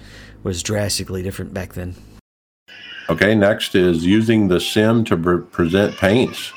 was 0.43 0.61
drastically 0.61 1.23
different 1.23 1.53
back 1.53 1.73
then. 1.73 1.95
Okay, 3.09 3.35
next 3.35 3.75
is 3.75 4.05
using 4.05 4.47
the 4.47 4.59
sim 4.59 5.03
to 5.05 5.17
pre- 5.17 5.41
present 5.41 5.95
paints. 5.97 6.51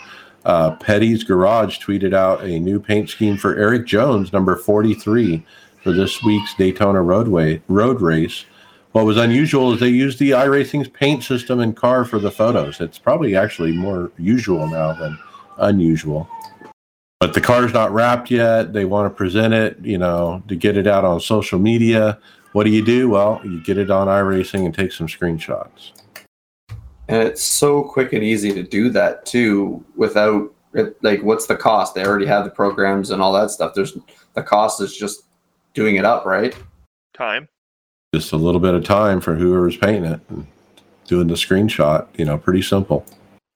Uh, 0.45 0.75
Petty's 0.77 1.23
Garage 1.25 1.79
tweeted 1.79 2.15
out 2.15 2.43
a 2.43 2.59
new 2.59 2.81
paint 2.81 3.11
scheme 3.11 3.37
for 3.37 3.57
Erik 3.57 3.87
Jones, 3.87 4.33
number 4.33 4.57
43, 4.57 5.45
for 5.83 5.93
this 5.93 6.23
week's 6.23 6.55
Daytona 6.55 7.03
Roadway 7.03 7.61
road 7.69 8.01
race. 8.01 8.47
What 8.93 9.05
was 9.05 9.19
unusual 9.19 9.75
is 9.75 9.81
they 9.81 9.89
used 9.89 10.19
the 10.19 10.31
iRacing's 10.31 10.89
paint 10.89 11.23
system 11.23 11.61
and 11.61 11.77
car 11.77 12.07
for 12.07 12.19
the 12.19 12.31
photos. 12.31 12.81
It's 12.81 12.99
probably 12.99 13.37
actually 13.37 13.73
more 13.73 14.11
usual 14.17 14.67
now 14.69 14.95
than 14.95 15.19
unusual 15.59 16.27
but 17.21 17.35
the 17.35 17.41
car's 17.41 17.73
not 17.73 17.93
wrapped 17.93 18.31
yet. 18.31 18.73
They 18.73 18.85
want 18.85 19.11
to 19.11 19.17
present 19.17 19.53
it, 19.53 19.79
you 19.83 19.99
know, 19.99 20.43
to 20.49 20.55
get 20.55 20.77
it 20.77 20.87
out 20.87 21.05
on 21.05 21.21
social 21.21 21.59
media. 21.59 22.19
What 22.53 22.65
do 22.65 22.71
you 22.71 22.85
do? 22.85 23.09
Well, 23.09 23.41
you 23.45 23.61
get 23.61 23.79
it 23.79 23.91
on 23.91 24.07
iRacing 24.07 24.65
and 24.65 24.75
take 24.75 24.93
some 24.93 25.07
screenshots. 25.07 25.93
And 27.09 27.23
it's 27.23 27.43
so 27.43 27.83
quick 27.83 28.13
and 28.13 28.23
easy 28.23 28.53
to 28.53 28.63
do 28.63 28.91
that 28.91 29.27
too 29.27 29.85
without 29.97 30.53
like 31.03 31.23
what's 31.23 31.47
the 31.47 31.57
cost? 31.57 31.95
They 31.95 32.05
already 32.05 32.27
have 32.27 32.45
the 32.45 32.51
programs 32.51 33.11
and 33.11 33.23
all 33.23 33.33
that 33.33 33.51
stuff. 33.51 33.73
There's 33.75 33.97
the 34.35 34.43
cost 34.43 34.81
is 34.81 34.97
just 34.97 35.23
doing 35.75 35.97
it 35.97 36.05
up, 36.05 36.25
right? 36.25 36.57
Time. 37.15 37.49
Just 38.15 38.33
a 38.33 38.37
little 38.37 38.61
bit 38.61 38.75
of 38.75 38.85
time 38.85 39.21
for 39.21 39.35
whoever's 39.35 39.77
painting 39.77 40.05
it 40.05 40.21
and 40.29 40.47
doing 41.07 41.27
the 41.27 41.35
screenshot, 41.35 42.07
you 42.17 42.25
know, 42.25 42.39
pretty 42.39 42.63
simple. 42.63 43.05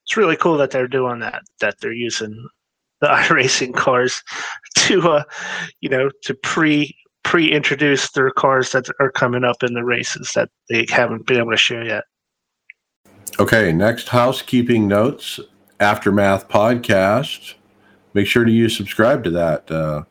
It's 0.04 0.16
really 0.16 0.36
cool 0.36 0.56
that 0.56 0.70
they're 0.70 0.88
doing 0.88 1.20
that, 1.20 1.42
that 1.60 1.78
they're 1.80 1.92
using 1.92 2.48
the 3.02 3.08
iRacing 3.08 3.74
cars 3.74 4.22
to 4.78 5.02
uh, 5.10 5.24
you 5.82 5.90
know 5.90 6.08
to 6.22 6.32
pre 6.32 6.96
pre-introduce 7.24 8.10
their 8.12 8.30
cars 8.30 8.72
that 8.72 8.86
are 8.98 9.10
coming 9.10 9.44
up 9.44 9.62
in 9.62 9.74
the 9.74 9.84
races 9.84 10.32
that 10.34 10.48
they 10.68 10.86
haven't 10.88 11.24
been 11.26 11.38
able 11.38 11.52
to 11.52 11.56
share 11.56 11.84
yet. 11.84 12.04
Okay, 13.38 13.72
next 13.72 14.08
housekeeping 14.08 14.88
notes 14.88 15.38
aftermath 15.78 16.48
podcast. 16.48 17.54
Make 18.14 18.26
sure 18.26 18.44
to 18.44 18.50
you 18.50 18.68
subscribe 18.68 19.22
to 19.24 19.30
that. 19.30 19.70
Uh, 19.70 20.02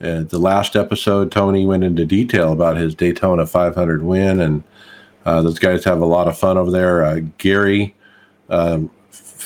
uh, 0.00 0.22
the 0.22 0.38
last 0.38 0.74
episode, 0.74 1.30
Tony 1.30 1.66
went 1.66 1.84
into 1.84 2.04
detail 2.04 2.52
about 2.52 2.76
his 2.76 2.94
Daytona 2.94 3.46
500 3.46 4.02
win, 4.02 4.40
and 4.40 4.64
uh, 5.26 5.42
those 5.42 5.58
guys 5.58 5.84
have 5.84 6.00
a 6.00 6.06
lot 6.06 6.28
of 6.28 6.38
fun 6.38 6.56
over 6.56 6.70
there. 6.70 7.04
Uh, 7.04 7.20
Gary 7.36 7.94
um, 8.48 8.90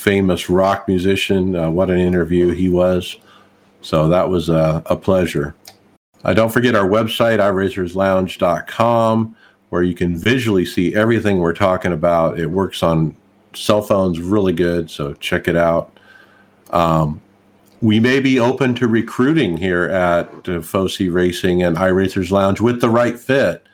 famous 0.02 0.50
rock 0.50 0.88
musician. 0.88 1.54
Uh, 1.54 1.70
what 1.70 1.88
an 1.88 1.98
interview 1.98 2.50
he 2.50 2.68
was. 2.68 3.16
So 3.82 4.08
that 4.08 4.28
was 4.28 4.48
a, 4.48 4.82
a 4.86 4.96
pleasure. 4.96 5.54
Uh, 6.24 6.34
don't 6.34 6.52
forget 6.52 6.74
our 6.74 6.88
website, 6.88 7.38
iRacersLounge.com, 7.38 9.36
where 9.70 9.82
you 9.82 9.94
can 9.94 10.16
visually 10.16 10.64
see 10.64 10.94
everything 10.94 11.38
we're 11.38 11.52
talking 11.52 11.92
about. 11.92 12.38
It 12.38 12.46
works 12.46 12.82
on 12.82 13.16
cell 13.54 13.82
phones 13.82 14.20
really 14.20 14.52
good, 14.52 14.90
so 14.90 15.14
check 15.14 15.46
it 15.46 15.56
out. 15.56 15.96
Um, 16.70 17.20
we 17.80 18.00
may 18.00 18.20
be 18.20 18.38
open 18.38 18.74
to 18.76 18.88
recruiting 18.88 19.56
here 19.56 19.84
at 19.84 20.28
uh, 20.48 20.62
FOSI 20.62 21.12
Racing 21.12 21.62
and 21.62 21.76
iRacers 21.76 22.30
Lounge 22.30 22.60
with 22.60 22.80
the 22.80 22.90
right 22.90 23.18
fit. 23.18 23.64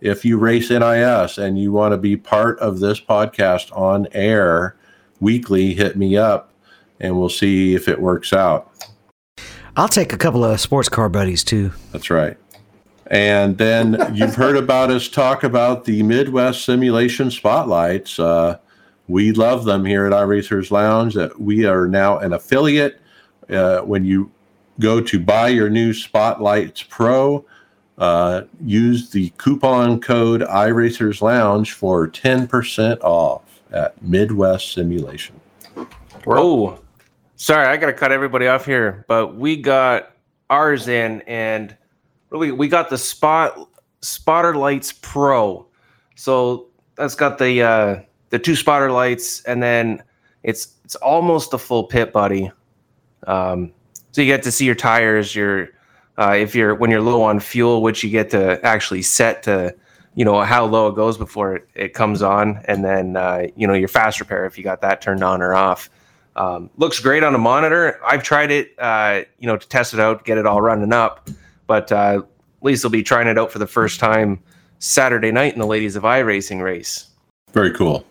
If 0.00 0.24
you 0.24 0.38
race 0.38 0.70
NIS 0.70 1.38
and 1.38 1.58
you 1.58 1.70
want 1.70 1.92
to 1.92 1.98
be 1.98 2.16
part 2.16 2.58
of 2.58 2.80
this 2.80 3.00
podcast 3.00 3.76
on 3.76 4.08
air, 4.12 4.76
weekly, 5.22 5.72
hit 5.72 5.96
me 5.96 6.16
up 6.16 6.52
and 7.00 7.18
we'll 7.18 7.28
see 7.28 7.74
if 7.74 7.88
it 7.88 8.00
works 8.00 8.32
out. 8.32 8.70
I'll 9.76 9.88
take 9.88 10.12
a 10.12 10.18
couple 10.18 10.44
of 10.44 10.60
sports 10.60 10.88
car 10.88 11.08
buddies 11.08 11.42
too. 11.42 11.72
That's 11.92 12.10
right. 12.10 12.36
And 13.06 13.56
then 13.56 13.96
you've 14.14 14.34
heard 14.34 14.56
about 14.56 14.90
us 14.90 15.08
talk 15.08 15.44
about 15.44 15.84
the 15.84 16.02
Midwest 16.02 16.64
Simulation 16.64 17.30
Spotlights. 17.30 18.18
Uh, 18.18 18.58
we 19.08 19.32
love 19.32 19.64
them 19.64 19.84
here 19.84 20.06
at 20.06 20.12
iRacers 20.12 20.70
Lounge. 20.70 21.14
That 21.14 21.40
we 21.40 21.64
are 21.64 21.88
now 21.88 22.18
an 22.18 22.32
affiliate. 22.32 23.00
Uh, 23.50 23.80
when 23.80 24.04
you 24.04 24.30
go 24.80 25.00
to 25.00 25.18
buy 25.18 25.48
your 25.48 25.68
new 25.68 25.92
Spotlights 25.92 26.82
Pro, 26.84 27.44
uh, 27.98 28.42
use 28.64 29.10
the 29.10 29.30
coupon 29.38 30.00
code 30.00 30.42
iRacers 30.42 31.20
Lounge 31.20 31.72
for 31.72 32.08
10% 32.08 33.00
off 33.02 33.51
at 33.72 34.00
Midwest 34.02 34.72
Simulation. 34.72 35.40
Oh, 36.26 36.78
sorry, 37.36 37.66
I 37.66 37.76
gotta 37.76 37.92
cut 37.92 38.12
everybody 38.12 38.46
off 38.46 38.64
here, 38.64 39.04
but 39.08 39.36
we 39.36 39.56
got 39.56 40.12
ours 40.50 40.88
in, 40.88 41.22
and 41.22 41.76
we 42.30 42.52
we 42.52 42.68
got 42.68 42.90
the 42.90 42.98
spot 42.98 43.68
spotter 44.00 44.54
lights 44.54 44.92
pro. 44.92 45.66
So 46.14 46.68
that's 46.96 47.14
got 47.14 47.38
the 47.38 47.62
uh, 47.62 48.00
the 48.30 48.38
two 48.38 48.56
spotter 48.56 48.90
lights, 48.92 49.42
and 49.44 49.62
then 49.62 50.02
it's 50.42 50.74
it's 50.84 50.96
almost 50.96 51.54
a 51.54 51.58
full 51.58 51.84
pit 51.84 52.12
buddy. 52.12 52.50
Um, 53.26 53.72
so 54.12 54.20
you 54.20 54.26
get 54.26 54.42
to 54.42 54.52
see 54.52 54.66
your 54.66 54.74
tires, 54.74 55.34
your 55.34 55.70
uh, 56.18 56.34
if 56.38 56.54
you're 56.54 56.74
when 56.74 56.90
you're 56.90 57.00
low 57.00 57.22
on 57.22 57.40
fuel, 57.40 57.82
which 57.82 58.04
you 58.04 58.10
get 58.10 58.30
to 58.30 58.64
actually 58.64 59.02
set 59.02 59.42
to 59.44 59.74
you 60.14 60.24
know 60.24 60.40
how 60.42 60.64
low 60.64 60.88
it 60.88 60.94
goes 60.94 61.16
before 61.16 61.56
it, 61.56 61.68
it 61.74 61.94
comes 61.94 62.22
on, 62.22 62.60
and 62.66 62.84
then 62.84 63.16
uh, 63.16 63.46
you 63.56 63.66
know 63.66 63.74
your 63.74 63.88
fast 63.88 64.20
repair 64.20 64.46
if 64.46 64.58
you 64.58 64.64
got 64.64 64.80
that 64.82 65.00
turned 65.00 65.22
on 65.22 65.42
or 65.42 65.54
off. 65.54 65.90
Um, 66.34 66.70
looks 66.76 66.98
great 66.98 67.22
on 67.22 67.34
a 67.34 67.38
monitor. 67.38 68.00
I've 68.04 68.22
tried 68.22 68.50
it, 68.50 68.74
uh, 68.78 69.22
you 69.38 69.46
know, 69.46 69.56
to 69.56 69.68
test 69.68 69.92
it 69.92 70.00
out, 70.00 70.24
get 70.24 70.38
it 70.38 70.46
all 70.46 70.62
running 70.62 70.92
up. 70.92 71.28
But 71.66 71.92
uh, 71.92 72.22
Lisa 72.62 72.86
will 72.86 72.92
be 72.92 73.02
trying 73.02 73.26
it 73.26 73.38
out 73.38 73.52
for 73.52 73.58
the 73.58 73.66
first 73.66 74.00
time 74.00 74.42
Saturday 74.78 75.30
night 75.30 75.52
in 75.52 75.58
the 75.58 75.66
Ladies 75.66 75.94
of 75.94 76.04
iRacing 76.04 76.62
race. 76.62 77.08
Very 77.52 77.72
cool. 77.72 78.06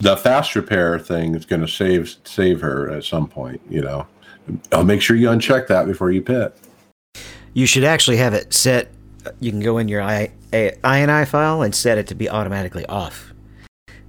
The 0.00 0.16
fast 0.16 0.54
repair 0.54 0.98
thing 0.98 1.34
is 1.34 1.44
going 1.44 1.60
to 1.60 1.68
save 1.68 2.16
save 2.24 2.60
her 2.60 2.90
at 2.90 3.04
some 3.04 3.26
point. 3.26 3.60
You 3.68 3.82
know, 3.82 4.06
I'll 4.72 4.84
make 4.84 5.02
sure 5.02 5.16
you 5.16 5.28
uncheck 5.28 5.66
that 5.68 5.86
before 5.86 6.10
you 6.10 6.22
pit. 6.22 6.56
You 7.52 7.66
should 7.66 7.84
actually 7.84 8.16
have 8.18 8.32
it 8.32 8.54
set. 8.54 8.90
You 9.40 9.50
can 9.50 9.60
go 9.60 9.78
in 9.78 9.88
your 9.88 10.02
I, 10.02 10.30
a, 10.52 10.72
INI 10.82 11.26
file 11.26 11.62
and 11.62 11.74
set 11.74 11.98
it 11.98 12.06
to 12.08 12.14
be 12.14 12.28
automatically 12.28 12.86
off, 12.86 13.32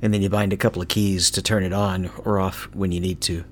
and 0.02 0.14
then 0.14 0.22
you 0.22 0.30
bind 0.30 0.54
a 0.54 0.58
couple 0.58 0.82
of 0.82 0.88
keys 0.88 1.32
to 1.32 1.42
turn 1.42 1.64
it 1.64 1.74
on 1.74 2.10
or 2.26 2.40
off 2.40 2.70
when 2.74 2.92
you 2.92 3.00
need 3.00 3.22
to. 3.22 3.44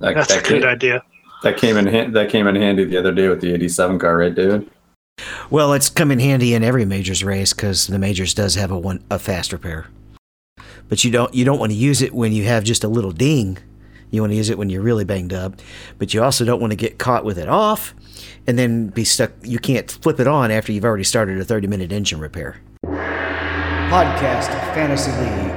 That, 0.00 0.14
That's 0.14 0.32
a 0.32 0.36
that 0.36 0.44
good 0.44 0.62
came, 0.62 0.68
idea. 0.68 1.02
That 1.42 1.56
came 1.56 1.76
in 1.76 2.12
that 2.12 2.28
came 2.28 2.46
in 2.46 2.56
handy 2.56 2.84
the 2.84 2.96
other 2.96 3.12
day 3.12 3.28
with 3.28 3.40
the 3.40 3.52
'87 3.52 3.98
car, 3.98 4.16
right, 4.16 4.34
David? 4.34 4.68
Well, 5.50 5.72
it's 5.72 5.90
come 5.90 6.10
in 6.10 6.18
handy 6.18 6.54
in 6.54 6.64
every 6.64 6.84
majors 6.84 7.22
race 7.22 7.52
because 7.52 7.86
the 7.86 7.98
majors 7.98 8.34
does 8.34 8.54
have 8.54 8.70
a 8.70 8.78
one 8.78 9.04
a 9.10 9.18
fast 9.18 9.52
repair. 9.52 9.86
But 10.88 11.04
you 11.04 11.10
don't 11.10 11.32
you 11.34 11.44
don't 11.44 11.58
want 11.58 11.72
to 11.72 11.78
use 11.78 12.02
it 12.02 12.12
when 12.14 12.32
you 12.32 12.44
have 12.44 12.64
just 12.64 12.84
a 12.84 12.88
little 12.88 13.12
ding. 13.12 13.58
You 14.10 14.20
want 14.20 14.32
to 14.32 14.36
use 14.36 14.50
it 14.50 14.58
when 14.58 14.68
you're 14.68 14.82
really 14.82 15.04
banged 15.04 15.32
up, 15.32 15.54
but 15.98 16.12
you 16.12 16.22
also 16.22 16.44
don't 16.44 16.60
want 16.60 16.70
to 16.72 16.76
get 16.76 16.98
caught 16.98 17.24
with 17.24 17.38
it 17.38 17.48
off, 17.48 17.94
and 18.46 18.58
then 18.58 18.88
be 18.88 19.04
stuck. 19.04 19.32
You 19.42 19.58
can't 19.58 19.90
flip 19.90 20.20
it 20.20 20.26
on 20.26 20.50
after 20.50 20.72
you've 20.72 20.84
already 20.84 21.04
started 21.04 21.40
a 21.40 21.44
30 21.44 21.66
minute 21.66 21.92
engine 21.92 22.20
repair. 22.20 22.60
Podcast 22.84 24.48
Fantasy 24.74 25.10
League. 25.12 25.52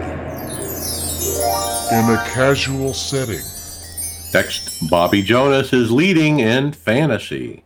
in 1.91 2.13
a 2.13 2.17
casual 2.33 2.93
setting. 2.93 3.41
Next, 4.33 4.89
Bobby 4.89 5.21
Jonas 5.21 5.71
is 5.71 5.91
leading 5.91 6.39
in 6.39 6.73
fantasy. 6.73 7.63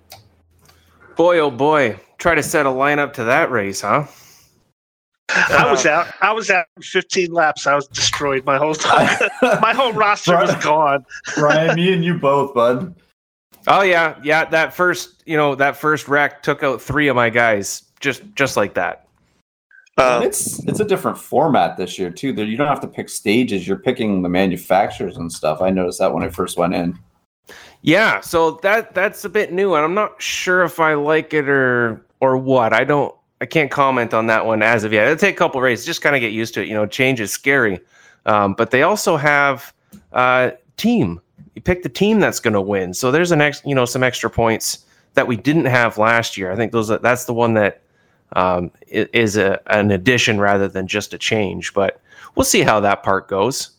Boy, 1.15 1.39
oh 1.39 1.49
boy, 1.49 1.99
try 2.17 2.35
to 2.35 2.43
set 2.43 2.65
a 2.65 2.69
lineup 2.69 3.13
to 3.13 3.23
that 3.23 3.49
race, 3.49 3.81
huh? 3.81 4.05
I 5.29 5.69
was 5.71 5.85
out. 5.85 6.07
I 6.21 6.31
was 6.31 6.49
out 6.49 6.65
15 6.81 7.31
laps. 7.31 7.67
I 7.67 7.75
was 7.75 7.87
destroyed. 7.87 8.45
My 8.45 8.57
whole 8.57 8.73
time. 8.73 9.09
my 9.61 9.73
whole 9.73 9.93
roster 9.93 10.35
was 10.37 10.53
gone. 10.55 11.05
Brian, 11.35 11.75
me 11.75 11.93
and 11.93 12.03
you 12.03 12.17
both, 12.17 12.53
bud. 12.53 12.95
Oh 13.71 13.83
yeah, 13.83 14.15
yeah. 14.23 14.45
That 14.45 14.73
first, 14.73 15.23
you 15.27 15.37
know, 15.37 15.53
that 15.55 15.77
first 15.77 16.07
wreck 16.07 16.41
took 16.41 16.63
out 16.63 16.81
three 16.81 17.07
of 17.07 17.15
my 17.15 17.29
guys, 17.29 17.83
just 17.99 18.23
just 18.33 18.57
like 18.57 18.73
that. 18.73 19.05
And 19.97 20.07
Um, 20.07 20.23
it's 20.23 20.63
it's 20.65 20.79
a 20.79 20.85
different 20.85 21.17
format 21.17 21.77
this 21.77 21.99
year 21.99 22.09
too. 22.09 22.33
There 22.33 22.45
you 22.45 22.57
don't 22.57 22.67
have 22.67 22.81
to 22.81 22.87
pick 22.87 23.09
stages. 23.09 23.67
You're 23.67 23.77
picking 23.77 24.23
the 24.23 24.29
manufacturers 24.29 25.17
and 25.17 25.31
stuff. 25.31 25.61
I 25.61 25.69
noticed 25.69 25.99
that 25.99 26.11
when 26.11 26.23
I 26.23 26.29
first 26.29 26.57
went 26.57 26.73
in. 26.73 26.97
Yeah, 27.83 28.21
so 28.21 28.51
that 28.63 28.95
that's 28.95 29.23
a 29.23 29.29
bit 29.29 29.53
new, 29.53 29.75
and 29.75 29.85
I'm 29.85 29.93
not 29.93 30.19
sure 30.21 30.63
if 30.63 30.79
I 30.79 30.95
like 30.95 31.33
it 31.35 31.47
or 31.47 32.03
or 32.21 32.37
what. 32.37 32.73
I 32.73 32.83
don't. 32.83 33.13
I 33.39 33.45
can't 33.45 33.69
comment 33.69 34.13
on 34.13 34.25
that 34.27 34.45
one 34.45 34.63
as 34.63 34.83
of 34.83 34.91
yet. 34.91 35.05
It'll 35.05 35.15
take 35.15 35.35
a 35.35 35.37
couple 35.37 35.61
races, 35.61 35.85
just 35.85 36.01
kind 36.01 36.15
of 36.15 36.21
get 36.21 36.33
used 36.33 36.55
to 36.55 36.61
it. 36.61 36.67
You 36.67 36.73
know, 36.73 36.85
change 36.87 37.21
is 37.21 37.31
scary, 37.31 37.79
um, 38.25 38.53
but 38.53 38.71
they 38.71 38.81
also 38.81 39.15
have 39.15 39.73
uh, 40.11 40.51
team. 40.75 41.21
You 41.59 41.63
pick 41.63 41.83
the 41.83 41.89
team 41.89 42.21
that's 42.21 42.39
going 42.39 42.53
to 42.53 42.61
win. 42.61 42.93
So 42.93 43.11
there's 43.11 43.33
an 43.33 43.41
ex, 43.41 43.61
you 43.65 43.75
know, 43.75 43.83
some 43.83 44.01
extra 44.01 44.29
points 44.29 44.85
that 45.15 45.27
we 45.27 45.35
didn't 45.35 45.65
have 45.65 45.97
last 45.97 46.37
year. 46.37 46.53
I 46.53 46.55
think 46.55 46.71
those 46.71 46.89
are, 46.89 46.99
that's 46.99 47.25
the 47.25 47.33
one 47.33 47.53
that 47.55 47.81
um, 48.31 48.71
is 48.87 49.35
a, 49.35 49.59
an 49.67 49.91
addition 49.91 50.39
rather 50.39 50.69
than 50.69 50.87
just 50.87 51.13
a 51.13 51.17
change. 51.17 51.73
But 51.73 51.99
we'll 52.33 52.45
see 52.45 52.61
how 52.61 52.79
that 52.79 53.03
part 53.03 53.27
goes. 53.27 53.71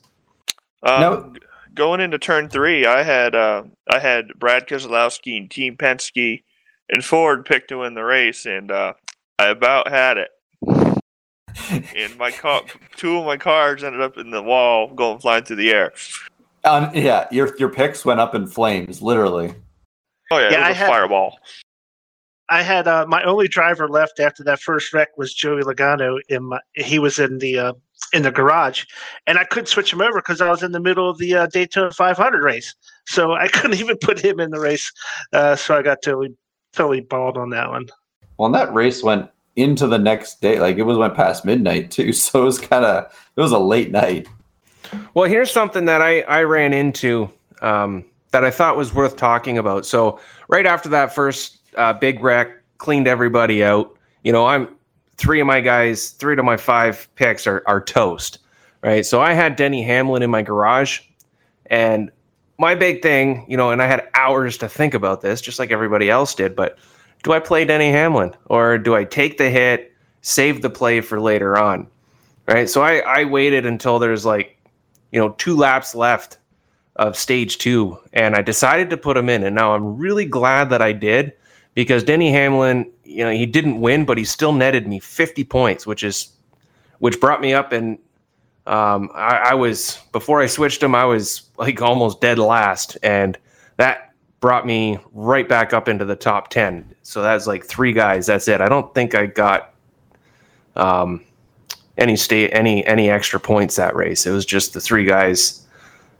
um, 0.83 1.01
No. 1.01 1.35
going 1.73 2.03
into 2.03 2.19
turn 2.19 2.51
three, 2.51 2.85
I 2.85 3.03
had 3.03 3.35
uh, 3.35 3.63
I 3.91 3.99
had 3.99 4.39
Brad 4.39 4.67
Keselowski 4.67 5.39
and 5.39 5.51
Team 5.51 5.79
Penske 5.79 6.43
and 6.91 7.03
Ford 7.03 7.47
picked 7.47 7.69
to 7.69 7.79
win 7.79 7.95
the 7.95 8.05
race, 8.05 8.45
and 8.45 8.71
uh, 8.71 8.93
I 9.39 9.47
about 9.47 9.89
had 9.89 10.19
it. 10.19 10.29
and 11.97 12.19
my 12.19 12.31
car, 12.31 12.61
two 12.97 13.17
of 13.17 13.25
my 13.25 13.39
cars 13.39 13.83
ended 13.83 14.03
up 14.03 14.19
in 14.19 14.31
the 14.31 14.43
wall, 14.43 14.93
going 14.93 15.19
flying 15.19 15.45
through 15.45 15.57
the 15.57 15.71
air. 15.71 15.95
Um, 16.65 16.91
yeah, 16.95 17.27
your 17.31 17.55
your 17.59 17.71
picks 17.71 18.05
went 18.05 18.21
up 18.21 18.35
in 18.35 18.47
flames, 18.47 19.01
literally. 19.01 19.55
Oh 20.31 20.39
yeah, 20.39 20.51
Yeah, 20.51 20.59
it 20.61 20.63
I 20.63 20.69
was 20.69 20.77
a 20.77 20.81
had- 20.81 20.89
fireball. 20.89 21.39
I 22.53 22.63
had 22.63 22.89
uh, 22.89 23.07
my 23.07 23.23
only 23.23 23.47
driver 23.47 23.89
left 23.89 24.19
after 24.19 24.43
that 24.43 24.59
first 24.61 24.93
wreck 24.93 25.17
was 25.17 25.33
Joey 25.33 25.63
Logano. 25.63 26.19
In 26.29 26.45
my, 26.47 26.59
he 26.75 26.99
was 26.99 27.21
in 27.21 27.39
the 27.39 27.59
uh, 27.59 27.73
in 28.13 28.23
the 28.23 28.33
garage, 28.33 28.87
and 29.29 29.39
I 29.39 29.45
couldn't 29.45 29.67
switch 29.69 29.93
him 29.93 30.01
over 30.03 30.19
because 30.21 30.41
I 30.41 30.51
was 30.51 30.63
in 30.65 30.73
the 30.73 30.81
middle 30.81 31.09
of 31.09 31.19
the 31.19 31.33
uh, 31.37 31.47
Daytona 31.47 31.93
500 31.93 32.43
race. 32.43 32.75
So 33.07 33.35
I 33.35 33.47
couldn't 33.53 33.79
even 33.79 33.97
put 33.99 34.19
him 34.19 34.41
in 34.41 34.51
the 34.51 34.59
race. 34.59 34.91
Uh, 35.33 35.55
so 35.55 35.77
I 35.77 35.83
got 35.83 36.03
totally 36.03 36.35
totally 36.73 37.01
balled 37.03 37.37
on 37.39 37.51
that 37.51 37.69
one. 37.69 37.89
Well, 38.37 38.47
and 38.47 38.55
that 38.57 38.75
race 38.75 39.03
went 39.03 39.31
into 39.55 39.87
the 39.87 39.99
next 39.99 40.41
day. 40.41 40.59
Like 40.59 40.77
it 40.77 40.83
was 40.83 40.99
went 40.99 41.15
past 41.15 41.45
midnight 41.45 41.93
too. 41.93 42.13
So 42.21 42.43
it 42.43 42.45
was 42.47 42.59
kind 42.59 42.85
of 42.85 43.05
it 43.37 43.41
was 43.41 43.53
a 43.53 43.59
late 43.61 43.93
night. 43.93 44.27
Well, 45.15 45.29
here's 45.29 45.51
something 45.51 45.87
that 45.87 46.01
I, 46.03 46.21
I 46.23 46.43
ran 46.45 46.73
into 46.73 47.31
um, 47.63 48.05
that 48.31 48.45
I 48.45 48.51
thought 48.51 48.77
was 48.77 48.95
worth 48.95 49.17
talking 49.17 49.59
about. 49.59 49.85
So, 49.87 50.21
right 50.49 50.67
after 50.67 50.89
that 50.91 51.15
first 51.15 51.59
uh, 51.77 51.93
big 51.93 52.23
wreck, 52.23 52.51
cleaned 52.79 53.09
everybody 53.09 53.65
out. 53.65 53.97
You 54.23 54.33
know, 54.33 54.47
I'm 54.47 54.69
three 55.17 55.41
of 55.41 55.47
my 55.47 55.61
guys, 55.61 56.11
three 56.11 56.37
to 56.37 56.43
my 56.43 56.57
five 56.57 57.09
picks 57.17 57.47
are, 57.47 57.63
are 57.67 57.81
toast, 57.81 58.39
right? 58.83 59.05
So, 59.05 59.21
I 59.21 59.33
had 59.33 59.57
Denny 59.57 59.83
Hamlin 59.83 60.23
in 60.23 60.31
my 60.31 60.43
garage. 60.43 61.01
And 61.67 62.11
my 62.59 62.75
big 62.75 63.01
thing, 63.01 63.47
you 63.49 63.57
know, 63.57 63.71
and 63.71 63.81
I 63.83 63.87
had 63.87 64.09
hours 64.15 64.59
to 64.59 64.69
think 64.69 64.95
about 64.95 65.21
this, 65.23 65.41
just 65.41 65.59
like 65.59 65.71
everybody 65.71 66.11
else 66.11 66.35
did. 66.35 66.55
But 66.55 66.79
do 67.23 67.33
I 67.33 67.41
play 67.41 67.65
Denny 67.65 67.91
Hamlin 67.91 68.35
or 68.47 68.77
do 68.79 68.95
I 68.95 69.05
take 69.05 69.39
the 69.39 69.51
hit, 69.51 69.93
save 70.23 70.63
the 70.63 70.71
play 70.71 71.01
for 71.01 71.21
later 71.21 71.57
on? 71.59 71.87
Right. 72.47 72.69
So, 72.69 72.83
I, 72.83 72.99
I 72.99 73.25
waited 73.25 73.67
until 73.67 73.99
there's 73.99 74.25
like, 74.25 74.60
you 75.13 75.21
know, 75.21 75.31
two 75.31 75.57
laps 75.57 75.95
left 75.95 76.39
of 76.97 77.17
stage 77.17 77.59
two, 77.59 77.99
and 78.13 78.35
I 78.35 78.43
decided 78.43 78.91
to 78.91 78.97
put 78.97 79.17
him 79.17 79.29
in. 79.29 79.45
And 79.45 79.55
now 79.55 79.75
I'm 79.75 79.97
really 79.97 80.25
glad 80.25 80.71
that 80.71 80.83
I 80.83 80.93
did 80.93 81.33
because 81.75 82.03
Denny 82.03 82.31
Hamlin, 82.31 82.91
you 83.05 83.25
know, 83.25 83.31
he 83.31 83.47
didn't 83.47 83.81
win, 83.81 84.05
but 84.05 84.19
he 84.19 84.25
still 84.25 84.53
netted 84.53 84.87
me 84.87 84.99
50 84.99 85.45
points, 85.45 85.87
which 85.87 86.03
is 86.03 86.33
which 86.99 87.21
brought 87.21 87.41
me 87.41 87.55
up. 87.55 87.73
And 87.73 87.99
um, 88.67 89.11
I, 89.15 89.37
I 89.51 89.55
was 89.55 89.99
before 90.13 90.43
I 90.43 90.47
switched 90.47 90.83
him, 90.83 90.95
I 90.95 91.05
was 91.05 91.43
like 91.57 91.81
almost 91.81 92.21
dead 92.21 92.39
last, 92.39 92.99
and 93.03 93.39
that 93.77 94.13
brought 94.41 94.67
me 94.67 94.99
right 95.13 95.49
back 95.49 95.73
up 95.73 95.89
into 95.89 96.05
the 96.05 96.17
top 96.17 96.49
10. 96.49 96.95
So 97.03 97.23
that's 97.23 97.47
like 97.47 97.65
three 97.65 97.93
guys. 97.93 98.27
That's 98.27 98.49
it. 98.49 98.61
I 98.61 98.69
don't 98.69 98.93
think 98.95 99.15
I 99.15 99.27
got 99.27 99.75
um, 100.77 101.25
any 101.99 102.17
state 102.17 102.51
any 102.53 102.85
any 102.87 103.11
extra 103.11 103.41
points 103.41 103.77
that 103.77 103.95
race. 103.95 104.27
It 104.27 104.33
was 104.33 104.47
just 104.47 104.73
the 104.73 104.81
three 104.81 105.05
guys 105.05 105.67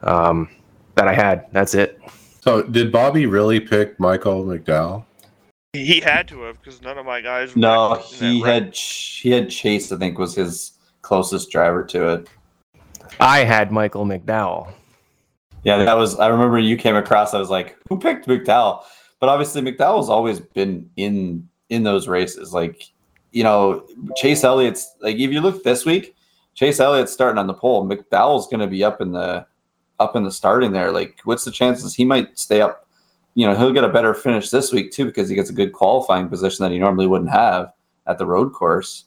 um, 0.03 0.49
that 0.95 1.09
I 1.09 1.15
had. 1.15 1.47
That's 1.53 1.75
it. 1.75 2.01
So, 2.43 2.63
did 2.63 2.91
Bobby 2.91 3.27
really 3.27 3.61
pick 3.61 3.99
Michael 4.01 4.45
McDowell? 4.45 5.05
He 5.73 6.01
had 6.01 6.27
to 6.29 6.43
have 6.43 6.61
because 6.61 6.83
none 6.83 6.99
of 6.99 7.07
my 7.07 7.21
guys. 7.21 7.55
were 7.55 7.61
No, 7.61 7.95
he 8.05 8.41
had 8.41 8.75
he 8.75 9.31
had 9.31 9.51
Chase. 9.51 9.93
I 9.93 9.97
think 9.97 10.19
was 10.19 10.35
his 10.35 10.73
closest 11.03 11.51
driver 11.51 11.85
to 11.85 12.09
it. 12.15 12.29
I 13.19 13.45
had 13.45 13.71
Michael 13.71 14.07
McDowell. 14.07 14.73
Yeah, 15.63 15.85
that 15.85 15.97
was. 15.97 16.19
I 16.19 16.29
remember 16.29 16.59
you 16.59 16.77
came 16.77 16.97
across. 16.97 17.35
I 17.35 17.39
was 17.39 17.51
like, 17.51 17.77
"Who 17.89 17.99
picked 17.99 18.27
McDowell?" 18.27 18.83
but 19.21 19.29
obviously 19.29 19.61
McDowell's 19.61 20.09
always 20.09 20.41
been 20.41 20.91
in 20.97 21.49
in 21.69 21.85
those 21.85 22.09
races. 22.09 22.53
Like, 22.53 22.91
you 23.33 23.45
know, 23.45 23.87
Chase 24.17 24.45
Elliott's 24.45 24.95
like 25.01 25.17
if 25.17 25.31
you 25.31 25.41
look 25.41 25.63
this 25.63 25.85
week, 25.85 26.17
Chase 26.55 26.81
Elliott's 26.81 27.13
starting 27.13 27.39
on 27.39 27.47
the 27.47 27.55
pole. 27.55 27.87
McDowell's 27.87 28.47
going 28.47 28.61
to 28.61 28.67
be 28.67 28.85
up 28.85 29.01
in 29.01 29.13
the 29.13 29.47
up 29.99 30.17
in 30.17 30.25
the 30.25 30.33
starting 30.33 30.73
there. 30.73 30.91
Like, 30.91 31.21
what's 31.25 31.45
the 31.45 31.51
chances 31.51 31.95
he 31.95 32.05
might 32.05 32.39
stay 32.39 32.61
up? 32.61 32.87
You 33.35 33.47
know, 33.47 33.55
he'll 33.55 33.73
get 33.73 33.85
a 33.85 33.89
better 33.89 34.15
finish 34.15 34.51
this 34.51 34.73
week 34.73 34.91
too 34.91 35.05
because 35.05 35.29
he 35.29 35.37
gets 35.37 35.51
a 35.51 35.55
good 35.55 35.73
qualifying 35.73 36.29
position 36.29 36.65
that 36.65 36.73
he 36.73 36.79
normally 36.79 37.07
wouldn't 37.07 37.31
have 37.31 37.73
at 38.07 38.19
the 38.19 38.27
road 38.27 38.53
course. 38.53 39.05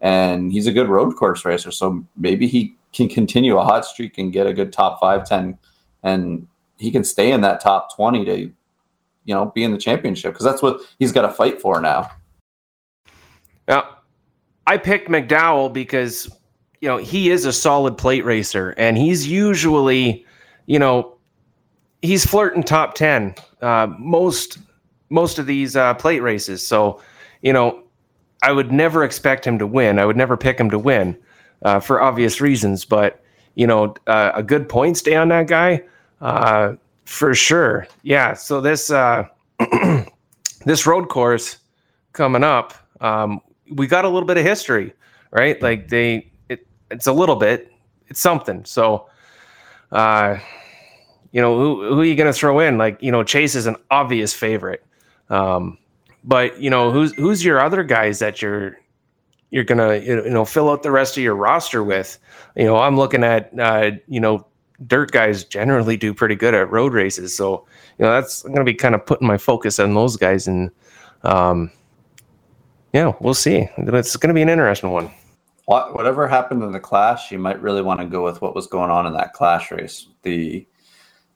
And 0.00 0.50
he's 0.50 0.66
a 0.66 0.72
good 0.72 0.88
road 0.88 1.14
course 1.16 1.44
racer, 1.44 1.70
so 1.70 2.04
maybe 2.16 2.46
he 2.46 2.74
can 2.92 3.08
continue 3.08 3.58
a 3.58 3.64
hot 3.64 3.84
streak 3.84 4.16
and 4.18 4.32
get 4.32 4.46
a 4.46 4.54
good 4.54 4.72
top 4.72 4.98
five, 4.98 5.28
10, 5.28 5.58
and 6.02 6.46
he 6.78 6.90
can 6.90 7.04
stay 7.04 7.30
in 7.30 7.42
that 7.42 7.60
top 7.60 7.94
20 7.94 8.24
to, 8.24 8.38
you 9.24 9.34
know, 9.34 9.52
be 9.54 9.62
in 9.62 9.72
the 9.72 9.78
championship 9.78 10.32
because 10.32 10.44
that's 10.44 10.62
what 10.62 10.80
he's 10.98 11.12
got 11.12 11.22
to 11.22 11.30
fight 11.30 11.60
for. 11.60 11.80
Now, 11.82 12.10
I 14.66 14.76
picked 14.76 15.08
McDowell 15.08 15.72
because 15.72 16.30
you 16.80 16.88
know 16.88 16.96
he 16.96 17.30
is 17.30 17.44
a 17.44 17.52
solid 17.52 17.98
plate 17.98 18.24
racer, 18.24 18.70
and 18.76 18.96
he's 18.96 19.26
usually, 19.26 20.24
you 20.66 20.78
know, 20.78 21.16
he's 22.02 22.24
flirting 22.26 22.62
top 22.62 22.94
ten 22.94 23.34
uh, 23.62 23.88
most 23.98 24.58
most 25.10 25.38
of 25.38 25.46
these 25.46 25.76
uh, 25.76 25.94
plate 25.94 26.20
races. 26.20 26.66
So, 26.66 27.00
you 27.42 27.52
know, 27.52 27.82
I 28.42 28.52
would 28.52 28.72
never 28.72 29.04
expect 29.04 29.44
him 29.44 29.58
to 29.58 29.66
win. 29.66 29.98
I 29.98 30.06
would 30.06 30.16
never 30.16 30.36
pick 30.36 30.58
him 30.58 30.70
to 30.70 30.78
win 30.78 31.18
uh, 31.62 31.80
for 31.80 32.00
obvious 32.00 32.40
reasons. 32.40 32.84
But 32.84 33.22
you 33.54 33.66
know, 33.66 33.94
uh, 34.06 34.32
a 34.34 34.42
good 34.42 34.68
points 34.68 35.02
day 35.02 35.16
on 35.16 35.28
that 35.28 35.46
guy 35.48 35.82
uh, 36.20 36.74
for 37.04 37.34
sure. 37.34 37.86
Yeah. 38.02 38.34
So 38.34 38.60
this 38.60 38.90
uh, 38.90 39.24
this 40.64 40.86
road 40.86 41.08
course 41.08 41.58
coming 42.12 42.44
up, 42.44 42.74
um, 43.00 43.40
we 43.70 43.86
got 43.86 44.04
a 44.04 44.08
little 44.08 44.26
bit 44.26 44.36
of 44.36 44.44
history, 44.44 44.92
right? 45.30 45.60
Like 45.62 45.88
they, 45.88 46.30
it, 46.48 46.66
it's 46.90 47.06
a 47.06 47.12
little 47.12 47.36
bit, 47.36 47.72
it's 48.08 48.20
something. 48.20 48.64
So, 48.64 49.08
uh, 49.92 50.38
you 51.32 51.40
know, 51.40 51.58
who, 51.58 51.94
who 51.94 52.00
are 52.00 52.04
you 52.04 52.16
going 52.16 52.32
to 52.32 52.38
throw 52.38 52.60
in? 52.60 52.78
Like, 52.78 53.02
you 53.02 53.12
know, 53.12 53.22
Chase 53.22 53.54
is 53.54 53.66
an 53.66 53.76
obvious 53.90 54.32
favorite. 54.34 54.84
Um, 55.28 55.78
but 56.24 56.60
you 56.60 56.70
know, 56.70 56.90
who's 56.90 57.14
who's 57.14 57.44
your 57.44 57.60
other 57.60 57.82
guys 57.82 58.18
that 58.18 58.42
you're 58.42 58.78
you're 59.50 59.64
gonna 59.64 59.96
you 59.96 60.28
know 60.28 60.44
fill 60.44 60.70
out 60.70 60.82
the 60.82 60.90
rest 60.90 61.16
of 61.16 61.22
your 61.22 61.34
roster 61.34 61.82
with? 61.82 62.18
You 62.56 62.64
know, 62.64 62.76
I'm 62.76 62.96
looking 62.96 63.24
at 63.24 63.50
uh, 63.58 63.92
you 64.08 64.20
know 64.20 64.46
dirt 64.86 65.12
guys 65.12 65.44
generally 65.44 65.96
do 65.96 66.14
pretty 66.14 66.34
good 66.34 66.54
at 66.54 66.70
road 66.70 66.92
races, 66.92 67.34
so 67.34 67.66
you 67.98 68.04
know 68.04 68.12
that's 68.12 68.42
gonna 68.42 68.64
be 68.64 68.74
kind 68.74 68.94
of 68.94 69.04
putting 69.06 69.26
my 69.26 69.38
focus 69.38 69.78
on 69.78 69.94
those 69.94 70.16
guys, 70.16 70.46
and 70.46 70.70
um, 71.22 71.70
yeah, 72.92 73.12
we'll 73.20 73.34
see. 73.34 73.68
It's 73.76 74.16
gonna 74.16 74.34
be 74.34 74.42
an 74.42 74.48
interesting 74.48 74.90
one. 74.90 75.10
What, 75.66 75.94
whatever 75.94 76.26
happened 76.26 76.62
in 76.64 76.72
the 76.72 76.80
clash, 76.80 77.30
you 77.30 77.38
might 77.38 77.62
really 77.62 77.82
want 77.82 78.00
to 78.00 78.06
go 78.06 78.24
with 78.24 78.42
what 78.42 78.56
was 78.56 78.66
going 78.66 78.90
on 78.90 79.06
in 79.06 79.12
that 79.12 79.32
clash 79.34 79.70
race. 79.70 80.08
The 80.22 80.66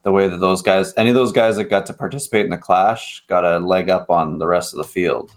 the 0.03 0.13
way 0.13 0.29
that 0.29 0.39
those 0.39 0.61
guys, 0.61 0.93
any 0.97 1.09
of 1.09 1.15
those 1.15 1.33
guys 1.33 1.57
that 1.57 1.65
got 1.65 1.87
to 1.87 1.95
participate 1.95 2.45
in 2.45 2.51
the 2.51 2.59
clash, 2.59 3.25
got 3.27 3.45
a 3.45 3.59
leg 3.59 3.89
up 3.89 4.11
on 4.11 4.39
the 4.39 4.47
rest 4.47 4.75
of 4.75 4.79
the 4.79 4.85
field. 4.85 5.33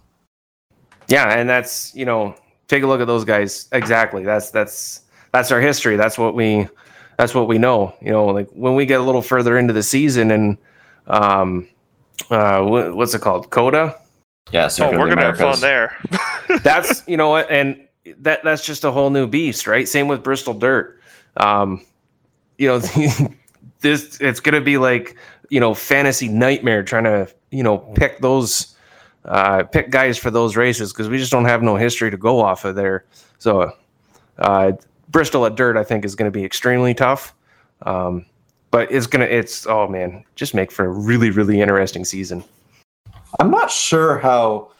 Yeah, 1.07 1.37
and 1.37 1.49
that's 1.49 1.95
you 1.95 2.05
know, 2.05 2.35
take 2.67 2.83
a 2.83 2.87
look 2.87 3.01
at 3.01 3.07
those 3.07 3.23
guys. 3.23 3.69
Exactly. 3.71 4.23
That's 4.23 4.51
that's 4.51 5.01
that's 5.31 5.51
our 5.51 5.61
history. 5.61 5.95
That's 5.95 6.17
what 6.17 6.35
we 6.35 6.67
that's 7.17 7.33
what 7.33 7.47
we 7.47 7.57
know. 7.57 7.95
You 8.01 8.11
know, 8.11 8.25
like 8.25 8.49
when 8.51 8.75
we 8.75 8.85
get 8.85 8.99
a 8.99 9.03
little 9.03 9.21
further 9.21 9.57
into 9.57 9.73
the 9.73 9.83
season 9.83 10.31
and 10.31 10.57
um, 11.07 11.67
uh, 12.29 12.63
what's 12.63 13.13
it 13.13 13.21
called, 13.21 13.49
COTA? 13.49 13.95
Yeah, 14.51 14.69
Oh, 14.79 14.91
we're 14.97 15.09
gonna 15.09 15.21
have 15.23 15.37
fun 15.37 15.59
there. 15.59 15.97
that's 16.63 17.03
you 17.07 17.17
know 17.17 17.29
what, 17.29 17.49
and 17.51 17.87
that 18.19 18.43
that's 18.43 18.65
just 18.65 18.83
a 18.83 18.91
whole 18.91 19.09
new 19.09 19.27
beast, 19.27 19.67
right? 19.67 19.87
Same 19.87 20.07
with 20.07 20.23
Bristol 20.23 20.53
Dirt. 20.53 21.01
Um, 21.37 21.85
you 22.57 22.67
know, 22.67 22.79
this 23.81 24.19
it's 24.19 24.39
gonna 24.39 24.61
be 24.61 24.77
like 24.77 25.17
you 25.49 25.59
know 25.59 25.73
fantasy 25.73 26.27
nightmare 26.27 26.83
trying 26.83 27.03
to 27.03 27.27
you 27.51 27.63
know 27.63 27.77
pick 27.77 28.19
those 28.19 28.75
uh, 29.25 29.63
pick 29.63 29.89
guys 29.89 30.17
for 30.17 30.31
those 30.31 30.55
races 30.55 30.93
because 30.93 31.09
we 31.09 31.17
just 31.17 31.31
don't 31.31 31.45
have 31.45 31.61
no 31.61 31.75
history 31.75 32.09
to 32.09 32.17
go 32.17 32.39
off 32.39 32.63
of 32.65 32.75
there. 32.75 33.05
So 33.39 33.71
uh, 34.39 34.71
Bristol 35.09 35.45
at 35.45 35.55
Dirt, 35.55 35.77
I 35.77 35.83
think, 35.83 36.05
is 36.05 36.15
going 36.15 36.31
to 36.31 36.37
be 36.37 36.45
extremely 36.45 36.93
tough. 36.93 37.33
Um, 37.83 38.25
but 38.71 38.91
it's 38.91 39.07
gonna 39.07 39.25
it's 39.25 39.67
oh 39.67 39.87
man, 39.87 40.23
just 40.35 40.53
make 40.53 40.71
for 40.71 40.85
a 40.85 40.89
really 40.89 41.29
really 41.29 41.61
interesting 41.61 42.05
season. 42.05 42.43
I'm 43.39 43.51
not 43.51 43.71
sure 43.71 44.17
how, 44.17 44.71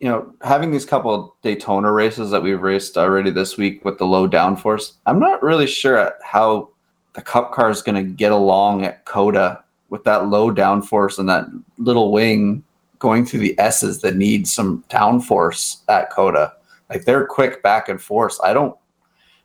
you 0.00 0.08
know, 0.08 0.32
having 0.42 0.70
these 0.70 0.84
couple 0.84 1.36
Daytona 1.42 1.92
races 1.92 2.30
that 2.30 2.42
we've 2.42 2.62
raced 2.62 2.96
already 2.96 3.30
this 3.30 3.56
week 3.56 3.84
with 3.84 3.98
the 3.98 4.06
low 4.06 4.28
downforce, 4.28 4.94
I'm 5.06 5.18
not 5.18 5.42
really 5.42 5.66
sure 5.66 6.12
how 6.22 6.70
the 7.14 7.22
Cup 7.22 7.52
car 7.52 7.70
is 7.70 7.82
going 7.82 8.02
to 8.02 8.10
get 8.10 8.32
along 8.32 8.84
at 8.84 9.04
COTA 9.04 9.62
with 9.90 10.04
that 10.04 10.28
low 10.28 10.50
downforce 10.52 11.18
and 11.18 11.28
that 11.28 11.46
little 11.76 12.10
wing 12.10 12.64
going 12.98 13.26
through 13.26 13.40
the 13.40 13.58
S's 13.58 14.00
that 14.00 14.16
need 14.16 14.46
some 14.46 14.82
downforce 14.88 15.82
at 15.88 16.10
COTA. 16.10 16.52
Like 16.88 17.04
they're 17.04 17.26
quick 17.26 17.62
back 17.62 17.88
and 17.88 18.00
forth. 18.00 18.38
I 18.42 18.52
don't 18.52 18.76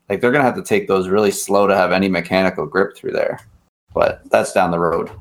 like 0.09 0.21
they're 0.21 0.31
going 0.31 0.41
to 0.41 0.45
have 0.45 0.55
to 0.55 0.63
take 0.63 0.87
those 0.87 1.09
really 1.09 1.31
slow 1.31 1.67
to 1.67 1.75
have 1.75 1.91
any 1.91 2.07
mechanical 2.07 2.65
grip 2.65 2.95
through 2.95 3.11
there. 3.11 3.41
But 3.93 4.21
that's 4.29 4.53
down 4.53 4.71
the 4.71 4.79
road. 4.79 5.11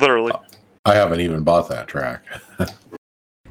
Literally. 0.00 0.32
I 0.84 0.94
haven't 0.94 1.20
even 1.20 1.44
bought 1.44 1.68
that 1.68 1.88
track. 1.88 2.22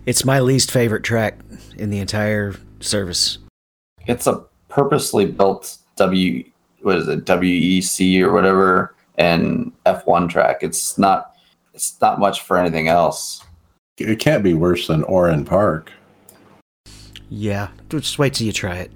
It's 0.05 0.25
my 0.25 0.41
least 0.41 0.69
favorite 0.69 1.03
track 1.03 1.39
in 1.77 1.89
the 1.89 1.99
entire 1.99 2.55
service. 2.81 3.37
it's 4.05 4.27
a 4.27 4.43
purposely 4.67 5.25
built 5.25 5.77
W 5.95 6.43
what 6.81 6.97
is 6.97 7.07
it 7.07 7.23
WEC 7.23 8.21
or 8.21 8.33
whatever 8.33 8.95
and 9.17 9.71
F1 9.85 10.29
track. 10.29 10.57
It's 10.61 10.97
not 10.97 11.37
it's 11.73 11.99
not 12.01 12.19
much 12.19 12.41
for 12.41 12.57
anything 12.57 12.89
else. 12.89 13.45
It 13.97 14.19
can't 14.19 14.43
be 14.43 14.53
worse 14.53 14.87
than 14.87 15.03
Oran 15.03 15.45
Park. 15.45 15.93
Yeah, 17.29 17.69
just 17.89 18.19
wait 18.19 18.33
till 18.33 18.45
you 18.47 18.51
try 18.51 18.75
it. 18.75 18.91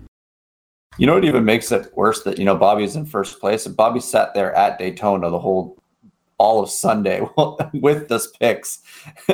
You 0.97 1.07
know 1.07 1.13
what 1.13 1.23
even 1.23 1.45
makes 1.45 1.71
it 1.71 1.95
worse 1.95 2.23
that 2.23 2.37
you 2.37 2.43
know 2.43 2.57
Bobby's 2.57 2.97
in 2.97 3.05
first 3.05 3.39
place 3.39 3.65
and 3.65 3.77
Bobby 3.77 4.01
sat 4.01 4.33
there 4.33 4.53
at 4.55 4.77
Daytona 4.77 5.29
the 5.29 5.39
whole 5.39 5.76
all 6.37 6.61
of 6.61 6.69
Sunday 6.69 7.21
with 7.73 8.07
those 8.07 8.27
picks 8.39 8.79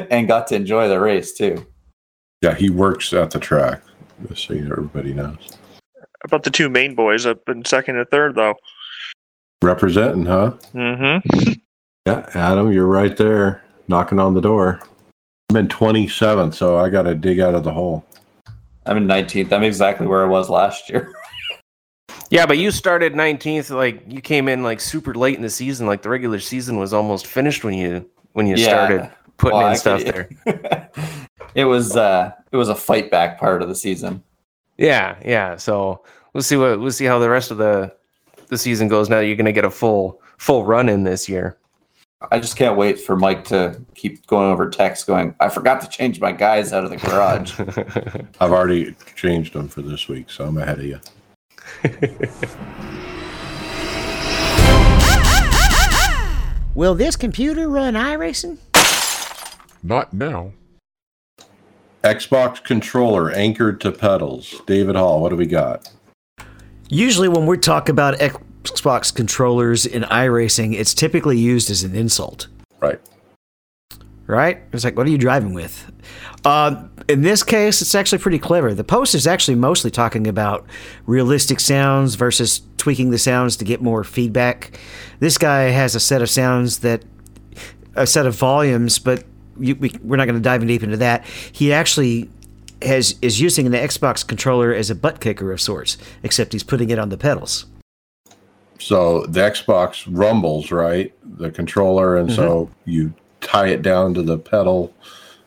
and 0.09 0.27
got 0.27 0.47
to 0.47 0.55
enjoy 0.55 0.87
the 0.87 0.99
race 0.99 1.33
too. 1.33 1.65
Yeah, 2.41 2.55
he 2.55 2.69
works 2.69 3.13
at 3.13 3.31
the 3.31 3.39
track. 3.39 3.81
Just 4.27 4.47
so 4.47 4.53
everybody 4.53 5.13
knows. 5.13 5.57
About 6.23 6.43
the 6.43 6.49
two 6.49 6.69
main 6.69 6.95
boys 6.95 7.25
up 7.25 7.47
in 7.49 7.65
second 7.65 7.97
and 7.97 8.09
third, 8.09 8.35
though. 8.35 8.55
Representing, 9.61 10.25
huh? 10.25 10.53
Mm-hmm. 10.73 11.53
Yeah, 12.05 12.29
Adam, 12.33 12.73
you're 12.73 12.85
right 12.85 13.15
there, 13.15 13.63
knocking 13.87 14.19
on 14.19 14.33
the 14.33 14.41
door. 14.41 14.81
I'm 15.49 15.55
in 15.55 15.69
27th, 15.69 16.53
so 16.53 16.77
I 16.77 16.89
got 16.89 17.03
to 17.03 17.15
dig 17.15 17.39
out 17.39 17.55
of 17.55 17.63
the 17.63 17.71
hole. 17.71 18.03
I'm 18.85 18.97
in 18.97 19.07
19th. 19.07 19.53
I'm 19.53 19.63
exactly 19.63 20.05
where 20.05 20.25
I 20.25 20.27
was 20.27 20.49
last 20.49 20.89
year. 20.89 21.13
Yeah, 22.33 22.47
but 22.47 22.57
you 22.57 22.71
started 22.71 23.13
19th. 23.13 23.69
Like 23.69 24.03
you 24.07 24.19
came 24.19 24.47
in 24.47 24.63
like 24.63 24.79
super 24.81 25.13
late 25.13 25.35
in 25.35 25.43
the 25.43 25.49
season. 25.51 25.85
Like 25.85 26.01
the 26.01 26.09
regular 26.09 26.39
season 26.39 26.77
was 26.77 26.91
almost 26.93 27.27
finished 27.27 27.63
when 27.63 27.75
you 27.75 28.09
when 28.31 28.47
you 28.47 28.55
Yeah. 28.55 28.65
started 28.65 29.11
putting 29.37 29.57
Well, 29.57 29.67
in 29.67 29.73
I 29.73 29.75
stuff 29.75 30.03
could- 30.03 30.35
there. 30.45 30.89
it 31.55 31.65
was 31.65 31.95
uh 31.95 32.31
it 32.51 32.57
was 32.57 32.69
a 32.69 32.75
fight 32.75 33.11
back 33.11 33.39
part 33.39 33.61
of 33.61 33.67
the 33.69 33.75
season. 33.75 34.23
Yeah, 34.79 35.15
yeah. 35.23 35.57
So 35.57 36.03
we'll 36.33 36.41
see 36.41 36.57
what 36.57 36.79
we'll 36.79 36.91
see 36.91 37.05
how 37.05 37.19
the 37.19 37.29
rest 37.29 37.51
of 37.51 37.59
the 37.59 37.93
the 38.47 38.57
season 38.57 38.87
goes. 38.87 39.09
Now 39.09 39.17
that 39.17 39.27
you're 39.27 39.35
going 39.35 39.45
to 39.45 39.51
get 39.51 39.65
a 39.65 39.69
full 39.71 40.19
full 40.39 40.65
run 40.65 40.89
in 40.89 41.03
this 41.03 41.29
year. 41.29 41.57
I 42.31 42.39
just 42.39 42.55
can't 42.55 42.77
wait 42.77 42.99
for 42.99 43.15
Mike 43.15 43.43
to 43.45 43.79
keep 43.95 44.25
going 44.27 44.49
over 44.51 44.69
text 44.69 45.05
going, 45.07 45.35
I 45.41 45.49
forgot 45.49 45.81
to 45.81 45.89
change 45.89 46.19
my 46.21 46.31
guys 46.31 46.71
out 46.71 46.85
of 46.85 46.89
the 46.89 46.95
garage. 46.97 47.59
I've 48.39 48.51
already 48.53 48.95
changed 49.15 49.53
them 49.53 49.67
for 49.67 49.81
this 49.81 50.07
week, 50.07 50.29
so 50.29 50.45
I'm 50.45 50.57
ahead 50.57 50.79
of 50.79 50.85
you. 50.85 50.99
Will 56.75 56.95
this 56.95 57.15
computer 57.15 57.69
run 57.69 57.93
iRacing? 57.93 58.57
Not 59.83 60.11
now. 60.11 60.53
Xbox 62.03 62.63
controller 62.63 63.31
anchored 63.31 63.79
to 63.81 63.91
pedals. 63.91 64.59
David 64.65 64.95
Hall, 64.95 65.21
what 65.21 65.29
do 65.29 65.35
we 65.35 65.45
got? 65.45 65.87
Usually, 66.89 67.29
when 67.29 67.45
we 67.45 67.59
talk 67.59 67.89
about 67.89 68.17
Xbox 68.19 69.13
controllers 69.13 69.85
in 69.85 70.01
iRacing, 70.03 70.73
it's 70.73 70.95
typically 70.95 71.37
used 71.37 71.69
as 71.69 71.83
an 71.83 71.95
insult, 71.95 72.47
Right. 72.79 72.99
right? 74.25 74.63
It's 74.73 74.83
like, 74.83 74.97
what 74.97 75.05
are 75.05 75.11
you 75.11 75.17
driving 75.19 75.53
with? 75.53 75.91
Uh, 76.43 76.85
in 77.07 77.21
this 77.21 77.43
case, 77.43 77.81
it's 77.81 77.95
actually 77.95 78.19
pretty 78.19 78.39
clever. 78.39 78.73
The 78.73 78.83
post 78.83 79.15
is 79.15 79.27
actually 79.27 79.55
mostly 79.55 79.91
talking 79.91 80.27
about 80.27 80.65
realistic 81.05 81.59
sounds 81.59 82.15
versus 82.15 82.61
tweaking 82.77 83.11
the 83.11 83.17
sounds 83.17 83.57
to 83.57 83.65
get 83.65 83.81
more 83.81 84.03
feedback. 84.03 84.79
This 85.19 85.37
guy 85.37 85.63
has 85.63 85.95
a 85.95 85.99
set 85.99 86.21
of 86.21 86.29
sounds 86.29 86.79
that, 86.79 87.03
a 87.95 88.07
set 88.07 88.25
of 88.25 88.35
volumes, 88.35 88.99
but 88.99 89.23
you, 89.59 89.75
we, 89.75 89.91
we're 90.01 90.17
not 90.17 90.25
going 90.25 90.35
to 90.35 90.41
dive 90.41 90.65
deep 90.65 90.83
into 90.83 90.97
that. 90.97 91.25
He 91.25 91.73
actually 91.73 92.29
has 92.81 93.15
is 93.21 93.39
using 93.39 93.71
the 93.71 93.77
Xbox 93.77 94.27
controller 94.27 94.73
as 94.73 94.89
a 94.89 94.95
butt 94.95 95.21
kicker 95.21 95.51
of 95.51 95.61
sorts, 95.61 95.97
except 96.21 96.53
he's 96.53 96.63
putting 96.63 96.89
it 96.89 96.99
on 96.99 97.09
the 97.09 97.17
pedals. 97.17 97.65
So 98.79 99.25
the 99.27 99.39
Xbox 99.39 100.05
rumbles, 100.09 100.71
right? 100.71 101.13
The 101.37 101.51
controller, 101.51 102.17
and 102.17 102.31
so 102.31 102.65
mm-hmm. 102.65 102.89
you 102.89 103.13
tie 103.39 103.67
it 103.67 103.81
down 103.81 104.13
to 104.15 104.21
the 104.21 104.37
pedal, 104.37 104.93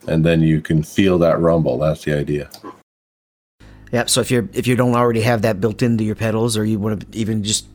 and 0.06 0.24
then 0.24 0.40
you 0.40 0.60
can 0.60 0.82
feel 0.82 1.18
that 1.18 1.38
rumble. 1.40 1.78
That's 1.78 2.04
the 2.04 2.16
idea. 2.16 2.50
Yep. 3.92 4.10
So 4.10 4.20
if 4.20 4.30
you're 4.30 4.48
if 4.52 4.66
you 4.66 4.76
don't 4.76 4.94
already 4.94 5.20
have 5.22 5.42
that 5.42 5.60
built 5.60 5.82
into 5.82 6.04
your 6.04 6.14
pedals, 6.14 6.56
or 6.56 6.64
you 6.64 6.78
want 6.78 7.12
to 7.12 7.18
even 7.18 7.42
just 7.42 7.66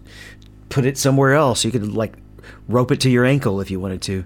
put 0.70 0.86
it 0.86 0.98
somewhere 0.98 1.34
else, 1.34 1.64
you 1.64 1.72
could 1.72 1.94
like 1.94 2.14
rope 2.68 2.92
it 2.92 3.00
to 3.02 3.10
your 3.10 3.26
ankle 3.26 3.62
if 3.62 3.72
you 3.72 3.80
wanted 3.80 4.02
to. 4.04 4.26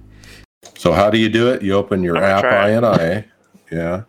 So 0.78 0.94
how 0.94 1.10
do 1.10 1.18
you 1.18 1.30
do 1.30 1.52
it? 1.52 1.62
You 1.62 1.74
open 1.74 2.04
your 2.04 2.18
I'm 2.18 2.22
gonna 2.22 2.34
app 2.34 2.42
try 2.42 2.70
it. 2.72 2.82
INI, 2.82 3.26
yeah, 3.72 4.04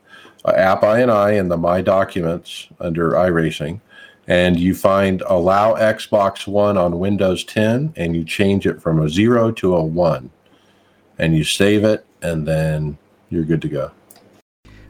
uh, 0.44 0.52
app 0.52 0.82
INI 0.82 1.38
in 1.38 1.48
the 1.48 1.56
My 1.56 1.80
Documents 1.82 2.68
under 2.80 3.12
iRacing, 3.12 3.80
and 4.26 4.58
you 4.58 4.74
find 4.74 5.22
Allow 5.26 5.74
Xbox 5.74 6.46
One 6.46 6.78
on 6.78 6.98
Windows 6.98 7.44
10, 7.44 7.92
and 7.96 8.16
you 8.16 8.24
change 8.24 8.66
it 8.66 8.80
from 8.80 9.00
a 9.02 9.08
zero 9.08 9.50
to 9.52 9.74
a 9.76 9.82
one, 9.82 10.30
and 11.18 11.36
you 11.36 11.44
save 11.44 11.84
it, 11.84 12.06
and 12.22 12.48
then 12.48 12.96
you're 13.30 13.44
good 13.44 13.62
to 13.62 13.68
go. 13.68 13.90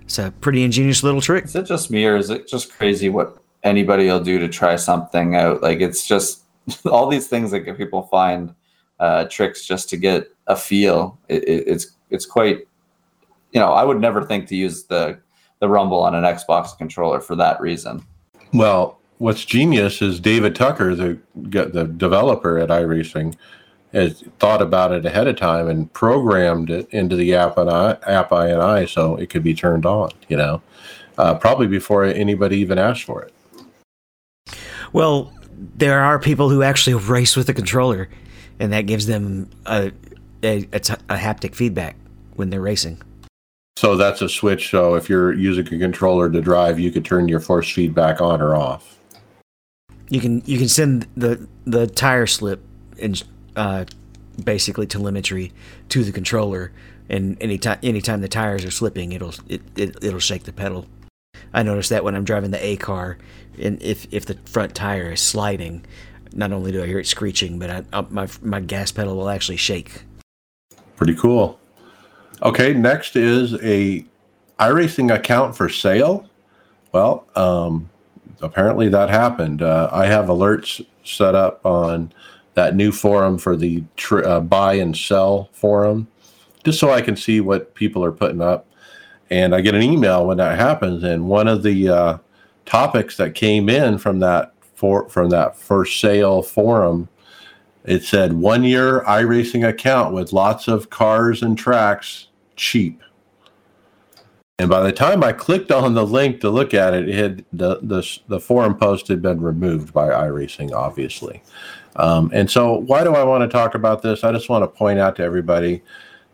It's 0.02 0.18
a 0.18 0.32
pretty 0.40 0.62
ingenious 0.62 1.02
little 1.02 1.20
trick. 1.20 1.44
Is 1.44 1.56
it 1.56 1.66
just 1.66 1.90
me 1.90 2.06
or 2.06 2.16
is 2.16 2.30
it 2.30 2.46
just 2.46 2.72
crazy 2.72 3.08
what 3.08 3.38
anybody 3.64 4.06
will 4.06 4.20
do 4.20 4.38
to 4.38 4.48
try 4.48 4.76
something 4.76 5.34
out? 5.34 5.62
Like 5.62 5.80
it's 5.80 6.06
just 6.06 6.42
all 6.86 7.08
these 7.08 7.28
things 7.28 7.50
that 7.50 7.76
people 7.76 8.02
find 8.02 8.54
uh, 9.00 9.24
tricks 9.24 9.66
just 9.66 9.88
to 9.90 9.96
get 9.96 10.30
a 10.46 10.56
feel. 10.56 11.18
It, 11.28 11.44
it, 11.44 11.64
it's 11.66 11.92
it's 12.10 12.26
quite, 12.26 12.68
you 13.52 13.60
know, 13.60 13.72
I 13.72 13.84
would 13.84 14.00
never 14.00 14.24
think 14.24 14.46
to 14.48 14.56
use 14.56 14.84
the 14.84 15.18
the 15.58 15.68
rumble 15.68 16.00
on 16.00 16.14
an 16.14 16.24
Xbox 16.24 16.76
controller 16.76 17.20
for 17.20 17.34
that 17.36 17.60
reason. 17.60 18.04
Well, 18.52 19.00
what's 19.18 19.44
genius 19.44 20.02
is 20.02 20.20
David 20.20 20.54
Tucker, 20.54 20.94
the 20.94 21.18
the 21.34 21.84
developer 21.96 22.58
at 22.58 22.68
iRacing, 22.68 23.34
has 23.92 24.22
thought 24.38 24.60
about 24.60 24.92
it 24.92 25.06
ahead 25.06 25.26
of 25.26 25.36
time 25.36 25.68
and 25.68 25.92
programmed 25.92 26.70
it 26.70 26.88
into 26.90 27.16
the 27.16 27.34
app 27.34 27.56
and 27.56 27.70
I, 27.70 27.92
app 28.06 28.30
INI 28.30 28.88
so 28.88 29.16
it 29.16 29.30
could 29.30 29.42
be 29.42 29.54
turned 29.54 29.86
on. 29.86 30.10
You 30.28 30.36
know, 30.36 30.62
uh, 31.18 31.34
probably 31.34 31.66
before 31.66 32.04
anybody 32.04 32.58
even 32.58 32.78
asked 32.78 33.04
for 33.04 33.22
it. 33.22 33.32
Well, 34.92 35.32
there 35.76 36.00
are 36.00 36.18
people 36.18 36.50
who 36.50 36.62
actually 36.62 36.94
race 36.94 37.36
with 37.36 37.46
the 37.46 37.54
controller, 37.54 38.08
and 38.58 38.72
that 38.72 38.82
gives 38.82 39.06
them 39.06 39.50
a 39.66 39.92
a, 40.42 40.68
a, 40.72 40.80
t- 40.80 40.94
a 41.08 41.16
haptic 41.16 41.54
feedback 41.54 41.96
when 42.34 42.50
they're 42.50 42.60
racing. 42.60 43.00
So 43.76 43.96
that's 43.96 44.22
a 44.22 44.28
switch. 44.28 44.70
So 44.70 44.94
if 44.94 45.08
you're 45.08 45.32
using 45.32 45.66
a 45.66 45.78
controller 45.78 46.30
to 46.30 46.40
drive, 46.40 46.78
you 46.78 46.90
could 46.90 47.04
turn 47.04 47.28
your 47.28 47.40
force 47.40 47.70
feedback 47.70 48.20
on 48.20 48.40
or 48.40 48.54
off. 48.54 48.98
You 50.08 50.20
can 50.20 50.42
you 50.46 50.56
can 50.58 50.68
send 50.68 51.06
the 51.16 51.46
the 51.64 51.86
tire 51.86 52.26
slip 52.26 52.62
and 53.00 53.22
uh, 53.56 53.84
basically 54.42 54.86
telemetry 54.86 55.52
to 55.88 56.04
the 56.04 56.12
controller, 56.12 56.72
and 57.08 57.36
anytime 57.40 57.78
anytime 57.82 58.20
the 58.20 58.28
tires 58.28 58.64
are 58.64 58.70
slipping, 58.70 59.12
it'll 59.12 59.34
it, 59.48 59.62
it 59.76 59.96
it'll 60.02 60.20
shake 60.20 60.44
the 60.44 60.52
pedal. 60.52 60.86
I 61.52 61.62
notice 61.62 61.88
that 61.88 62.04
when 62.04 62.14
I'm 62.14 62.24
driving 62.24 62.50
the 62.50 62.64
A 62.64 62.76
car, 62.76 63.18
and 63.58 63.82
if 63.82 64.06
if 64.12 64.26
the 64.26 64.34
front 64.44 64.74
tire 64.74 65.12
is 65.12 65.20
sliding, 65.20 65.84
not 66.32 66.52
only 66.52 66.72
do 66.72 66.82
I 66.82 66.86
hear 66.86 66.98
it 66.98 67.06
screeching, 67.06 67.58
but 67.58 67.70
I, 67.70 67.84
I, 67.92 68.06
my 68.10 68.28
my 68.42 68.60
gas 68.60 68.92
pedal 68.92 69.16
will 69.16 69.28
actually 69.28 69.56
shake. 69.56 70.04
Pretty 70.96 71.14
cool. 71.14 71.58
Okay, 72.42 72.74
next 72.74 73.16
is 73.16 73.54
a 73.62 74.04
iRacing 74.58 75.14
account 75.14 75.56
for 75.56 75.68
sale. 75.68 76.28
Well, 76.92 77.26
um, 77.34 77.90
apparently 78.40 78.88
that 78.88 79.08
happened. 79.08 79.62
Uh, 79.62 79.88
I 79.92 80.06
have 80.06 80.26
alerts 80.26 80.84
set 81.04 81.34
up 81.34 81.64
on 81.64 82.12
that 82.56 82.74
new 82.74 82.90
forum 82.90 83.38
for 83.38 83.56
the 83.56 83.84
tr- 83.96 84.24
uh, 84.24 84.40
buy 84.40 84.74
and 84.74 84.96
sell 84.96 85.48
forum, 85.52 86.08
just 86.64 86.80
so 86.80 86.90
I 86.90 87.00
can 87.00 87.16
see 87.16 87.40
what 87.40 87.74
people 87.74 88.04
are 88.04 88.12
putting 88.12 88.42
up. 88.42 88.66
And 89.30 89.54
I 89.54 89.60
get 89.60 89.74
an 89.74 89.82
email 89.82 90.26
when 90.26 90.38
that 90.38 90.58
happens. 90.58 91.04
And 91.04 91.28
one 91.28 91.48
of 91.48 91.62
the 91.62 91.88
uh, 91.88 92.18
topics 92.64 93.16
that 93.18 93.34
came 93.34 93.68
in 93.68 93.98
from 93.98 94.18
that 94.20 94.52
for 94.74 95.08
from 95.08 95.30
that 95.30 95.56
first 95.56 96.00
sale 96.00 96.42
forum 96.42 97.08
it 97.86 98.02
said 98.02 98.32
one 98.32 98.64
year 98.64 99.02
iRacing 99.02 99.66
account 99.66 100.12
with 100.12 100.32
lots 100.32 100.66
of 100.66 100.90
cars 100.90 101.40
and 101.40 101.56
tracks, 101.56 102.26
cheap. 102.56 103.00
And 104.58 104.68
by 104.68 104.82
the 104.82 104.92
time 104.92 105.22
I 105.22 105.32
clicked 105.32 105.70
on 105.70 105.94
the 105.94 106.04
link 106.04 106.40
to 106.40 106.50
look 106.50 106.74
at 106.74 106.94
it, 106.94 107.08
it 107.08 107.14
had 107.14 107.44
the 107.52 107.78
the, 107.82 108.18
the 108.26 108.40
forum 108.40 108.76
post 108.76 109.06
had 109.06 109.22
been 109.22 109.40
removed 109.40 109.92
by 109.92 110.08
iRacing, 110.08 110.72
obviously. 110.72 111.42
Um, 111.96 112.30
and 112.32 112.50
so, 112.50 112.74
why 112.74 113.04
do 113.04 113.14
I 113.14 113.24
want 113.24 113.42
to 113.42 113.48
talk 113.48 113.74
about 113.74 114.02
this? 114.02 114.22
I 114.22 114.32
just 114.32 114.48
want 114.48 114.62
to 114.62 114.68
point 114.68 114.98
out 114.98 115.16
to 115.16 115.22
everybody 115.22 115.82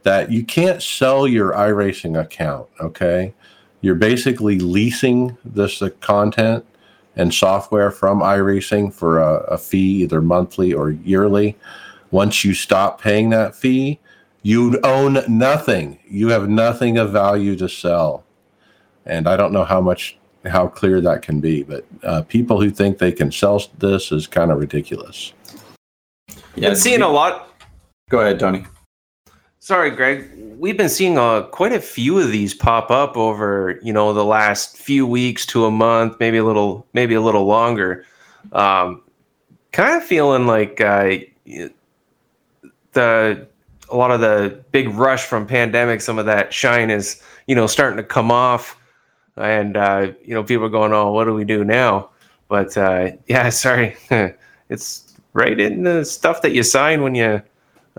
that 0.02 0.30
you 0.30 0.44
can't 0.44 0.82
sell 0.82 1.26
your 1.26 1.52
iRacing 1.52 2.20
account. 2.20 2.68
Okay, 2.80 3.32
you're 3.80 3.94
basically 3.94 4.58
leasing 4.58 5.36
this 5.44 5.78
the 5.78 5.90
content 5.90 6.64
and 7.16 7.32
software 7.32 7.90
from 7.90 8.20
iRacing 8.20 8.92
for 8.92 9.20
a, 9.20 9.34
a 9.44 9.58
fee, 9.58 10.02
either 10.02 10.20
monthly 10.20 10.72
or 10.72 10.90
yearly. 10.90 11.56
Once 12.10 12.44
you 12.44 12.54
stop 12.54 13.00
paying 13.00 13.30
that 13.30 13.54
fee, 13.54 14.00
you 14.42 14.78
own 14.82 15.18
nothing. 15.28 15.98
You 16.08 16.28
have 16.28 16.48
nothing 16.48 16.98
of 16.98 17.12
value 17.12 17.56
to 17.56 17.68
sell. 17.68 18.24
And 19.06 19.28
I 19.28 19.36
don't 19.36 19.52
know 19.52 19.64
how 19.64 19.80
much 19.80 20.18
how 20.44 20.66
clear 20.66 21.00
that 21.00 21.22
can 21.22 21.38
be, 21.40 21.62
but 21.62 21.84
uh, 22.02 22.22
people 22.22 22.60
who 22.60 22.70
think 22.70 22.98
they 22.98 23.12
can 23.12 23.30
sell 23.30 23.62
this 23.78 24.10
is 24.10 24.26
kind 24.26 24.50
of 24.50 24.58
ridiculous. 24.58 25.32
Yeah, 26.54 26.70
Been 26.70 26.76
seeing 26.76 27.02
a 27.02 27.08
lot. 27.08 27.48
Go 28.10 28.20
ahead, 28.20 28.38
Tony. 28.38 28.66
Sorry, 29.58 29.90
Greg. 29.90 30.28
We've 30.58 30.76
been 30.76 30.88
seeing 30.88 31.18
uh, 31.18 31.42
quite 31.42 31.72
a 31.72 31.80
few 31.80 32.18
of 32.18 32.32
these 32.32 32.52
pop 32.52 32.90
up 32.90 33.16
over 33.16 33.78
you 33.82 33.92
know 33.92 34.12
the 34.12 34.24
last 34.24 34.76
few 34.76 35.06
weeks 35.06 35.46
to 35.46 35.66
a 35.66 35.70
month, 35.70 36.16
maybe 36.18 36.38
a 36.38 36.44
little, 36.44 36.86
maybe 36.94 37.14
a 37.14 37.20
little 37.20 37.44
longer. 37.44 38.04
Um, 38.52 39.02
kind 39.70 39.96
of 39.96 40.04
feeling 40.04 40.46
like 40.46 40.80
uh, 40.80 41.18
the 42.92 43.46
a 43.88 43.96
lot 43.96 44.10
of 44.10 44.20
the 44.20 44.62
big 44.72 44.88
rush 44.88 45.24
from 45.24 45.46
pandemic, 45.46 46.00
some 46.00 46.18
of 46.18 46.26
that 46.26 46.52
shine 46.52 46.90
is 46.90 47.22
you 47.46 47.54
know 47.54 47.66
starting 47.66 47.98
to 47.98 48.04
come 48.04 48.30
off, 48.30 48.76
and 49.36 49.76
uh, 49.76 50.12
you 50.24 50.34
know 50.34 50.42
people 50.42 50.66
are 50.66 50.70
going, 50.70 50.92
"Oh, 50.92 51.12
what 51.12 51.24
do 51.24 51.34
we 51.34 51.44
do 51.44 51.64
now?" 51.64 52.10
But 52.48 52.76
uh, 52.76 53.12
yeah, 53.26 53.48
sorry, 53.50 53.96
it's 54.68 55.11
right 55.32 55.58
in 55.58 55.82
the 55.82 56.04
stuff 56.04 56.42
that 56.42 56.52
you 56.52 56.62
sign 56.62 57.02
when 57.02 57.14
you 57.14 57.42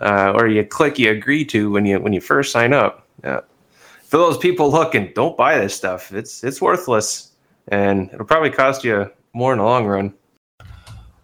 uh, 0.02 0.34
or 0.36 0.48
you 0.48 0.66
click 0.66 0.98
you 0.98 1.12
agree 1.12 1.46
to 1.46 1.72
when 1.72 1.86
you 1.86 2.00
when 2.00 2.14
you 2.14 2.22
first 2.22 2.52
sign 2.52 2.74
up. 2.74 3.08
Yeah. 3.24 3.42
For 4.06 4.18
those 4.18 4.38
people 4.38 4.72
looking, 4.72 5.12
don't 5.16 5.38
buy 5.38 5.58
this 5.58 5.74
stuff. 5.74 6.12
It's 6.14 6.44
it's 6.44 6.62
worthless, 6.62 7.32
and 7.70 8.12
it'll 8.12 8.26
probably 8.26 8.52
cost 8.52 8.84
you 8.84 9.10
more 9.34 9.54
in 9.54 9.60
the 9.60 9.66
long 9.66 9.86
run. 9.86 10.14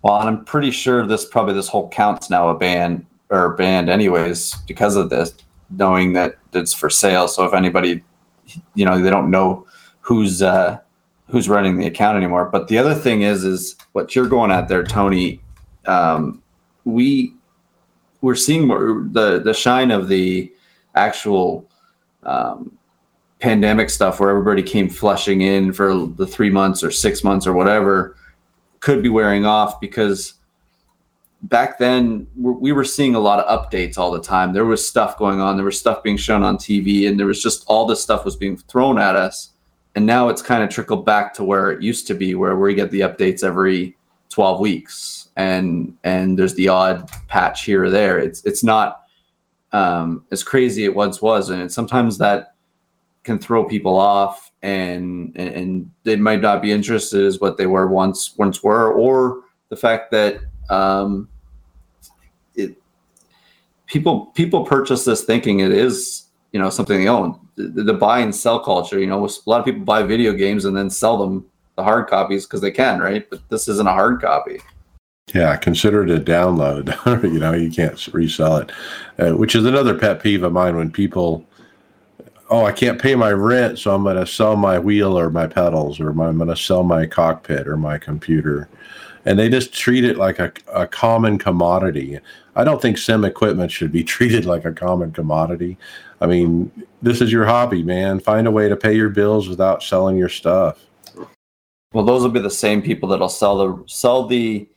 Well, 0.02 0.19
and 0.19 0.30
I'm 0.30 0.45
pretty 0.45 0.72
sure 0.72 1.06
this 1.06 1.26
probably 1.26 1.53
this 1.53 1.68
whole 1.68 1.90
count's 1.90 2.30
now 2.30 2.49
a 2.49 2.57
ban 2.57 3.06
or 3.30 3.56
banned 3.56 3.90
anyways 3.90 4.56
because 4.68 4.95
of 4.95 5.10
this, 5.10 5.34
knowing 5.69 6.14
that 6.14 6.38
it's 6.53 6.73
for 6.73 6.90
sale. 6.90 7.27
So 7.27 7.45
if 7.45 7.53
anybody, 7.53 8.03
you 8.73 8.86
know, 8.86 8.99
they 8.99 9.10
don't 9.10 9.30
know 9.30 9.68
who's 10.02 10.41
uh, 10.41 10.80
who's 11.27 11.49
running 11.49 11.77
the 11.77 11.88
account 11.88 12.18
anymore. 12.18 12.45
But 12.45 12.69
the 12.69 12.77
other 12.77 12.95
thing 12.95 13.22
is, 13.22 13.44
is 13.44 13.76
what 13.91 14.15
you're 14.15 14.27
going 14.27 14.52
at 14.52 14.68
there, 14.68 14.84
Tony. 14.84 15.41
Um, 15.90 16.44
we 16.86 17.34
we're 18.22 18.36
seeing 18.36 18.68
more 18.68 19.07
the 19.11 19.40
the 19.40 19.53
shine 19.53 19.91
of 19.91 20.07
the 20.07 20.52
actual 20.95 21.68
um, 22.24 22.78
pandemic 23.40 23.90
stuff 23.90 24.20
where 24.20 24.30
everybody 24.30 24.61
came 24.61 24.90
flushing 24.90 25.41
in 25.41 25.74
for 25.74 26.06
the 26.06 26.28
three 26.28 26.49
months 26.49 26.84
or 26.84 26.91
six 26.91 27.24
months 27.24 27.48
or 27.48 27.53
whatever 27.53 28.16
could 28.82 29.02
be 29.02 29.10
wearing 29.10 29.45
off 29.45 29.80
because 29.80 30.36
back 31.44 31.80
then 31.80 32.28
we 32.38 32.72
were 32.72 32.84
seeing 32.84 33.16
a 33.16 33.20
lot 33.20 33.40
of 33.40 33.72
updates 33.72 33.98
all 33.98 34.11
the 34.11 34.22
time. 34.22 34.53
There 34.53 34.66
was 34.66 34.86
stuff 34.86 35.18
going 35.18 35.40
on. 35.40 35.56
There 35.56 35.66
was 35.66 35.80
stuff 35.80 36.03
being 36.03 36.18
shown 36.18 36.44
on 36.44 36.57
tv 36.57 37.07
and 37.07 37.20
there 37.20 37.28
was 37.28 37.41
just 37.41 37.64
all 37.68 37.86
this 37.86 38.02
stuff 38.02 38.26
was 38.26 38.36
being 38.36 38.57
thrown 38.57 38.99
at 38.99 39.16
us. 39.16 39.52
And 39.95 40.06
now 40.06 40.30
it's 40.30 40.41
kind 40.41 40.64
of 40.64 40.70
trickled 40.70 41.06
back 41.06 41.34
to 41.36 41.44
where 41.44 41.72
it 41.72 41.82
used 41.82 42.07
to 42.07 42.14
be 42.14 42.36
where 42.36 42.56
we 42.57 42.76
get 42.76 42.91
the 42.91 43.02
updates 43.02 43.44
every 43.44 43.98
12 44.30 44.60
weeks 44.60 45.29
and 45.40 45.98
and 46.03 46.38
there's 46.38 46.53
the 46.56 46.68
odd 46.68 47.10
patch 47.30 47.64
here 47.64 47.86
or 47.86 47.90
there 47.90 48.20
it's 48.20 48.44
it's 48.44 48.64
not 48.64 49.03
um, 49.72 50.26
as 50.32 50.44
crazy 50.44 50.84
it 50.84 50.94
once 50.94 51.22
was 51.22 51.49
and 51.49 51.72
sometimes 51.72 52.18
that 52.18 52.56
can 53.24 53.40
throw 53.40 53.64
people 53.64 53.95
off 53.98 54.52
and, 54.64 55.36
and 55.38 55.90
they 56.03 56.16
might 56.16 56.41
not 56.41 56.61
be 56.61 56.72
interested 56.72 57.24
as 57.26 57.40
what 57.40 57.56
they 57.57 57.68
were 57.68 57.88
once 57.88 58.36
once 58.38 58.61
were 58.64 58.91
or 58.91 59.41
the 59.70 59.76
fact 59.78 60.11
that 60.11 60.41
um, 60.70 61.30
it 62.56 62.76
people 63.88 64.26
people 64.28 64.66
purchase 64.66 65.06
this 65.06 65.24
thinking 65.24 65.60
it 65.61 65.72
is 65.72 66.26
you 66.52 66.60
know 66.60 66.70
something 66.70 66.99
they 66.99 67.07
own. 67.07 67.40
The, 67.56 67.84
the 67.84 67.94
buy 67.94 68.20
and 68.20 68.34
sell 68.34 68.60
culture, 68.60 68.99
you 68.99 69.07
know, 69.07 69.26
a 69.26 69.30
lot 69.45 69.60
of 69.60 69.66
people 69.66 69.82
buy 69.82 70.02
video 70.03 70.34
games 70.34 70.66
and 70.66 70.76
then 70.76 70.90
sell 70.90 71.18
them 71.18 71.45
the 71.76 71.84
hard 71.84 72.07
copies 72.07 72.45
because 72.45 72.61
they 72.61 72.72
can, 72.72 72.99
right? 72.99 73.30
But 73.30 73.48
this 73.49 73.68
isn't 73.68 73.88
a 73.88 73.91
hard 73.91 74.22
copy. 74.22 74.61
Yeah, 75.34 75.56
consider 75.58 76.04
it 76.04 76.10
a 76.10 76.20
download. 76.20 77.24
you 77.24 77.40
know, 77.40 77.54
you 77.54 77.70
can't 77.72 78.08
resell 78.08 78.58
it, 78.58 78.72
uh, 79.20 79.32
which 79.32 79.56
is 79.56 79.66
another 79.66 79.98
pet 79.98 80.22
peeve 80.22 80.44
of 80.44 80.54
mine 80.54 80.76
when 80.76 80.92
people, 80.92 81.46
oh, 82.50 82.66
I 82.66 82.72
can't 82.72 83.02
pay 83.02 83.16
my 83.16 83.32
rent, 83.32 83.78
so 83.78 83.94
I'm 83.94 84.04
going 84.04 84.16
to 84.16 84.26
sell 84.26 84.56
my 84.56 84.80
wheel 84.80 85.18
or 85.18 85.30
my 85.30 85.46
pedals, 85.46 86.00
or 86.00 86.10
I'm 86.10 86.38
going 86.38 86.50
to 86.50 86.56
sell 86.56 86.84
my 86.84 87.06
cockpit 87.06 87.68
or 87.68 87.78
my 87.78 87.98
computer. 87.98 88.70
And 89.26 89.38
they 89.38 89.50
just 89.50 89.74
treat 89.74 90.04
it 90.04 90.18
like 90.18 90.40
a, 90.40 90.52
a 90.74 90.88
common 90.88 91.38
commodity. 91.38 92.20
I 92.56 92.64
don't 92.64 92.82
think 92.82 92.98
sim 92.98 93.24
equipment 93.24 93.72
should 93.72 93.92
be 93.92 94.04
treated 94.16 94.46
like 94.46 94.66
a 94.66 94.74
common 94.74 95.12
commodity. 95.12 95.78
I 96.22 96.28
mean, 96.28 96.72
this 97.02 97.22
is 97.22 97.32
your 97.32 97.46
hobby, 97.46 97.84
man. 97.84 98.20
Find 98.20 98.48
a 98.48 98.52
way 98.52 98.68
to 98.68 98.76
pay 98.76 98.96
your 98.96 99.10
bills 99.10 99.48
without 99.48 99.84
selling 99.84 100.18
your 100.18 100.30
stuff. 100.30 100.86
Well, 101.94 102.06
those 102.06 102.22
will 102.22 102.30
be 102.30 102.40
the 102.40 102.50
same 102.52 102.82
people 102.82 103.10
that'll 103.10 103.30
sell 103.30 103.58
the 103.58 103.84
sell 103.88 104.28
the 104.28 104.68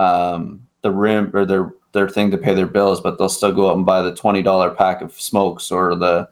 um, 0.00 0.66
the 0.82 0.90
rim 0.90 1.30
or 1.34 1.44
their 1.44 1.72
their 1.92 2.08
thing 2.08 2.30
to 2.30 2.38
pay 2.38 2.54
their 2.54 2.66
bills, 2.66 3.00
but 3.00 3.18
they'll 3.18 3.28
still 3.28 3.52
go 3.52 3.70
out 3.70 3.76
and 3.76 3.86
buy 3.86 4.02
the 4.02 4.14
twenty 4.14 4.42
dollar 4.42 4.70
pack 4.70 5.02
of 5.02 5.12
smokes 5.20 5.70
or 5.70 5.94
the 5.94 6.28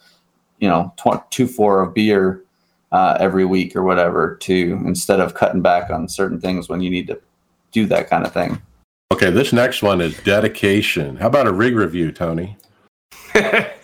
you 0.59 0.69
know 0.69 0.93
tw- 0.97 1.31
two 1.31 1.47
four 1.47 1.82
of 1.82 1.95
beer 1.95 2.43
uh, 2.93 3.16
every 3.20 3.45
week 3.45 3.77
or 3.77 3.82
whatever 3.82 4.36
to 4.36 4.81
instead 4.86 5.20
of 5.20 5.35
cutting 5.35 5.62
back 5.62 5.90
on 5.90 6.09
certain 6.09 6.40
things 6.40 6.69
when 6.69 6.81
you 6.81 6.90
need 6.90 7.07
to 7.07 7.20
do 7.70 7.85
that 7.86 8.09
kind 8.09 8.24
of 8.24 8.32
thing. 8.32 8.61
Okay, 9.12 9.31
this 9.31 9.53
next 9.53 9.82
one 9.82 10.01
is 10.01 10.16
dedication. 10.23 11.16
How 11.16 11.27
about 11.27 11.47
a 11.47 11.53
rig 11.53 11.74
review, 11.74 12.12
Tony? 12.12 12.57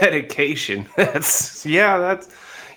dedication. 0.00 0.86
That's 0.96 1.64
yeah. 1.64 1.98
That's 1.98 2.28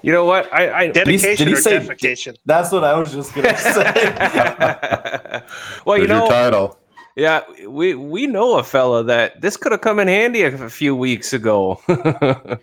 you 0.05 0.11
know 0.11 0.25
what 0.25 0.51
I, 0.53 0.81
I 0.83 0.87
dedication 0.91 1.35
did 1.37 1.47
he 1.47 1.53
or 1.55 1.57
say- 1.57 1.79
defecation. 1.79 2.37
That's 2.45 2.71
what 2.71 2.83
I 2.83 2.93
was 2.97 3.11
just 3.11 3.33
gonna 3.33 3.57
say. 3.75 5.41
well, 5.85 5.97
you 5.97 6.07
There's 6.07 6.09
your 6.09 6.19
know, 6.19 6.29
title. 6.29 6.79
yeah, 7.15 7.41
we 7.67 7.95
we 7.95 8.27
know 8.27 8.57
a 8.59 8.63
fella 8.63 9.03
that 9.03 9.41
this 9.41 9.57
could 9.57 9.71
have 9.71 9.81
come 9.81 9.99
in 9.99 10.07
handy 10.07 10.43
a, 10.43 10.65
a 10.65 10.69
few 10.69 10.95
weeks 10.95 11.33
ago. 11.33 11.81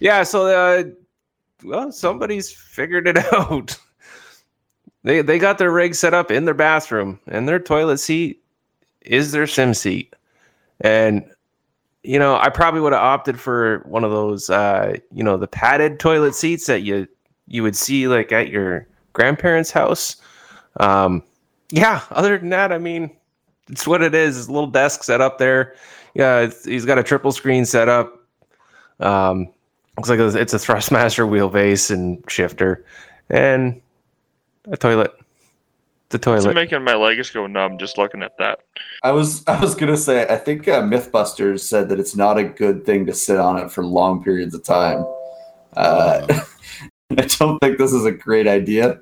yeah, 0.00 0.22
so 0.22 0.46
uh, 0.46 0.84
well, 1.64 1.92
somebody's 1.92 2.50
figured 2.50 3.06
it 3.08 3.18
out. 3.34 3.78
They 5.04 5.22
they 5.22 5.38
got 5.38 5.58
their 5.58 5.70
rig 5.70 5.94
set 5.94 6.14
up 6.14 6.30
in 6.30 6.44
their 6.44 6.54
bathroom, 6.54 7.20
and 7.26 7.48
their 7.48 7.58
toilet 7.58 7.98
seat 7.98 8.42
is 9.02 9.32
their 9.32 9.46
sim 9.46 9.74
seat. 9.74 10.14
And 10.80 11.24
you 12.02 12.18
know, 12.18 12.36
I 12.36 12.48
probably 12.48 12.80
would 12.80 12.92
have 12.92 13.02
opted 13.02 13.40
for 13.40 13.80
one 13.86 14.04
of 14.04 14.10
those, 14.10 14.50
uh, 14.50 14.96
you 15.12 15.22
know, 15.22 15.36
the 15.36 15.48
padded 15.48 15.98
toilet 15.98 16.34
seats 16.34 16.66
that 16.66 16.82
you 16.82 17.06
you 17.46 17.62
would 17.62 17.76
see 17.76 18.08
like 18.08 18.30
at 18.30 18.48
your 18.48 18.86
grandparents' 19.12 19.70
house. 19.70 20.16
Um, 20.78 21.22
yeah. 21.70 22.02
Other 22.10 22.38
than 22.38 22.50
that, 22.50 22.72
I 22.72 22.78
mean, 22.78 23.10
it's 23.68 23.86
what 23.86 24.02
it 24.02 24.14
is. 24.14 24.38
It's 24.38 24.48
a 24.48 24.52
little 24.52 24.70
desk 24.70 25.02
set 25.02 25.20
up 25.20 25.38
there. 25.38 25.74
Yeah, 26.14 26.50
he's 26.64 26.84
got 26.84 26.98
a 26.98 27.02
triple 27.02 27.32
screen 27.32 27.64
set 27.64 27.88
up. 27.88 28.14
Um, 29.00 29.48
looks 29.96 30.08
like 30.08 30.18
it's 30.18 30.54
a 30.54 30.58
Thrustmaster 30.58 31.28
wheelbase 31.28 31.90
and 31.90 32.22
shifter, 32.28 32.84
and 33.30 33.80
a 34.66 34.76
toilet. 34.76 35.12
The 36.10 36.18
toilet. 36.18 36.36
It's 36.36 36.44
toilet. 36.44 36.54
making 36.54 36.84
my 36.84 36.94
legs 36.94 37.30
go 37.30 37.46
numb 37.46 37.78
just 37.78 37.98
looking 37.98 38.22
at 38.22 38.36
that. 38.38 38.60
I 39.02 39.12
was 39.12 39.44
I 39.48 39.60
was 39.60 39.74
gonna 39.74 39.96
say 39.96 40.26
I 40.28 40.36
think 40.36 40.68
uh, 40.68 40.82
MythBusters 40.82 41.60
said 41.60 41.88
that 41.88 42.00
it's 42.00 42.16
not 42.16 42.38
a 42.38 42.44
good 42.44 42.84
thing 42.84 43.06
to 43.06 43.14
sit 43.14 43.38
on 43.38 43.58
it 43.58 43.70
for 43.70 43.84
long 43.84 44.22
periods 44.22 44.54
of 44.54 44.64
time. 44.64 45.04
Uh, 45.76 46.26
I 47.10 47.26
don't 47.38 47.58
think 47.58 47.78
this 47.78 47.92
is 47.92 48.04
a 48.04 48.12
great 48.12 48.46
idea. 48.46 49.00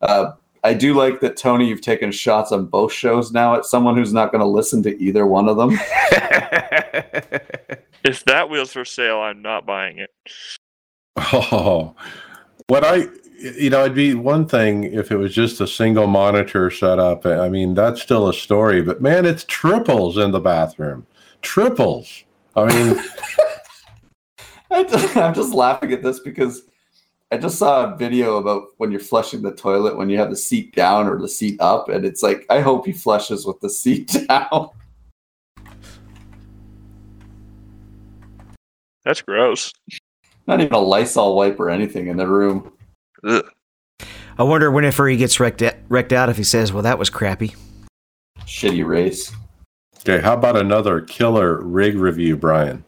Uh, 0.00 0.32
I 0.62 0.74
do 0.74 0.94
like 0.94 1.20
that 1.20 1.36
Tony. 1.36 1.68
You've 1.68 1.82
taken 1.82 2.10
shots 2.10 2.52
on 2.52 2.66
both 2.66 2.92
shows 2.92 3.32
now 3.32 3.54
at 3.54 3.64
someone 3.64 3.96
who's 3.96 4.12
not 4.12 4.32
going 4.32 4.40
to 4.40 4.46
listen 4.46 4.82
to 4.84 4.98
either 4.98 5.26
one 5.26 5.48
of 5.48 5.56
them. 5.56 5.78
If 8.04 8.22
that 8.26 8.50
wheel's 8.50 8.72
for 8.72 8.84
sale, 8.84 9.20
I'm 9.20 9.40
not 9.40 9.64
buying 9.64 9.98
it. 9.98 10.10
Oh, 11.16 11.96
what 12.66 12.84
I, 12.84 13.06
you 13.44 13.68
know, 13.68 13.80
it'd 13.80 13.94
be 13.94 14.14
one 14.14 14.46
thing 14.46 14.84
if 14.84 15.10
it 15.10 15.16
was 15.16 15.34
just 15.34 15.60
a 15.60 15.66
single 15.66 16.06
monitor 16.06 16.70
setup. 16.70 17.26
I 17.26 17.48
mean, 17.48 17.74
that's 17.74 18.00
still 18.00 18.28
a 18.28 18.34
story, 18.34 18.80
but 18.80 19.02
man, 19.02 19.26
it's 19.26 19.44
triples 19.44 20.16
in 20.16 20.30
the 20.30 20.40
bathroom. 20.40 21.06
Triples. 21.42 22.24
I 22.56 22.64
mean, 22.66 23.04
I 24.70 24.84
just, 24.84 25.16
I'm 25.16 25.34
just 25.34 25.52
laughing 25.52 25.92
at 25.92 26.02
this 26.02 26.20
because 26.20 26.62
I 27.30 27.36
just 27.36 27.58
saw 27.58 27.92
a 27.92 27.96
video 27.96 28.38
about 28.38 28.68
when 28.78 28.90
you're 28.90 29.00
flushing 29.00 29.42
the 29.42 29.54
toilet 29.54 29.96
when 29.96 30.08
you 30.08 30.18
have 30.18 30.30
the 30.30 30.36
seat 30.36 30.74
down 30.74 31.06
or 31.06 31.18
the 31.18 31.28
seat 31.28 31.60
up, 31.60 31.88
and 31.90 32.04
it's 32.04 32.22
like 32.22 32.46
I 32.48 32.60
hope 32.60 32.86
he 32.86 32.92
flushes 32.92 33.44
with 33.44 33.60
the 33.60 33.70
seat 33.70 34.16
down. 34.28 34.70
That's 39.04 39.20
gross. 39.20 39.70
Not 40.46 40.62
even 40.62 40.72
a 40.72 40.78
Lysol 40.78 41.36
wipe 41.36 41.60
or 41.60 41.68
anything 41.68 42.06
in 42.06 42.16
the 42.16 42.26
room. 42.26 42.72
Ugh. 43.24 43.44
I 44.36 44.42
wonder 44.42 44.70
whenever 44.70 45.08
he 45.08 45.16
gets 45.16 45.38
wrecked, 45.38 45.62
wrecked 45.88 46.12
out 46.12 46.28
if 46.28 46.36
he 46.36 46.44
says, 46.44 46.72
well, 46.72 46.82
that 46.82 46.98
was 46.98 47.10
crappy. 47.10 47.54
Shitty 48.40 48.84
race. 48.84 49.32
okay, 50.00 50.20
how 50.20 50.34
about 50.34 50.56
another 50.56 51.00
killer 51.00 51.62
rig 51.62 51.96
review, 51.96 52.36
Brian? 52.36 52.84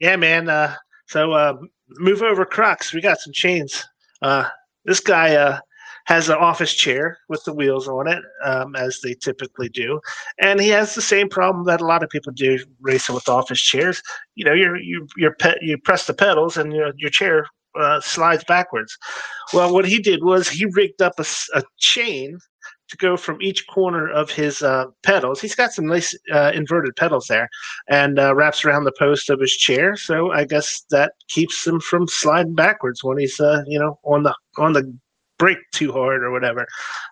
Yeah, 0.00 0.16
man. 0.16 0.48
Uh, 0.48 0.74
so 1.06 1.32
uh, 1.32 1.56
move 1.98 2.22
over, 2.22 2.44
Crocs. 2.44 2.92
We 2.92 3.00
got 3.00 3.18
some 3.18 3.32
chains. 3.32 3.84
Uh, 4.20 4.48
this 4.84 5.00
guy 5.00 5.36
uh, 5.36 5.60
has 6.06 6.28
an 6.28 6.36
office 6.36 6.74
chair 6.74 7.18
with 7.28 7.42
the 7.44 7.52
wheels 7.52 7.88
on 7.88 8.08
it, 8.08 8.22
um, 8.44 8.74
as 8.76 9.00
they 9.00 9.14
typically 9.14 9.68
do, 9.68 10.00
and 10.40 10.60
he 10.60 10.68
has 10.68 10.94
the 10.94 11.00
same 11.00 11.28
problem 11.28 11.64
that 11.64 11.80
a 11.80 11.86
lot 11.86 12.02
of 12.02 12.10
people 12.10 12.32
do 12.32 12.58
racing 12.80 13.14
with 13.14 13.28
office 13.28 13.60
chairs. 13.60 14.02
You 14.34 14.44
know, 14.44 14.52
you're 14.52 14.76
you 14.76 15.06
you're 15.16 15.34
pe- 15.36 15.58
you 15.62 15.78
press 15.78 16.06
the 16.06 16.14
pedals 16.14 16.56
and 16.56 16.72
your 16.72 16.92
your 16.96 17.10
chair 17.10 17.46
uh, 17.78 18.00
slides 18.00 18.44
backwards. 18.44 18.96
Well, 19.52 19.72
what 19.72 19.86
he 19.86 19.98
did 19.98 20.22
was 20.22 20.48
he 20.48 20.66
rigged 20.66 21.02
up 21.02 21.14
a 21.18 21.62
chain 21.78 22.38
to 22.88 22.96
go 22.96 23.16
from 23.16 23.40
each 23.40 23.66
corner 23.66 24.08
of 24.10 24.30
his 24.30 24.62
uh, 24.62 24.86
pedals. 25.02 25.40
He's 25.40 25.54
got 25.54 25.72
some 25.72 25.86
nice 25.86 26.16
uh, 26.32 26.52
inverted 26.54 26.96
pedals 26.96 27.26
there, 27.28 27.48
and 27.88 28.18
uh, 28.18 28.34
wraps 28.34 28.64
around 28.64 28.84
the 28.84 28.92
post 28.98 29.30
of 29.30 29.40
his 29.40 29.52
chair. 29.52 29.96
So 29.96 30.32
I 30.32 30.44
guess 30.44 30.84
that 30.90 31.12
keeps 31.28 31.66
him 31.66 31.80
from 31.80 32.06
sliding 32.06 32.54
backwards 32.54 33.02
when 33.02 33.18
he's 33.18 33.40
uh, 33.40 33.62
you 33.66 33.78
know 33.78 33.98
on 34.04 34.22
the 34.22 34.34
on 34.58 34.72
the 34.72 34.96
brake 35.38 35.58
too 35.72 35.92
hard 35.92 36.22
or 36.22 36.30
whatever. 36.30 36.66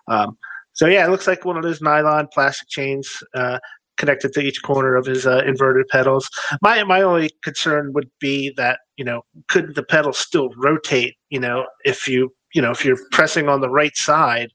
Um, 0.07 0.37
so 0.73 0.87
yeah, 0.87 1.05
it 1.05 1.09
looks 1.09 1.27
like 1.27 1.45
one 1.45 1.57
of 1.57 1.63
those 1.63 1.81
nylon 1.81 2.27
plastic 2.33 2.67
chains. 2.69 3.09
Uh, 3.33 3.59
connected 3.95 4.33
to 4.33 4.41
each 4.41 4.63
corner 4.63 4.95
of 4.95 5.05
his 5.05 5.27
uh, 5.27 5.43
inverted 5.45 5.87
pedals. 5.89 6.27
My 6.61 6.83
my 6.83 7.01
only 7.01 7.29
concern 7.43 7.93
would 7.93 8.09
be 8.19 8.51
that 8.57 8.79
you 8.97 9.05
know 9.05 9.23
could 9.49 9.75
the 9.75 9.83
pedal 9.83 10.13
still 10.13 10.49
rotate? 10.57 11.15
You 11.29 11.39
know 11.39 11.65
if 11.85 12.07
you 12.07 12.33
you 12.53 12.61
know 12.61 12.71
if 12.71 12.85
you're 12.85 12.99
pressing 13.11 13.49
on 13.49 13.61
the 13.61 13.69
right 13.69 13.95
side, 13.95 14.51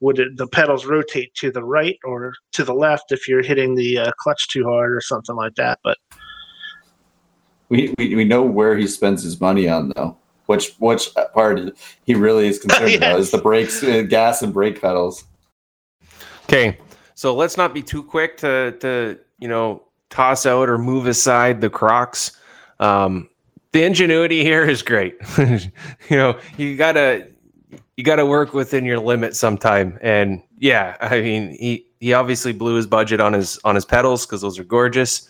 would 0.00 0.18
it, 0.18 0.36
the 0.36 0.46
pedals 0.46 0.84
rotate 0.84 1.34
to 1.34 1.50
the 1.50 1.64
right 1.64 1.98
or 2.04 2.34
to 2.52 2.64
the 2.64 2.74
left 2.74 3.12
if 3.12 3.28
you're 3.28 3.42
hitting 3.42 3.74
the 3.74 3.98
uh, 3.98 4.12
clutch 4.18 4.48
too 4.48 4.64
hard 4.64 4.92
or 4.92 5.00
something 5.00 5.36
like 5.36 5.54
that? 5.54 5.78
But 5.84 5.96
We, 7.68 7.94
we 7.98 8.14
we 8.16 8.24
know 8.24 8.42
where 8.42 8.76
he 8.76 8.86
spends 8.86 9.22
his 9.22 9.40
money 9.40 9.68
on 9.68 9.92
though. 9.96 10.16
Which 10.46 10.74
which 10.78 11.08
part 11.34 11.60
he 12.04 12.14
really 12.14 12.48
is 12.48 12.58
concerned 12.58 12.94
about 12.96 13.20
is 13.20 13.30
the 13.30 13.38
brakes, 13.38 13.82
uh, 13.82 14.02
gas, 14.02 14.42
and 14.42 14.52
brake 14.52 14.80
pedals. 14.80 15.24
Okay, 16.44 16.76
so 17.14 17.34
let's 17.34 17.56
not 17.56 17.72
be 17.72 17.82
too 17.82 18.02
quick 18.02 18.36
to 18.38 18.72
to 18.80 19.18
you 19.38 19.48
know 19.48 19.84
toss 20.10 20.44
out 20.44 20.68
or 20.68 20.78
move 20.78 21.06
aside 21.06 21.60
the 21.60 21.70
Crocs. 21.70 22.32
Um, 22.80 23.30
the 23.72 23.82
ingenuity 23.84 24.42
here 24.42 24.64
is 24.64 24.82
great. 24.82 25.16
you 25.38 25.70
know, 26.10 26.38
you 26.56 26.76
gotta 26.76 27.28
you 27.96 28.04
gotta 28.04 28.26
work 28.26 28.54
within 28.54 28.84
your 28.84 28.98
limit 28.98 29.36
sometime. 29.36 29.98
And 30.02 30.42
yeah, 30.58 30.96
I 31.00 31.20
mean, 31.20 31.56
he 31.58 31.86
he 32.00 32.12
obviously 32.12 32.52
blew 32.52 32.74
his 32.74 32.86
budget 32.86 33.20
on 33.20 33.32
his 33.32 33.58
on 33.64 33.74
his 33.74 33.84
pedals 33.84 34.26
because 34.26 34.40
those 34.40 34.58
are 34.58 34.64
gorgeous. 34.64 35.28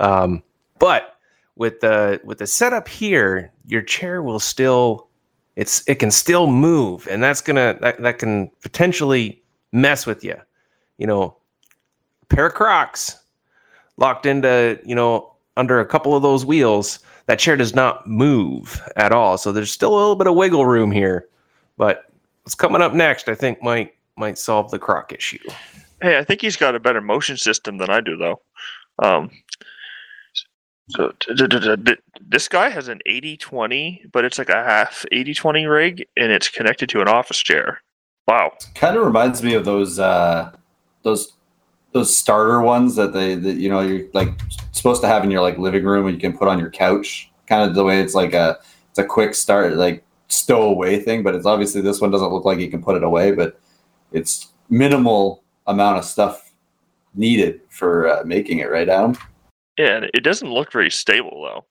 Um, 0.00 0.42
but 0.78 1.16
with 1.56 1.80
the 1.80 2.20
with 2.24 2.38
the 2.38 2.46
setup 2.46 2.88
here, 2.88 3.52
your 3.66 3.82
chair 3.82 4.22
will 4.22 4.40
still 4.40 5.08
it's 5.56 5.82
it 5.88 5.96
can 5.96 6.10
still 6.10 6.46
move, 6.46 7.06
and 7.08 7.22
that's 7.22 7.40
gonna 7.40 7.78
that, 7.80 8.02
that 8.02 8.18
can 8.18 8.50
potentially 8.62 9.42
mess 9.72 10.06
with 10.06 10.24
you 10.24 10.36
you 10.98 11.06
know, 11.06 11.36
pair 12.28 12.46
of 12.46 12.54
Crocs 12.54 13.18
locked 13.96 14.26
into, 14.26 14.78
you 14.84 14.94
know, 14.94 15.34
under 15.56 15.80
a 15.80 15.86
couple 15.86 16.16
of 16.16 16.22
those 16.22 16.44
wheels, 16.44 16.98
that 17.26 17.38
chair 17.38 17.56
does 17.56 17.74
not 17.74 18.06
move 18.06 18.82
at 18.96 19.12
all. 19.12 19.38
So 19.38 19.52
there's 19.52 19.70
still 19.70 19.94
a 19.94 19.98
little 19.98 20.16
bit 20.16 20.26
of 20.26 20.34
wiggle 20.34 20.66
room 20.66 20.90
here. 20.90 21.28
But 21.76 22.04
what's 22.42 22.54
coming 22.54 22.82
up 22.82 22.92
next, 22.92 23.28
I 23.28 23.34
think 23.34 23.62
might 23.62 23.94
might 24.16 24.38
solve 24.38 24.70
the 24.70 24.78
Croc 24.78 25.12
issue. 25.12 25.38
Hey, 26.00 26.18
I 26.18 26.24
think 26.24 26.40
he's 26.40 26.56
got 26.56 26.74
a 26.74 26.80
better 26.80 27.00
motion 27.00 27.36
system 27.36 27.78
than 27.78 27.90
I 27.90 28.00
do, 28.00 28.16
though. 28.16 28.40
Um, 28.98 29.30
So 30.90 31.12
this 32.20 32.46
guy 32.46 32.68
has 32.68 32.88
an 32.88 33.00
80-20, 33.08 34.12
but 34.12 34.24
it's 34.24 34.38
like 34.38 34.50
a 34.50 34.62
half 34.62 35.06
80-20 35.10 35.70
rig, 35.70 36.06
and 36.16 36.30
it's 36.30 36.48
connected 36.48 36.90
to 36.90 37.00
an 37.00 37.08
office 37.08 37.38
chair. 37.38 37.80
Wow. 38.28 38.52
Kind 38.74 38.96
of 38.96 39.04
reminds 39.04 39.42
me 39.42 39.54
of 39.54 39.64
those 39.64 39.98
uh, 39.98 40.52
those 41.02 41.32
those 41.94 42.14
starter 42.14 42.60
ones 42.60 42.96
that 42.96 43.12
they 43.12 43.36
that 43.36 43.54
you 43.54 43.70
know 43.70 43.80
you're 43.80 44.06
like 44.12 44.38
supposed 44.72 45.00
to 45.00 45.08
have 45.08 45.24
in 45.24 45.30
your 45.30 45.40
like 45.40 45.56
living 45.56 45.84
room 45.84 46.06
and 46.06 46.14
you 46.14 46.20
can 46.20 46.36
put 46.36 46.48
on 46.48 46.58
your 46.58 46.70
couch. 46.70 47.30
Kind 47.46 47.68
of 47.68 47.74
the 47.74 47.84
way 47.84 48.00
it's 48.00 48.14
like 48.14 48.34
a 48.34 48.58
it's 48.90 48.98
a 48.98 49.04
quick 49.04 49.34
start 49.34 49.74
like 49.74 50.04
stowaway 50.28 50.98
thing, 50.98 51.22
but 51.22 51.34
it's 51.34 51.46
obviously 51.46 51.80
this 51.80 52.00
one 52.00 52.10
doesn't 52.10 52.32
look 52.32 52.44
like 52.44 52.58
you 52.58 52.70
can 52.70 52.82
put 52.82 52.96
it 52.96 53.04
away, 53.04 53.30
but 53.30 53.58
it's 54.12 54.48
minimal 54.68 55.42
amount 55.66 55.98
of 55.98 56.04
stuff 56.04 56.52
needed 57.14 57.60
for 57.68 58.08
uh, 58.08 58.22
making 58.24 58.58
it 58.58 58.70
right, 58.70 58.88
Adam. 58.88 59.16
Yeah, 59.78 59.96
and 59.96 60.10
it 60.12 60.24
doesn't 60.24 60.50
look 60.50 60.72
very 60.72 60.90
stable 60.90 61.42
though. 61.42 61.64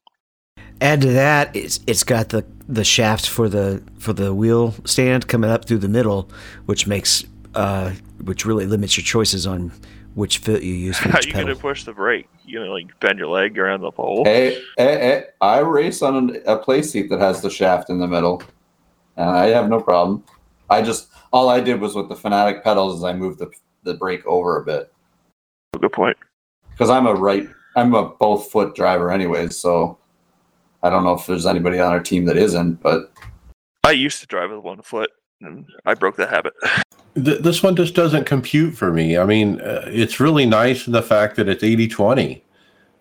Add 0.80 1.02
to 1.02 1.12
that, 1.12 1.54
it's 1.54 1.82
it's 1.86 2.06
got 2.06 2.30
the 2.30 2.45
the 2.70 2.86
shaft 2.86 3.28
for 3.28 3.50
the 3.50 3.84
for 4.00 4.14
the 4.14 4.34
wheel 4.34 4.74
stand 4.86 5.28
coming 5.28 5.50
up 5.50 5.66
through 5.66 5.80
the 5.80 5.90
middle, 5.90 6.30
which 6.66 6.88
makes 6.88 7.26
uh, 7.56 7.91
which 8.24 8.45
really 8.45 8.66
limits 8.66 8.98
your 8.98 9.04
choices 9.04 9.45
on 9.45 9.72
which 10.15 10.40
foot 10.40 10.61
you 10.64 10.73
use 10.73 10.98
for 10.98 11.10
How 11.11 11.19
each 11.19 11.27
you 11.27 11.34
pedal. 11.34 11.48
gonna 11.49 11.60
push 11.60 11.84
the 11.84 11.94
brake? 11.94 12.30
You 12.45 12.60
gonna 12.60 12.72
like 12.72 12.99
bend 12.99 13.19
your 13.19 13.27
leg 13.27 13.57
around 13.57 13.81
the 13.81 13.91
pole? 13.91 14.23
Hey, 14.26 14.56
hey, 14.77 14.98
hey, 14.99 15.23
I 15.41 15.60
race 15.60 16.02
on 16.02 16.15
an, 16.15 16.41
a 16.45 16.57
Playseat 16.57 17.10
that 17.10 17.19
has 17.19 17.41
the 17.41 17.49
shaft 17.49 17.90
in 17.90 17.99
the 17.99 18.07
middle, 18.07 18.41
and 19.18 19.30
I 19.30 19.48
have 19.48 19.69
no 19.69 19.80
problem. 19.80 20.23
I 20.69 20.81
just 20.81 21.10
all 21.31 21.49
I 21.49 21.60
did 21.60 21.80
was 21.81 21.95
with 21.95 22.10
the 22.10 22.15
Fanatec 22.15 22.64
pedals 22.64 22.98
is 22.98 23.03
I 23.03 23.14
moved 23.14 23.40
the 23.40 23.52
the 23.84 23.95
brake 23.95 24.26
over 24.26 24.61
a 24.61 24.65
bit 24.65 24.91
Good 25.80 25.91
point. 25.91 26.15
because 26.72 26.90
I'm 26.90 27.06
a 27.06 27.14
right, 27.14 27.48
I'm 27.76 27.94
a 27.95 28.10
both 28.10 28.49
foot 28.52 28.76
driver 28.76 29.11
anyways. 29.11 29.57
So 29.57 29.98
I 30.81 30.90
don't 30.90 31.03
know 31.03 31.14
if 31.14 31.26
there's 31.27 31.45
anybody 31.45 31.80
on 31.80 31.91
our 31.91 31.99
team 31.99 32.26
that 32.26 32.38
isn't, 32.38 32.81
but 32.81 33.11
I 33.84 33.91
used 33.91 34.22
to 34.22 34.27
drive 34.27 34.52
with 34.52 34.60
one 34.60 34.81
foot, 34.81 35.10
and 35.10 35.23
I 35.86 35.94
broke 35.94 36.18
that 36.18 36.30
habit. 36.30 36.53
Th- 37.15 37.40
this 37.40 37.61
one 37.61 37.76
just 37.76 37.95
doesn't 37.95 38.26
compute 38.26 38.76
for 38.76 38.91
me. 38.91 39.18
I 39.18 39.26
mean, 39.26 39.61
uh, 39.61 39.84
it's 39.88 40.20
really 40.20 40.45
nice 40.45 40.88
in 40.88 40.94
the 40.94 41.02
fact 41.02 41.36
that 41.36 41.48
it's 41.48 41.64
80 41.64 41.88
20, 41.88 42.44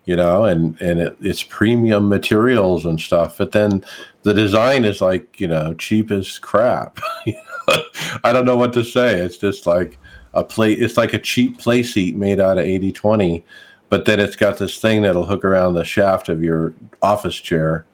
you 0.05 0.15
know, 0.15 0.45
and, 0.45 0.79
and 0.81 0.99
it, 0.99 1.17
it's 1.21 1.43
premium 1.43 2.09
materials 2.09 2.85
and 2.85 2.99
stuff. 2.99 3.37
But 3.37 3.51
then 3.51 3.83
the 4.23 4.33
design 4.33 4.85
is 4.85 5.01
like, 5.01 5.39
you 5.39 5.47
know, 5.47 5.73
cheap 5.75 6.11
as 6.11 6.37
crap. 6.39 6.99
I 8.23 8.33
don't 8.33 8.45
know 8.45 8.57
what 8.57 8.73
to 8.73 8.83
say. 8.83 9.19
It's 9.19 9.37
just 9.37 9.65
like 9.65 9.97
a 10.33 10.43
play, 10.43 10.73
it's 10.73 10.97
like 10.97 11.13
a 11.13 11.19
cheap 11.19 11.59
Playseat 11.59 12.15
made 12.15 12.39
out 12.39 12.57
of 12.57 12.65
80 12.65 12.91
20. 12.91 13.43
But 13.89 14.05
then 14.05 14.19
it's 14.19 14.35
got 14.35 14.57
this 14.57 14.79
thing 14.79 15.03
that'll 15.03 15.25
hook 15.25 15.45
around 15.45 15.75
the 15.75 15.83
shaft 15.83 16.27
of 16.27 16.43
your 16.43 16.73
office 17.03 17.35
chair, 17.35 17.85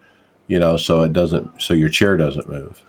you 0.48 0.58
know, 0.58 0.78
so 0.78 1.04
it 1.04 1.12
doesn't, 1.12 1.62
so 1.62 1.74
your 1.74 1.90
chair 1.90 2.16
doesn't 2.16 2.48
move. 2.48 2.82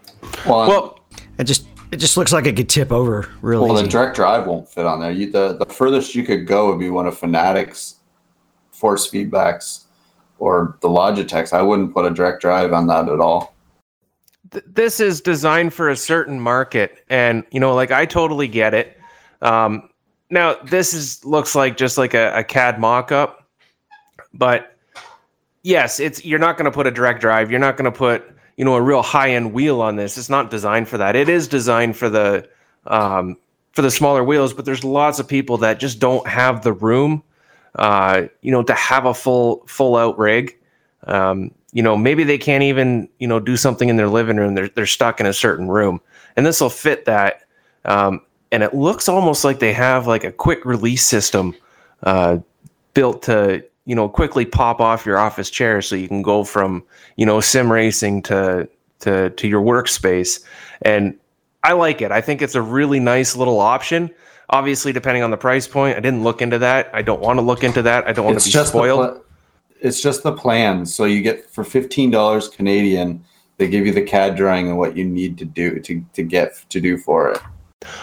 well, 0.47 0.69
Well, 0.69 0.99
It 1.41 1.45
just 1.45 1.67
it 1.91 1.97
just 1.97 2.17
looks 2.17 2.33
like 2.33 2.47
it 2.47 2.55
could 2.55 2.69
tip 2.69 2.93
over 2.93 3.29
really. 3.41 3.67
well, 3.67 3.77
easy. 3.79 3.85
the 3.85 3.91
direct 3.91 4.15
drive 4.15 4.47
won't 4.47 4.69
fit 4.69 4.85
on 4.85 5.01
there. 5.01 5.11
You, 5.11 5.31
the 5.33 5.55
the 5.55 5.65
furthest 5.65 6.15
you 6.15 6.23
could 6.23 6.47
go 6.47 6.69
would 6.69 6.79
be 6.79 6.91
one 6.91 7.07
of 7.07 7.19
Fanatec's 7.19 7.97
force 8.71 9.11
feedbacks 9.11 9.85
or 10.39 10.79
the 10.83 10.89
Logitech's. 10.89 11.53
I 11.53 11.62
wouldn't 11.62 11.95
put 11.95 12.05
a 12.05 12.11
direct 12.11 12.43
drive 12.43 12.73
on 12.73 12.87
that 12.89 13.09
at 13.09 13.21
all. 13.21 13.55
th- 14.51 14.65
this 14.67 15.01
is 15.01 15.21
designed 15.21 15.73
for 15.73 15.89
a 15.89 15.97
certain 15.97 16.41
market 16.41 17.05
and 17.09 17.45
you 17.51 17.61
know 17.61 17.75
like 17.75 17.91
i 17.91 18.05
totally 18.05 18.49
get 18.49 18.75
it 18.75 18.99
um, 19.43 19.89
now 20.29 20.55
this 20.65 20.93
is 20.93 21.25
looks 21.25 21.55
like 21.55 21.77
just 21.77 21.97
like 21.97 22.15
a, 22.15 22.37
a 22.37 22.45
cad 22.45 22.79
mock-up 22.79 23.49
but 24.35 24.77
yes 25.62 26.01
it's 26.01 26.25
you're 26.25 26.39
not 26.39 26.57
going 26.57 26.65
to 26.65 26.71
put 26.71 26.87
a 26.87 26.91
direct 26.91 27.21
drive 27.21 27.51
you're 27.51 27.61
not 27.61 27.77
going 27.77 27.91
to 27.91 27.97
put 27.97 28.35
you 28.56 28.64
know 28.64 28.74
a 28.74 28.82
real 28.82 29.02
high-end 29.02 29.52
wheel 29.52 29.81
on 29.81 29.97
this. 29.97 30.18
It's 30.18 30.31
not 30.31 30.51
designed 30.51 30.89
for 30.89 30.98
that. 30.98 31.16
It 31.16 31.28
is 31.28 31.48
designed 31.48 31.97
for 31.97 32.09
the 32.09 32.48
um, 32.86 33.36
for 33.72 33.82
the 33.82 33.90
smaller 33.90 34.24
wheels 34.24 34.52
but 34.52 34.64
there's 34.64 34.85
lots 34.85 35.18
of 35.18 35.28
people 35.28 35.59
that 35.59 35.78
just 35.78 36.01
don't 36.01 36.27
have 36.27 36.62
the 36.62 36.72
room 36.72 37.22
uh, 37.77 38.22
you 38.43 38.51
know 38.51 38.62
to 38.62 38.74
have 38.74 39.06
a 39.06 39.14
full 39.14 39.64
full 39.66 39.97
out 39.97 40.18
rig. 40.18 40.56
Um, 41.05 41.52
you 41.72 41.82
know 41.82 41.97
maybe 41.97 42.24
they 42.24 42.39
can't 42.39 42.64
even 42.64 43.09
you 43.18 43.28
know 43.28 43.40
do 43.40 43.56
something 43.56 43.89
in 43.89 43.97
their 43.97 44.09
living 44.09 44.36
room. 44.36 44.55
They're, 44.55 44.68
they're 44.68 44.86
stuck 44.86 45.20
in 45.20 45.27
a 45.27 45.32
certain 45.32 45.68
room. 45.68 46.01
And 46.36 46.47
this 46.47 46.60
will 46.60 46.70
fit 46.70 47.05
that 47.06 47.43
um, 47.85 48.22
and 48.52 48.62
it 48.62 48.74
looks 48.74 49.09
almost 49.09 49.44
like 49.44 49.59
they 49.59 49.72
have 49.72 50.06
like 50.06 50.24
a 50.24 50.32
quick 50.32 50.64
release 50.64 51.05
system 51.05 51.55
uh, 52.02 52.39
built 52.94 53.22
to 53.22 53.64
you 53.91 53.97
know 53.97 54.09
quickly 54.09 54.47
pop 54.47 54.81
off 54.81 55.05
your 55.05 55.19
office 55.19 55.51
chair 55.51 55.83
so 55.83 55.97
you 55.97 56.07
can 56.07 56.23
go 56.23 56.45
from 56.45 56.81
you 57.17 57.27
know 57.27 57.41
sim 57.41 57.73
racing 57.73 58.23
to 58.23 58.69
to 59.01 59.31
to 59.31 59.49
your 59.49 59.61
workspace. 59.61 60.45
And 60.83 61.19
i 61.65 61.73
like 61.73 62.01
it. 62.01 62.12
I 62.12 62.21
think 62.21 62.41
it's 62.41 62.55
a 62.55 62.62
really 62.62 63.01
nice 63.01 63.35
little 63.35 63.59
option. 63.59 64.09
Obviously 64.51 64.93
depending 64.93 65.25
on 65.25 65.33
the 65.33 65.37
price 65.37 65.67
point 65.67 65.97
i 65.97 66.01
didn't 66.01 66.23
look 66.23 66.41
into 66.41 66.57
that. 66.61 66.89
I 66.93 67.03
don't 67.03 67.21
want 67.21 67.39
to 67.39 67.43
look 67.43 67.65
into 67.65 67.83
that. 67.83 68.07
I 68.07 68.12
don't 68.12 68.27
want 68.27 68.37
it's 68.37 68.49
to 68.53 68.61
be 68.61 68.65
spoiled. 68.65 69.15
pla- 69.15 69.23
it's 69.81 70.01
just 70.01 70.23
the 70.23 70.35
plan. 70.35 70.87
So 70.87 71.05
you 71.05 71.21
get 71.21 71.51
for 71.51 71.65
fifteen 71.65 72.12
dollars 72.12 72.49
Canadian, 72.49 73.25
they 73.57 73.67
give 73.69 73.85
you 73.87 73.93
the 73.93 74.03
CAD 74.03 74.37
drawing 74.37 74.69
and 74.69 74.79
what 74.79 74.97
you 74.97 75.05
need 75.05 75.37
to 75.39 75.45
do 75.45 75.81
to 75.81 76.05
to 76.12 76.23
get 76.23 76.65
to 76.71 76.81
do 76.81 76.97
for 76.97 77.33
it. 77.33 77.41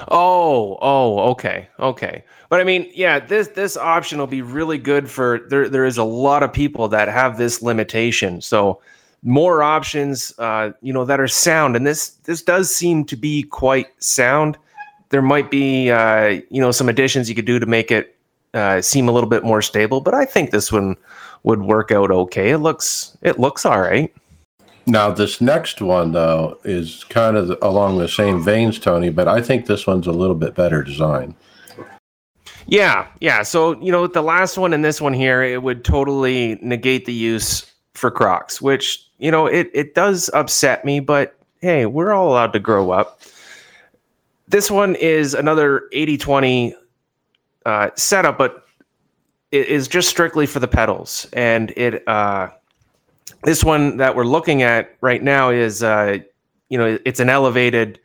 Oh, 0.09 0.77
oh, 0.81 1.19
okay, 1.31 1.67
okay. 1.79 2.23
But 2.49 2.61
I 2.61 2.63
mean, 2.63 2.89
yeah, 2.93 3.19
this 3.19 3.49
this 3.49 3.77
option 3.77 4.17
will 4.17 4.27
be 4.27 4.41
really 4.41 4.77
good 4.77 5.09
for 5.09 5.39
there. 5.49 5.69
There 5.69 5.85
is 5.85 5.97
a 5.97 6.03
lot 6.03 6.43
of 6.43 6.51
people 6.51 6.87
that 6.89 7.07
have 7.07 7.37
this 7.37 7.61
limitation, 7.61 8.41
so 8.41 8.81
more 9.23 9.61
options, 9.61 10.33
uh, 10.39 10.71
you 10.81 10.93
know, 10.93 11.05
that 11.05 11.19
are 11.19 11.27
sound, 11.27 11.75
and 11.75 11.85
this 11.85 12.09
this 12.23 12.41
does 12.41 12.73
seem 12.73 13.05
to 13.05 13.15
be 13.15 13.43
quite 13.43 13.87
sound. 14.01 14.57
There 15.09 15.21
might 15.21 15.51
be, 15.51 15.91
uh, 15.91 16.41
you 16.49 16.61
know, 16.61 16.71
some 16.71 16.89
additions 16.89 17.29
you 17.29 17.35
could 17.35 17.45
do 17.45 17.59
to 17.59 17.65
make 17.65 17.91
it 17.91 18.15
uh, 18.53 18.81
seem 18.81 19.07
a 19.07 19.11
little 19.11 19.29
bit 19.29 19.43
more 19.43 19.61
stable, 19.61 20.01
but 20.01 20.13
I 20.13 20.25
think 20.25 20.51
this 20.51 20.71
one 20.71 20.95
would 21.43 21.61
work 21.61 21.91
out 21.91 22.11
okay. 22.11 22.49
It 22.49 22.59
looks 22.59 23.15
it 23.21 23.39
looks 23.39 23.65
all 23.65 23.79
right. 23.79 24.13
Now, 24.87 25.11
this 25.11 25.41
next 25.41 25.81
one, 25.81 26.13
though, 26.13 26.57
is 26.63 27.03
kind 27.09 27.35
of 27.35 27.57
along 27.61 27.97
the 27.97 28.07
same 28.07 28.41
veins, 28.41 28.79
Tony, 28.79 29.09
but 29.09 29.27
I 29.27 29.41
think 29.41 29.65
this 29.65 29.85
one's 29.85 30.07
a 30.07 30.13
little 30.13 30.35
bit 30.35 30.55
better 30.55 30.81
design. 30.81 31.35
Yeah, 32.67 33.07
yeah. 33.19 33.43
So, 33.43 33.77
you 33.81 33.91
know, 33.91 34.07
the 34.07 34.21
last 34.21 34.57
one 34.57 34.73
and 34.73 34.85
this 34.85 35.01
one 35.01 35.13
here, 35.13 35.43
it 35.43 35.61
would 35.61 35.83
totally 35.83 36.57
negate 36.61 37.05
the 37.05 37.13
use 37.13 37.69
for 37.95 38.09
Crocs, 38.09 38.61
which, 38.61 39.05
you 39.17 39.29
know, 39.29 39.45
it, 39.45 39.69
it 39.73 39.93
does 39.93 40.29
upset 40.33 40.85
me, 40.85 41.01
but 41.01 41.37
hey, 41.59 41.85
we're 41.85 42.13
all 42.13 42.29
allowed 42.29 42.53
to 42.53 42.59
grow 42.59 42.91
up. 42.91 43.21
This 44.47 44.71
one 44.71 44.95
is 44.95 45.33
another 45.33 45.89
80 45.91 46.17
20 46.17 46.75
uh, 47.65 47.89
setup, 47.95 48.37
but 48.37 48.65
it 49.51 49.67
is 49.67 49.89
just 49.89 50.07
strictly 50.07 50.45
for 50.45 50.61
the 50.61 50.67
pedals. 50.67 51.27
And 51.33 51.71
it, 51.75 52.07
uh, 52.07 52.49
this 53.43 53.63
one 53.63 53.97
that 53.97 54.15
we're 54.15 54.25
looking 54.25 54.61
at 54.61 54.95
right 55.01 55.21
now 55.21 55.49
is, 55.49 55.83
uh, 55.83 56.17
you 56.69 56.77
know, 56.77 56.97
it's 57.05 57.19
an 57.19 57.29
elevated 57.29 57.99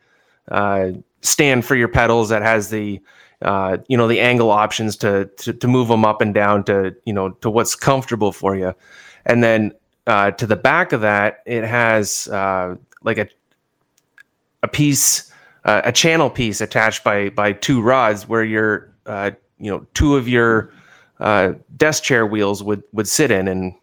uh, 0.50 0.92
stand 1.20 1.64
for 1.64 1.74
your 1.74 1.88
pedals 1.88 2.28
that 2.28 2.42
has 2.42 2.70
the, 2.70 3.00
uh, 3.42 3.78
you 3.88 3.96
know 3.96 4.06
the 4.06 4.20
angle 4.20 4.50
options 4.50 4.96
to, 4.96 5.28
to 5.36 5.52
to 5.52 5.66
move 5.66 5.88
them 5.88 6.04
up 6.04 6.20
and 6.20 6.32
down 6.32 6.62
to 6.62 6.94
you 7.04 7.12
know 7.12 7.30
to 7.30 7.50
what's 7.50 7.74
comfortable 7.74 8.30
for 8.30 8.54
you. 8.54 8.72
And 9.26 9.42
then 9.42 9.72
uh, 10.06 10.30
to 10.32 10.46
the 10.46 10.54
back 10.54 10.92
of 10.92 11.00
that 11.00 11.42
it 11.44 11.64
has 11.64 12.28
uh, 12.28 12.76
like 13.02 13.18
a 13.18 13.28
a 14.62 14.68
piece 14.68 15.32
uh, 15.64 15.82
a 15.84 15.90
channel 15.90 16.30
piece 16.30 16.60
attached 16.60 17.02
by 17.02 17.30
by 17.30 17.52
two 17.52 17.82
rods 17.82 18.28
where 18.28 18.44
your 18.44 18.94
you 19.58 19.70
know 19.70 19.84
two 19.94 20.14
of 20.14 20.28
your 20.28 20.72
desk 21.76 22.04
chair 22.04 22.24
wheels 22.24 22.62
would 22.62 22.84
would 22.92 23.08
sit 23.08 23.32
in. 23.32 23.48
And 23.48 23.74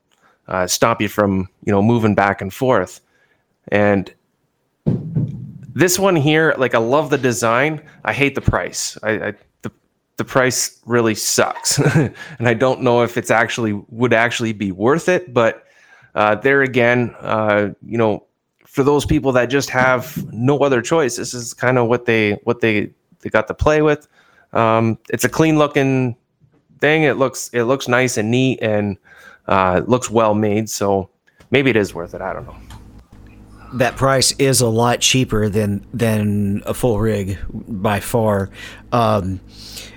uh, 0.50 0.68
stop 0.68 1.02
you 1.02 1.08
from 1.08 1.48
you 1.64 1.72
know 1.72 1.82
moving 1.82 2.16
back 2.16 2.42
and 2.42 2.54
forth. 2.54 3.00
And 3.70 4.14
this 4.86 6.00
one 6.00 6.16
here 6.16 6.54
like 6.58 6.76
i 6.76 6.78
love 6.78 7.10
the 7.10 7.18
design. 7.18 7.82
I 8.04 8.14
hate 8.14 8.36
the 8.36 8.42
price. 8.42 8.98
I, 9.04 9.12
I 9.12 9.34
the, 9.62 9.72
the 10.18 10.26
price 10.26 10.82
really 10.86 11.16
sucks. 11.16 11.80
And 12.40 12.48
i 12.48 12.54
don't 12.54 12.82
know 12.82 13.04
if 13.04 13.18
it's 13.18 13.32
actually 13.32 13.74
would 13.90 14.14
actually 14.14 14.54
be 14.54 14.72
worth 14.72 15.08
it 15.08 15.34
but 15.34 15.66
uh, 16.16 16.36
there 16.36 16.64
again 16.64 17.16
uh, 17.22 17.70
you 17.82 17.98
know 17.98 18.26
for 18.66 18.84
those 18.84 19.06
people 19.06 19.32
that 19.34 19.46
just 19.46 19.70
have 19.70 20.32
no 20.34 20.58
other 20.60 20.82
choice 20.82 21.16
this 21.18 21.34
is 21.34 21.54
kind 21.54 21.78
of 21.78 21.88
what 21.88 22.06
they 22.06 22.34
what 22.44 22.62
they 22.62 22.92
they 23.22 23.30
got 23.30 23.48
to 23.48 23.54
play 23.54 23.82
with. 23.82 24.08
Um, 24.54 24.98
it's 25.10 25.26
a 25.26 25.30
clean 25.30 25.58
looking 25.58 26.16
thing. 26.80 27.04
It 27.04 27.18
looks 27.18 27.50
it 27.54 27.64
looks 27.64 27.88
nice 27.88 28.18
and 28.18 28.32
neat 28.32 28.60
and 28.62 28.98
uh, 29.50 29.82
it 29.84 29.90
looks 29.90 30.10
well 30.10 30.34
made 30.34 30.70
so 30.70 31.10
maybe 31.52 31.70
it 31.70 31.76
is 31.76 31.94
worth 31.94 32.14
it 32.14 32.22
i 32.22 32.32
don't 32.32 32.46
know 32.46 32.56
that 33.74 33.96
price 33.96 34.32
is 34.34 34.62
a 34.62 34.68
lot 34.68 35.00
cheaper 35.00 35.50
than 35.50 35.86
than 35.94 36.64
a 36.66 36.74
full 36.74 37.00
rig 37.00 37.38
by 37.50 38.00
far. 38.00 38.50
Um, 38.92 39.42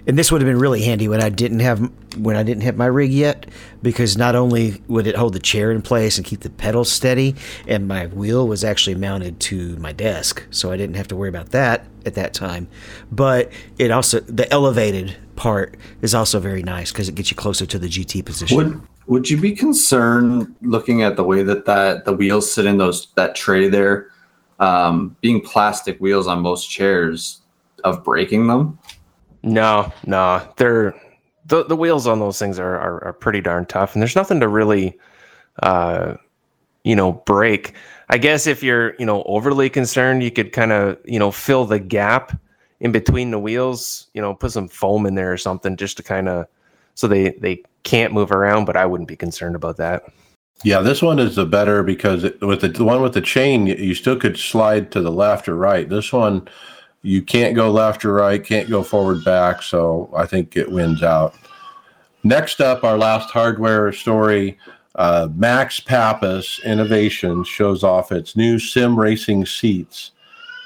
and 0.06 0.18
this 0.18 0.32
would 0.32 0.40
have 0.42 0.48
been 0.48 0.58
really 0.58 0.82
handy 0.82 1.08
when 1.08 1.22
I 1.22 1.28
didn't 1.28 1.60
have 1.60 1.78
when 2.16 2.36
I 2.36 2.42
didn't 2.42 2.64
have 2.64 2.76
my 2.76 2.86
rig 2.86 3.12
yet, 3.12 3.46
because 3.80 4.16
not 4.16 4.34
only 4.34 4.82
would 4.88 5.06
it 5.06 5.16
hold 5.16 5.32
the 5.32 5.40
chair 5.40 5.70
in 5.70 5.80
place 5.80 6.18
and 6.18 6.26
keep 6.26 6.40
the 6.40 6.50
pedals 6.50 6.90
steady, 6.92 7.34
and 7.66 7.88
my 7.88 8.06
wheel 8.06 8.46
was 8.46 8.64
actually 8.64 8.96
mounted 8.96 9.40
to 9.40 9.76
my 9.76 9.92
desk, 9.92 10.46
so 10.50 10.70
I 10.70 10.76
didn't 10.76 10.96
have 10.96 11.08
to 11.08 11.16
worry 11.16 11.30
about 11.30 11.50
that 11.50 11.86
at 12.04 12.14
that 12.14 12.34
time. 12.34 12.68
But 13.10 13.50
it 13.78 13.90
also 13.90 14.20
the 14.20 14.52
elevated 14.52 15.16
part 15.36 15.76
is 16.02 16.14
also 16.14 16.40
very 16.40 16.62
nice 16.62 16.92
because 16.92 17.08
it 17.08 17.14
gets 17.14 17.30
you 17.30 17.36
closer 17.36 17.64
to 17.64 17.78
the 17.78 17.88
GT 17.88 18.24
position. 18.24 18.56
Would 18.56 18.82
would 19.06 19.28
you 19.28 19.40
be 19.40 19.52
concerned 19.52 20.54
looking 20.62 21.02
at 21.02 21.16
the 21.16 21.24
way 21.24 21.42
that 21.42 21.64
that 21.66 22.04
the 22.04 22.12
wheels 22.12 22.50
sit 22.50 22.66
in 22.66 22.78
those 22.78 23.08
that 23.14 23.34
tray 23.34 23.68
there, 23.68 24.10
um, 24.60 25.16
being 25.20 25.40
plastic 25.40 25.98
wheels 26.00 26.26
on 26.26 26.40
most 26.40 26.70
chairs, 26.70 27.42
of 27.84 28.04
breaking 28.04 28.46
them? 28.46 28.78
No, 29.42 29.92
no, 30.06 30.46
they're 30.56 30.94
the 31.46 31.64
the 31.64 31.76
wheels 31.76 32.06
on 32.06 32.20
those 32.20 32.38
things 32.38 32.58
are, 32.58 32.78
are 32.78 33.04
are 33.04 33.12
pretty 33.12 33.40
darn 33.40 33.66
tough, 33.66 33.94
and 33.94 34.02
there's 34.02 34.16
nothing 34.16 34.40
to 34.40 34.48
really, 34.48 34.98
uh, 35.62 36.14
you 36.84 36.94
know, 36.94 37.12
break. 37.12 37.74
I 38.08 38.18
guess 38.18 38.46
if 38.46 38.62
you're 38.62 38.94
you 38.98 39.06
know 39.06 39.22
overly 39.24 39.68
concerned, 39.68 40.22
you 40.22 40.30
could 40.30 40.52
kind 40.52 40.72
of 40.72 40.98
you 41.04 41.18
know 41.18 41.30
fill 41.30 41.64
the 41.64 41.80
gap 41.80 42.38
in 42.80 42.92
between 42.92 43.32
the 43.32 43.38
wheels. 43.38 44.08
You 44.14 44.22
know, 44.22 44.34
put 44.34 44.52
some 44.52 44.68
foam 44.68 45.06
in 45.06 45.16
there 45.16 45.32
or 45.32 45.38
something 45.38 45.76
just 45.76 45.96
to 45.96 46.02
kind 46.02 46.28
of 46.28 46.46
so 46.94 47.08
they 47.08 47.30
they 47.30 47.62
can't 47.82 48.12
move 48.12 48.30
around. 48.30 48.64
But 48.64 48.76
I 48.76 48.86
wouldn't 48.86 49.08
be 49.08 49.16
concerned 49.16 49.56
about 49.56 49.76
that. 49.78 50.04
Yeah, 50.64 50.80
this 50.80 51.02
one 51.02 51.18
is 51.18 51.34
the 51.36 51.46
better 51.46 51.82
because 51.82 52.24
it, 52.24 52.40
with 52.40 52.60
the, 52.60 52.68
the 52.68 52.84
one 52.84 53.02
with 53.02 53.14
the 53.14 53.20
chain, 53.20 53.66
you, 53.66 53.94
still 53.94 54.16
could 54.16 54.38
slide 54.38 54.92
to 54.92 55.00
the 55.00 55.10
left 55.10 55.48
or 55.48 55.56
right. 55.56 55.88
This 55.88 56.12
one, 56.12 56.48
you 57.02 57.20
can't 57.20 57.56
go 57.56 57.70
left 57.70 58.04
or 58.04 58.12
right, 58.12 58.44
can't 58.44 58.70
go 58.70 58.84
forward 58.84 59.24
back. 59.24 59.62
So 59.62 60.08
I 60.14 60.26
think 60.26 60.56
it 60.56 60.70
wins 60.70 61.02
out. 61.02 61.34
Next 62.22 62.60
up, 62.60 62.84
our 62.84 62.96
last 62.96 63.30
hardware 63.30 63.90
story. 63.92 64.58
Uh, 64.94 65.28
Max 65.34 65.80
Papis 65.80 66.60
Innovation 66.64 67.42
shows 67.44 67.82
off 67.82 68.12
its 68.12 68.36
new 68.36 68.58
sim 68.58 68.96
racing 68.98 69.46
seats 69.46 70.12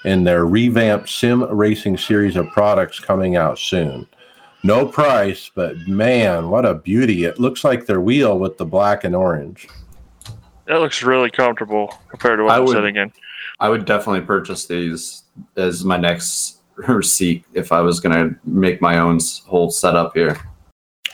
in 0.05 0.25
their 0.25 0.45
revamped 0.45 1.09
sim 1.09 1.43
racing 1.45 1.97
series 1.97 2.37
of 2.37 2.51
products 2.51 3.01
coming 3.01 3.37
out 3.37 3.59
soon. 3.59 4.07
No 4.63 4.87
price, 4.87 5.51
but 5.55 5.77
man, 5.87 6.49
what 6.49 6.65
a 6.67 6.75
beauty! 6.75 7.25
It 7.25 7.39
looks 7.39 7.63
like 7.63 7.87
their 7.87 8.01
wheel 8.01 8.39
with 8.39 8.59
the 8.59 8.65
black 8.65 9.05
and 9.05 9.15
orange. 9.15 9.69
That 10.67 10.81
looks 10.81 11.03
really 11.03 11.31
comfortable 11.31 11.95
compared 12.09 12.39
to 12.41 12.45
what 12.45 12.53
I 12.53 12.57
I'm 12.57 12.65
would- 12.65 12.73
sitting 12.75 12.97
in. 12.97 13.13
I 13.61 13.69
would 13.69 13.85
definitely 13.85 14.23
purchase 14.23 14.67
these 14.67 15.23
as 15.57 15.85
my 15.85 15.97
next 15.97 16.61
seat 17.03 17.45
if 17.55 17.73
I 17.73 17.81
was 17.81 18.01
going 18.01 18.15
to 18.15 18.37
make 18.45 18.83
my 18.83 18.99
own 18.99 19.19
whole 19.47 19.71
setup 19.71 20.15
here. 20.15 20.37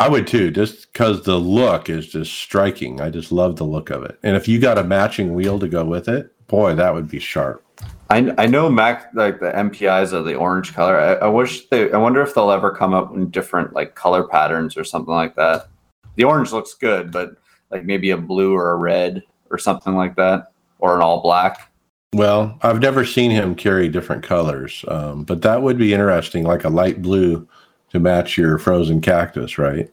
I 0.00 0.08
would 0.08 0.26
too, 0.26 0.50
just 0.50 0.92
because 0.92 1.22
the 1.22 1.36
look 1.36 1.88
is 1.88 2.08
just 2.08 2.32
striking. 2.32 3.00
I 3.00 3.10
just 3.10 3.30
love 3.30 3.56
the 3.56 3.64
look 3.64 3.90
of 3.90 4.02
it. 4.02 4.18
And 4.24 4.34
if 4.34 4.48
you 4.48 4.58
got 4.58 4.78
a 4.78 4.82
matching 4.82 5.34
wheel 5.34 5.60
to 5.60 5.68
go 5.68 5.84
with 5.84 6.08
it, 6.08 6.34
boy, 6.48 6.74
that 6.74 6.92
would 6.94 7.08
be 7.08 7.20
sharp. 7.20 7.62
I, 8.10 8.32
I 8.36 8.46
know 8.46 8.68
Mac 8.68 9.10
like 9.14 9.40
the 9.40 9.52
MPIs 9.52 10.12
are 10.12 10.22
the 10.22 10.34
orange 10.34 10.74
color. 10.74 10.98
I, 10.98 11.14
I 11.14 11.28
wish 11.28 11.66
they. 11.68 11.90
I 11.92 11.96
wonder 11.96 12.20
if 12.20 12.34
they'll 12.34 12.50
ever 12.50 12.70
come 12.70 12.92
up 12.92 13.14
in 13.14 13.30
different 13.30 13.72
like 13.72 13.94
color 13.94 14.24
patterns 14.28 14.76
or 14.76 14.84
something 14.84 15.14
like 15.14 15.34
that. 15.36 15.68
The 16.16 16.24
orange 16.24 16.52
looks 16.52 16.74
good, 16.74 17.10
but 17.10 17.36
like 17.70 17.84
maybe 17.84 18.10
a 18.10 18.18
blue 18.18 18.54
or 18.54 18.72
a 18.72 18.76
red 18.76 19.22
or 19.50 19.56
something 19.56 19.94
like 19.94 20.14
that, 20.16 20.52
or 20.78 20.94
an 20.94 21.00
all 21.02 21.22
black. 21.22 21.72
Well, 22.14 22.58
I've 22.60 22.80
never 22.80 23.06
seen 23.06 23.30
him 23.30 23.54
carry 23.54 23.88
different 23.88 24.22
colors, 24.22 24.84
um, 24.88 25.24
but 25.24 25.40
that 25.42 25.62
would 25.62 25.78
be 25.78 25.94
interesting, 25.94 26.44
like 26.44 26.64
a 26.64 26.68
light 26.68 27.00
blue 27.00 27.48
to 27.90 27.98
match 27.98 28.36
your 28.36 28.58
frozen 28.58 29.00
cactus, 29.00 29.56
right? 29.56 29.88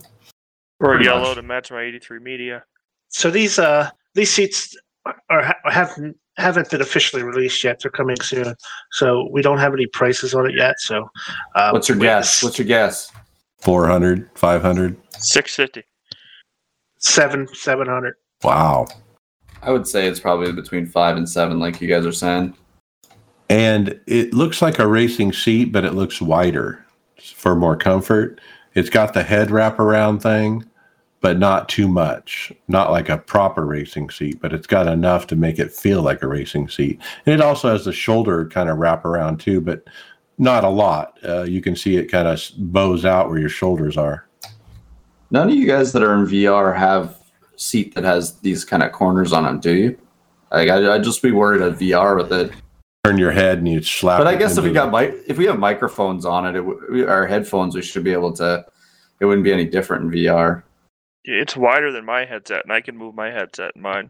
Or 0.82 0.96
Pretty 0.96 1.06
yellow 1.06 1.28
much. 1.28 1.36
to 1.36 1.42
match 1.42 1.72
my 1.72 1.84
83 1.84 2.20
media. 2.20 2.64
So 3.08 3.32
these 3.32 3.58
uh 3.60 3.90
these 4.14 4.30
seats 4.32 4.76
are 5.30 5.44
ha- 5.44 5.94
haven't 6.40 6.60
haven't 6.60 6.72
been 6.72 6.82
officially 6.82 7.24
released 7.24 7.64
yet. 7.64 7.80
They're 7.82 7.92
coming 7.92 8.16
soon, 8.22 8.56
so 8.92 9.28
we 9.32 9.42
don't 9.42 9.60
have 9.60 9.74
any 9.74 9.86
prices 9.88 10.34
on 10.34 10.50
it 10.50 10.56
yet. 10.56 10.76
So, 10.80 11.10
uh, 11.56 11.72
What's 11.72 11.90
your 11.90 11.98
guess? 11.98 12.44
What's 12.44 12.58
your 12.58 12.68
guess? 12.68 13.12
400, 13.62 14.30
500. 14.36 14.98
650. 15.18 15.88
seven 17.00 17.48
seven 17.54 17.88
hundred? 17.88 18.16
Wow. 18.44 18.88
I 19.62 19.72
would 19.72 19.88
say 19.88 20.08
it's 20.08 20.20
probably 20.22 20.52
between 20.54 20.86
five 20.86 21.18
and 21.18 21.28
seven, 21.28 21.60
like 21.60 21.82
you 21.82 21.88
guys 21.88 22.06
are 22.06 22.14
saying. 22.14 22.56
And 23.50 24.00
it 24.08 24.34
looks 24.34 24.62
like 24.62 24.80
a 24.80 24.88
racing 24.88 25.34
seat, 25.34 25.72
but 25.72 25.84
it 25.84 25.94
looks 25.94 26.22
wider 26.22 26.86
for 27.36 27.56
more 27.56 27.76
comfort. 27.76 28.40
It's 28.76 28.90
got 28.90 29.14
the 29.14 29.24
head 29.24 29.50
wraparound 29.50 30.22
thing, 30.22 30.64
but 31.22 31.38
not 31.38 31.68
too 31.70 31.88
much. 31.88 32.52
Not 32.68 32.92
like 32.92 33.10
a 33.10 33.18
proper 33.18 33.66
racing 33.66 34.10
seat, 34.10 34.40
but 34.42 34.54
it's 34.54 34.68
got 34.68 34.88
enough 34.88 35.28
to 35.28 35.36
make 35.36 35.60
it 35.60 35.72
feel 35.72 36.02
like 36.02 36.22
a 36.22 36.28
racing 36.28 36.70
seat. 36.70 37.00
And 37.26 37.36
it 37.36 37.42
also 37.42 37.70
has 37.70 37.86
the 37.86 37.94
shoulder 37.94 38.48
kind 38.48 38.70
of 38.70 38.78
wrap 38.78 39.06
around 39.06 39.40
too, 39.40 39.60
but 39.62 39.84
not 40.38 40.64
a 40.64 40.70
lot. 40.70 41.18
Uh, 41.28 41.44
you 41.44 41.62
can 41.62 41.76
see 41.76 41.98
it 41.98 42.06
kind 42.06 42.28
of 42.28 42.42
bows 42.58 43.04
out 43.06 43.30
where 43.30 43.40
your 43.40 43.50
shoulders 43.50 43.98
are. 43.98 44.28
None 45.32 45.50
of 45.50 45.56
you 45.56 45.68
guys 45.68 45.92
that 45.92 46.02
are 46.02 46.16
in 46.16 46.26
VR 46.26 46.76
have 46.76 47.20
a 47.54 47.60
seat 47.60 47.94
that 47.96 48.04
has 48.04 48.40
these 48.40 48.64
kind 48.66 48.82
of 48.82 48.92
corners 48.92 49.34
on 49.34 49.44
them, 49.44 49.60
do 49.60 49.74
you? 49.74 50.00
Like, 50.52 50.70
I, 50.70 50.96
I'd 50.96 51.04
just 51.04 51.22
be 51.22 51.32
worried 51.32 51.62
at 51.62 51.74
VR 51.78 52.18
with 52.18 52.32
it. 52.32 52.52
Turn 53.04 53.18
your 53.18 53.32
head 53.32 53.60
and 53.60 53.68
you 53.68 53.82
slap. 53.82 54.20
But 54.20 54.28
I 54.28 54.36
guess 54.36 54.58
if 54.58 54.64
we 54.64 54.72
got 54.72 54.92
mic- 54.92 55.24
if 55.28 55.38
we 55.38 55.46
have 55.46 55.60
microphones 55.60 56.26
on 56.26 56.46
it, 56.46 56.58
it 56.58 56.64
w- 56.64 57.08
our 57.08 57.28
headphones, 57.28 57.76
we 57.76 57.82
should 57.82 58.04
be 58.04 58.12
able 58.12 58.34
to. 58.34 58.66
It 59.20 59.26
wouldn't 59.26 59.44
be 59.44 59.54
any 59.54 59.66
different 59.66 60.06
in 60.06 60.12
VR. 60.12 60.64
It's 61.32 61.56
wider 61.56 61.92
than 61.92 62.06
my 62.06 62.26
headset, 62.26 62.64
and 62.64 62.74
I 62.74 62.82
can 62.82 62.98
move 62.98 63.14
my 63.14 63.30
headset 63.30 63.74
in 63.76 63.84
mine. 63.84 64.10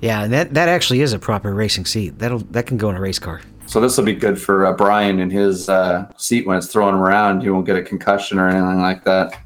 Yeah, 0.00 0.24
and 0.24 0.32
that, 0.32 0.54
that 0.54 0.68
actually 0.68 1.02
is 1.02 1.12
a 1.12 1.20
proper 1.20 1.54
racing 1.54 1.86
seat. 1.86 2.18
That'll 2.18 2.40
that 2.50 2.66
can 2.66 2.78
go 2.78 2.90
in 2.90 2.96
a 2.96 3.00
race 3.00 3.20
car. 3.20 3.40
So 3.66 3.80
this 3.80 3.96
will 3.96 4.04
be 4.04 4.14
good 4.14 4.40
for 4.40 4.66
uh, 4.66 4.72
Brian 4.72 5.20
in 5.20 5.30
his 5.30 5.68
uh, 5.68 6.10
seat 6.16 6.48
when 6.48 6.58
it's 6.58 6.66
throwing 6.66 6.96
him 6.96 7.00
around. 7.00 7.42
He 7.42 7.50
won't 7.50 7.64
get 7.64 7.76
a 7.76 7.82
concussion 7.82 8.40
or 8.40 8.48
anything 8.48 8.80
like 8.80 9.04
that. 9.04 9.40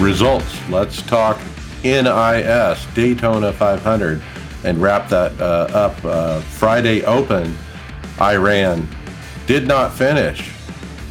results. 0.00 0.58
Let's 0.70 1.02
talk 1.02 1.38
NIS 1.82 2.86
Daytona 2.94 3.52
500 3.52 4.22
and 4.64 4.80
wrap 4.80 5.08
that 5.08 5.38
uh, 5.40 5.68
up. 5.72 6.04
Uh, 6.04 6.40
Friday 6.40 7.04
Open, 7.04 7.56
I 8.18 8.36
ran, 8.36 8.86
did 9.46 9.66
not 9.66 9.92
finish. 9.92 10.52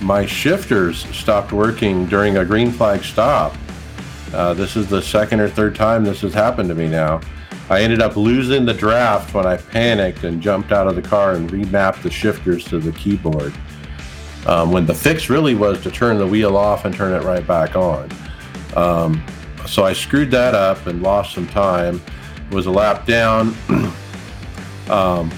My 0.01 0.25
shifters 0.25 1.05
stopped 1.15 1.51
working 1.51 2.05
during 2.05 2.37
a 2.37 2.45
green 2.45 2.71
flag 2.71 3.03
stop. 3.03 3.55
Uh, 4.33 4.53
this 4.53 4.75
is 4.75 4.87
the 4.87 5.01
second 5.01 5.39
or 5.39 5.49
third 5.49 5.75
time 5.75 6.03
this 6.03 6.21
has 6.21 6.33
happened 6.33 6.69
to 6.69 6.75
me 6.75 6.87
now. 6.87 7.19
I 7.69 7.81
ended 7.81 8.01
up 8.01 8.15
losing 8.15 8.65
the 8.65 8.73
draft 8.73 9.33
when 9.33 9.45
I 9.45 9.57
panicked 9.57 10.23
and 10.23 10.41
jumped 10.41 10.71
out 10.71 10.87
of 10.87 10.95
the 10.95 11.01
car 11.01 11.33
and 11.33 11.49
remapped 11.49 12.01
the 12.01 12.09
shifters 12.09 12.63
to 12.65 12.79
the 12.79 12.91
keyboard. 12.93 13.53
Um, 14.45 14.71
when 14.71 14.85
the 14.85 14.95
fix 14.95 15.29
really 15.29 15.53
was 15.53 15.81
to 15.83 15.91
turn 15.91 16.17
the 16.17 16.25
wheel 16.25 16.57
off 16.57 16.85
and 16.85 16.95
turn 16.95 17.13
it 17.13 17.25
right 17.25 17.45
back 17.45 17.75
on. 17.75 18.09
Um, 18.75 19.23
so 19.67 19.83
I 19.83 19.93
screwed 19.93 20.31
that 20.31 20.55
up 20.55 20.87
and 20.87 21.01
lost 21.01 21.33
some 21.33 21.47
time. 21.47 22.01
It 22.49 22.53
Was 22.53 22.65
a 22.65 22.71
lap 22.71 23.05
down. 23.05 23.55
um, 24.89 25.31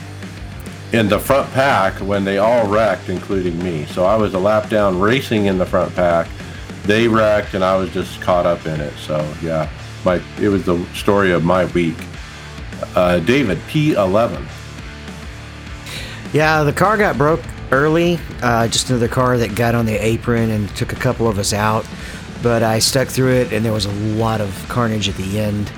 in 0.94 1.08
the 1.08 1.20
front 1.20 1.50
pack 1.54 1.94
when 2.02 2.24
they 2.24 2.38
all 2.38 2.68
wrecked, 2.68 3.10
including 3.10 3.62
me. 3.64 3.86
So 3.86 4.06
I 4.06 4.16
was 4.18 4.34
a 4.34 4.40
lap 4.40 4.70
down 4.70 5.00
racing 5.00 5.46
in 5.46 5.58
the 5.58 5.66
front 5.66 5.94
pack. 5.96 6.28
They 6.84 7.08
wrecked, 7.08 7.54
and 7.54 7.64
I 7.64 7.78
was 7.78 7.92
just 7.94 8.20
caught 8.22 8.46
up 8.46 8.66
in 8.66 8.80
it. 8.82 8.94
So 8.98 9.18
yeah, 9.42 9.70
my 10.04 10.22
it 10.40 10.50
was 10.50 10.66
the 10.66 10.84
story 10.94 11.32
of 11.32 11.44
my 11.44 11.66
week. 11.66 11.96
Uh, 12.96 13.20
David 13.20 13.58
P11. 13.70 14.46
Yeah, 16.34 16.64
the 16.64 16.74
car 16.74 16.98
got 16.98 17.18
broke 17.18 17.42
early. 17.72 18.20
Uh, 18.42 18.68
just 18.68 18.90
another 18.90 19.08
car 19.08 19.38
that 19.38 19.56
got 19.56 19.76
on 19.76 19.86
the 19.86 19.96
apron 20.04 20.50
and 20.50 20.70
took 20.76 20.92
a 20.92 20.96
couple 20.96 21.28
of 21.28 21.38
us 21.38 21.54
out. 21.54 21.86
But 22.42 22.64
I 22.64 22.80
stuck 22.80 23.08
through 23.08 23.34
it, 23.34 23.54
and 23.54 23.64
there 23.64 23.74
was 23.74 23.86
a 23.86 23.92
lot 23.92 24.42
of 24.42 24.66
carnage 24.68 25.08
at 25.08 25.16
the 25.16 25.40
end. 25.40 25.72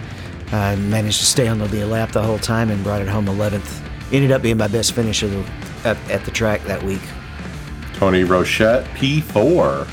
I 0.51 0.75
managed 0.75 1.19
to 1.19 1.25
stay 1.25 1.47
on 1.47 1.57
the 1.59 1.85
lap 1.85 2.11
the 2.11 2.21
whole 2.21 2.37
time 2.37 2.69
and 2.69 2.83
brought 2.83 3.01
it 3.01 3.07
home 3.07 3.25
11th. 3.25 3.81
Ended 4.11 4.31
up 4.31 4.41
being 4.41 4.57
my 4.57 4.67
best 4.67 4.93
finish 4.93 5.23
of 5.23 5.31
the, 5.31 5.89
at, 5.89 5.97
at 6.09 6.23
the 6.25 6.31
track 6.31 6.63
that 6.65 6.81
week. 6.83 7.01
Tony 7.93 8.23
Rochette 8.23 8.85
P4. 8.95 9.85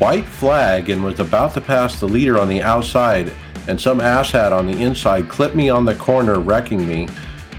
White 0.00 0.24
flag 0.24 0.90
and 0.90 1.02
was 1.02 1.20
about 1.20 1.54
to 1.54 1.60
pass 1.60 1.98
the 1.98 2.06
leader 2.06 2.38
on 2.38 2.48
the 2.48 2.62
outside, 2.62 3.32
and 3.66 3.80
some 3.80 3.98
asshat 3.98 4.52
on 4.52 4.66
the 4.66 4.80
inside 4.80 5.28
clipped 5.28 5.56
me 5.56 5.68
on 5.68 5.84
the 5.84 5.94
corner, 5.96 6.38
wrecking 6.38 6.86
me, 6.86 7.08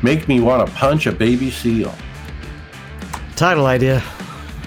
make 0.01 0.27
me 0.27 0.39
want 0.39 0.65
to 0.65 0.73
punch 0.73 1.05
a 1.05 1.11
baby 1.11 1.51
seal. 1.51 1.93
Title 3.35 3.65
idea. 3.65 4.01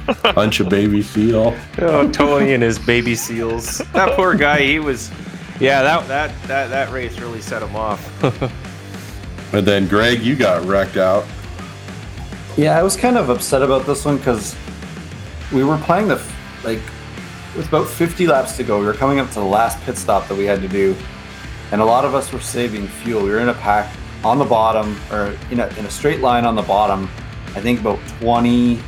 Punch 0.07 0.61
a 0.61 0.65
baby 0.65 1.03
seal. 1.03 1.57
Oh, 1.79 2.11
Tony 2.11 2.55
and 2.55 2.63
his 2.63 2.79
baby 2.79 3.15
seals. 3.15 3.79
That 3.93 4.17
poor 4.17 4.35
guy. 4.35 4.61
He 4.61 4.79
was. 4.79 5.11
Yeah, 5.61 5.83
that 5.83 6.09
that 6.09 6.43
that 6.49 6.69
that 6.71 6.93
race 6.93 7.19
really 7.21 7.41
set 7.41 7.63
him 7.63 7.77
off. 7.77 8.01
And 9.53 9.67
then 9.67 9.87
Greg, 9.87 10.23
you 10.23 10.35
got 10.35 10.65
wrecked 10.65 10.97
out. 10.97 11.27
Yeah, 12.57 12.79
I 12.79 12.83
was 12.83 12.97
kind 12.97 13.19
of 13.19 13.29
upset 13.29 13.63
about 13.63 13.85
this 13.85 14.05
one 14.05 14.17
because 14.17 14.57
we 15.53 15.63
were 15.63 15.77
playing 15.79 16.09
the 16.09 16.23
like 16.65 16.81
with 17.55 17.69
about 17.69 17.87
50 17.87 18.27
laps 18.27 18.57
to 18.57 18.65
go. 18.65 18.79
We 18.81 18.87
were 18.87 18.95
coming 18.95 19.21
up 19.21 19.29
to 19.29 19.35
the 19.35 19.45
last 19.45 19.79
pit 19.83 19.99
stop 19.99 20.27
that 20.29 20.37
we 20.39 20.47
had 20.47 20.63
to 20.63 20.69
do, 20.69 20.97
and 21.71 21.83
a 21.83 21.85
lot 21.85 22.07
of 22.07 22.15
us 22.15 22.33
were 22.33 22.41
saving 22.41 22.87
fuel. 22.87 23.23
We 23.23 23.29
were 23.29 23.41
in 23.41 23.51
a 23.51 23.55
pack 23.55 23.95
on 24.25 24.39
the 24.39 24.45
bottom, 24.47 24.99
or 25.11 25.37
in 25.51 25.61
a 25.61 25.67
in 25.79 25.85
a 25.85 25.91
straight 25.91 26.21
line 26.21 26.47
on 26.47 26.55
the 26.57 26.63
bottom. 26.63 27.11
I 27.55 27.61
think 27.61 27.81
about 27.81 27.99
20, 28.21 28.81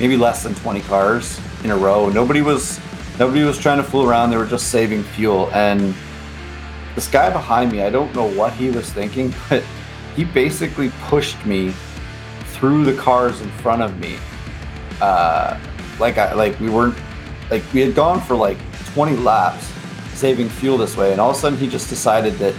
maybe 0.00 0.16
less 0.16 0.42
than 0.42 0.54
20 0.54 0.80
cars 0.80 1.38
in 1.62 1.70
a 1.70 1.76
row. 1.76 2.08
Nobody 2.08 2.40
was 2.40 2.80
nobody 3.18 3.44
was 3.44 3.58
trying 3.58 3.76
to 3.76 3.84
fool 3.84 4.08
around. 4.08 4.30
They 4.30 4.38
were 4.38 4.46
just 4.46 4.70
saving 4.70 5.02
fuel. 5.02 5.50
And 5.52 5.94
this 6.94 7.06
guy 7.06 7.30
behind 7.30 7.70
me, 7.70 7.82
I 7.82 7.90
don't 7.90 8.12
know 8.14 8.26
what 8.26 8.54
he 8.54 8.70
was 8.70 8.90
thinking, 8.90 9.32
but 9.48 9.62
he 10.16 10.24
basically 10.24 10.90
pushed 11.02 11.44
me 11.44 11.72
through 12.46 12.84
the 12.84 12.94
cars 12.94 13.40
in 13.42 13.50
front 13.50 13.82
of 13.82 13.98
me. 14.00 14.18
Uh, 15.00 15.58
like 15.98 16.18
I 16.18 16.32
like 16.32 16.58
we 16.58 16.70
weren't 16.70 16.96
like 17.50 17.62
we 17.72 17.80
had 17.80 17.94
gone 17.94 18.20
for 18.20 18.34
like 18.34 18.58
20 18.94 19.16
laps 19.16 19.70
saving 20.14 20.48
fuel 20.48 20.78
this 20.78 20.96
way, 20.96 21.12
and 21.12 21.20
all 21.20 21.30
of 21.30 21.36
a 21.36 21.38
sudden 21.38 21.58
he 21.58 21.68
just 21.68 21.88
decided 21.88 22.34
that 22.34 22.54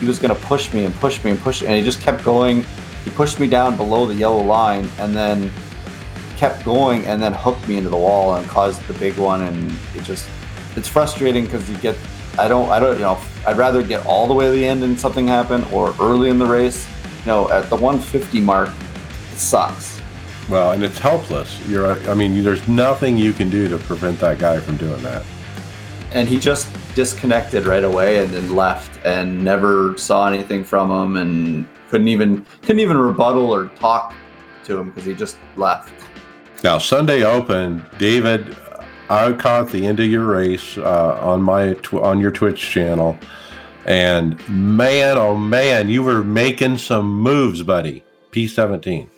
he 0.00 0.06
was 0.06 0.18
going 0.18 0.34
to 0.34 0.40
push 0.42 0.72
me 0.72 0.84
and 0.84 0.94
push 0.96 1.22
me 1.24 1.30
and 1.30 1.40
push, 1.40 1.62
and 1.62 1.72
he 1.72 1.82
just 1.82 2.00
kept 2.02 2.22
going. 2.24 2.64
He 3.04 3.10
pushed 3.10 3.38
me 3.38 3.46
down 3.46 3.76
below 3.76 4.06
the 4.06 4.14
yellow 4.14 4.42
line, 4.42 4.88
and 4.98 5.14
then 5.14 5.50
kept 6.36 6.64
going, 6.64 7.06
and 7.06 7.22
then 7.22 7.32
hooked 7.32 7.66
me 7.68 7.76
into 7.76 7.90
the 7.90 7.96
wall 7.96 8.34
and 8.36 8.46
caused 8.48 8.84
the 8.86 8.94
big 8.94 9.16
one. 9.18 9.42
And 9.42 9.72
it 9.94 10.02
just 10.04 10.28
it's 10.76 10.88
frustrating 10.88 11.44
because 11.44 11.68
you 11.70 11.76
get 11.78 11.96
I 12.38 12.48
don't 12.48 12.68
I 12.70 12.80
don't 12.80 12.94
you 12.96 13.02
know 13.02 13.18
I'd 13.46 13.56
rather 13.56 13.82
get 13.82 14.04
all 14.06 14.26
the 14.26 14.34
way 14.34 14.46
to 14.46 14.50
the 14.52 14.66
end 14.66 14.82
and 14.82 14.98
something 14.98 15.26
happen, 15.26 15.64
or 15.72 15.94
early 16.00 16.30
in 16.30 16.38
the 16.38 16.46
race. 16.46 16.86
You 17.20 17.26
know, 17.26 17.50
at 17.50 17.70
the 17.70 17.76
150 17.76 18.40
mark, 18.40 18.70
it 19.32 19.38
sucks. 19.38 20.00
Well, 20.48 20.72
and 20.72 20.84
it's 20.84 20.98
helpless. 20.98 21.58
You're, 21.66 21.98
I 22.10 22.14
mean, 22.14 22.42
there's 22.44 22.66
nothing 22.68 23.16
you 23.16 23.32
can 23.32 23.48
do 23.48 23.66
to 23.68 23.78
prevent 23.78 24.20
that 24.20 24.38
guy 24.38 24.60
from 24.60 24.76
doing 24.76 25.02
that. 25.02 25.24
and 26.12 26.28
he 26.28 26.38
just 26.38 26.68
disconnected 26.94 27.66
right 27.66 27.84
away 27.84 28.18
and 28.18 28.30
then 28.32 28.54
left 28.54 29.04
and 29.04 29.42
never 29.44 29.96
saw 29.98 30.28
anything 30.28 30.62
from 30.64 30.90
him 30.90 31.16
and 31.16 31.66
couldn't 31.90 32.08
even 32.08 32.46
couldn't 32.62 32.80
even 32.80 32.96
rebuttal 32.96 33.52
or 33.52 33.68
talk 33.70 34.14
to 34.64 34.78
him 34.78 34.90
because 34.90 35.04
he 35.04 35.14
just 35.14 35.36
left 35.56 35.93
Now, 36.64 36.78
Sunday 36.78 37.22
Open, 37.24 37.84
David, 37.98 38.56
I 39.10 39.34
caught 39.34 39.68
the 39.68 39.86
end 39.86 40.00
of 40.00 40.06
your 40.06 40.24
race 40.24 40.78
uh, 40.78 41.18
on 41.20 41.42
my 41.42 41.74
tw- 41.74 42.00
on 42.00 42.20
your 42.20 42.30
Twitch 42.30 42.70
channel, 42.70 43.18
and 43.84 44.40
man, 44.48 45.18
oh 45.18 45.36
man, 45.36 45.90
you 45.90 46.02
were 46.02 46.24
making 46.24 46.78
some 46.78 47.20
moves, 47.20 47.62
buddy. 47.62 48.02
P17. 48.30 49.10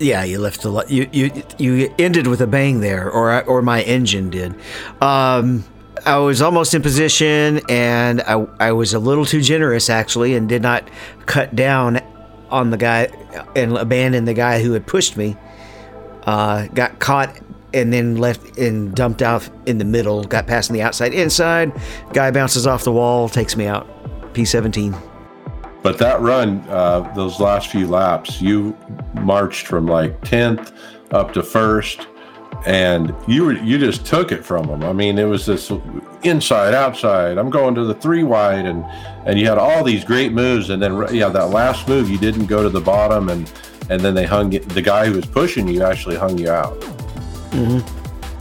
Yeah, 0.00 0.24
you 0.24 0.40
left 0.40 0.64
a 0.64 0.68
lot. 0.68 0.90
You 0.90 1.08
you 1.12 1.30
you 1.58 1.94
ended 1.96 2.26
with 2.26 2.40
a 2.40 2.48
bang 2.48 2.80
there, 2.80 3.08
or 3.08 3.44
or 3.44 3.62
my 3.62 3.82
engine 3.82 4.30
did. 4.30 4.52
Um, 5.00 5.62
I 6.04 6.18
was 6.18 6.42
almost 6.42 6.74
in 6.74 6.82
position, 6.82 7.60
and 7.68 8.20
I 8.22 8.44
I 8.58 8.72
was 8.72 8.94
a 8.94 8.98
little 8.98 9.24
too 9.24 9.42
generous 9.42 9.88
actually, 9.90 10.34
and 10.34 10.48
did 10.48 10.62
not 10.62 10.90
cut 11.26 11.54
down 11.54 12.00
on 12.50 12.70
the 12.70 12.76
guy 12.76 13.08
and 13.54 13.76
abandoned 13.76 14.26
the 14.26 14.34
guy 14.34 14.62
who 14.62 14.72
had 14.72 14.86
pushed 14.86 15.16
me. 15.16 15.36
Uh, 16.24 16.66
got 16.68 16.98
caught 16.98 17.38
and 17.72 17.92
then 17.92 18.16
left 18.16 18.58
and 18.58 18.94
dumped 18.94 19.22
out 19.22 19.48
in 19.66 19.78
the 19.78 19.84
middle. 19.84 20.24
Got 20.24 20.46
past 20.46 20.72
the 20.72 20.82
outside, 20.82 21.14
inside. 21.14 21.72
Guy 22.12 22.30
bounces 22.30 22.66
off 22.66 22.84
the 22.84 22.92
wall, 22.92 23.28
takes 23.28 23.56
me 23.56 23.66
out. 23.66 23.86
P17. 24.32 25.00
But 25.82 25.98
that 25.98 26.20
run, 26.20 26.64
uh, 26.68 27.12
those 27.14 27.38
last 27.38 27.68
few 27.68 27.86
laps, 27.86 28.40
you 28.42 28.76
marched 29.14 29.66
from 29.66 29.86
like 29.86 30.20
10th 30.22 30.72
up 31.12 31.32
to 31.34 31.42
first, 31.42 32.08
and 32.66 33.14
you 33.28 33.44
were 33.44 33.52
you 33.52 33.78
just 33.78 34.04
took 34.04 34.32
it 34.32 34.44
from 34.44 34.66
them. 34.66 34.82
I 34.82 34.92
mean, 34.92 35.18
it 35.18 35.24
was 35.24 35.46
this 35.46 35.70
inside, 36.22 36.74
outside. 36.74 37.38
I'm 37.38 37.48
going 37.48 37.74
to 37.76 37.84
the 37.84 37.94
three 37.94 38.24
wide, 38.24 38.66
and 38.66 38.84
and 39.24 39.38
you 39.38 39.46
had 39.46 39.56
all 39.56 39.84
these 39.84 40.04
great 40.04 40.32
moves, 40.32 40.70
and 40.70 40.82
then 40.82 41.14
yeah, 41.14 41.28
that 41.28 41.50
last 41.50 41.88
move 41.88 42.10
you 42.10 42.18
didn't 42.18 42.46
go 42.46 42.62
to 42.62 42.68
the 42.68 42.80
bottom, 42.80 43.28
and 43.28 43.50
and 43.88 44.00
then 44.00 44.14
they 44.14 44.26
hung 44.26 44.50
the 44.50 44.82
guy 44.82 45.06
who 45.06 45.14
was 45.14 45.26
pushing 45.26 45.68
you 45.68 45.84
actually 45.84 46.16
hung 46.16 46.36
you 46.36 46.50
out. 46.50 46.80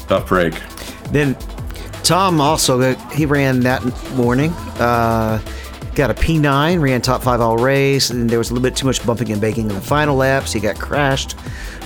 Tough 0.08 0.28
break. 0.28 0.56
Then 1.12 1.38
Tom 2.04 2.42
also 2.42 2.96
he 3.12 3.28
ran 3.28 3.60
that 3.62 3.84
morning. 4.16 4.52
Uh, 4.80 5.40
got 5.96 6.12
a 6.12 6.14
P9, 6.14 6.82
ran 6.82 7.02
top 7.02 7.24
five 7.24 7.42
all 7.42 7.58
race, 7.58 8.10
and 8.10 8.30
there 8.30 8.38
was 8.38 8.52
a 8.52 8.54
little 8.54 8.64
bit 8.64 8.76
too 8.76 8.86
much 8.86 9.06
bumping 9.06 9.32
and 9.32 9.40
baking 9.40 9.70
in 9.70 9.76
the 9.76 9.82
final 9.82 10.16
laps. 10.16 10.52
He 10.52 10.60
got 10.60 10.78
crashed, 10.78 11.36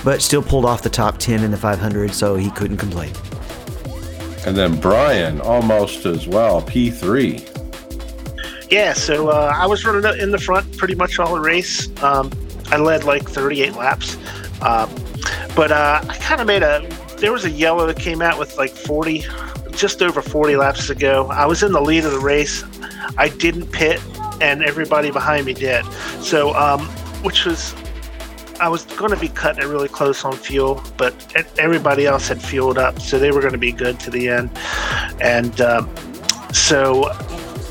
but 0.04 0.20
still 0.20 0.42
pulled 0.42 0.64
off 0.64 0.82
the 0.82 0.90
top 0.90 1.18
10 1.18 1.44
in 1.44 1.50
the 1.50 1.56
500, 1.56 2.12
so 2.12 2.34
he 2.34 2.50
couldn't 2.50 2.76
complain. 2.76 3.12
And 4.46 4.56
then 4.56 4.80
Brian 4.80 5.40
almost 5.40 6.06
as 6.06 6.26
well, 6.26 6.60
P3. 6.62 7.46
Yeah, 8.70 8.92
so 8.92 9.28
uh, 9.28 9.52
I 9.54 9.66
was 9.66 9.84
running 9.84 10.20
in 10.20 10.30
the 10.30 10.38
front 10.38 10.76
pretty 10.76 10.94
much 10.94 11.18
all 11.18 11.34
the 11.34 11.40
race. 11.40 11.88
Um, 12.02 12.30
I 12.66 12.76
led 12.76 13.04
like 13.04 13.28
38 13.28 13.74
laps, 13.74 14.16
um, 14.62 14.88
but 15.54 15.72
uh, 15.72 16.00
I 16.08 16.16
kind 16.16 16.40
of 16.40 16.46
made 16.46 16.62
a. 16.62 16.88
There 17.18 17.32
was 17.32 17.44
a 17.44 17.50
yellow 17.50 17.86
that 17.86 17.98
came 17.98 18.22
out 18.22 18.38
with 18.38 18.56
like 18.56 18.70
40, 18.70 19.24
just 19.70 20.02
over 20.02 20.22
40 20.22 20.56
laps 20.56 20.86
to 20.88 20.94
go. 20.94 21.26
I 21.28 21.46
was 21.46 21.62
in 21.62 21.72
the 21.72 21.80
lead 21.80 22.04
of 22.04 22.12
the 22.12 22.18
race. 22.18 22.64
I 23.16 23.28
didn't 23.28 23.72
pit, 23.72 24.00
and 24.40 24.62
everybody 24.62 25.10
behind 25.10 25.46
me 25.46 25.54
did. 25.54 25.84
So, 26.20 26.54
um, 26.54 26.80
which 27.22 27.44
was. 27.44 27.74
I 28.60 28.68
was 28.68 28.84
going 28.84 29.10
to 29.10 29.16
be 29.16 29.28
cutting 29.28 29.62
it 29.62 29.66
really 29.66 29.88
close 29.88 30.22
on 30.22 30.34
fuel, 30.34 30.84
but 30.98 31.14
everybody 31.58 32.04
else 32.04 32.28
had 32.28 32.42
fueled 32.42 32.76
up, 32.76 33.00
so 33.00 33.18
they 33.18 33.30
were 33.30 33.40
going 33.40 33.54
to 33.54 33.58
be 33.58 33.72
good 33.72 33.98
to 34.00 34.10
the 34.10 34.28
end. 34.28 34.50
And 35.22 35.58
um, 35.62 35.88
so 36.52 37.10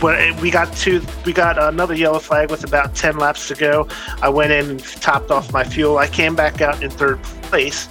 when 0.01 0.39
we 0.39 0.49
got 0.49 0.73
to 0.77 1.01
we 1.25 1.33
got 1.33 1.61
another 1.61 1.93
yellow 1.93 2.19
flag 2.19 2.49
with 2.49 2.63
about 2.63 2.95
10 2.95 3.17
laps 3.17 3.47
to 3.49 3.55
go 3.55 3.87
i 4.21 4.29
went 4.29 4.51
in 4.51 4.69
and 4.69 4.79
topped 4.79 5.29
off 5.29 5.51
my 5.51 5.63
fuel 5.63 5.97
i 5.97 6.07
came 6.07 6.35
back 6.35 6.61
out 6.61 6.81
in 6.81 6.89
third 6.89 7.21
place 7.43 7.89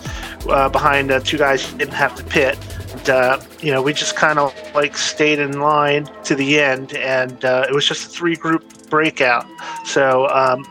uh, 0.49 0.69
behind 0.69 1.11
uh, 1.11 1.21
two 1.21 1.37
guys 1.37 1.65
who 1.67 1.77
didn't 1.77 1.95
have 1.95 2.15
to 2.15 2.25
pit 2.25 2.57
and, 2.99 3.11
uh, 3.11 3.41
you 3.61 3.73
know 3.73 3.83
we 3.83 3.93
just 3.93 4.17
kind 4.17 4.39
of 4.39 4.55
like 4.75 4.97
stayed 4.97 5.39
in 5.39 5.61
line 5.61 6.09
to 6.25 6.35
the 6.35 6.61
end 6.61 6.95
and 6.95 7.45
uh, 7.45 7.67
it 7.69 7.75
was 7.75 7.87
just 7.87 8.07
a 8.07 8.09
three 8.09 8.37
group 8.37 8.65
breakout 8.89 9.47
so 9.85 10.29
um, 10.29 10.65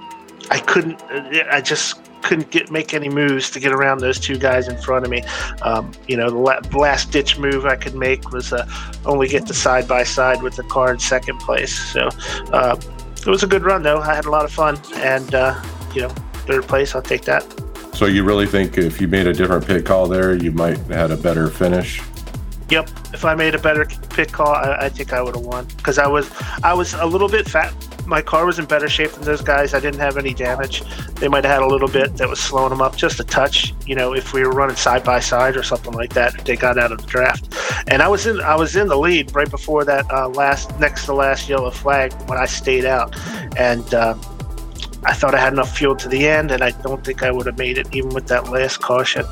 i 0.51 0.59
couldn't 0.59 1.01
i 1.51 1.61
just 1.61 1.99
couldn't 2.23 2.51
get 2.51 2.69
make 2.71 2.93
any 2.93 3.07
moves 3.07 3.49
to 3.51 3.59
get 3.59 3.71
around 3.71 3.99
those 3.99 4.19
two 4.19 4.37
guys 4.37 4.67
in 4.67 4.75
front 4.81 5.05
of 5.05 5.11
me. 5.11 5.21
Um, 5.61 5.91
you 6.07 6.17
know, 6.17 6.29
the 6.29 6.37
la- 6.37 6.59
last 6.77 7.11
ditch 7.11 7.37
move 7.37 7.65
I 7.65 7.77
could 7.77 7.95
make 7.95 8.31
was 8.31 8.51
uh, 8.51 8.67
only 9.05 9.29
get 9.29 9.45
to 9.45 9.53
side 9.53 9.87
by 9.87 10.03
side 10.03 10.41
with 10.41 10.57
the 10.57 10.63
car 10.63 10.91
in 10.91 10.99
second 10.99 11.39
place. 11.39 11.73
So 11.93 12.09
uh, 12.51 12.75
it 13.15 13.27
was 13.27 13.43
a 13.43 13.47
good 13.47 13.63
run, 13.63 13.83
though. 13.83 13.99
I 13.99 14.13
had 14.13 14.25
a 14.25 14.31
lot 14.31 14.43
of 14.43 14.51
fun, 14.51 14.77
and 14.95 15.33
uh, 15.33 15.63
you 15.93 16.01
know, 16.01 16.09
third 16.47 16.63
place, 16.63 16.95
I'll 16.95 17.01
take 17.01 17.21
that. 17.21 17.45
So 17.93 18.07
you 18.07 18.25
really 18.25 18.47
think 18.47 18.77
if 18.77 18.99
you 18.99 19.07
made 19.07 19.27
a 19.27 19.33
different 19.33 19.65
pit 19.65 19.85
call 19.85 20.07
there, 20.07 20.35
you 20.35 20.51
might 20.51 20.77
have 20.77 20.89
had 20.89 21.11
a 21.11 21.17
better 21.17 21.49
finish? 21.49 22.01
Yep. 22.69 22.89
If 23.13 23.23
I 23.23 23.33
made 23.33 23.55
a 23.55 23.59
better 23.59 23.85
pit 23.85 24.33
call, 24.33 24.53
I, 24.53 24.77
I 24.81 24.89
think 24.89 25.13
I 25.13 25.21
would 25.21 25.35
have 25.35 25.45
won 25.45 25.65
because 25.77 25.97
I 25.97 26.07
was 26.07 26.29
I 26.63 26.73
was 26.73 26.93
a 26.93 27.05
little 27.05 27.29
bit 27.29 27.47
fat. 27.47 27.73
My 28.05 28.21
car 28.21 28.45
was 28.45 28.57
in 28.57 28.65
better 28.65 28.87
shape 28.87 29.11
than 29.11 29.23
those 29.23 29.41
guys. 29.41 29.73
I 29.73 29.79
didn't 29.79 29.99
have 29.99 30.17
any 30.17 30.33
damage. 30.33 30.81
They 31.15 31.27
might 31.27 31.43
have 31.43 31.53
had 31.53 31.61
a 31.61 31.67
little 31.67 31.89
bit 31.89 32.15
that 32.17 32.29
was 32.29 32.39
slowing 32.39 32.69
them 32.69 32.81
up, 32.81 32.95
just 32.95 33.19
a 33.19 33.23
touch. 33.23 33.73
You 33.85 33.95
know, 33.95 34.13
if 34.13 34.33
we 34.33 34.43
were 34.43 34.51
running 34.51 34.75
side 34.75 35.03
by 35.03 35.19
side 35.19 35.57
or 35.57 35.63
something 35.63 35.93
like 35.93 36.13
that, 36.13 36.45
they 36.45 36.55
got 36.55 36.77
out 36.77 36.91
of 36.91 37.01
the 37.01 37.07
draft. 37.07 37.53
And 37.87 38.01
I 38.01 38.07
was 38.07 38.25
in 38.27 38.41
I 38.41 38.55
was 38.55 38.75
in 38.75 38.87
the 38.87 38.97
lead 38.97 39.33
right 39.33 39.49
before 39.49 39.85
that 39.85 40.09
uh, 40.11 40.29
last 40.29 40.77
next 40.79 41.05
to 41.05 41.13
last 41.13 41.47
yellow 41.47 41.71
flag 41.71 42.13
when 42.29 42.37
I 42.37 42.45
stayed 42.45 42.85
out, 42.85 43.15
and. 43.57 43.93
Uh, 43.93 44.15
I 45.03 45.13
thought 45.13 45.35
I 45.35 45.39
had 45.39 45.53
enough 45.53 45.77
fuel 45.77 45.95
to 45.95 46.09
the 46.09 46.27
end, 46.27 46.51
and 46.51 46.61
I 46.61 46.71
don't 46.71 47.05
think 47.05 47.23
I 47.23 47.31
would 47.31 47.45
have 47.45 47.57
made 47.57 47.77
it 47.77 47.87
even 47.95 48.09
with 48.09 48.27
that 48.27 48.49
last 48.49 48.81
caution. 48.81 49.23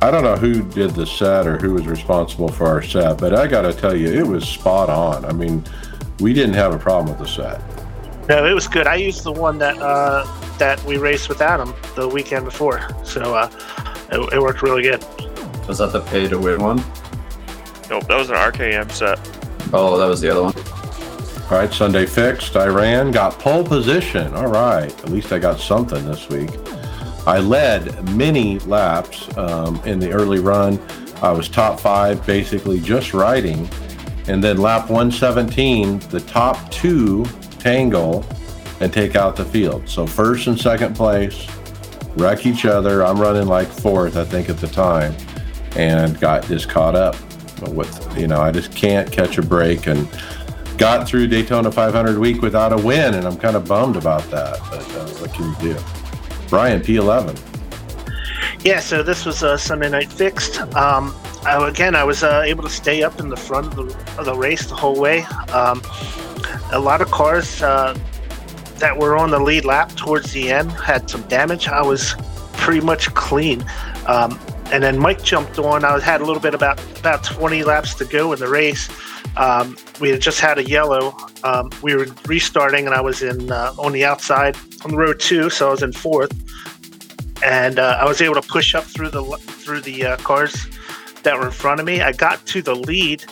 I 0.00 0.12
don't 0.12 0.22
know 0.22 0.36
who 0.36 0.62
did 0.62 0.92
the 0.92 1.06
set 1.06 1.46
or 1.46 1.58
who 1.58 1.74
was 1.74 1.86
responsible 1.86 2.48
for 2.48 2.66
our 2.66 2.82
set, 2.82 3.18
but 3.18 3.34
I 3.34 3.48
got 3.48 3.62
to 3.62 3.72
tell 3.72 3.96
you, 3.96 4.08
it 4.08 4.26
was 4.26 4.48
spot 4.48 4.88
on. 4.88 5.24
I 5.24 5.32
mean, 5.32 5.64
we 6.20 6.32
didn't 6.32 6.54
have 6.54 6.72
a 6.72 6.78
problem 6.78 7.08
with 7.08 7.18
the 7.18 7.26
set. 7.26 7.60
No, 8.28 8.46
it 8.46 8.52
was 8.52 8.68
good. 8.68 8.86
I 8.86 8.94
used 8.94 9.24
the 9.24 9.32
one 9.32 9.58
that 9.58 9.76
uh, 9.78 10.24
that 10.58 10.82
we 10.84 10.98
raced 10.98 11.28
with 11.28 11.40
Adam 11.40 11.74
the 11.96 12.06
weekend 12.06 12.44
before, 12.44 12.86
so 13.02 13.34
uh, 13.34 13.50
it, 14.12 14.34
it 14.34 14.40
worked 14.40 14.62
really 14.62 14.82
good. 14.82 15.04
was 15.66 15.78
that 15.78 15.92
the 15.92 16.00
pay 16.02 16.28
to 16.28 16.38
win 16.38 16.60
one? 16.60 16.76
Nope, 17.90 18.06
that 18.06 18.18
was 18.18 18.30
an 18.30 18.36
RKM 18.36 18.92
set. 18.92 19.18
Oh, 19.72 19.98
that 19.98 20.06
was 20.06 20.20
the 20.20 20.30
other 20.30 20.42
one. 20.44 20.54
All 21.50 21.58
right, 21.58 21.72
Sunday 21.72 22.06
fixed. 22.06 22.54
I 22.56 22.66
ran, 22.66 23.10
got 23.10 23.38
pole 23.38 23.64
position. 23.64 24.34
All 24.34 24.48
right, 24.48 24.92
at 25.02 25.08
least 25.08 25.32
I 25.32 25.38
got 25.38 25.58
something 25.58 26.04
this 26.04 26.28
week. 26.28 26.50
I 27.28 27.40
led 27.40 28.08
many 28.16 28.58
laps 28.60 29.36
um, 29.36 29.78
in 29.84 29.98
the 29.98 30.10
early 30.10 30.40
run. 30.40 30.80
I 31.20 31.30
was 31.30 31.50
top 31.50 31.78
five, 31.78 32.26
basically 32.26 32.80
just 32.80 33.12
riding. 33.12 33.68
And 34.28 34.42
then 34.42 34.56
lap 34.56 34.88
117, 34.88 35.98
the 36.08 36.20
top 36.20 36.70
two 36.70 37.26
tangle 37.58 38.24
and 38.80 38.90
take 38.90 39.14
out 39.14 39.36
the 39.36 39.44
field. 39.44 39.86
So 39.86 40.06
first 40.06 40.46
and 40.46 40.58
second 40.58 40.96
place 40.96 41.46
wreck 42.16 42.46
each 42.46 42.64
other. 42.64 43.04
I'm 43.04 43.20
running 43.20 43.46
like 43.46 43.68
fourth, 43.68 44.16
I 44.16 44.24
think, 44.24 44.48
at 44.48 44.56
the 44.56 44.66
time, 44.66 45.14
and 45.76 46.18
got 46.18 46.46
just 46.46 46.70
caught 46.70 46.96
up 46.96 47.14
with, 47.68 48.18
you 48.18 48.26
know, 48.26 48.40
I 48.40 48.52
just 48.52 48.74
can't 48.74 49.12
catch 49.12 49.36
a 49.36 49.42
break 49.42 49.86
and 49.86 50.08
got 50.78 51.06
through 51.06 51.26
Daytona 51.26 51.70
500 51.70 52.18
week 52.18 52.40
without 52.40 52.72
a 52.72 52.78
win, 52.78 53.16
and 53.16 53.26
I'm 53.26 53.36
kind 53.36 53.54
of 53.54 53.68
bummed 53.68 53.96
about 53.96 54.22
that. 54.30 54.58
But 54.70 54.90
uh, 54.96 55.08
what 55.20 55.34
can 55.34 55.44
you 55.44 55.74
do? 55.74 55.97
Brian, 56.48 56.80
P11. 56.80 57.38
Yeah, 58.64 58.80
so 58.80 59.02
this 59.02 59.24
was 59.24 59.42
a 59.42 59.56
Sunday 59.56 59.88
night 59.88 60.10
fixed. 60.10 60.60
Um, 60.74 61.14
I, 61.44 61.68
again, 61.68 61.94
I 61.94 62.04
was 62.04 62.22
uh, 62.22 62.42
able 62.44 62.62
to 62.64 62.70
stay 62.70 63.02
up 63.02 63.20
in 63.20 63.28
the 63.28 63.36
front 63.36 63.66
of 63.66 63.76
the, 63.76 64.18
of 64.18 64.24
the 64.24 64.34
race 64.34 64.66
the 64.66 64.74
whole 64.74 64.98
way. 64.98 65.22
Um, 65.52 65.82
a 66.72 66.78
lot 66.80 67.00
of 67.00 67.10
cars 67.10 67.62
uh, 67.62 67.96
that 68.78 68.96
were 68.98 69.16
on 69.16 69.30
the 69.30 69.38
lead 69.38 69.64
lap 69.64 69.92
towards 69.92 70.32
the 70.32 70.50
end 70.50 70.72
had 70.72 71.08
some 71.08 71.22
damage. 71.22 71.68
I 71.68 71.82
was 71.82 72.14
pretty 72.54 72.84
much 72.84 73.12
clean. 73.14 73.64
Um, 74.06 74.38
and 74.72 74.82
then 74.82 74.98
Mike 74.98 75.22
jumped 75.22 75.58
on. 75.58 75.84
I 75.84 75.98
had 76.00 76.20
a 76.20 76.24
little 76.24 76.42
bit 76.42 76.54
about 76.54 76.80
about 76.98 77.24
20 77.24 77.64
laps 77.64 77.94
to 77.94 78.04
go 78.04 78.32
in 78.32 78.38
the 78.38 78.48
race. 78.48 78.88
Um, 79.36 79.76
we 80.00 80.10
had 80.10 80.20
just 80.20 80.40
had 80.40 80.58
a 80.58 80.64
yellow. 80.64 81.16
Um, 81.44 81.70
we 81.82 81.94
were 81.94 82.06
restarting, 82.26 82.86
and 82.86 82.94
I 82.94 83.00
was 83.00 83.22
in 83.22 83.50
uh, 83.50 83.72
on 83.78 83.92
the 83.92 84.04
outside 84.04 84.56
on 84.84 84.94
road 84.94 85.20
two, 85.20 85.50
so 85.50 85.68
I 85.68 85.70
was 85.70 85.82
in 85.82 85.92
fourth. 85.92 86.32
And 87.44 87.78
uh, 87.78 87.98
I 88.00 88.04
was 88.04 88.20
able 88.20 88.34
to 88.34 88.42
push 88.42 88.74
up 88.74 88.84
through 88.84 89.10
the 89.10 89.22
through 89.22 89.80
the 89.82 90.06
uh, 90.06 90.16
cars 90.18 90.66
that 91.22 91.38
were 91.38 91.46
in 91.46 91.52
front 91.52 91.80
of 91.80 91.86
me. 91.86 92.00
I 92.00 92.12
got 92.12 92.44
to 92.46 92.62
the 92.62 92.74
lead. 92.74 93.24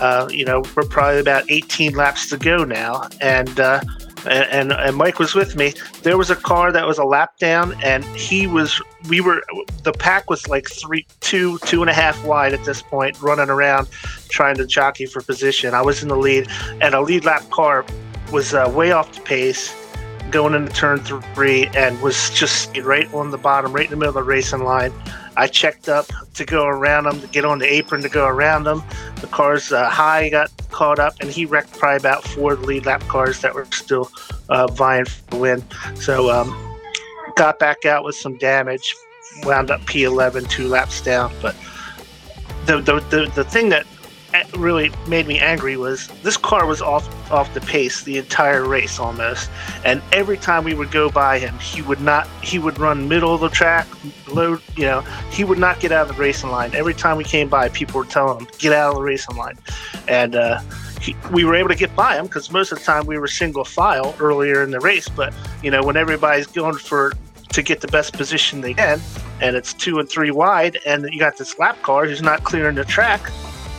Uh, 0.00 0.28
you 0.30 0.44
know, 0.46 0.62
we're 0.74 0.84
probably 0.84 1.20
about 1.20 1.44
18 1.50 1.94
laps 1.94 2.30
to 2.30 2.38
go 2.38 2.64
now, 2.64 3.06
and 3.20 3.60
uh, 3.60 3.82
and, 4.26 4.72
and 4.72 4.96
Mike 4.96 5.18
was 5.18 5.34
with 5.34 5.56
me. 5.56 5.74
There 6.02 6.16
was 6.18 6.30
a 6.30 6.36
car 6.36 6.72
that 6.72 6.86
was 6.86 6.98
a 6.98 7.04
lap 7.04 7.38
down, 7.38 7.74
and 7.82 8.04
he 8.04 8.46
was. 8.46 8.80
We 9.08 9.20
were. 9.20 9.42
The 9.82 9.92
pack 9.92 10.30
was 10.30 10.48
like 10.48 10.68
three, 10.68 11.06
two, 11.20 11.58
two 11.60 11.82
and 11.82 11.90
a 11.90 11.94
half 11.94 12.22
wide 12.24 12.52
at 12.52 12.64
this 12.64 12.82
point, 12.82 13.20
running 13.20 13.50
around 13.50 13.88
trying 14.28 14.56
to 14.56 14.66
jockey 14.66 15.06
for 15.06 15.22
position. 15.22 15.74
I 15.74 15.82
was 15.82 16.02
in 16.02 16.08
the 16.08 16.16
lead, 16.16 16.48
and 16.80 16.94
a 16.94 17.00
lead 17.00 17.24
lap 17.24 17.48
car 17.50 17.84
was 18.32 18.54
uh, 18.54 18.70
way 18.74 18.92
off 18.92 19.12
the 19.12 19.20
pace 19.22 19.74
going 20.30 20.54
into 20.54 20.72
turn 20.72 21.00
three 21.00 21.66
and 21.74 22.00
was 22.00 22.30
just 22.30 22.76
right 22.78 23.12
on 23.12 23.30
the 23.30 23.38
bottom, 23.38 23.72
right 23.72 23.84
in 23.84 23.90
the 23.90 23.96
middle 23.96 24.10
of 24.10 24.14
the 24.14 24.22
racing 24.22 24.64
line. 24.64 24.92
I 25.36 25.46
checked 25.46 25.88
up 25.88 26.06
to 26.34 26.44
go 26.44 26.66
around 26.66 27.06
him, 27.06 27.20
to 27.20 27.26
get 27.28 27.44
on 27.44 27.58
the 27.58 27.72
apron 27.72 28.02
to 28.02 28.08
go 28.08 28.26
around 28.26 28.66
him. 28.66 28.82
The 29.20 29.26
cars 29.28 29.72
uh, 29.72 29.88
high 29.88 30.28
got 30.28 30.50
caught 30.70 30.98
up, 30.98 31.14
and 31.20 31.30
he 31.30 31.46
wrecked 31.46 31.78
probably 31.78 31.96
about 31.96 32.24
four 32.24 32.56
lead 32.56 32.86
lap 32.86 33.00
cars 33.02 33.40
that 33.40 33.54
were 33.54 33.66
still 33.66 34.10
uh, 34.48 34.66
vying 34.66 35.04
for 35.04 35.30
the 35.30 35.36
win. 35.36 35.64
So 35.94 36.30
um, 36.30 36.78
got 37.36 37.58
back 37.58 37.84
out 37.84 38.04
with 38.04 38.16
some 38.16 38.36
damage, 38.38 38.94
wound 39.44 39.70
up 39.70 39.80
P11, 39.82 40.50
two 40.50 40.68
laps 40.68 41.00
down. 41.00 41.32
But 41.40 41.56
the 42.66 42.80
the, 42.80 43.00
the, 43.10 43.32
the 43.34 43.44
thing 43.44 43.68
that 43.70 43.86
really 44.56 44.92
made 45.08 45.26
me 45.26 45.38
angry 45.38 45.76
was 45.76 46.08
this 46.22 46.36
car 46.36 46.66
was 46.66 46.80
off 46.80 47.08
off 47.30 47.52
the 47.54 47.60
pace 47.60 48.02
the 48.02 48.18
entire 48.18 48.66
race 48.66 48.98
almost. 48.98 49.50
And 49.84 50.02
every 50.12 50.36
time 50.36 50.64
we 50.64 50.74
would 50.74 50.90
go 50.90 51.10
by 51.10 51.38
him 51.38 51.58
he 51.58 51.82
would 51.82 52.00
not 52.00 52.28
he 52.42 52.58
would 52.58 52.78
run 52.78 53.08
middle 53.08 53.34
of 53.34 53.40
the 53.40 53.48
track 53.48 53.86
low 54.28 54.58
you 54.76 54.84
know 54.84 55.00
he 55.30 55.44
would 55.44 55.58
not 55.58 55.80
get 55.80 55.92
out 55.92 56.08
of 56.08 56.16
the 56.16 56.20
racing 56.20 56.50
line. 56.50 56.74
Every 56.74 56.94
time 56.94 57.16
we 57.16 57.24
came 57.24 57.48
by 57.48 57.68
people 57.68 57.98
were 57.98 58.06
telling 58.06 58.40
him 58.40 58.48
get 58.58 58.72
out 58.72 58.90
of 58.90 58.96
the 58.96 59.02
racing 59.02 59.36
line. 59.36 59.58
And 60.08 60.36
uh, 60.36 60.60
he, 61.00 61.16
we 61.32 61.44
were 61.44 61.54
able 61.54 61.68
to 61.70 61.74
get 61.74 61.94
by 61.96 62.16
him 62.16 62.26
because 62.26 62.50
most 62.50 62.72
of 62.72 62.78
the 62.78 62.84
time 62.84 63.06
we 63.06 63.18
were 63.18 63.28
single 63.28 63.64
file 63.64 64.14
earlier 64.20 64.62
in 64.62 64.70
the 64.70 64.80
race. 64.80 65.08
But 65.08 65.34
you 65.62 65.70
know 65.70 65.82
when 65.82 65.96
everybody's 65.96 66.46
going 66.46 66.74
for 66.74 67.12
to 67.48 67.62
get 67.62 67.80
the 67.80 67.88
best 67.88 68.12
position 68.12 68.60
they 68.60 68.74
can 68.74 69.00
and 69.40 69.56
it's 69.56 69.74
two 69.74 69.98
and 69.98 70.08
three 70.08 70.30
wide 70.30 70.78
and 70.86 71.08
you 71.12 71.18
got 71.18 71.36
this 71.36 71.58
lap 71.58 71.80
car 71.82 72.06
who's 72.06 72.22
not 72.22 72.44
clearing 72.44 72.76
the 72.76 72.84
track 72.84 73.20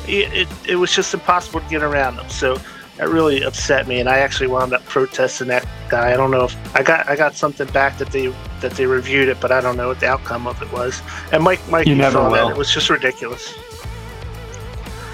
it, 0.08 0.34
it, 0.34 0.48
it 0.68 0.76
was 0.76 0.94
just 0.94 1.14
impossible 1.14 1.62
to 1.62 1.70
get 1.70 1.84
around 1.84 2.18
them. 2.18 2.30
So 2.30 2.58
that 2.98 3.10
really 3.10 3.42
upset 3.44 3.88
me, 3.88 4.00
and 4.00 4.08
I 4.10 4.20
actually 4.20 4.48
wound 4.48 4.74
up 4.74 4.84
protesting 4.86 5.48
that 5.48 5.66
guy. 5.90 6.14
I 6.14 6.18
don't 6.18 6.32
know 6.32 6.44
if 6.46 6.76
I 6.76 6.84
got 6.84 7.10
I 7.10 7.16
got 7.16 7.36
something 7.36 7.68
back 7.70 7.98
that 7.98 8.12
they 8.12 8.34
that 8.60 8.74
they 8.74 8.86
reviewed 8.86 9.30
it, 9.30 9.40
but 9.40 9.52
I 9.52 9.62
don't 9.62 9.78
know 9.78 9.88
what 9.88 10.00
the 10.00 10.08
outcome 10.08 10.46
of 10.48 10.62
it 10.62 10.72
was. 10.72 11.02
And 11.32 11.44
Mike, 11.44 11.60
Mike, 11.70 11.88
you, 11.88 11.96
never 11.96 12.14
saw 12.14 12.30
will. 12.30 12.48
that. 12.48 12.56
It 12.56 12.58
was 12.58 12.72
just 12.72 12.90
ridiculous. 12.90 13.56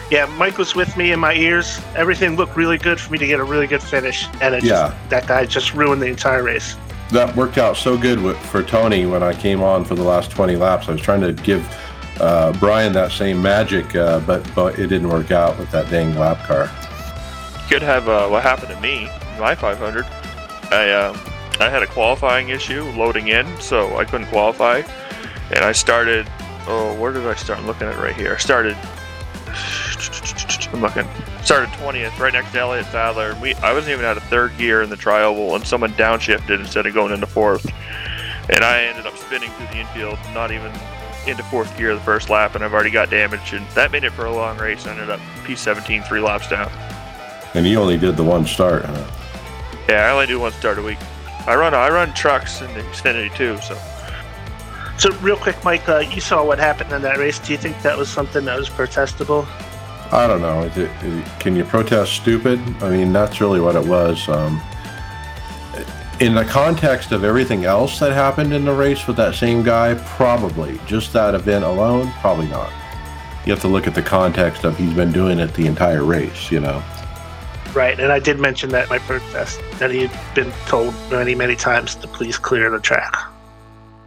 Yeah, 0.09 0.25
Mike 0.37 0.57
was 0.57 0.73
with 0.73 0.95
me 0.95 1.11
in 1.11 1.19
my 1.19 1.33
ears. 1.33 1.81
Everything 1.95 2.37
looked 2.37 2.55
really 2.55 2.77
good 2.77 2.99
for 2.99 3.11
me 3.11 3.17
to 3.17 3.27
get 3.27 3.39
a 3.41 3.43
really 3.43 3.67
good 3.67 3.83
finish, 3.83 4.27
and 4.41 4.55
it 4.55 4.63
Yeah. 4.63 4.89
just, 4.89 5.09
that 5.09 5.27
guy 5.27 5.45
just 5.45 5.73
ruined 5.73 6.01
the 6.01 6.07
entire 6.07 6.43
race. 6.43 6.77
That 7.11 7.35
worked 7.35 7.57
out 7.57 7.75
so 7.75 7.97
good 7.97 8.35
for 8.37 8.63
Tony 8.63 9.05
when 9.05 9.21
I 9.21 9.33
came 9.33 9.61
on 9.61 9.83
for 9.83 9.95
the 9.95 10.03
last 10.03 10.31
20 10.31 10.55
laps. 10.55 10.87
I 10.87 10.93
was 10.93 11.01
trying 11.01 11.21
to 11.21 11.33
give 11.33 11.61
uh, 12.19 12.53
Brian 12.59 12.93
that 12.93 13.11
same 13.11 13.41
magic, 13.41 13.95
uh, 13.95 14.19
but 14.21 14.49
but 14.55 14.79
it 14.79 14.87
didn't 14.87 15.09
work 15.09 15.31
out 15.31 15.57
with 15.59 15.71
that 15.71 15.89
dang 15.89 16.15
lap 16.15 16.39
car. 16.45 16.71
could 17.69 17.81
have 17.81 18.07
uh, 18.07 18.27
what 18.27 18.43
happened 18.43 18.69
to 18.69 18.81
me 18.81 19.09
my 19.39 19.55
500. 19.55 20.05
I 20.71 20.91
um, 20.93 21.19
I 21.59 21.69
had 21.69 21.83
a 21.83 21.87
qualifying 21.87 22.49
issue 22.49 22.83
loading 22.91 23.29
in, 23.29 23.45
so 23.59 23.97
I 23.97 24.05
couldn't 24.05 24.27
qualify, 24.27 24.81
and 25.51 25.59
I 25.59 25.71
started. 25.71 26.27
Oh, 26.69 26.93
where 26.99 27.13
did 27.13 27.25
I 27.25 27.35
start? 27.35 27.59
I'm 27.59 27.67
looking 27.67 27.87
at 27.87 27.97
right 27.97 28.15
here. 28.15 28.33
I 28.33 28.37
started. 28.37 28.75
I'm 30.73 30.81
looking. 30.81 31.07
Started 31.43 31.69
20th, 31.75 32.19
right 32.19 32.33
next 32.33 32.51
to 32.51 32.59
Elliott 32.59 32.87
Sadler. 32.87 33.37
We, 33.41 33.53
I 33.55 33.71
wasn't 33.71 33.93
even 33.93 34.03
out 34.03 34.17
of 34.17 34.23
third 34.23 34.57
gear 34.57 34.81
in 34.81 34.89
the 34.89 34.97
trioval, 34.97 35.55
and 35.55 35.65
someone 35.65 35.93
downshifted 35.93 36.59
instead 36.59 36.85
of 36.85 36.93
going 36.93 37.13
into 37.13 37.25
fourth. 37.25 37.71
And 38.49 38.65
I 38.65 38.83
ended 38.83 39.07
up 39.07 39.15
spinning 39.17 39.49
through 39.51 39.67
the 39.67 39.77
infield, 39.77 40.19
not 40.33 40.51
even 40.51 40.73
into 41.27 41.43
fourth 41.43 41.75
gear 41.77 41.93
the 41.93 42.01
first 42.01 42.29
lap, 42.29 42.55
and 42.55 42.63
I've 42.63 42.73
already 42.73 42.91
got 42.91 43.09
damage. 43.09 43.53
And 43.53 43.67
that 43.69 43.91
made 43.91 44.03
it 44.03 44.11
for 44.11 44.25
a 44.25 44.33
long 44.33 44.57
race. 44.57 44.85
I 44.85 44.91
ended 44.91 45.09
up 45.09 45.19
P17, 45.43 46.07
three 46.07 46.21
laps 46.21 46.49
down. 46.49 46.71
And 47.53 47.65
you 47.65 47.79
only 47.79 47.97
did 47.97 48.17
the 48.17 48.23
one 48.23 48.45
start, 48.45 48.85
huh? 48.85 49.11
Yeah, 49.89 50.07
I 50.07 50.11
only 50.11 50.27
do 50.27 50.39
one 50.39 50.51
start 50.53 50.77
a 50.77 50.81
week. 50.81 50.97
I 51.45 51.55
run 51.55 51.73
I 51.73 51.89
run 51.89 52.13
trucks 52.13 52.61
in 52.61 52.73
the 52.73 52.81
Xfinity 52.81 53.33
too, 53.35 53.57
so 53.61 53.77
So 54.97 55.11
real 55.19 55.37
quick, 55.37 55.63
Mike, 55.63 55.87
uh, 55.87 55.99
you 55.99 56.19
saw 56.19 56.43
what 56.43 56.59
happened 56.59 56.91
in 56.91 57.01
that 57.03 57.17
race. 57.17 57.39
Do 57.39 57.51
you 57.51 57.57
think 57.57 57.81
that 57.83 57.97
was 57.97 58.09
something 58.09 58.43
that 58.45 58.57
was 58.57 58.69
protestable? 58.69 59.47
I 60.11 60.27
don't 60.27 60.41
know. 60.41 60.61
Is 60.63 60.77
it- 60.77 60.89
can 61.39 61.55
you 61.55 61.63
protest 61.63 62.13
stupid? 62.13 62.59
I 62.81 62.89
mean, 62.89 63.13
that's 63.13 63.39
really 63.39 63.59
what 63.61 63.75
it 63.75 63.85
was. 63.85 64.27
Um, 64.27 64.61
in 66.19 66.33
the 66.33 66.45
context 66.45 67.11
of 67.11 67.23
everything 67.23 67.65
else 67.65 67.99
that 67.99 68.11
happened 68.11 68.51
in 68.51 68.65
the 68.65 68.73
race 68.73 69.05
with 69.05 69.17
that 69.17 69.35
same 69.35 69.61
guy, 69.61 69.93
probably. 69.93 70.79
Just 70.87 71.13
that 71.13 71.35
event 71.35 71.63
alone, 71.63 72.11
probably 72.21 72.47
not. 72.47 72.71
You 73.45 73.53
have 73.53 73.61
to 73.61 73.67
look 73.67 73.85
at 73.87 73.93
the 73.93 74.01
context 74.01 74.63
of 74.63 74.77
he's 74.77 74.93
been 74.93 75.11
doing 75.11 75.39
it 75.39 75.53
the 75.53 75.67
entire 75.67 76.03
race, 76.03 76.51
you 76.51 76.59
know. 76.59 76.83
Right, 77.73 77.99
and 77.99 78.11
I 78.11 78.17
did 78.19 78.39
mention 78.39 78.69
that 78.69 78.83
in 78.83 78.89
my 78.89 78.97
protest 78.97 79.61
that 79.77 79.91
he 79.91 80.07
had 80.07 80.35
been 80.35 80.51
told 80.65 80.95
many, 81.11 81.35
many 81.35 81.55
times 81.55 81.93
to 81.95 82.07
please 82.07 82.37
clear 82.37 82.71
the 82.71 82.79
track. 82.79 83.15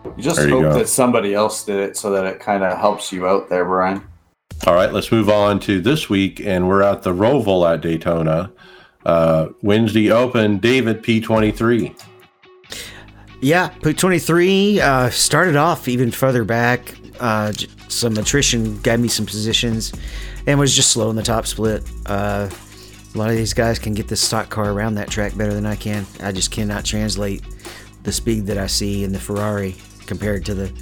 You 0.04 0.22
just 0.22 0.38
There 0.38 0.48
you 0.48 0.54
hope 0.54 0.72
go. 0.72 0.78
that 0.78 0.88
somebody 0.88 1.34
else 1.34 1.64
did 1.64 1.78
it 1.78 1.96
so 1.96 2.10
that 2.10 2.26
it 2.26 2.40
kind 2.40 2.64
of 2.64 2.76
helps 2.78 3.12
you 3.12 3.28
out 3.28 3.48
there, 3.48 3.64
Brian. 3.64 4.02
All 4.66 4.74
right, 4.74 4.92
let's 4.92 5.12
move 5.12 5.28
on 5.28 5.60
to 5.60 5.80
this 5.80 6.10
week, 6.10 6.40
and 6.40 6.68
we're 6.68 6.82
at 6.82 7.02
the 7.02 7.14
Roval 7.14 7.72
at 7.72 7.80
Daytona. 7.80 8.50
Uh, 9.04 9.48
Wednesday 9.62 10.10
Open, 10.10 10.58
David 10.58 11.02
P23. 11.02 11.98
Yeah, 13.40 13.68
Put 13.68 13.96
23 13.96 14.80
uh, 14.80 15.10
started 15.10 15.56
off 15.56 15.88
even 15.88 16.10
further 16.10 16.44
back. 16.44 16.94
Uh, 17.18 17.52
some 17.88 18.16
attrition 18.16 18.78
gave 18.82 19.00
me 19.00 19.08
some 19.08 19.26
positions 19.26 19.92
and 20.46 20.58
was 20.58 20.74
just 20.74 20.90
slow 20.90 21.10
in 21.10 21.16
the 21.16 21.22
top 21.22 21.46
split. 21.46 21.82
Uh, 22.06 22.50
a 23.14 23.18
lot 23.18 23.30
of 23.30 23.36
these 23.36 23.54
guys 23.54 23.78
can 23.78 23.94
get 23.94 24.08
this 24.08 24.20
stock 24.20 24.50
car 24.50 24.70
around 24.70 24.94
that 24.94 25.08
track 25.08 25.36
better 25.36 25.52
than 25.52 25.66
I 25.66 25.76
can. 25.76 26.06
I 26.22 26.32
just 26.32 26.50
cannot 26.50 26.84
translate 26.84 27.42
the 28.02 28.12
speed 28.12 28.46
that 28.46 28.58
I 28.58 28.66
see 28.66 29.04
in 29.04 29.12
the 29.12 29.18
Ferrari 29.18 29.76
compared 30.06 30.44
to 30.46 30.54
the 30.54 30.72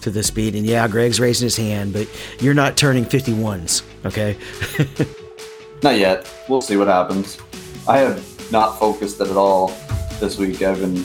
to 0.00 0.10
the 0.10 0.22
speed. 0.22 0.54
And 0.54 0.66
yeah, 0.66 0.86
Greg's 0.86 1.18
raising 1.18 1.46
his 1.46 1.56
hand, 1.56 1.92
but 1.92 2.08
you're 2.40 2.54
not 2.54 2.76
turning 2.76 3.04
51s, 3.04 3.82
okay? 4.04 4.36
Not 5.82 5.98
yet. 5.98 6.30
We'll 6.48 6.60
see 6.60 6.76
what 6.76 6.88
happens. 6.88 7.38
I 7.86 7.98
have 7.98 8.52
not 8.52 8.78
focused 8.78 9.20
it 9.20 9.28
at 9.28 9.36
all 9.36 9.68
this 10.20 10.38
week. 10.38 10.62
I've 10.62 10.80
been 10.80 11.04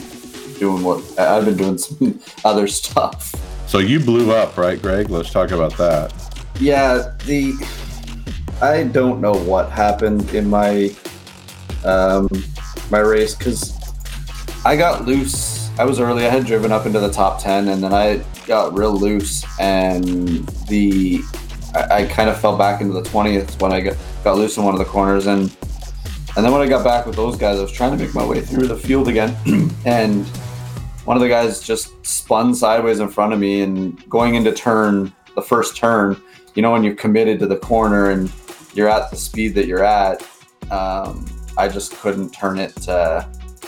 doing 0.60 0.84
what 0.84 1.20
I've 1.20 1.46
been 1.46 1.58
doing 1.58 1.78
some 1.78 2.20
other 2.46 2.68
stuff. 2.68 3.34
So 3.68 3.80
you 3.80 4.00
blew 4.00 4.32
up, 4.32 4.58
right, 4.58 4.82
Greg? 4.82 5.10
Let's 5.10 5.32
talk 5.32 5.52
about 5.52 5.78
that. 5.78 6.14
Yeah, 6.60 7.16
the 7.26 7.54
I 8.62 8.84
don't 8.84 9.22
know 9.22 9.34
what 9.34 9.70
happened 9.70 10.30
in 10.34 10.50
my 10.50 10.94
um 11.86 12.30
my 12.90 13.00
race 13.00 13.36
because 13.36 13.74
I 14.66 14.76
got 14.76 15.06
loose 15.06 15.60
I 15.80 15.86
was 15.86 16.02
early. 16.02 16.26
I 16.26 16.30
had 16.30 16.46
driven 16.46 16.74
up 16.74 16.86
into 16.86 17.00
the 17.00 17.10
top 17.10 17.42
ten, 17.42 17.70
and 17.70 17.82
then 17.82 17.94
I 17.94 18.22
got 18.46 18.78
real 18.78 18.92
loose, 18.92 19.46
and 19.62 20.46
the 20.68 21.22
I, 21.74 22.02
I 22.02 22.06
kind 22.06 22.30
of 22.30 22.38
fell 22.38 22.58
back 22.58 22.82
into 22.82 22.92
the 22.92 23.04
twentieth 23.04 23.62
when 23.62 23.72
I 23.72 23.80
got, 23.80 23.96
got 24.26 24.36
loose 24.36 24.58
in 24.58 24.66
one 24.66 24.74
of 24.74 24.80
the 24.80 24.86
corners, 24.86 25.28
and 25.28 25.56
and 26.36 26.46
then 26.46 26.52
when 26.52 26.62
I 26.62 26.68
got 26.68 26.84
back 26.84 27.06
with 27.06 27.16
those 27.16 27.36
guys, 27.36 27.60
I 27.60 27.62
was 27.62 27.72
trying 27.72 27.98
to 27.98 28.04
make 28.04 28.14
my 28.14 28.26
way 28.26 28.42
through 28.42 28.68
the 28.68 28.78
field 28.78 29.08
again, 29.08 29.36
and 29.86 30.26
one 31.06 31.18
of 31.18 31.22
the 31.22 31.30
guys 31.30 31.62
just 31.62 32.06
spun 32.06 32.54
sideways 32.54 33.00
in 33.00 33.10
front 33.10 33.34
of 33.34 33.40
me, 33.40 33.62
and 33.62 34.08
going 34.10 34.36
into 34.36 34.52
turn 34.52 35.14
the 35.36 35.42
first 35.42 35.76
turn, 35.76 36.22
you 36.56 36.62
know, 36.62 36.72
when 36.72 36.84
you're 36.84 36.96
committed 36.96 37.40
to 37.40 37.48
the 37.48 37.58
corner 37.58 38.12
and 38.12 38.32
you're 38.74 38.90
at 38.90 39.10
the 39.10 39.16
speed 39.16 39.56
that 39.56 39.66
you're 39.66 39.84
at, 39.84 40.22
um, 40.72 41.26
I 41.58 41.68
just 41.68 41.94
couldn't 41.94 42.32
turn 42.32 42.60
it. 42.60 42.88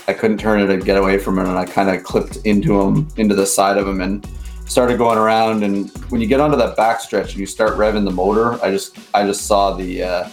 I 0.08 0.12
couldn't 0.12 0.38
turn 0.38 0.60
it 0.60 0.66
to 0.66 0.84
get 0.84 0.96
away 0.96 1.18
from 1.18 1.38
him, 1.38 1.46
and 1.46 1.58
I 1.58 1.64
kind 1.64 1.88
of 1.88 2.02
clipped 2.02 2.36
into 2.44 2.80
him, 2.80 3.08
into 3.16 3.34
the 3.34 3.46
side 3.46 3.76
of 3.76 3.86
him, 3.86 4.00
and 4.00 4.26
started 4.66 4.98
going 4.98 5.18
around. 5.18 5.62
And 5.62 5.90
when 6.10 6.20
you 6.20 6.26
get 6.26 6.40
onto 6.40 6.56
that 6.56 6.76
backstretch 6.76 7.30
and 7.30 7.36
you 7.36 7.46
start 7.46 7.72
revving 7.74 8.04
the 8.04 8.10
motor, 8.10 8.62
I 8.64 8.70
just 8.70 8.98
I 9.14 9.24
just 9.24 9.46
saw 9.46 9.74
the 9.74 10.02
uh, 10.02 10.28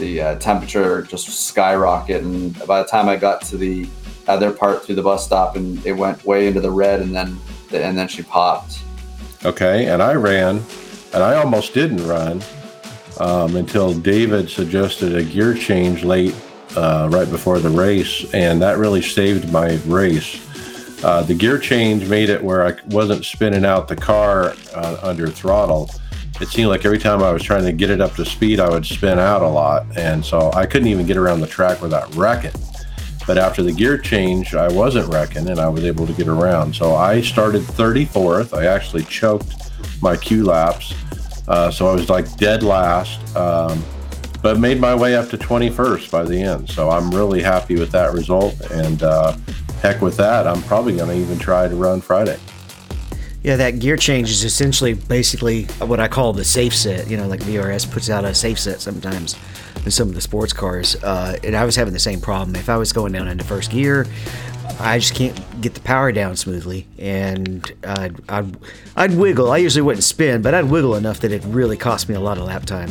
the 0.00 0.20
uh, 0.20 0.34
temperature 0.38 1.02
just 1.02 1.28
skyrocket. 1.28 2.22
And 2.22 2.58
by 2.66 2.82
the 2.82 2.88
time 2.88 3.08
I 3.08 3.16
got 3.16 3.42
to 3.42 3.56
the 3.56 3.88
other 4.26 4.50
part 4.50 4.84
through 4.84 4.96
the 4.96 5.02
bus 5.02 5.24
stop, 5.24 5.54
and 5.54 5.84
it 5.86 5.92
went 5.92 6.24
way 6.24 6.48
into 6.48 6.60
the 6.60 6.70
red, 6.70 7.00
and 7.00 7.14
then 7.14 7.38
and 7.72 7.96
then 7.96 8.08
she 8.08 8.22
popped. 8.22 8.80
Okay, 9.44 9.86
and 9.86 10.02
I 10.02 10.14
ran, 10.14 10.62
and 11.14 11.22
I 11.22 11.36
almost 11.36 11.72
didn't 11.72 12.04
run 12.06 12.42
um, 13.20 13.56
until 13.56 13.94
David 13.94 14.50
suggested 14.50 15.14
a 15.14 15.22
gear 15.22 15.54
change 15.54 16.02
late, 16.02 16.34
uh, 16.76 17.08
right 17.10 17.30
before 17.30 17.58
the 17.58 17.70
race, 17.70 18.32
and 18.34 18.60
that 18.62 18.78
really 18.78 19.02
saved 19.02 19.52
my 19.52 19.76
race. 19.86 20.46
Uh, 21.02 21.22
the 21.22 21.34
gear 21.34 21.58
change 21.58 22.08
made 22.08 22.28
it 22.28 22.42
where 22.42 22.66
I 22.66 22.76
wasn't 22.86 23.24
spinning 23.24 23.64
out 23.64 23.88
the 23.88 23.96
car 23.96 24.54
uh, 24.74 24.98
under 25.02 25.28
throttle. 25.28 25.90
It 26.40 26.48
seemed 26.48 26.68
like 26.68 26.84
every 26.84 26.98
time 26.98 27.22
I 27.22 27.32
was 27.32 27.42
trying 27.42 27.64
to 27.64 27.72
get 27.72 27.90
it 27.90 28.00
up 28.00 28.14
to 28.14 28.24
speed, 28.24 28.60
I 28.60 28.68
would 28.68 28.86
spin 28.86 29.18
out 29.18 29.42
a 29.42 29.48
lot, 29.48 29.86
and 29.96 30.24
so 30.24 30.50
I 30.54 30.64
couldn't 30.66 30.88
even 30.88 31.06
get 31.06 31.16
around 31.16 31.40
the 31.40 31.46
track 31.46 31.82
without 31.82 32.14
wrecking. 32.14 32.52
But 33.26 33.38
after 33.38 33.62
the 33.62 33.72
gear 33.72 33.98
change, 33.98 34.54
I 34.54 34.68
wasn't 34.68 35.12
wrecking 35.12 35.48
and 35.48 35.60
I 35.60 35.68
was 35.68 35.84
able 35.84 36.06
to 36.06 36.12
get 36.12 36.26
around. 36.26 36.74
So 36.74 36.96
I 36.96 37.20
started 37.20 37.62
34th. 37.62 38.56
I 38.56 38.66
actually 38.66 39.04
choked 39.04 39.54
my 40.02 40.16
Q 40.16 40.44
laps. 40.44 40.94
Uh, 41.46 41.70
so 41.70 41.86
I 41.86 41.94
was 41.94 42.08
like 42.08 42.36
dead 42.38 42.62
last, 42.62 43.36
um, 43.36 43.84
but 44.42 44.58
made 44.58 44.80
my 44.80 44.94
way 44.94 45.14
up 45.14 45.28
to 45.28 45.38
21st 45.38 46.10
by 46.10 46.24
the 46.24 46.40
end. 46.40 46.68
So 46.70 46.90
I'm 46.90 47.10
really 47.10 47.42
happy 47.42 47.76
with 47.76 47.92
that 47.92 48.12
result. 48.14 48.58
And 48.70 49.02
uh, 49.02 49.36
heck 49.82 50.00
with 50.00 50.16
that, 50.16 50.46
I'm 50.46 50.62
probably 50.62 50.96
going 50.96 51.10
to 51.10 51.16
even 51.16 51.38
try 51.38 51.68
to 51.68 51.76
run 51.76 52.00
Friday. 52.00 52.38
Yeah, 53.42 53.56
that 53.56 53.78
gear 53.78 53.96
change 53.96 54.30
is 54.30 54.44
essentially 54.44 54.92
basically 54.94 55.64
what 55.78 55.98
I 55.98 56.08
call 56.08 56.32
the 56.34 56.44
safe 56.44 56.74
set. 56.74 57.08
You 57.08 57.16
know, 57.16 57.26
like 57.26 57.40
VRS 57.40 57.90
puts 57.90 58.10
out 58.10 58.24
a 58.24 58.34
safe 58.34 58.58
set 58.58 58.80
sometimes 58.80 59.36
in 59.84 59.90
some 59.90 60.08
of 60.08 60.14
the 60.14 60.20
sports 60.20 60.52
cars. 60.52 60.96
Uh, 61.02 61.38
and 61.42 61.56
I 61.56 61.64
was 61.64 61.74
having 61.74 61.94
the 61.94 61.98
same 61.98 62.20
problem. 62.20 62.54
If 62.56 62.68
I 62.68 62.76
was 62.76 62.92
going 62.92 63.12
down 63.12 63.28
into 63.28 63.44
first 63.44 63.70
gear, 63.70 64.06
I 64.78 64.98
just 64.98 65.14
can't 65.14 65.60
get 65.60 65.74
the 65.74 65.80
power 65.80 66.12
down 66.12 66.36
smoothly, 66.36 66.86
and 66.98 67.70
I'd, 67.84 68.16
I'd, 68.30 68.56
I'd 68.96 69.14
wiggle. 69.14 69.50
I 69.50 69.58
usually 69.58 69.82
wouldn't 69.82 70.04
spin, 70.04 70.40
but 70.42 70.54
I'd 70.54 70.64
wiggle 70.64 70.94
enough 70.94 71.20
that 71.20 71.32
it 71.32 71.42
really 71.44 71.76
cost 71.76 72.08
me 72.08 72.14
a 72.14 72.20
lot 72.20 72.38
of 72.38 72.44
lap 72.44 72.64
time. 72.64 72.90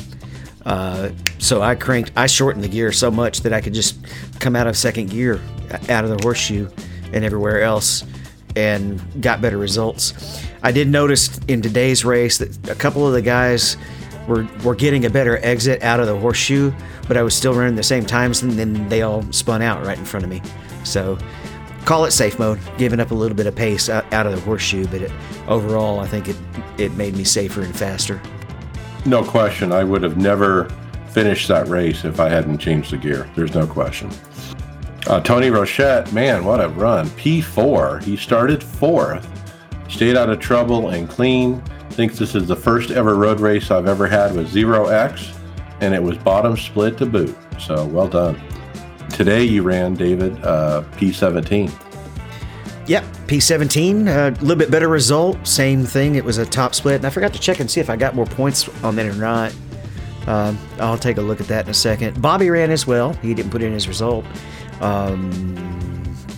Uh, 0.65 1.09
so 1.39 1.61
I 1.61 1.73
cranked, 1.75 2.11
I 2.15 2.27
shortened 2.27 2.63
the 2.63 2.67
gear 2.67 2.91
so 2.91 3.09
much 3.09 3.41
that 3.41 3.53
I 3.53 3.61
could 3.61 3.73
just 3.73 3.97
come 4.39 4.55
out 4.55 4.67
of 4.67 4.77
second 4.77 5.09
gear, 5.09 5.41
out 5.89 6.03
of 6.03 6.11
the 6.11 6.19
horseshoe, 6.21 6.69
and 7.11 7.25
everywhere 7.25 7.61
else, 7.61 8.03
and 8.55 9.01
got 9.21 9.41
better 9.41 9.57
results. 9.57 10.43
I 10.63 10.71
did 10.71 10.87
notice 10.87 11.39
in 11.47 11.61
today's 11.61 12.03
race 12.03 12.37
that 12.39 12.69
a 12.69 12.75
couple 12.75 13.05
of 13.07 13.13
the 13.13 13.21
guys 13.21 13.77
were, 14.27 14.47
were 14.63 14.75
getting 14.75 15.05
a 15.05 15.09
better 15.09 15.37
exit 15.43 15.81
out 15.81 15.99
of 15.99 16.07
the 16.07 16.17
horseshoe, 16.17 16.71
but 17.07 17.17
I 17.17 17.23
was 17.23 17.35
still 17.35 17.53
running 17.53 17.75
the 17.75 17.83
same 17.83 18.05
times, 18.05 18.43
and 18.43 18.51
then 18.53 18.87
they 18.89 19.01
all 19.01 19.23
spun 19.31 19.61
out 19.61 19.85
right 19.85 19.97
in 19.97 20.05
front 20.05 20.23
of 20.23 20.29
me. 20.29 20.41
So 20.83 21.17
call 21.85 22.05
it 22.05 22.11
safe 22.11 22.37
mode, 22.37 22.59
giving 22.77 22.99
up 22.99 23.11
a 23.11 23.15
little 23.15 23.35
bit 23.35 23.47
of 23.47 23.55
pace 23.55 23.89
out, 23.89 24.05
of 24.11 24.33
the 24.33 24.41
horseshoe, 24.41 24.85
but 24.87 25.01
it, 25.01 25.11
overall, 25.47 25.99
I 25.99 26.07
think 26.07 26.27
it 26.27 26.37
it 26.77 26.93
made 26.93 27.15
me 27.15 27.23
safer 27.23 27.61
and 27.61 27.75
faster. 27.75 28.21
No 29.05 29.23
question. 29.23 29.71
I 29.71 29.83
would 29.83 30.03
have 30.03 30.17
never 30.17 30.69
finished 31.09 31.47
that 31.47 31.67
race 31.67 32.05
if 32.05 32.19
I 32.19 32.29
hadn't 32.29 32.59
changed 32.59 32.91
the 32.91 32.97
gear. 32.97 33.29
There's 33.35 33.53
no 33.53 33.67
question. 33.67 34.09
Uh, 35.09 35.19
Tony 35.19 35.47
Rochette, 35.47 36.13
man, 36.13 36.45
what 36.45 36.63
a 36.63 36.69
run. 36.69 37.07
P4. 37.09 38.03
He 38.03 38.15
started 38.15 38.63
fourth, 38.63 39.27
stayed 39.89 40.15
out 40.15 40.29
of 40.29 40.39
trouble 40.39 40.89
and 40.89 41.09
clean. 41.09 41.63
Thinks 41.89 42.19
this 42.19 42.35
is 42.35 42.47
the 42.47 42.55
first 42.55 42.91
ever 42.91 43.15
road 43.15 43.39
race 43.39 43.71
I've 43.71 43.87
ever 43.87 44.05
had 44.05 44.35
with 44.35 44.53
0X, 44.53 45.35
and 45.81 45.95
it 45.95 46.03
was 46.03 46.15
bottom 46.19 46.55
split 46.55 46.99
to 46.99 47.07
boot. 47.07 47.35
So 47.59 47.87
well 47.87 48.07
done. 48.07 48.39
Today 49.09 49.43
you 49.43 49.63
ran, 49.63 49.95
David, 49.95 50.45
uh, 50.45 50.83
P17. 50.91 51.71
Yep, 52.85 53.03
P17, 53.25 54.07
a 54.07 54.11
uh, 54.11 54.29
little 54.41 54.55
bit 54.55 54.69
better 54.69 54.89
result. 54.89 55.45
Same 55.47 55.85
thing. 55.85 56.15
It 56.15 56.23
was 56.23 56.37
a 56.37 56.45
top 56.45 56.75
split, 56.75 56.97
and 56.97 57.05
I 57.05 57.09
forgot 57.09 57.33
to 57.33 57.39
check 57.39 57.59
and 57.59 57.69
see 57.69 57.81
if 57.81 57.89
I 57.89 57.95
got 57.95 58.13
more 58.13 58.27
points 58.27 58.69
on 58.83 58.95
that 58.97 59.07
or 59.07 59.15
not. 59.15 59.55
Um, 60.27 60.59
I'll 60.79 60.99
take 60.99 61.17
a 61.17 61.21
look 61.21 61.41
at 61.41 61.47
that 61.47 61.65
in 61.65 61.71
a 61.71 61.73
second. 61.73 62.21
Bobby 62.21 62.51
ran 62.51 62.69
as 62.69 62.85
well. 62.85 63.13
He 63.13 63.33
didn't 63.33 63.49
put 63.49 63.63
in 63.63 63.73
his 63.73 63.87
result. 63.87 64.23
Um, 64.81 65.55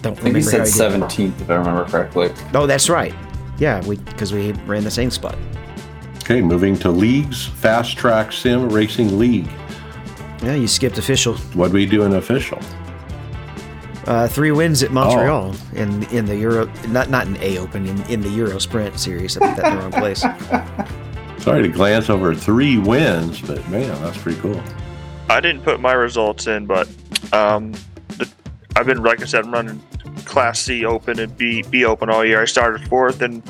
don't 0.02 0.18
I 0.18 0.22
think 0.22 0.36
remember 0.36 0.38
he 0.40 0.44
said 0.44 0.60
how 0.60 0.90
he 0.90 1.00
did. 1.00 1.34
17th, 1.34 1.42
if 1.42 1.50
I 1.50 1.56
remember 1.56 1.86
correctly. 1.86 2.34
Oh, 2.54 2.66
that's 2.66 2.90
right. 2.90 3.14
Yeah, 3.60 3.86
we 3.86 3.98
because 3.98 4.34
we 4.34 4.54
ran 4.66 4.84
the 4.84 4.92
same 4.92 5.12
spot. 5.12 5.38
Okay, 6.18 6.42
moving 6.42 6.76
to 6.78 6.90
leagues, 6.90 7.46
Fast 7.48 7.98
Track 7.98 8.32
Sim 8.32 8.70
Racing 8.70 9.20
League. 9.20 9.50
Yeah, 10.44 10.56
you 10.56 10.68
skipped 10.68 10.98
official. 10.98 11.36
What 11.54 11.68
do 11.68 11.74
we 11.74 11.86
do 11.86 12.04
in 12.04 12.14
official? 12.14 12.60
Uh, 14.08 14.28
three 14.28 14.52
wins 14.52 14.82
at 14.82 14.92
Montreal 14.92 15.56
in 15.76 16.04
in 16.06 16.26
the 16.26 16.36
Euro, 16.38 16.66
not 16.88 17.12
not 17.12 17.28
in 17.28 17.38
A 17.38 17.60
Open, 17.60 17.86
in, 17.86 18.02
in 18.04 18.22
the 18.22 18.30
Euro 18.30 18.58
Sprint 18.58 19.00
series. 19.00 19.38
I 19.38 19.48
put 19.54 19.62
that 19.62 19.72
in 19.72 19.78
the 19.78 19.82
wrong 19.84 19.92
place. 19.92 20.22
Sorry 21.44 21.64
to 21.64 21.70
glance 21.70 22.10
over 22.10 22.34
three 22.34 22.80
wins, 22.80 23.42
but 23.42 23.68
man, 23.70 24.02
that's 24.02 24.18
pretty 24.18 24.40
cool. 24.42 24.62
I 25.30 25.40
didn't 25.40 25.62
put 25.62 25.80
my 25.80 25.94
results 25.94 26.48
in, 26.48 26.66
but 26.66 26.88
um, 27.34 27.72
the, 27.72 27.91
I've 28.76 28.86
been, 28.86 29.04
like 29.04 29.22
I 29.22 29.26
said, 29.26 29.46
I'm 29.46 29.54
running 29.54 29.82
Class 30.26 30.62
C 30.62 30.86
Open 30.86 31.20
and 31.20 31.36
B 31.38 31.64
B 31.70 31.86
Open 31.86 32.10
all 32.10 32.26
year. 32.26 32.42
I 32.42 32.46
started 32.46 32.88
fourth 32.88 33.22
in 33.22 33.44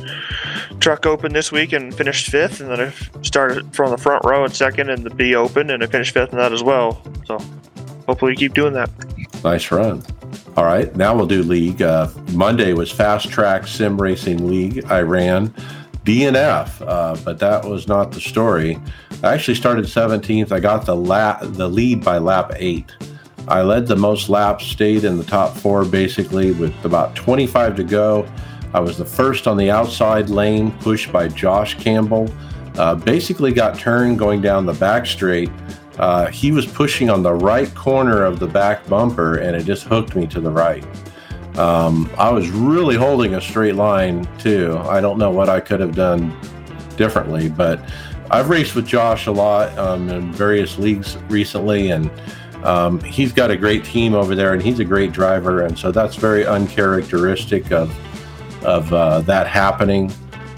Truck 0.80 1.06
Open 1.06 1.34
this 1.34 1.52
week 1.52 1.73
and 1.73 1.93
finished 1.93 2.30
fifth, 2.30 2.60
and 2.60 2.69
then 2.69 2.81
I 2.81 3.22
started 3.22 3.73
from 3.76 3.91
the 3.91 3.98
front 3.98 4.26
row 4.26 4.43
in 4.45 4.52
second 4.52 4.89
in 4.89 5.03
the 5.03 5.10
B 5.10 5.35
Open, 5.35 5.69
and 5.69 5.84
I 5.84 5.88
finished 5.88 6.14
fifth 6.14 6.31
in 6.31 6.38
that 6.38 6.53
as 6.53 6.64
well. 6.64 7.02
So 7.26 7.39
hopefully, 8.07 8.31
we 8.31 8.35
keep 8.35 8.53
doing 8.53 8.73
that. 8.73 8.89
Nice 9.43 9.72
run. 9.72 10.03
All 10.57 10.65
right, 10.65 10.93
now 10.95 11.15
we'll 11.15 11.27
do 11.27 11.43
league. 11.43 11.81
Uh, 11.81 12.10
Monday 12.34 12.73
was 12.73 12.91
Fast 12.91 13.30
Track 13.30 13.68
Sim 13.68 14.02
Racing 14.02 14.48
League. 14.48 14.84
I 14.85 15.02
ran 15.02 15.53
DNF, 16.03 16.81
uh, 16.85 17.15
but 17.23 17.39
that 17.39 17.64
was 17.64 17.88
not 17.88 18.11
the 18.11 18.19
story. 18.19 18.77
I 19.23 19.34
actually 19.34 19.56
started 19.56 19.85
17th. 19.85 20.52
I 20.52 20.60
got 20.60 20.85
the 20.85 20.95
lap, 20.95 21.39
the 21.41 21.69
lead 21.69 22.03
by 22.03 22.18
lap 22.18 22.52
eight. 22.56 22.91
I 23.52 23.64
led 23.64 23.86
the 23.86 23.98
most 23.98 24.30
laps, 24.30 24.65
stayed 24.65 25.03
in 25.03 25.18
the 25.18 25.26
top 25.26 25.57
four 25.57 25.84
basically 25.84 26.53
with 26.53 26.73
about 26.86 27.15
25 27.18 27.76
to 27.76 27.84
go. 27.84 28.26
I 28.73 28.80
was 28.80 28.98
the 28.98 29.03
first 29.03 29.45
on 29.45 29.57
the 29.57 29.69
outside 29.69 30.30
lane, 30.30 30.72
pushed 30.80 31.11
by 31.11 31.28
Josh 31.28 31.76
Campbell. 31.78 32.34
Uh, 32.78 32.95
basically, 32.95 33.52
got 33.52 33.78
turned 33.78 34.18
going 34.18 34.40
down 34.40 34.65
the 34.65 34.73
back 34.76 35.06
straight. 35.06 35.52
Uh, 35.99 36.28
he 36.28 36.53
was 36.53 36.65
pushing 36.65 37.10
on 37.10 37.23
the 37.23 37.34
right 37.34 37.76
corner 37.76 38.23
of 38.23 38.40
the 38.40 38.48
back 38.48 38.88
bumper, 38.88 39.40
and 39.40 39.53
it 39.53 39.65
just 39.65 39.84
hooked 39.84 40.15
me 40.15 40.26
to 40.28 40.40
the 40.40 40.49
right. 40.49 40.86
Um, 41.57 42.10
I 42.18 42.30
was 42.30 42.49
really 42.49 42.95
holding 42.95 43.34
a 43.36 43.41
straight 43.41 43.76
line 43.76 44.26
too. 44.38 44.78
I 44.86 45.02
don't 45.02 45.18
know 45.18 45.30
what 45.30 45.49
I 45.49 45.60
could 45.60 45.82
have 45.82 45.94
done 45.94 46.34
differently, 46.95 47.49
but 47.49 47.84
I've 48.30 48.48
raced 48.48 48.76
with 48.76 48.88
Josh 48.88 49.28
a 49.28 49.32
lot 49.34 49.78
um, 49.78 50.07
in 50.07 50.32
various 50.32 50.78
leagues 50.78 51.18
recently, 51.28 51.91
and 51.91 52.10
um, 52.63 52.99
he's 53.01 53.31
got 53.31 53.51
a 53.51 53.57
great 53.57 53.83
team 53.83 54.13
over 54.13 54.35
there, 54.35 54.53
and 54.53 54.61
he's 54.61 54.79
a 54.79 54.85
great 54.85 55.11
driver, 55.11 55.65
and 55.65 55.77
so 55.77 55.91
that's 55.91 56.15
very 56.15 56.45
uncharacteristic 56.45 57.71
of 57.71 57.95
of 58.63 58.93
uh, 58.93 59.21
that 59.21 59.47
happening. 59.47 60.11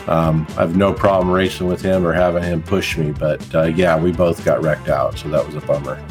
Um, 0.08 0.46
I 0.52 0.62
have 0.62 0.76
no 0.76 0.94
problem 0.94 1.32
racing 1.32 1.68
with 1.68 1.82
him 1.82 2.06
or 2.06 2.12
having 2.12 2.44
him 2.44 2.62
push 2.62 2.98
me, 2.98 3.12
but 3.12 3.56
uh, 3.56 3.64
yeah, 3.64 3.98
we 3.98 4.12
both 4.12 4.44
got 4.44 4.62
wrecked 4.62 4.90
out, 4.90 5.18
so 5.18 5.30
that 5.30 5.46
was 5.46 5.56
a 5.56 5.62
bummer. 5.62 6.04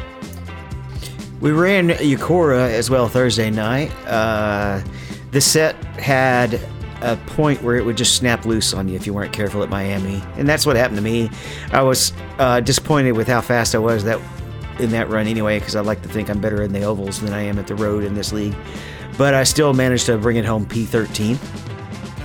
We 1.40 1.50
ran 1.50 1.88
Eucora 1.88 2.70
as 2.70 2.88
well 2.88 3.08
Thursday 3.08 3.50
night. 3.50 3.90
Uh, 4.06 4.82
the 5.32 5.40
set 5.40 5.74
had 5.98 6.60
a 7.02 7.16
point 7.26 7.62
where 7.62 7.76
it 7.76 7.84
would 7.84 7.96
just 7.96 8.16
snap 8.16 8.46
loose 8.46 8.72
on 8.72 8.88
you 8.88 8.94
if 8.94 9.06
you 9.06 9.12
weren't 9.12 9.32
careful 9.32 9.62
at 9.62 9.68
Miami, 9.68 10.22
and 10.36 10.48
that's 10.48 10.64
what 10.64 10.76
happened 10.76 10.98
to 10.98 11.02
me. 11.02 11.30
I 11.72 11.82
was 11.82 12.12
uh, 12.38 12.60
disappointed 12.60 13.12
with 13.12 13.28
how 13.28 13.40
fast 13.40 13.74
I 13.74 13.78
was 13.78 14.04
that 14.04 14.20
in 14.78 14.90
that 14.90 15.08
run 15.08 15.26
anyway, 15.26 15.58
because 15.58 15.76
I 15.76 15.80
like 15.80 16.02
to 16.02 16.08
think 16.08 16.30
I'm 16.30 16.40
better 16.40 16.62
in 16.62 16.72
the 16.72 16.82
ovals 16.82 17.20
than 17.20 17.32
I 17.32 17.42
am 17.42 17.58
at 17.58 17.66
the 17.66 17.74
road 17.74 18.04
in 18.04 18.14
this 18.14 18.32
league. 18.32 18.54
but 19.18 19.34
I 19.34 19.44
still 19.44 19.74
managed 19.74 20.06
to 20.06 20.16
bring 20.16 20.36
it 20.36 20.44
home 20.44 20.66
P13. 20.66 21.38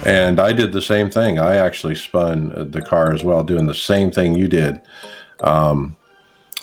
And 0.05 0.39
I 0.39 0.53
did 0.53 0.71
the 0.71 0.81
same 0.81 1.09
thing. 1.09 1.37
I 1.37 1.57
actually 1.57 1.95
spun 1.95 2.53
uh, 2.53 2.63
the 2.63 2.81
car 2.81 3.13
as 3.13 3.23
well, 3.23 3.43
doing 3.43 3.65
the 3.65 3.73
same 3.73 4.09
thing 4.09 4.35
you 4.35 4.47
did. 4.47 4.79
Um, 5.41 5.97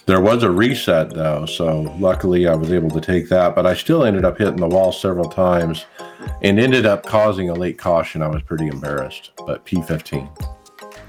there 0.06 0.20
was 0.20 0.42
a 0.42 0.50
reset 0.50 1.14
though, 1.14 1.46
so 1.46 1.94
luckily 1.98 2.46
I 2.46 2.54
was 2.54 2.72
able 2.72 2.90
to 2.90 3.00
take 3.00 3.28
that, 3.30 3.54
but 3.54 3.66
I 3.66 3.74
still 3.74 4.04
ended 4.04 4.24
up 4.24 4.38
hitting 4.38 4.56
the 4.56 4.68
wall 4.68 4.92
several 4.92 5.28
times 5.28 5.86
and 6.42 6.60
ended 6.60 6.84
up 6.84 7.06
causing 7.06 7.48
a 7.48 7.54
late 7.54 7.78
caution. 7.78 8.22
I 8.22 8.28
was 8.28 8.42
pretty 8.42 8.66
embarrassed, 8.66 9.32
but 9.46 9.64
P15. 9.64 10.28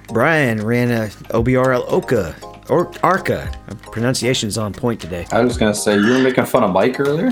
Brian 0.09 0.65
ran 0.65 0.91
a 0.91 1.07
OBRL 1.33 1.85
Oka 1.89 2.35
or 2.69 2.91
Arca. 3.03 3.51
Pronunciation's 3.91 4.57
on 4.57 4.73
point 4.73 4.99
today. 4.99 5.25
I 5.31 5.43
was 5.43 5.57
gonna 5.57 5.75
say 5.75 5.95
you 5.97 6.11
were 6.11 6.19
making 6.19 6.45
fun 6.45 6.63
of 6.63 6.71
Mike 6.71 6.99
earlier. 6.99 7.31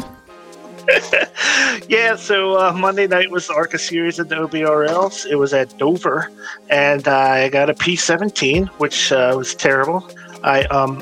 yeah, 1.87 2.15
so 2.15 2.59
uh, 2.59 2.73
Monday 2.73 3.07
night 3.07 3.31
was 3.31 3.47
the 3.47 3.53
ARCA 3.53 3.77
series 3.77 4.19
at 4.19 4.29
the 4.29 4.35
OBRLs. 4.35 5.25
It 5.25 5.35
was 5.35 5.53
at 5.53 5.77
Dover, 5.77 6.29
and 6.69 7.07
uh, 7.07 7.17
I 7.17 7.49
got 7.49 7.69
a 7.69 7.73
P17, 7.73 8.67
which 8.79 9.11
uh, 9.11 9.33
was 9.35 9.55
terrible. 9.55 10.09
I 10.43 10.63
um, 10.65 11.01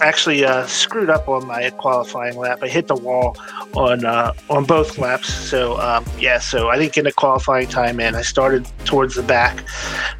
actually 0.00 0.44
uh, 0.44 0.66
screwed 0.66 1.10
up 1.10 1.28
on 1.28 1.46
my 1.46 1.70
qualifying 1.70 2.36
lap. 2.36 2.58
I 2.62 2.68
hit 2.68 2.88
the 2.88 2.96
wall 2.96 3.36
on 3.74 4.04
uh, 4.04 4.32
on 4.48 4.64
both 4.64 4.98
laps. 4.98 5.32
So 5.32 5.78
um, 5.80 6.04
yeah, 6.18 6.38
so 6.38 6.68
I 6.68 6.78
didn't 6.78 6.94
get 6.94 7.06
a 7.06 7.12
qualifying 7.12 7.68
time 7.68 8.00
in. 8.00 8.14
I 8.14 8.22
started 8.22 8.66
towards 8.84 9.14
the 9.14 9.22
back, 9.22 9.64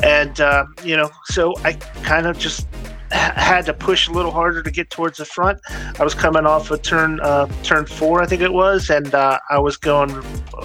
and 0.03 0.41
uh, 0.41 0.67
you 0.85 0.97
know, 0.97 1.11
so 1.27 1.55
I 1.65 1.73
kind 2.03 2.27
of 2.27 2.39
just 2.39 2.67
had 3.13 3.67
to 3.67 3.75
push 3.75 4.09
a 4.09 4.13
little 4.13 4.31
harder 4.31 4.63
to 4.63 4.71
get 4.71 4.91
towards 4.91 5.19
the 5.19 5.25
front. 5.25 5.61
I 5.99 6.05
was 6.05 6.15
coming 6.15 6.47
off 6.47 6.71
a 6.71 6.75
of 6.75 6.83
turn 6.83 7.21
uh, 7.21 7.47
turn 7.63 7.87
four, 7.87 8.23
I 8.23 8.27
think 8.27 8.43
it 8.43 8.53
was, 8.53 8.91
and 8.91 9.15
uh, 9.15 9.39
I 9.51 9.59
was 9.59 9.77
going 9.77 10.11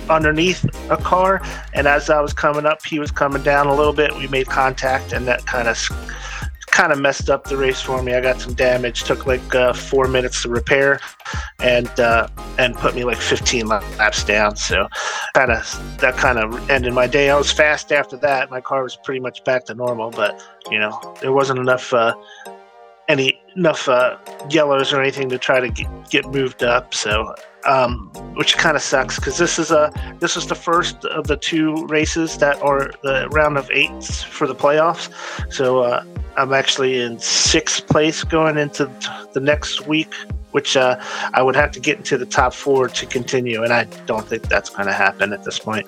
underneath 0.10 0.64
a 0.90 0.98
car. 0.98 1.42
And 1.74 1.88
as 1.88 2.10
I 2.10 2.22
was 2.22 2.34
coming 2.34 2.66
up, 2.66 2.86
he 2.86 3.00
was 3.00 3.12
coming 3.12 3.44
down 3.44 3.68
a 3.68 3.76
little 3.76 3.94
bit. 3.94 4.16
We 4.16 4.28
made 4.28 4.48
contact, 4.48 5.14
and 5.14 5.28
that 5.28 5.46
kind 5.46 5.68
of 5.68 5.78
kind 6.76 6.92
of 6.92 7.00
messed 7.00 7.30
up 7.30 7.46
the 7.46 7.56
race 7.56 7.80
for 7.80 8.04
me. 8.04 8.14
I 8.14 8.20
got 8.20 8.42
some 8.42 8.54
damage. 8.54 9.04
Took 9.04 9.26
like 9.26 9.56
uh, 9.56 9.72
four 9.72 10.10
minutes 10.10 10.42
to 10.44 10.50
repair, 10.50 11.00
and 11.60 11.88
uh, 12.00 12.28
and 12.60 12.76
put 12.76 12.94
me 12.96 13.06
like 13.06 13.18
15 13.18 13.68
laps 13.68 14.24
down. 14.26 14.58
So 14.58 14.88
kind 15.34 15.52
of 15.52 15.98
that 16.00 16.18
kind 16.18 16.38
of 16.38 16.70
ended 16.70 16.94
my 16.94 17.08
day. 17.08 17.30
I 17.30 17.38
was 17.38 17.52
fast 17.52 17.94
after 17.94 18.18
that. 18.18 18.52
My 18.52 18.60
car 18.60 18.84
was 18.84 18.98
pretty 18.98 19.22
much 19.22 19.44
back 19.46 19.66
to 19.66 19.74
normal, 19.74 20.12
but 20.12 20.44
you 20.70 20.78
know 20.78 21.16
there 21.22 21.32
wasn't 21.32 21.60
enough 21.60 21.94
uh, 21.94 22.14
any 23.08 23.40
enough 23.56 23.88
uh, 23.88 24.18
yellows 24.50 24.92
or 24.92 25.02
anything 25.02 25.30
to 25.30 25.38
try 25.38 25.62
to 25.62 25.70
get, 25.70 25.88
get 26.10 26.26
moved 26.26 26.62
up. 26.62 26.94
So 26.94 27.34
um, 27.66 28.12
which 28.36 28.58
kind 28.58 28.76
of 28.76 28.84
sucks 28.84 29.16
because 29.16 29.38
this 29.38 29.58
is 29.58 29.72
a 29.72 29.92
this 30.20 30.36
is 30.38 30.46
the 30.48 30.56
first 30.56 31.04
of 31.06 31.28
the 31.28 31.38
two 31.38 31.86
races 31.88 32.38
that 32.38 32.62
are 32.62 32.92
the 33.02 33.30
round 33.30 33.58
of 33.58 33.70
eights 33.72 34.22
for 34.22 34.46
the 34.46 34.56
playoffs. 34.56 35.10
So 35.52 35.80
uh, 35.80 36.04
I'm 36.38 36.54
actually 36.54 37.00
in 37.00 37.20
sixth 37.20 37.88
place 37.88 38.24
going 38.24 38.58
into 38.58 38.90
the 39.34 39.40
next 39.40 39.88
week, 39.88 40.14
which 40.52 40.76
uh, 40.76 41.02
I 41.34 41.42
would 41.42 41.56
have 41.56 41.72
to 41.72 41.80
get 41.80 41.98
into 41.98 42.18
the 42.18 42.26
top 42.26 42.54
four 42.54 42.88
to 42.90 43.06
continue, 43.06 43.64
and 43.64 43.74
I 43.74 43.86
don't 44.06 44.28
think 44.28 44.44
that's 44.50 44.70
going 44.70 44.88
to 44.88 44.94
happen 44.94 45.34
at 45.34 45.44
this 45.44 45.60
point. 45.60 45.88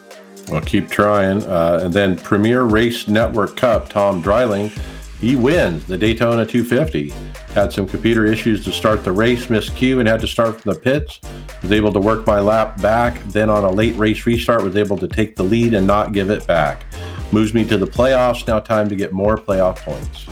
Well, 0.50 0.62
keep 0.62 0.90
trying. 0.90 1.44
Uh, 1.44 1.82
and 1.84 1.94
then 1.94 2.16
Premier 2.18 2.64
Race 2.64 3.08
Network 3.08 3.58
Cup, 3.58 3.90
Tom 3.90 4.22
Dreiling, 4.22 4.72
he 5.20 5.36
wins 5.36 5.86
the 5.86 5.98
Daytona 5.98 6.46
250. 6.46 7.10
Had 7.54 7.74
some 7.74 7.88
computer 7.88 8.26
issues 8.26 8.64
to 8.66 8.72
start 8.72 9.04
the 9.04 9.12
race, 9.12 9.50
missed 9.50 9.76
cue, 9.76 10.00
and 10.00 10.08
had 10.08 10.22
to 10.22 10.28
start 10.28 10.62
from 10.62 10.74
the 10.74 10.80
pits. 10.80 11.20
Was 11.64 11.72
able 11.72 11.92
to 11.92 12.00
work 12.00 12.26
my 12.28 12.40
lap 12.40 12.80
back. 12.82 13.22
Then 13.26 13.50
on 13.50 13.64
a 13.64 13.72
late 13.72 13.96
race 13.96 14.26
restart, 14.26 14.64
was 14.64 14.76
able 14.76 14.98
to 15.00 15.08
take 15.08 15.36
the 15.36 15.44
lead 15.44 15.74
and 15.74 15.88
not 15.88 16.14
give 16.14 16.30
it 16.30 16.46
back. 16.46 16.86
Moves 17.32 17.54
me 17.54 17.66
to 17.66 17.78
the 17.78 17.86
playoffs. 17.86 18.48
Now 18.48 18.60
time 18.60 18.90
to 18.90 18.96
get 18.96 19.14
more 19.14 19.38
playoff 19.38 19.78
points. 19.78 20.26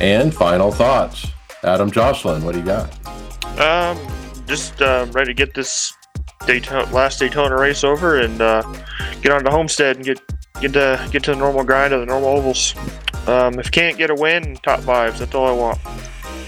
And 0.00 0.34
final 0.34 0.72
thoughts. 0.72 1.26
Adam 1.62 1.90
Josselyn, 1.90 2.42
what 2.42 2.52
do 2.52 2.60
you 2.60 2.64
got? 2.64 2.90
Um, 3.60 3.98
just 4.46 4.80
uh, 4.80 5.06
ready 5.12 5.30
to 5.30 5.34
get 5.34 5.54
this 5.54 5.92
Daytona, 6.46 6.90
last 6.92 7.18
Daytona 7.18 7.56
race 7.56 7.84
over 7.84 8.20
and 8.20 8.40
uh, 8.40 8.62
get 9.20 9.32
on 9.32 9.44
to 9.44 9.50
Homestead 9.50 9.96
and 9.96 10.04
get 10.04 10.20
get 10.60 10.72
to 10.72 11.08
get 11.10 11.22
to 11.24 11.32
the 11.32 11.36
normal 11.36 11.64
grind 11.64 11.92
of 11.92 12.00
the 12.00 12.06
normal 12.06 12.30
ovals. 12.30 12.74
Um, 13.26 13.58
if 13.58 13.70
can't 13.70 13.98
get 13.98 14.10
a 14.10 14.14
win, 14.14 14.56
top 14.56 14.80
fives. 14.80 15.18
That's 15.18 15.34
all 15.34 15.46
I 15.46 15.52
want. 15.52 15.78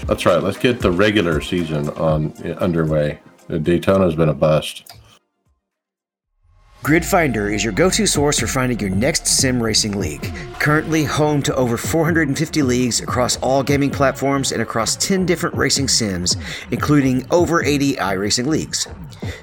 That's 0.07 0.25
right. 0.25 0.41
Let's 0.41 0.57
get 0.57 0.79
the 0.79 0.91
regular 0.91 1.41
season 1.41 1.89
on 1.89 2.33
underway. 2.57 3.19
Daytona's 3.49 4.15
been 4.15 4.29
a 4.29 4.33
bust. 4.33 4.91
GridFinder 6.83 7.51
is 7.53 7.63
your 7.63 7.71
go 7.71 7.89
to 7.89 8.05
source 8.05 8.39
for 8.39 8.47
finding 8.47 8.77
your 8.77 8.89
next 8.89 9.25
sim 9.25 9.63
racing 9.63 9.97
league. 9.97 10.29
Currently 10.59 11.05
home 11.05 11.41
to 11.43 11.55
over 11.55 11.77
450 11.77 12.61
leagues 12.61 12.99
across 12.99 13.37
all 13.37 13.63
gaming 13.63 13.89
platforms 13.89 14.51
and 14.51 14.61
across 14.61 14.97
10 14.97 15.25
different 15.25 15.55
racing 15.55 15.87
sims, 15.87 16.35
including 16.71 17.25
over 17.31 17.63
80 17.63 17.95
iRacing 17.95 18.47
leagues. 18.47 18.85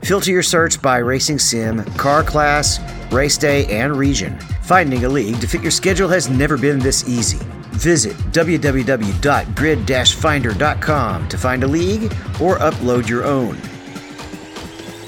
Filter 0.03 0.31
your 0.31 0.43
search 0.43 0.83
by 0.83 0.99
racing 0.99 1.39
sim, 1.39 1.83
car 1.95 2.23
class, 2.23 2.79
race 3.11 3.39
day, 3.39 3.65
and 3.75 3.97
region. 3.97 4.39
Finding 4.61 5.07
a 5.07 5.09
league 5.09 5.41
to 5.41 5.47
fit 5.47 5.62
your 5.62 5.71
schedule 5.71 6.11
has 6.11 6.29
never 6.29 6.59
been 6.59 6.79
this 6.79 7.09
easy. 7.09 7.39
Visit 7.71 8.15
www.grid-finder.com 8.35 11.29
to 11.29 11.39
find 11.39 11.65
a 11.65 11.67
league 11.67 12.12
or 12.39 12.59
upload 12.59 13.09
your 13.09 13.25
own. 13.25 13.59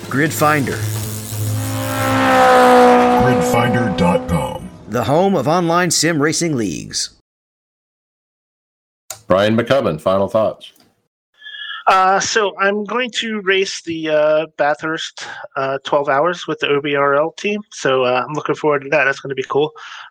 Grid 0.08 0.32
Finder 0.32 0.78
Gridfinder.com. 3.52 4.70
The 4.88 5.04
home 5.04 5.36
of 5.36 5.46
online 5.46 5.90
sim 5.90 6.22
racing 6.22 6.56
leagues. 6.56 7.20
Brian 9.26 9.54
Maccubbin, 9.54 10.00
final 10.00 10.26
thoughts. 10.26 10.72
Uh, 11.86 12.18
so 12.18 12.58
I'm 12.58 12.84
going 12.84 13.10
to 13.16 13.42
race 13.42 13.82
the 13.82 14.08
uh, 14.08 14.46
Bathurst 14.56 15.26
uh, 15.56 15.76
12 15.84 16.08
hours 16.08 16.46
with 16.46 16.60
the 16.60 16.68
OBRL 16.68 17.36
team. 17.36 17.60
So 17.72 18.04
uh, 18.04 18.24
I'm 18.26 18.32
looking 18.32 18.54
forward 18.54 18.84
to 18.84 18.88
that. 18.88 19.04
That's 19.04 19.20
going 19.20 19.28
to 19.28 19.34
be 19.34 19.44
cool. 19.46 19.70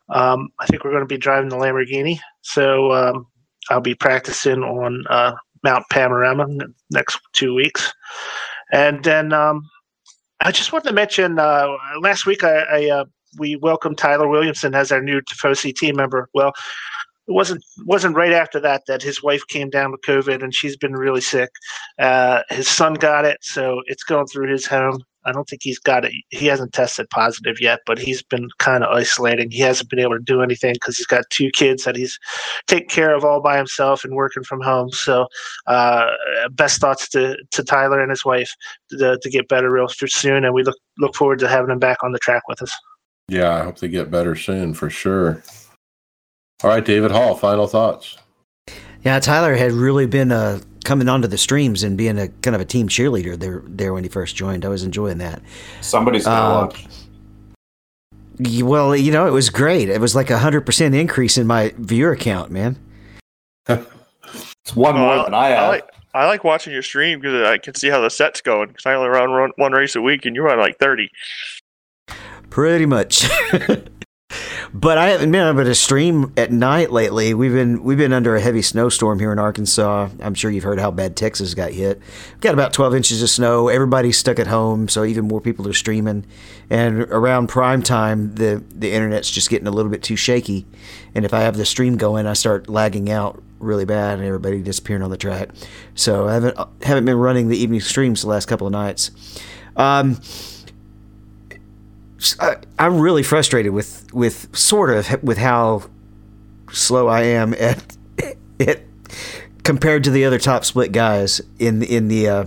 Um, 0.10 0.50
I 0.60 0.68
think 0.68 0.84
we're 0.84 0.92
going 0.92 1.02
to 1.02 1.08
be 1.08 1.18
driving 1.18 1.50
the 1.50 1.56
Lamborghini. 1.56 2.20
So 2.42 2.92
um, 2.92 3.26
I'll 3.72 3.82
be 3.82 3.96
practicing 3.96 4.62
on 4.62 5.04
uh, 5.10 5.34
Mount 5.64 5.86
Panorama 5.90 6.46
next 6.92 7.20
two 7.34 7.56
weeks. 7.56 7.92
And 8.72 9.04
then 9.04 9.34
um, 9.34 9.68
I 10.42 10.52
just 10.52 10.72
wanted 10.72 10.90
to 10.90 10.94
mention 10.94 11.40
uh, 11.40 11.76
last 12.02 12.28
week 12.28 12.44
I, 12.44 12.60
I 12.60 12.90
uh, 12.92 13.06
we 13.38 13.56
welcomed 13.56 13.98
Tyler 13.98 14.28
Williamson 14.28 14.76
as 14.76 14.92
our 14.92 15.02
new 15.02 15.22
Tifosi 15.22 15.74
team 15.74 15.96
member. 15.96 16.30
Well, 16.34 16.54
it 17.28 17.34
wasn't 17.34 17.64
wasn't 17.86 18.16
right 18.16 18.32
after 18.32 18.60
that 18.60 18.84
that 18.88 19.02
his 19.02 19.24
wife 19.24 19.46
came 19.48 19.70
down 19.70 19.92
with 19.92 20.02
COVID 20.02 20.44
and 20.44 20.54
she's 20.54 20.76
been 20.76 20.94
really 20.94 21.22
sick. 21.22 21.50
Uh, 22.00 22.42
his 22.50 22.68
son 22.68 22.96
got 22.96 23.26
it, 23.26 23.38
so 23.42 23.82
it's 23.86 24.04
going 24.04 24.28
through 24.28 24.52
his 24.52 24.66
home. 24.66 25.00
I 25.24 25.32
don't 25.32 25.48
think 25.48 25.62
he's 25.64 25.78
got 25.78 26.04
it. 26.04 26.14
He 26.30 26.48
hasn't 26.48 26.74
tested 26.74 27.10
positive 27.12 27.62
yet, 27.62 27.82
but 27.86 28.00
he's 28.00 28.24
been 28.24 28.50
kind 28.58 28.84
of 28.84 28.90
isolating. 28.90 29.52
He 29.52 29.60
hasn't 29.60 29.90
been 29.90 30.00
able 30.00 30.18
to 30.18 30.24
do 30.24 30.42
anything 30.42 30.74
because 30.74 30.98
he's 30.98 31.06
got 31.06 31.30
two 31.30 31.52
kids 31.52 31.84
that 31.84 31.96
he's 31.96 32.18
taking 32.66 32.90
care 32.90 33.16
of 33.16 33.24
all 33.24 33.40
by 33.40 33.56
himself 33.56 34.04
and 34.04 34.16
working 34.16 34.44
from 34.44 34.62
home. 34.62 34.90
So, 34.92 35.28
uh, 35.68 36.08
best 36.52 36.82
thoughts 36.82 37.08
to, 37.10 37.38
to 37.52 37.64
Tyler 37.64 38.02
and 38.02 38.10
his 38.10 38.26
wife 38.26 38.52
to, 38.90 39.20
to 39.22 39.30
get 39.30 39.48
better 39.48 39.72
real 39.72 39.88
soon. 39.88 40.44
And 40.44 40.54
we 40.56 40.64
look 40.64 40.78
look 40.98 41.16
forward 41.16 41.40
to 41.40 41.48
having 41.48 41.72
him 41.72 41.80
back 41.80 41.98
on 42.04 42.14
the 42.14 42.20
track 42.20 42.48
with 42.48 42.62
us. 42.62 42.76
Yeah, 43.32 43.56
I 43.56 43.64
hope 43.64 43.80
they 43.80 43.88
get 43.88 44.12
better 44.12 44.36
soon 44.36 44.74
for 44.74 44.90
sure. 44.90 45.42
All 46.64 46.70
right, 46.70 46.84
David 46.84 47.12
Hall, 47.12 47.34
final 47.34 47.66
thoughts. 47.66 48.18
Yeah, 49.04 49.20
Tyler 49.22 49.56
had 49.56 49.72
really 49.72 50.06
been 50.06 50.34
uh, 50.34 50.60
coming 50.84 51.08
onto 51.08 51.30
the 51.30 51.38
streams 51.38 51.82
and 51.82 51.98
being 51.98 52.20
a 52.20 52.28
kind 52.28 52.56
of 52.56 52.62
a 52.62 52.66
team 52.66 52.90
cheerleader 52.90 53.40
there 53.40 53.64
there 53.66 53.94
when 53.94 54.04
he 54.04 54.10
first 54.10 54.36
joined. 54.36 54.66
I 54.66 54.68
was 54.68 54.84
enjoying 54.84 55.20
that. 55.20 55.42
Somebody's 55.80 56.26
gonna 56.26 56.60
Uh, 56.60 56.66
watch. 56.66 56.86
Well, 58.64 58.96
you 58.98 59.14
know, 59.14 59.28
it 59.28 59.32
was 59.32 59.50
great. 59.50 59.88
It 59.88 60.02
was 60.02 60.14
like 60.14 60.30
a 60.30 60.38
hundred 60.38 60.66
percent 60.66 60.94
increase 60.94 61.38
in 61.38 61.48
my 61.48 61.74
viewer 61.78 62.18
count, 62.18 62.52
man. 62.52 62.78
It's 64.64 64.76
one 64.76 64.96
more 64.96 65.08
Well, 65.08 65.24
than 65.26 65.34
I 65.34 65.48
have. 65.50 65.70
like, 65.70 65.90
I 66.14 66.26
like 66.28 66.44
watching 66.44 66.72
your 66.72 66.84
stream 66.84 67.20
because 67.20 67.48
I 67.48 67.58
can 67.58 67.74
see 67.76 67.90
how 67.90 68.00
the 68.00 68.10
set's 68.10 68.40
going. 68.42 68.68
Because 68.68 68.86
I 68.86 68.94
only 68.94 69.10
run, 69.10 69.32
run 69.32 69.52
one 69.56 69.72
race 69.72 69.96
a 69.96 70.02
week, 70.02 70.26
and 70.26 70.36
you 70.36 70.44
run 70.44 70.60
like 70.60 70.78
thirty. 70.78 71.10
Pretty 72.52 72.86
much. 72.86 73.28
but 74.74 74.98
I 74.98 75.08
haven't 75.08 75.32
been 75.32 75.48
able 75.48 75.64
to 75.64 75.74
stream 75.74 76.34
at 76.36 76.52
night 76.52 76.92
lately. 76.92 77.34
We've 77.34 77.54
been 77.54 77.82
we've 77.82 77.98
been 77.98 78.12
under 78.12 78.36
a 78.36 78.42
heavy 78.42 78.62
snowstorm 78.62 79.20
here 79.20 79.32
in 79.32 79.40
Arkansas. 79.40 80.10
I'm 80.20 80.34
sure 80.34 80.52
you've 80.52 80.66
heard 80.66 80.80
how 80.80 80.92
bad 80.92 81.16
Texas 81.16 81.54
got 81.54 81.72
hit. 81.72 82.00
We've 82.34 82.42
got 82.42 82.54
about 82.54 82.74
12 82.74 82.94
inches 82.94 83.24
of 83.24 83.30
snow. 83.30 83.70
Everybody's 83.70 84.18
stuck 84.18 84.38
at 84.38 84.48
home, 84.48 84.90
so 84.90 85.06
even 85.06 85.30
more 85.30 85.40
people 85.40 85.66
are 85.70 85.74
streaming. 85.74 86.26
And 86.70 87.04
around 87.04 87.48
prime 87.48 87.82
time, 87.82 88.36
the 88.36 88.62
the 88.70 88.92
internet's 88.92 89.32
just 89.32 89.50
getting 89.50 89.68
a 89.68 89.72
little 89.72 89.90
bit 89.90 90.04
too 90.04 90.18
shaky. 90.18 90.66
And 91.16 91.24
if 91.24 91.34
I 91.34 91.40
have 91.40 91.56
the 91.56 91.66
stream 91.66 91.96
going, 91.96 92.28
I 92.28 92.34
start 92.34 92.70
lagging 92.70 93.10
out 93.10 93.42
really 93.60 93.86
bad, 93.86 94.20
and 94.20 94.28
everybody 94.28 94.62
disappearing 94.62 95.04
on 95.04 95.10
the 95.10 95.18
track. 95.18 95.52
So 95.96 96.28
I 96.28 96.34
haven't 96.34 96.58
haven't 96.84 97.06
been 97.06 97.18
running 97.18 97.48
the 97.48 97.58
evening 97.58 97.80
streams 97.80 98.24
the 98.24 98.28
last 98.28 98.48
couple 98.48 98.68
of 98.68 98.74
nights. 98.74 99.12
Um, 99.78 100.20
I, 102.40 102.58
I'm 102.78 103.00
really 103.00 103.24
frustrated 103.24 103.74
with 103.74 104.12
with 104.14 104.56
sort 104.56 104.90
of 104.90 105.24
with 105.24 105.38
how 105.38 105.84
slow 106.72 107.08
I 107.08 107.22
am 107.24 107.54
at 107.60 107.98
it 108.60 108.88
compared 109.64 110.04
to 110.04 110.12
the 110.12 110.26
other 110.26 110.40
top 110.40 110.66
split 110.66 110.92
guys 110.92 111.42
in 111.60 111.82
in 111.84 112.08
the 112.08 112.28
uh, 112.28 112.46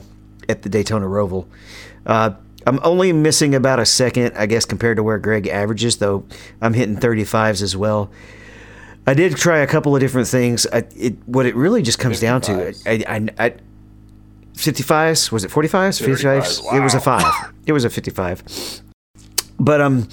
at 0.48 0.62
the 0.62 0.68
Daytona 0.68 1.06
Roval. 1.06 1.46
Uh, 2.06 2.32
I'm 2.66 2.80
only 2.82 3.12
missing 3.12 3.54
about 3.54 3.78
a 3.78 3.84
second, 3.84 4.34
I 4.36 4.46
guess, 4.46 4.64
compared 4.64 4.96
to 4.96 5.02
where 5.02 5.18
Greg 5.18 5.46
averages, 5.46 5.98
though 5.98 6.24
I'm 6.62 6.72
hitting 6.72 6.96
35s 6.96 7.60
as 7.60 7.76
well. 7.76 8.10
I 9.06 9.12
did 9.12 9.36
try 9.36 9.58
a 9.58 9.66
couple 9.66 9.94
of 9.94 10.00
different 10.00 10.28
things. 10.28 10.66
I, 10.72 10.84
it 10.96 11.16
what 11.26 11.44
it 11.44 11.54
really 11.54 11.82
just 11.82 11.98
comes 11.98 12.20
down 12.20 12.40
to, 12.42 12.74
I, 12.86 13.04
I, 13.06 13.28
I 13.38 13.54
55s 14.54 15.32
was 15.32 15.44
it 15.44 15.50
45s 15.50 16.00
55s 16.00 16.72
it 16.72 16.80
was 16.80 16.94
a 16.94 17.00
5 17.00 17.52
it 17.66 17.72
was 17.72 17.84
a 17.84 17.90
55 17.90 18.83
but 19.64 19.80
um 19.80 20.08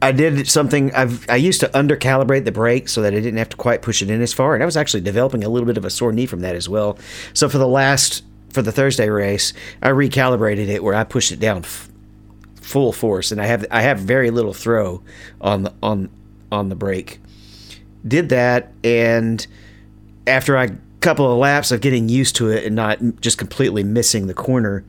I 0.00 0.10
did 0.10 0.48
something 0.48 0.92
I've 0.94 1.28
I 1.28 1.36
used 1.36 1.60
to 1.60 1.76
under 1.76 1.96
calibrate 1.96 2.44
the 2.44 2.52
brake 2.52 2.88
so 2.88 3.02
that 3.02 3.12
I 3.12 3.20
didn't 3.20 3.38
have 3.38 3.50
to 3.50 3.56
quite 3.56 3.82
push 3.82 4.02
it 4.02 4.10
in 4.10 4.20
as 4.20 4.32
far 4.32 4.54
and 4.54 4.62
I 4.62 4.66
was 4.66 4.76
actually 4.76 5.02
developing 5.02 5.44
a 5.44 5.48
little 5.48 5.66
bit 5.66 5.76
of 5.76 5.84
a 5.84 5.90
sore 5.90 6.12
knee 6.12 6.26
from 6.26 6.40
that 6.40 6.56
as 6.56 6.68
well. 6.68 6.98
So 7.34 7.48
for 7.48 7.58
the 7.58 7.68
last 7.68 8.24
for 8.50 8.62
the 8.62 8.72
Thursday 8.72 9.08
race 9.08 9.52
I 9.80 9.90
recalibrated 9.90 10.68
it 10.68 10.82
where 10.82 10.94
I 10.94 11.04
pushed 11.04 11.32
it 11.32 11.40
down 11.40 11.58
f- 11.58 11.88
full 12.56 12.92
force 12.92 13.32
and 13.32 13.40
I 13.40 13.46
have 13.46 13.66
I 13.70 13.82
have 13.82 13.98
very 13.98 14.30
little 14.30 14.52
throw 14.54 15.02
on 15.40 15.64
the 15.64 15.72
on 15.82 16.08
on 16.50 16.68
the 16.68 16.76
brake. 16.76 17.20
Did 18.06 18.28
that 18.30 18.72
and 18.82 19.46
after 20.26 20.56
a 20.56 20.76
couple 21.00 21.30
of 21.30 21.38
laps 21.38 21.70
of 21.70 21.80
getting 21.80 22.08
used 22.08 22.36
to 22.36 22.48
it 22.48 22.64
and 22.64 22.74
not 22.74 22.98
just 23.20 23.36
completely 23.36 23.82
missing 23.84 24.26
the 24.26 24.34
corner, 24.34 24.84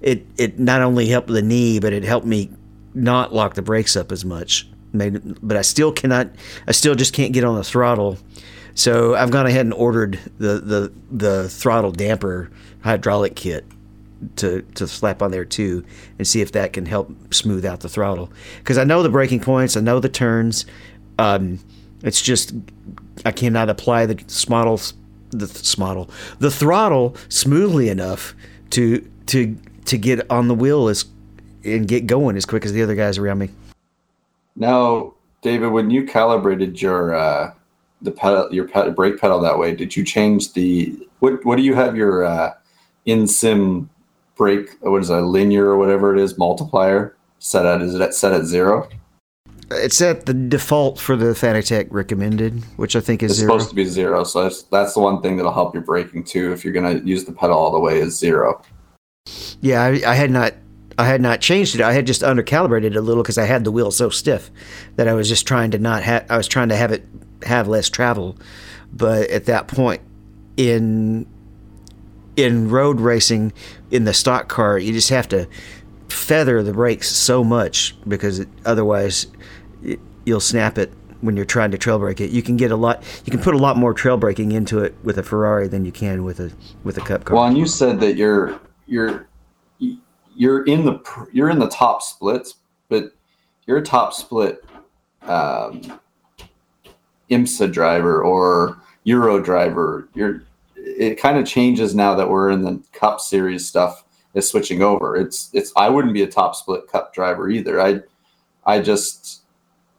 it 0.00 0.26
it 0.38 0.58
not 0.58 0.80
only 0.80 1.06
helped 1.06 1.28
the 1.28 1.42
knee, 1.42 1.78
but 1.78 1.92
it 1.92 2.04
helped 2.04 2.26
me 2.26 2.50
not 2.96 3.32
lock 3.34 3.54
the 3.54 3.62
brakes 3.62 3.94
up 3.94 4.10
as 4.10 4.24
much. 4.24 4.66
Made, 4.92 5.38
but 5.46 5.56
I 5.56 5.62
still 5.62 5.92
cannot. 5.92 6.30
I 6.66 6.72
still 6.72 6.94
just 6.94 7.12
can't 7.12 7.32
get 7.32 7.44
on 7.44 7.54
the 7.56 7.64
throttle. 7.64 8.18
So 8.74 9.14
I've 9.14 9.30
gone 9.30 9.46
ahead 9.46 9.66
and 9.66 9.74
ordered 9.74 10.18
the 10.38 10.60
the 10.60 10.92
the 11.10 11.48
throttle 11.48 11.92
damper 11.92 12.50
hydraulic 12.82 13.36
kit 13.36 13.64
to 14.36 14.62
to 14.62 14.86
slap 14.86 15.22
on 15.22 15.30
there 15.30 15.44
too, 15.44 15.84
and 16.18 16.26
see 16.26 16.40
if 16.40 16.52
that 16.52 16.72
can 16.72 16.86
help 16.86 17.12
smooth 17.32 17.64
out 17.64 17.80
the 17.80 17.88
throttle. 17.88 18.32
Because 18.58 18.78
I 18.78 18.84
know 18.84 19.02
the 19.02 19.10
braking 19.10 19.40
points, 19.40 19.76
I 19.76 19.80
know 19.80 20.00
the 20.00 20.08
turns. 20.08 20.64
Um, 21.18 21.58
it's 22.02 22.22
just 22.22 22.54
I 23.24 23.32
cannot 23.32 23.68
apply 23.68 24.06
the 24.06 24.46
model 24.48 24.80
the 25.30 25.46
throttle 25.46 26.08
the 26.38 26.50
throttle 26.50 27.16
smoothly 27.28 27.88
enough 27.88 28.34
to 28.70 29.06
to 29.26 29.58
to 29.84 29.98
get 29.98 30.28
on 30.30 30.48
the 30.48 30.54
wheel 30.54 30.88
as 30.88 31.04
and 31.66 31.86
get 31.86 32.06
going 32.06 32.36
as 32.36 32.46
quick 32.46 32.64
as 32.64 32.72
the 32.72 32.82
other 32.82 32.94
guys 32.94 33.18
around 33.18 33.38
me. 33.38 33.50
Now, 34.54 35.14
David, 35.42 35.68
when 35.68 35.90
you 35.90 36.06
calibrated 36.06 36.80
your 36.80 37.14
uh, 37.14 37.52
the 38.02 38.12
pedal, 38.12 38.52
your 38.52 38.66
pedal, 38.68 38.92
brake 38.92 39.20
pedal 39.20 39.40
that 39.40 39.58
way, 39.58 39.74
did 39.74 39.96
you 39.96 40.04
change 40.04 40.52
the 40.52 40.96
what? 41.18 41.44
What 41.44 41.56
do 41.56 41.62
you 41.62 41.74
have 41.74 41.96
your 41.96 42.24
uh, 42.24 42.54
in 43.04 43.26
sim 43.26 43.90
brake? 44.36 44.70
What 44.80 45.02
is 45.02 45.10
a 45.10 45.20
linear 45.20 45.66
or 45.66 45.76
whatever 45.76 46.14
it 46.14 46.20
is 46.20 46.38
multiplier 46.38 47.16
set 47.38 47.66
at? 47.66 47.82
Is 47.82 47.94
it 47.94 48.00
at, 48.00 48.14
set 48.14 48.32
at 48.32 48.44
zero? 48.44 48.88
It's 49.68 50.00
at 50.00 50.26
the 50.26 50.34
default 50.34 51.00
for 51.00 51.16
the 51.16 51.34
Fanatec 51.34 51.88
recommended, 51.90 52.62
which 52.76 52.94
I 52.94 53.00
think 53.00 53.24
is 53.24 53.32
it's 53.32 53.40
zero. 53.40 53.52
supposed 53.52 53.70
to 53.70 53.74
be 53.74 53.84
zero. 53.84 54.22
So 54.22 54.44
that's, 54.44 54.62
that's 54.62 54.94
the 54.94 55.00
one 55.00 55.20
thing 55.20 55.36
that'll 55.36 55.52
help 55.52 55.74
your 55.74 55.82
braking 55.82 56.22
too. 56.22 56.52
If 56.52 56.64
you're 56.64 56.72
going 56.72 57.00
to 57.00 57.04
use 57.04 57.24
the 57.24 57.32
pedal 57.32 57.58
all 57.58 57.72
the 57.72 57.80
way, 57.80 57.98
is 57.98 58.16
zero. 58.16 58.62
Yeah, 59.60 59.82
I, 59.82 60.12
I 60.12 60.14
had 60.14 60.30
not, 60.30 60.54
I 60.98 61.04
had 61.04 61.20
not 61.20 61.40
changed 61.40 61.74
it. 61.74 61.80
I 61.80 61.92
had 61.92 62.06
just 62.06 62.22
under 62.24 62.42
calibrated 62.42 62.94
it 62.94 62.98
a 62.98 63.02
little 63.02 63.22
because 63.22 63.38
I 63.38 63.44
had 63.44 63.64
the 63.64 63.70
wheel 63.70 63.90
so 63.90 64.08
stiff 64.08 64.50
that 64.96 65.08
I 65.08 65.14
was 65.14 65.28
just 65.28 65.46
trying 65.46 65.70
to 65.72 65.78
not 65.78 66.02
have. 66.02 66.26
I 66.30 66.36
was 66.36 66.48
trying 66.48 66.70
to 66.70 66.76
have 66.76 66.92
it 66.92 67.04
have 67.42 67.68
less 67.68 67.90
travel, 67.90 68.36
but 68.92 69.28
at 69.30 69.44
that 69.46 69.68
point 69.68 70.00
in 70.56 71.26
in 72.36 72.70
road 72.70 73.00
racing 73.00 73.52
in 73.90 74.04
the 74.04 74.14
stock 74.14 74.48
car, 74.48 74.78
you 74.78 74.92
just 74.92 75.10
have 75.10 75.28
to 75.28 75.48
feather 76.08 76.62
the 76.62 76.72
brakes 76.72 77.08
so 77.08 77.42
much 77.42 77.94
because 78.08 78.40
it, 78.40 78.48
otherwise 78.64 79.26
it, 79.82 80.00
you'll 80.24 80.40
snap 80.40 80.78
it 80.78 80.92
when 81.20 81.36
you're 81.36 81.44
trying 81.44 81.70
to 81.70 81.78
trail 81.78 81.98
brake 81.98 82.20
it. 82.20 82.30
You 82.30 82.42
can 82.42 82.56
get 82.56 82.70
a 82.70 82.76
lot. 82.76 83.02
You 83.24 83.30
can 83.30 83.40
put 83.40 83.54
a 83.54 83.58
lot 83.58 83.76
more 83.76 83.92
trail 83.92 84.16
braking 84.16 84.52
into 84.52 84.78
it 84.80 84.94
with 85.02 85.18
a 85.18 85.22
Ferrari 85.22 85.68
than 85.68 85.84
you 85.84 85.92
can 85.92 86.24
with 86.24 86.40
a 86.40 86.52
with 86.84 86.96
a 86.96 87.02
Cup 87.02 87.24
car. 87.24 87.36
Well, 87.36 87.44
and 87.44 87.58
you 87.58 87.66
said 87.66 88.00
that 88.00 88.16
you're 88.16 88.58
you're 88.86 89.28
you're 90.36 90.64
in 90.64 90.84
the 90.84 91.28
you're 91.32 91.50
in 91.50 91.58
the 91.58 91.68
top 91.68 92.02
splits, 92.02 92.56
but 92.88 93.12
you're 93.66 93.78
a 93.78 93.82
top 93.82 94.12
split 94.12 94.64
um, 95.22 96.00
IMSA 97.30 97.72
driver 97.72 98.22
or 98.22 98.78
Euro 99.04 99.40
driver. 99.40 100.08
You're 100.14 100.42
it 100.76 101.18
kind 101.18 101.38
of 101.38 101.46
changes 101.46 101.94
now 101.94 102.14
that 102.14 102.28
we're 102.28 102.50
in 102.50 102.62
the 102.62 102.80
Cup 102.92 103.20
Series 103.20 103.66
stuff 103.66 104.04
is 104.34 104.48
switching 104.48 104.82
over. 104.82 105.16
It's 105.16 105.50
it's 105.52 105.72
I 105.76 105.88
wouldn't 105.88 106.14
be 106.14 106.22
a 106.22 106.26
top 106.26 106.54
split 106.54 106.86
Cup 106.86 107.14
driver 107.14 107.48
either. 107.48 107.80
I 107.80 108.00
I 108.64 108.80
just 108.80 109.42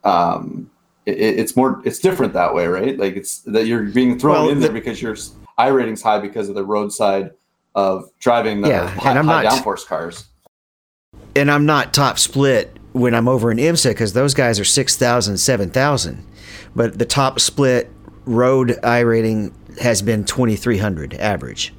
um, 0.03 0.69
it, 1.05 1.19
it's 1.19 1.55
more 1.55 1.81
it's 1.83 1.99
different 1.99 2.33
that 2.33 2.53
way, 2.53 2.67
right? 2.67 2.97
Like 2.97 3.15
it's 3.15 3.39
that 3.41 3.65
you're 3.65 3.83
being 3.83 4.19
thrown 4.19 4.45
Well, 4.45 4.49
in 4.49 4.59
there 4.59 4.71
because 4.71 5.01
your 5.01 5.15
iRating's 5.57 6.01
high 6.01 6.19
because 6.19 6.49
of 6.49 6.55
the 6.55 6.63
roadside 6.63 7.31
of 7.77 8.09
driving 8.19 8.61
the 8.61 8.69
Yeah, 8.69 8.87
high, 8.87 9.11
and 9.11 9.19
I'm 9.19 9.25
not- 9.27 9.45
downforce 9.45 9.85
cars. 9.85 10.25
and 11.35 11.49
I'm 11.51 11.65
not 11.67 11.93
top 11.93 12.17
split 12.17 12.75
when 12.93 13.13
I'm 13.13 13.27
over 13.27 13.51
in 13.51 13.57
IMSA 13.59 13.91
because 13.91 14.13
those 14.13 14.33
guys 14.33 14.59
are 14.59 14.63
6,000, 14.65 15.37
7,000. 15.37 16.25
But 16.75 16.97
the 16.97 17.05
top 17.05 17.39
split 17.39 17.91
road 18.25 18.69
iRating 18.81 19.51
has 19.79 20.01
been 20.01 20.23
2,300 20.25 21.13
average. 21.13 21.71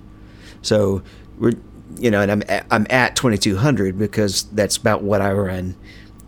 So 0.63 1.03
we're, 1.37 1.55
you 1.99 2.13
know, 2.13 2.21
and 2.21 2.31
I'm 2.31 2.43
at, 2.49 2.65
I'm 2.71 2.87
at 2.91 3.17
2,200 3.17 3.99
because 3.99 4.45
that's 4.53 4.77
about 4.77 5.03
what 5.03 5.21
I 5.21 5.33
run 5.33 5.75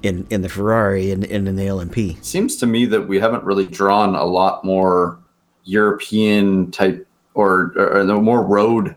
in, 0.02 0.26
in 0.30 0.42
the 0.42 0.48
Ferrari 0.48 1.12
and, 1.12 1.24
and 1.24 1.46
in 1.46 1.54
the 1.54 1.66
LMP. 1.66 2.22
seems 2.24 2.56
to 2.56 2.66
me 2.66 2.86
that 2.86 3.06
we 3.06 3.20
haven't 3.20 3.44
really 3.44 3.66
drawn 3.66 4.16
a 4.16 4.24
lot 4.24 4.64
more 4.64 5.18
European 5.62 6.72
type 6.72 7.06
or, 7.34 7.72
or 7.76 8.04
the 8.04 8.14
more 8.16 8.42
road 8.42 8.96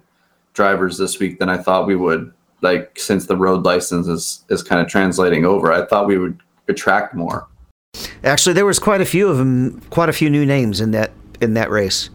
drivers 0.54 0.98
this 0.98 1.20
week 1.20 1.40
than 1.40 1.50
I 1.50 1.58
thought 1.58 1.88
we 1.88 1.96
would. 1.96 2.32
Like 2.62 2.98
since 2.98 3.26
the 3.26 3.36
road 3.36 3.66
license 3.66 4.08
is 4.08 4.46
is 4.50 4.64
kind 4.64 4.80
of 4.82 4.88
translating 4.88 5.46
over, 5.46 5.74
I 5.74 5.86
thought 5.86 6.08
we 6.08 6.18
would 6.18 6.40
attract 6.70 7.14
more. 7.14 7.48
Actually, 8.24 8.54
there 8.54 8.66
was 8.66 8.80
quite 8.80 9.02
a 9.02 9.06
few 9.06 9.28
of 9.28 9.38
them, 9.38 9.82
quite 9.90 10.10
a 10.10 10.14
few 10.14 10.30
new 10.30 10.46
names 10.46 10.80
in 10.80 10.92
that 10.92 11.12
in 11.42 11.56
that 11.56 11.70
race 11.70 12.10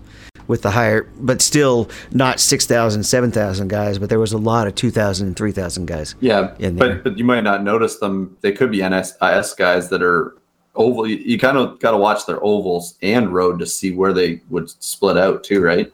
with 0.47 0.63
the 0.63 0.71
higher, 0.71 1.03
but 1.21 1.43
still 1.43 1.91
not 2.11 2.41
6,000, 2.41 3.03
7,000 3.05 3.69
guys, 3.69 3.99
but 3.99 4.09
there 4.09 4.19
was 4.19 4.33
a 4.33 4.39
lot 4.39 4.67
of 4.67 4.75
2,000 4.75 5.27
and 5.27 5.37
3,000 5.37 5.85
guys. 5.85 6.15
Yeah, 6.21 6.55
but 6.73 7.05
but 7.05 7.19
you 7.19 7.25
might 7.25 7.45
not 7.45 7.63
notice 7.63 7.99
them. 7.99 8.37
They 8.41 8.53
could 8.53 8.71
be 8.71 8.79
NSIS 8.79 9.57
guys 9.57 9.91
that 9.91 10.03
are 10.03 10.35
oval. 10.75 11.07
You, 11.07 11.17
you 11.17 11.39
kind 11.39 11.59
of 11.59 11.79
got 11.81 11.91
to 11.91 11.99
watch 11.99 12.25
their 12.25 12.43
ovals 12.43 12.97
and 13.03 13.33
road 13.33 13.59
to 13.59 13.67
see 13.67 13.93
where 13.93 14.15
they 14.15 14.41
would 14.49 14.71
split 14.83 15.19
out 15.19 15.45
too, 15.45 15.61
right? 15.61 15.93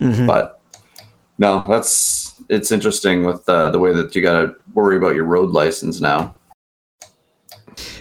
Mhm. 0.00 0.26
But 0.26 0.59
no, 1.40 1.64
that's 1.66 2.34
it's 2.50 2.70
interesting 2.70 3.24
with 3.24 3.48
uh, 3.48 3.70
the 3.70 3.78
way 3.78 3.94
that 3.94 4.14
you 4.14 4.20
got 4.20 4.42
to 4.42 4.54
worry 4.74 4.98
about 4.98 5.14
your 5.14 5.24
road 5.24 5.50
license 5.50 5.98
now. 5.98 6.34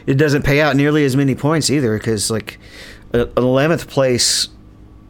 It 0.05 0.15
doesn't 0.15 0.43
pay 0.43 0.59
out 0.59 0.75
nearly 0.75 1.05
as 1.05 1.15
many 1.15 1.35
points 1.35 1.69
either 1.69 1.97
because 1.97 2.29
like 2.29 2.59
an 3.13 3.27
11th 3.35 3.87
place 3.87 4.49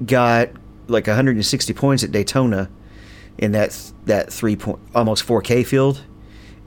got 0.05 0.49
like 0.87 1.07
160 1.07 1.73
points 1.73 2.03
at 2.03 2.11
Daytona 2.11 2.69
in 3.39 3.51
that 3.53 3.91
that 4.05 4.31
three 4.31 4.55
point 4.55 4.79
almost 4.93 5.25
4K 5.25 5.65
field, 5.65 6.03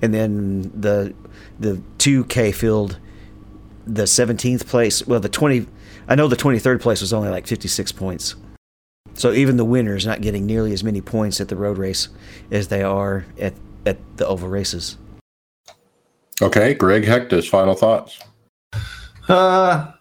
and 0.03 0.13
then 0.13 0.63
the 0.75 1.15
the 1.61 1.81
2K 1.99 2.53
field, 2.53 2.99
the 3.87 4.05
17th 4.05 4.67
place. 4.67 5.07
Well, 5.07 5.21
the 5.21 5.29
20. 5.29 5.67
I 6.09 6.17
know 6.17 6.27
the 6.27 6.37
23rd 6.37 6.81
place 6.81 7.01
was 7.01 7.13
only 7.13 7.29
like 7.29 7.47
56 7.47 7.93
points. 7.93 8.35
So 9.15 9.33
even 9.33 9.57
the 9.57 9.65
winners 9.65 10.07
not 10.07 10.21
getting 10.21 10.47
nearly 10.47 10.73
as 10.73 10.83
many 10.83 11.01
points 11.01 11.41
at 11.41 11.49
the 11.49 11.57
road 11.57 11.79
race 11.79 12.09
as 12.51 12.69
they 12.69 12.83
are 12.83 13.25
at 13.39 13.55
at 13.85 13.99
the 14.17 14.27
oval 14.27 14.49
races. 14.49 14.97
Okay, 16.41 16.75
Greg 16.75 17.05
Hecktus 17.05 17.49
final 17.49 17.75
thoughts. 17.75 18.19
Uh, 19.29 19.93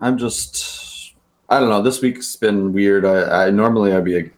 I'm 0.00 0.16
just, 0.16 1.14
I 1.48 1.60
don't 1.60 1.68
know. 1.68 1.82
This 1.82 2.00
week's 2.00 2.36
been 2.36 2.72
weird. 2.72 3.04
I, 3.04 3.46
I 3.46 3.50
normally 3.50 3.92
I'd 3.92 4.04
be 4.04 4.30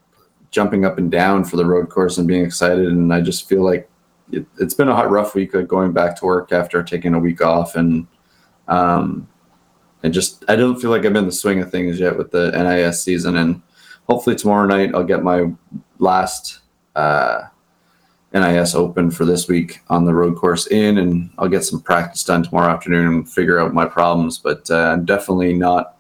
jumping 0.51 0.85
up 0.85 0.99
and 0.99 1.11
down 1.11 1.45
for 1.45 1.57
the 1.57 1.65
road 1.65 1.89
course 1.89 2.19
and 2.19 2.27
being 2.27 2.45
excited, 2.45 2.87
and 2.89 3.13
I 3.13 3.21
just 3.21 3.49
feel 3.49 3.63
like 3.63 3.89
it, 4.33 4.47
it's 4.59 4.75
been 4.75 4.89
a 4.89 4.95
hot, 4.95 5.11
rough 5.11 5.35
week. 5.35 5.55
Like 5.55 5.69
going 5.69 5.93
back 5.93 6.17
to 6.17 6.25
work 6.25 6.53
after 6.53 6.83
taking 6.83 7.15
a 7.15 7.19
week 7.19 7.43
off, 7.43 7.77
and 7.77 8.07
um, 8.69 9.29
and 10.03 10.13
just 10.13 10.45
I 10.49 10.57
don't 10.57 10.81
feel 10.81 10.91
like 10.91 11.05
I'm 11.05 11.17
in 11.17 11.27
the 11.27 11.33
swing 11.33 11.61
of 11.61 11.71
things 11.71 12.01
yet 12.01 12.17
with 12.17 12.31
the 12.31 12.51
NIS 12.51 13.03
season. 13.03 13.37
And 13.37 13.63
hopefully 14.09 14.37
tomorrow 14.37 14.67
night 14.67 14.95
I'll 14.95 15.05
get 15.05 15.23
my 15.23 15.53
last 15.99 16.61
uh 16.95 17.45
NIS 18.35 18.75
Open 18.75 19.13
for 19.13 19.25
this 19.25 19.47
week 19.47 19.81
on 19.89 20.05
the 20.05 20.13
road 20.13 20.37
course 20.37 20.67
in, 20.67 20.99
and 20.99 21.31
I'll 21.39 21.49
get 21.49 21.65
some 21.65 21.81
practice 21.81 22.25
done 22.25 22.43
tomorrow 22.43 22.73
afternoon 22.73 23.07
and 23.07 23.31
figure 23.31 23.61
out 23.61 23.73
my 23.73 23.87
problems. 23.87 24.39
But 24.39 24.69
uh, 24.71 24.93
I'm 24.93 25.05
definitely 25.05 25.55
not 25.55 25.97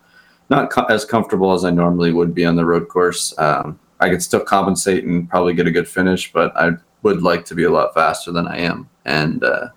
not 0.51 0.71
co- 0.71 0.85
as 0.85 1.05
comfortable 1.05 1.53
as 1.53 1.65
I 1.65 1.71
normally 1.71 2.13
would 2.13 2.35
be 2.35 2.45
on 2.45 2.57
the 2.57 2.65
road 2.65 2.89
course. 2.89 3.33
Um, 3.39 3.79
I 4.01 4.11
could 4.11 4.23
still 4.23 4.41
compensate 4.41 5.05
and 5.05 5.31
probably 5.31 5.55
get 5.55 5.69
a 5.69 5.71
good 5.71 5.89
finish, 5.89 6.33
but 6.33 6.55
I 6.57 6.73
would 7.03 7.23
like 7.23 7.45
to 7.47 7.55
be 7.55 7.65
a 7.65 7.71
lot 7.71 7.95
faster 7.95 8.33
than 8.33 8.49
I 8.49 8.59
am. 8.59 8.89
And 9.05 9.45
uh, 9.45 9.69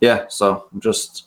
yeah, 0.00 0.26
so 0.28 0.68
I'm 0.72 0.80
just 0.80 1.24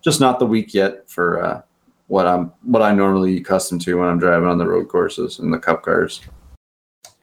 just 0.00 0.20
not 0.20 0.38
the 0.38 0.46
week 0.46 0.72
yet 0.72 1.10
for 1.10 1.44
uh, 1.44 1.62
what 2.08 2.26
I'm 2.26 2.52
what 2.62 2.82
I 2.82 2.92
normally 2.92 3.38
accustomed 3.38 3.82
to 3.82 3.98
when 3.98 4.08
I'm 4.08 4.18
driving 4.18 4.48
on 4.48 4.58
the 4.58 4.66
road 4.66 4.88
courses 4.88 5.38
and 5.38 5.52
the 5.52 5.58
cup 5.58 5.82
cars. 5.82 6.20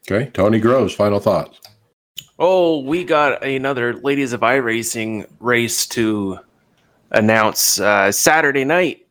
Okay, 0.09 0.29
Tony 0.33 0.59
Groves, 0.59 0.93
final 0.93 1.19
thoughts. 1.19 1.61
Oh, 2.39 2.79
we 2.79 3.03
got 3.03 3.43
another 3.43 3.93
Ladies 3.93 4.33
of 4.33 4.41
iRacing 4.41 5.27
race 5.39 5.87
to 5.87 6.39
announce 7.11 7.79
uh, 7.79 8.11
Saturday 8.11 8.65
night. 8.65 9.05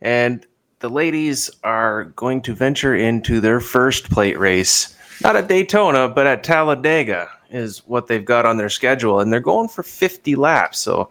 And 0.00 0.46
the 0.78 0.88
ladies 0.88 1.50
are 1.64 2.04
going 2.16 2.42
to 2.42 2.54
venture 2.54 2.94
into 2.94 3.40
their 3.40 3.60
first 3.60 4.10
plate 4.10 4.38
race, 4.38 4.96
not 5.22 5.36
at 5.36 5.48
Daytona, 5.48 6.08
but 6.08 6.26
at 6.26 6.44
Talladega, 6.44 7.28
is 7.50 7.78
what 7.86 8.06
they've 8.06 8.24
got 8.24 8.46
on 8.46 8.56
their 8.56 8.68
schedule. 8.68 9.20
And 9.20 9.32
they're 9.32 9.40
going 9.40 9.68
for 9.68 9.82
50 9.82 10.36
laps. 10.36 10.78
So 10.78 11.10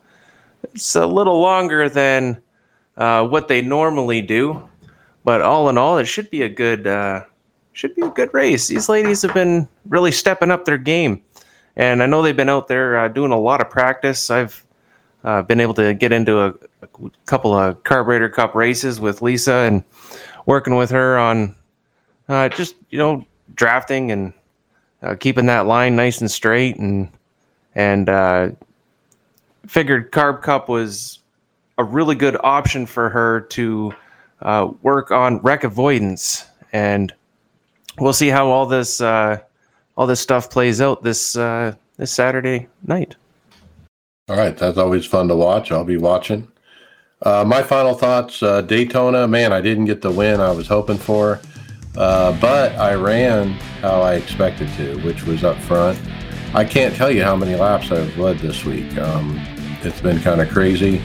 it's 0.63 0.95
a 0.95 1.05
little 1.05 1.39
longer 1.39 1.89
than 1.89 2.41
uh, 2.97 3.27
what 3.27 3.47
they 3.47 3.61
normally 3.61 4.21
do. 4.21 4.67
But 5.25 5.41
all 5.41 5.69
in 5.69 5.77
all, 5.77 5.97
it 5.97 6.05
should 6.05 6.29
be 6.29 6.41
a 6.41 6.49
good. 6.49 6.87
Uh, 6.87 7.23
should 7.71 7.95
be 7.95 8.03
a 8.03 8.09
good 8.09 8.31
race. 8.33 8.67
These 8.67 8.87
ladies 8.87 9.23
have 9.23 9.33
been 9.33 9.67
really 9.87 10.11
stepping 10.11 10.51
up 10.51 10.65
their 10.65 10.77
game, 10.77 11.23
and 11.75 12.03
I 12.03 12.05
know 12.05 12.21
they've 12.21 12.35
been 12.35 12.49
out 12.49 12.67
there 12.67 12.99
uh, 12.99 13.07
doing 13.07 13.31
a 13.31 13.39
lot 13.39 13.61
of 13.61 13.69
practice. 13.69 14.29
I've 14.29 14.63
uh, 15.23 15.41
been 15.41 15.59
able 15.59 15.73
to 15.75 15.95
get 15.95 16.11
into 16.11 16.39
a, 16.39 16.53
a 16.83 16.87
couple 17.25 17.51
of 17.55 17.83
carburetor 17.83 18.29
cup 18.29 18.53
races 18.53 18.99
with 18.99 19.23
Lisa 19.23 19.53
and 19.53 19.83
working 20.45 20.75
with 20.75 20.91
her 20.91 21.17
on 21.17 21.55
uh, 22.29 22.49
just 22.49 22.75
you 22.91 22.99
know 22.99 23.25
drafting 23.55 24.11
and 24.11 24.33
keeping 25.19 25.47
that 25.47 25.65
line 25.65 25.95
nice 25.95 26.21
and 26.21 26.29
straight 26.29 26.77
and 26.77 27.09
and 27.73 28.55
figured 29.65 30.11
carb 30.11 30.43
cup 30.43 30.69
was 30.69 31.22
a 31.77 31.83
really 31.83 32.15
good 32.15 32.37
option 32.43 32.85
for 32.85 33.09
her 33.09 33.41
to 33.41 33.93
uh, 34.41 34.69
work 34.81 35.11
on 35.11 35.39
wreck 35.39 35.63
avoidance 35.63 36.45
and 36.71 37.13
we'll 37.99 38.13
see 38.13 38.29
how 38.29 38.49
all 38.49 38.65
this 38.65 38.99
uh, 39.01 39.37
all 39.95 40.07
this 40.07 40.19
stuff 40.19 40.49
plays 40.49 40.81
out 40.81 41.03
this 41.03 41.35
uh, 41.35 41.73
this 41.97 42.11
Saturday 42.11 42.67
night. 42.85 43.15
All 44.29 44.37
right, 44.37 44.57
that's 44.57 44.77
always 44.77 45.05
fun 45.05 45.27
to 45.27 45.35
watch. 45.35 45.71
I'll 45.71 45.83
be 45.83 45.97
watching. 45.97 46.47
Uh, 47.21 47.43
my 47.45 47.61
final 47.61 47.93
thoughts: 47.93 48.41
uh, 48.43 48.61
Daytona. 48.61 49.27
Man, 49.27 49.53
I 49.53 49.61
didn't 49.61 49.85
get 49.85 50.01
the 50.01 50.11
win 50.11 50.41
I 50.41 50.51
was 50.51 50.67
hoping 50.67 50.97
for, 50.97 51.39
uh, 51.95 52.37
but 52.39 52.73
I 52.73 52.95
ran 52.95 53.51
how 53.81 54.01
I 54.01 54.15
expected 54.15 54.69
to, 54.77 54.97
which 55.05 55.23
was 55.23 55.43
up 55.43 55.57
front. 55.59 55.99
I 56.53 56.65
can't 56.65 56.95
tell 56.95 57.11
you 57.11 57.23
how 57.23 57.35
many 57.35 57.55
laps 57.55 57.91
I've 57.91 58.15
led 58.17 58.39
this 58.39 58.63
week. 58.63 58.97
Um, 58.97 59.39
it's 59.81 60.01
been 60.01 60.19
kind 60.19 60.39
of 60.39 60.49
crazy, 60.49 61.01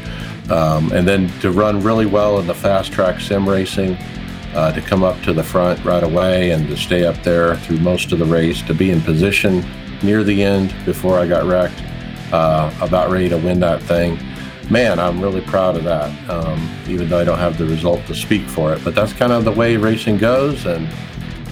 um, 0.50 0.92
and 0.92 1.06
then 1.06 1.28
to 1.40 1.50
run 1.50 1.80
really 1.82 2.06
well 2.06 2.38
in 2.40 2.46
the 2.46 2.54
fast 2.54 2.92
track 2.92 3.20
sim 3.20 3.48
racing 3.48 3.96
uh, 4.54 4.72
to 4.72 4.80
come 4.80 5.04
up 5.04 5.20
to 5.22 5.32
the 5.32 5.42
front 5.42 5.82
right 5.84 6.02
away 6.02 6.50
and 6.50 6.66
to 6.68 6.76
stay 6.76 7.04
up 7.04 7.22
there 7.22 7.56
through 7.56 7.78
most 7.78 8.12
of 8.12 8.18
the 8.18 8.24
race, 8.24 8.62
to 8.62 8.74
be 8.74 8.90
in 8.90 9.00
position 9.02 9.64
near 10.02 10.24
the 10.24 10.42
end 10.42 10.74
before 10.84 11.18
I 11.18 11.26
got 11.26 11.44
wrecked, 11.44 11.82
uh, 12.32 12.72
about 12.80 13.10
ready 13.10 13.28
to 13.28 13.36
win 13.36 13.60
that 13.60 13.82
thing. 13.82 14.18
Man, 14.70 14.98
I'm 14.98 15.20
really 15.20 15.40
proud 15.40 15.76
of 15.76 15.84
that, 15.84 16.30
um, 16.30 16.68
even 16.88 17.08
though 17.08 17.18
I 17.18 17.24
don't 17.24 17.38
have 17.38 17.56
the 17.56 17.64
result 17.64 18.04
to 18.06 18.14
speak 18.14 18.46
for 18.48 18.72
it. 18.72 18.84
But 18.84 18.94
that's 18.94 19.12
kind 19.12 19.32
of 19.32 19.44
the 19.44 19.52
way 19.52 19.76
racing 19.76 20.18
goes, 20.18 20.66
and 20.66 20.88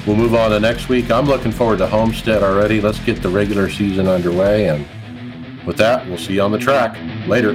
we'll 0.07 0.17
move 0.17 0.35
on 0.35 0.51
to 0.51 0.61
next 0.61 0.89
week. 0.89 1.11
I'm 1.11 1.27
looking 1.27 1.53
forward 1.53 1.79
to 1.79 1.87
Homestead 1.87 2.43
already. 2.43 2.81
Let's 2.81 3.01
get 3.01 3.23
the 3.23 3.31
regular 3.31 3.71
season 3.71 4.07
underway, 4.07 4.69
and 4.69 4.87
with 5.67 5.79
that, 5.79 6.07
we'll 6.07 6.19
see 6.19 6.35
you 6.35 6.43
on 6.43 6.53
the 6.53 6.59
track. 6.59 6.99
Later. 7.27 7.55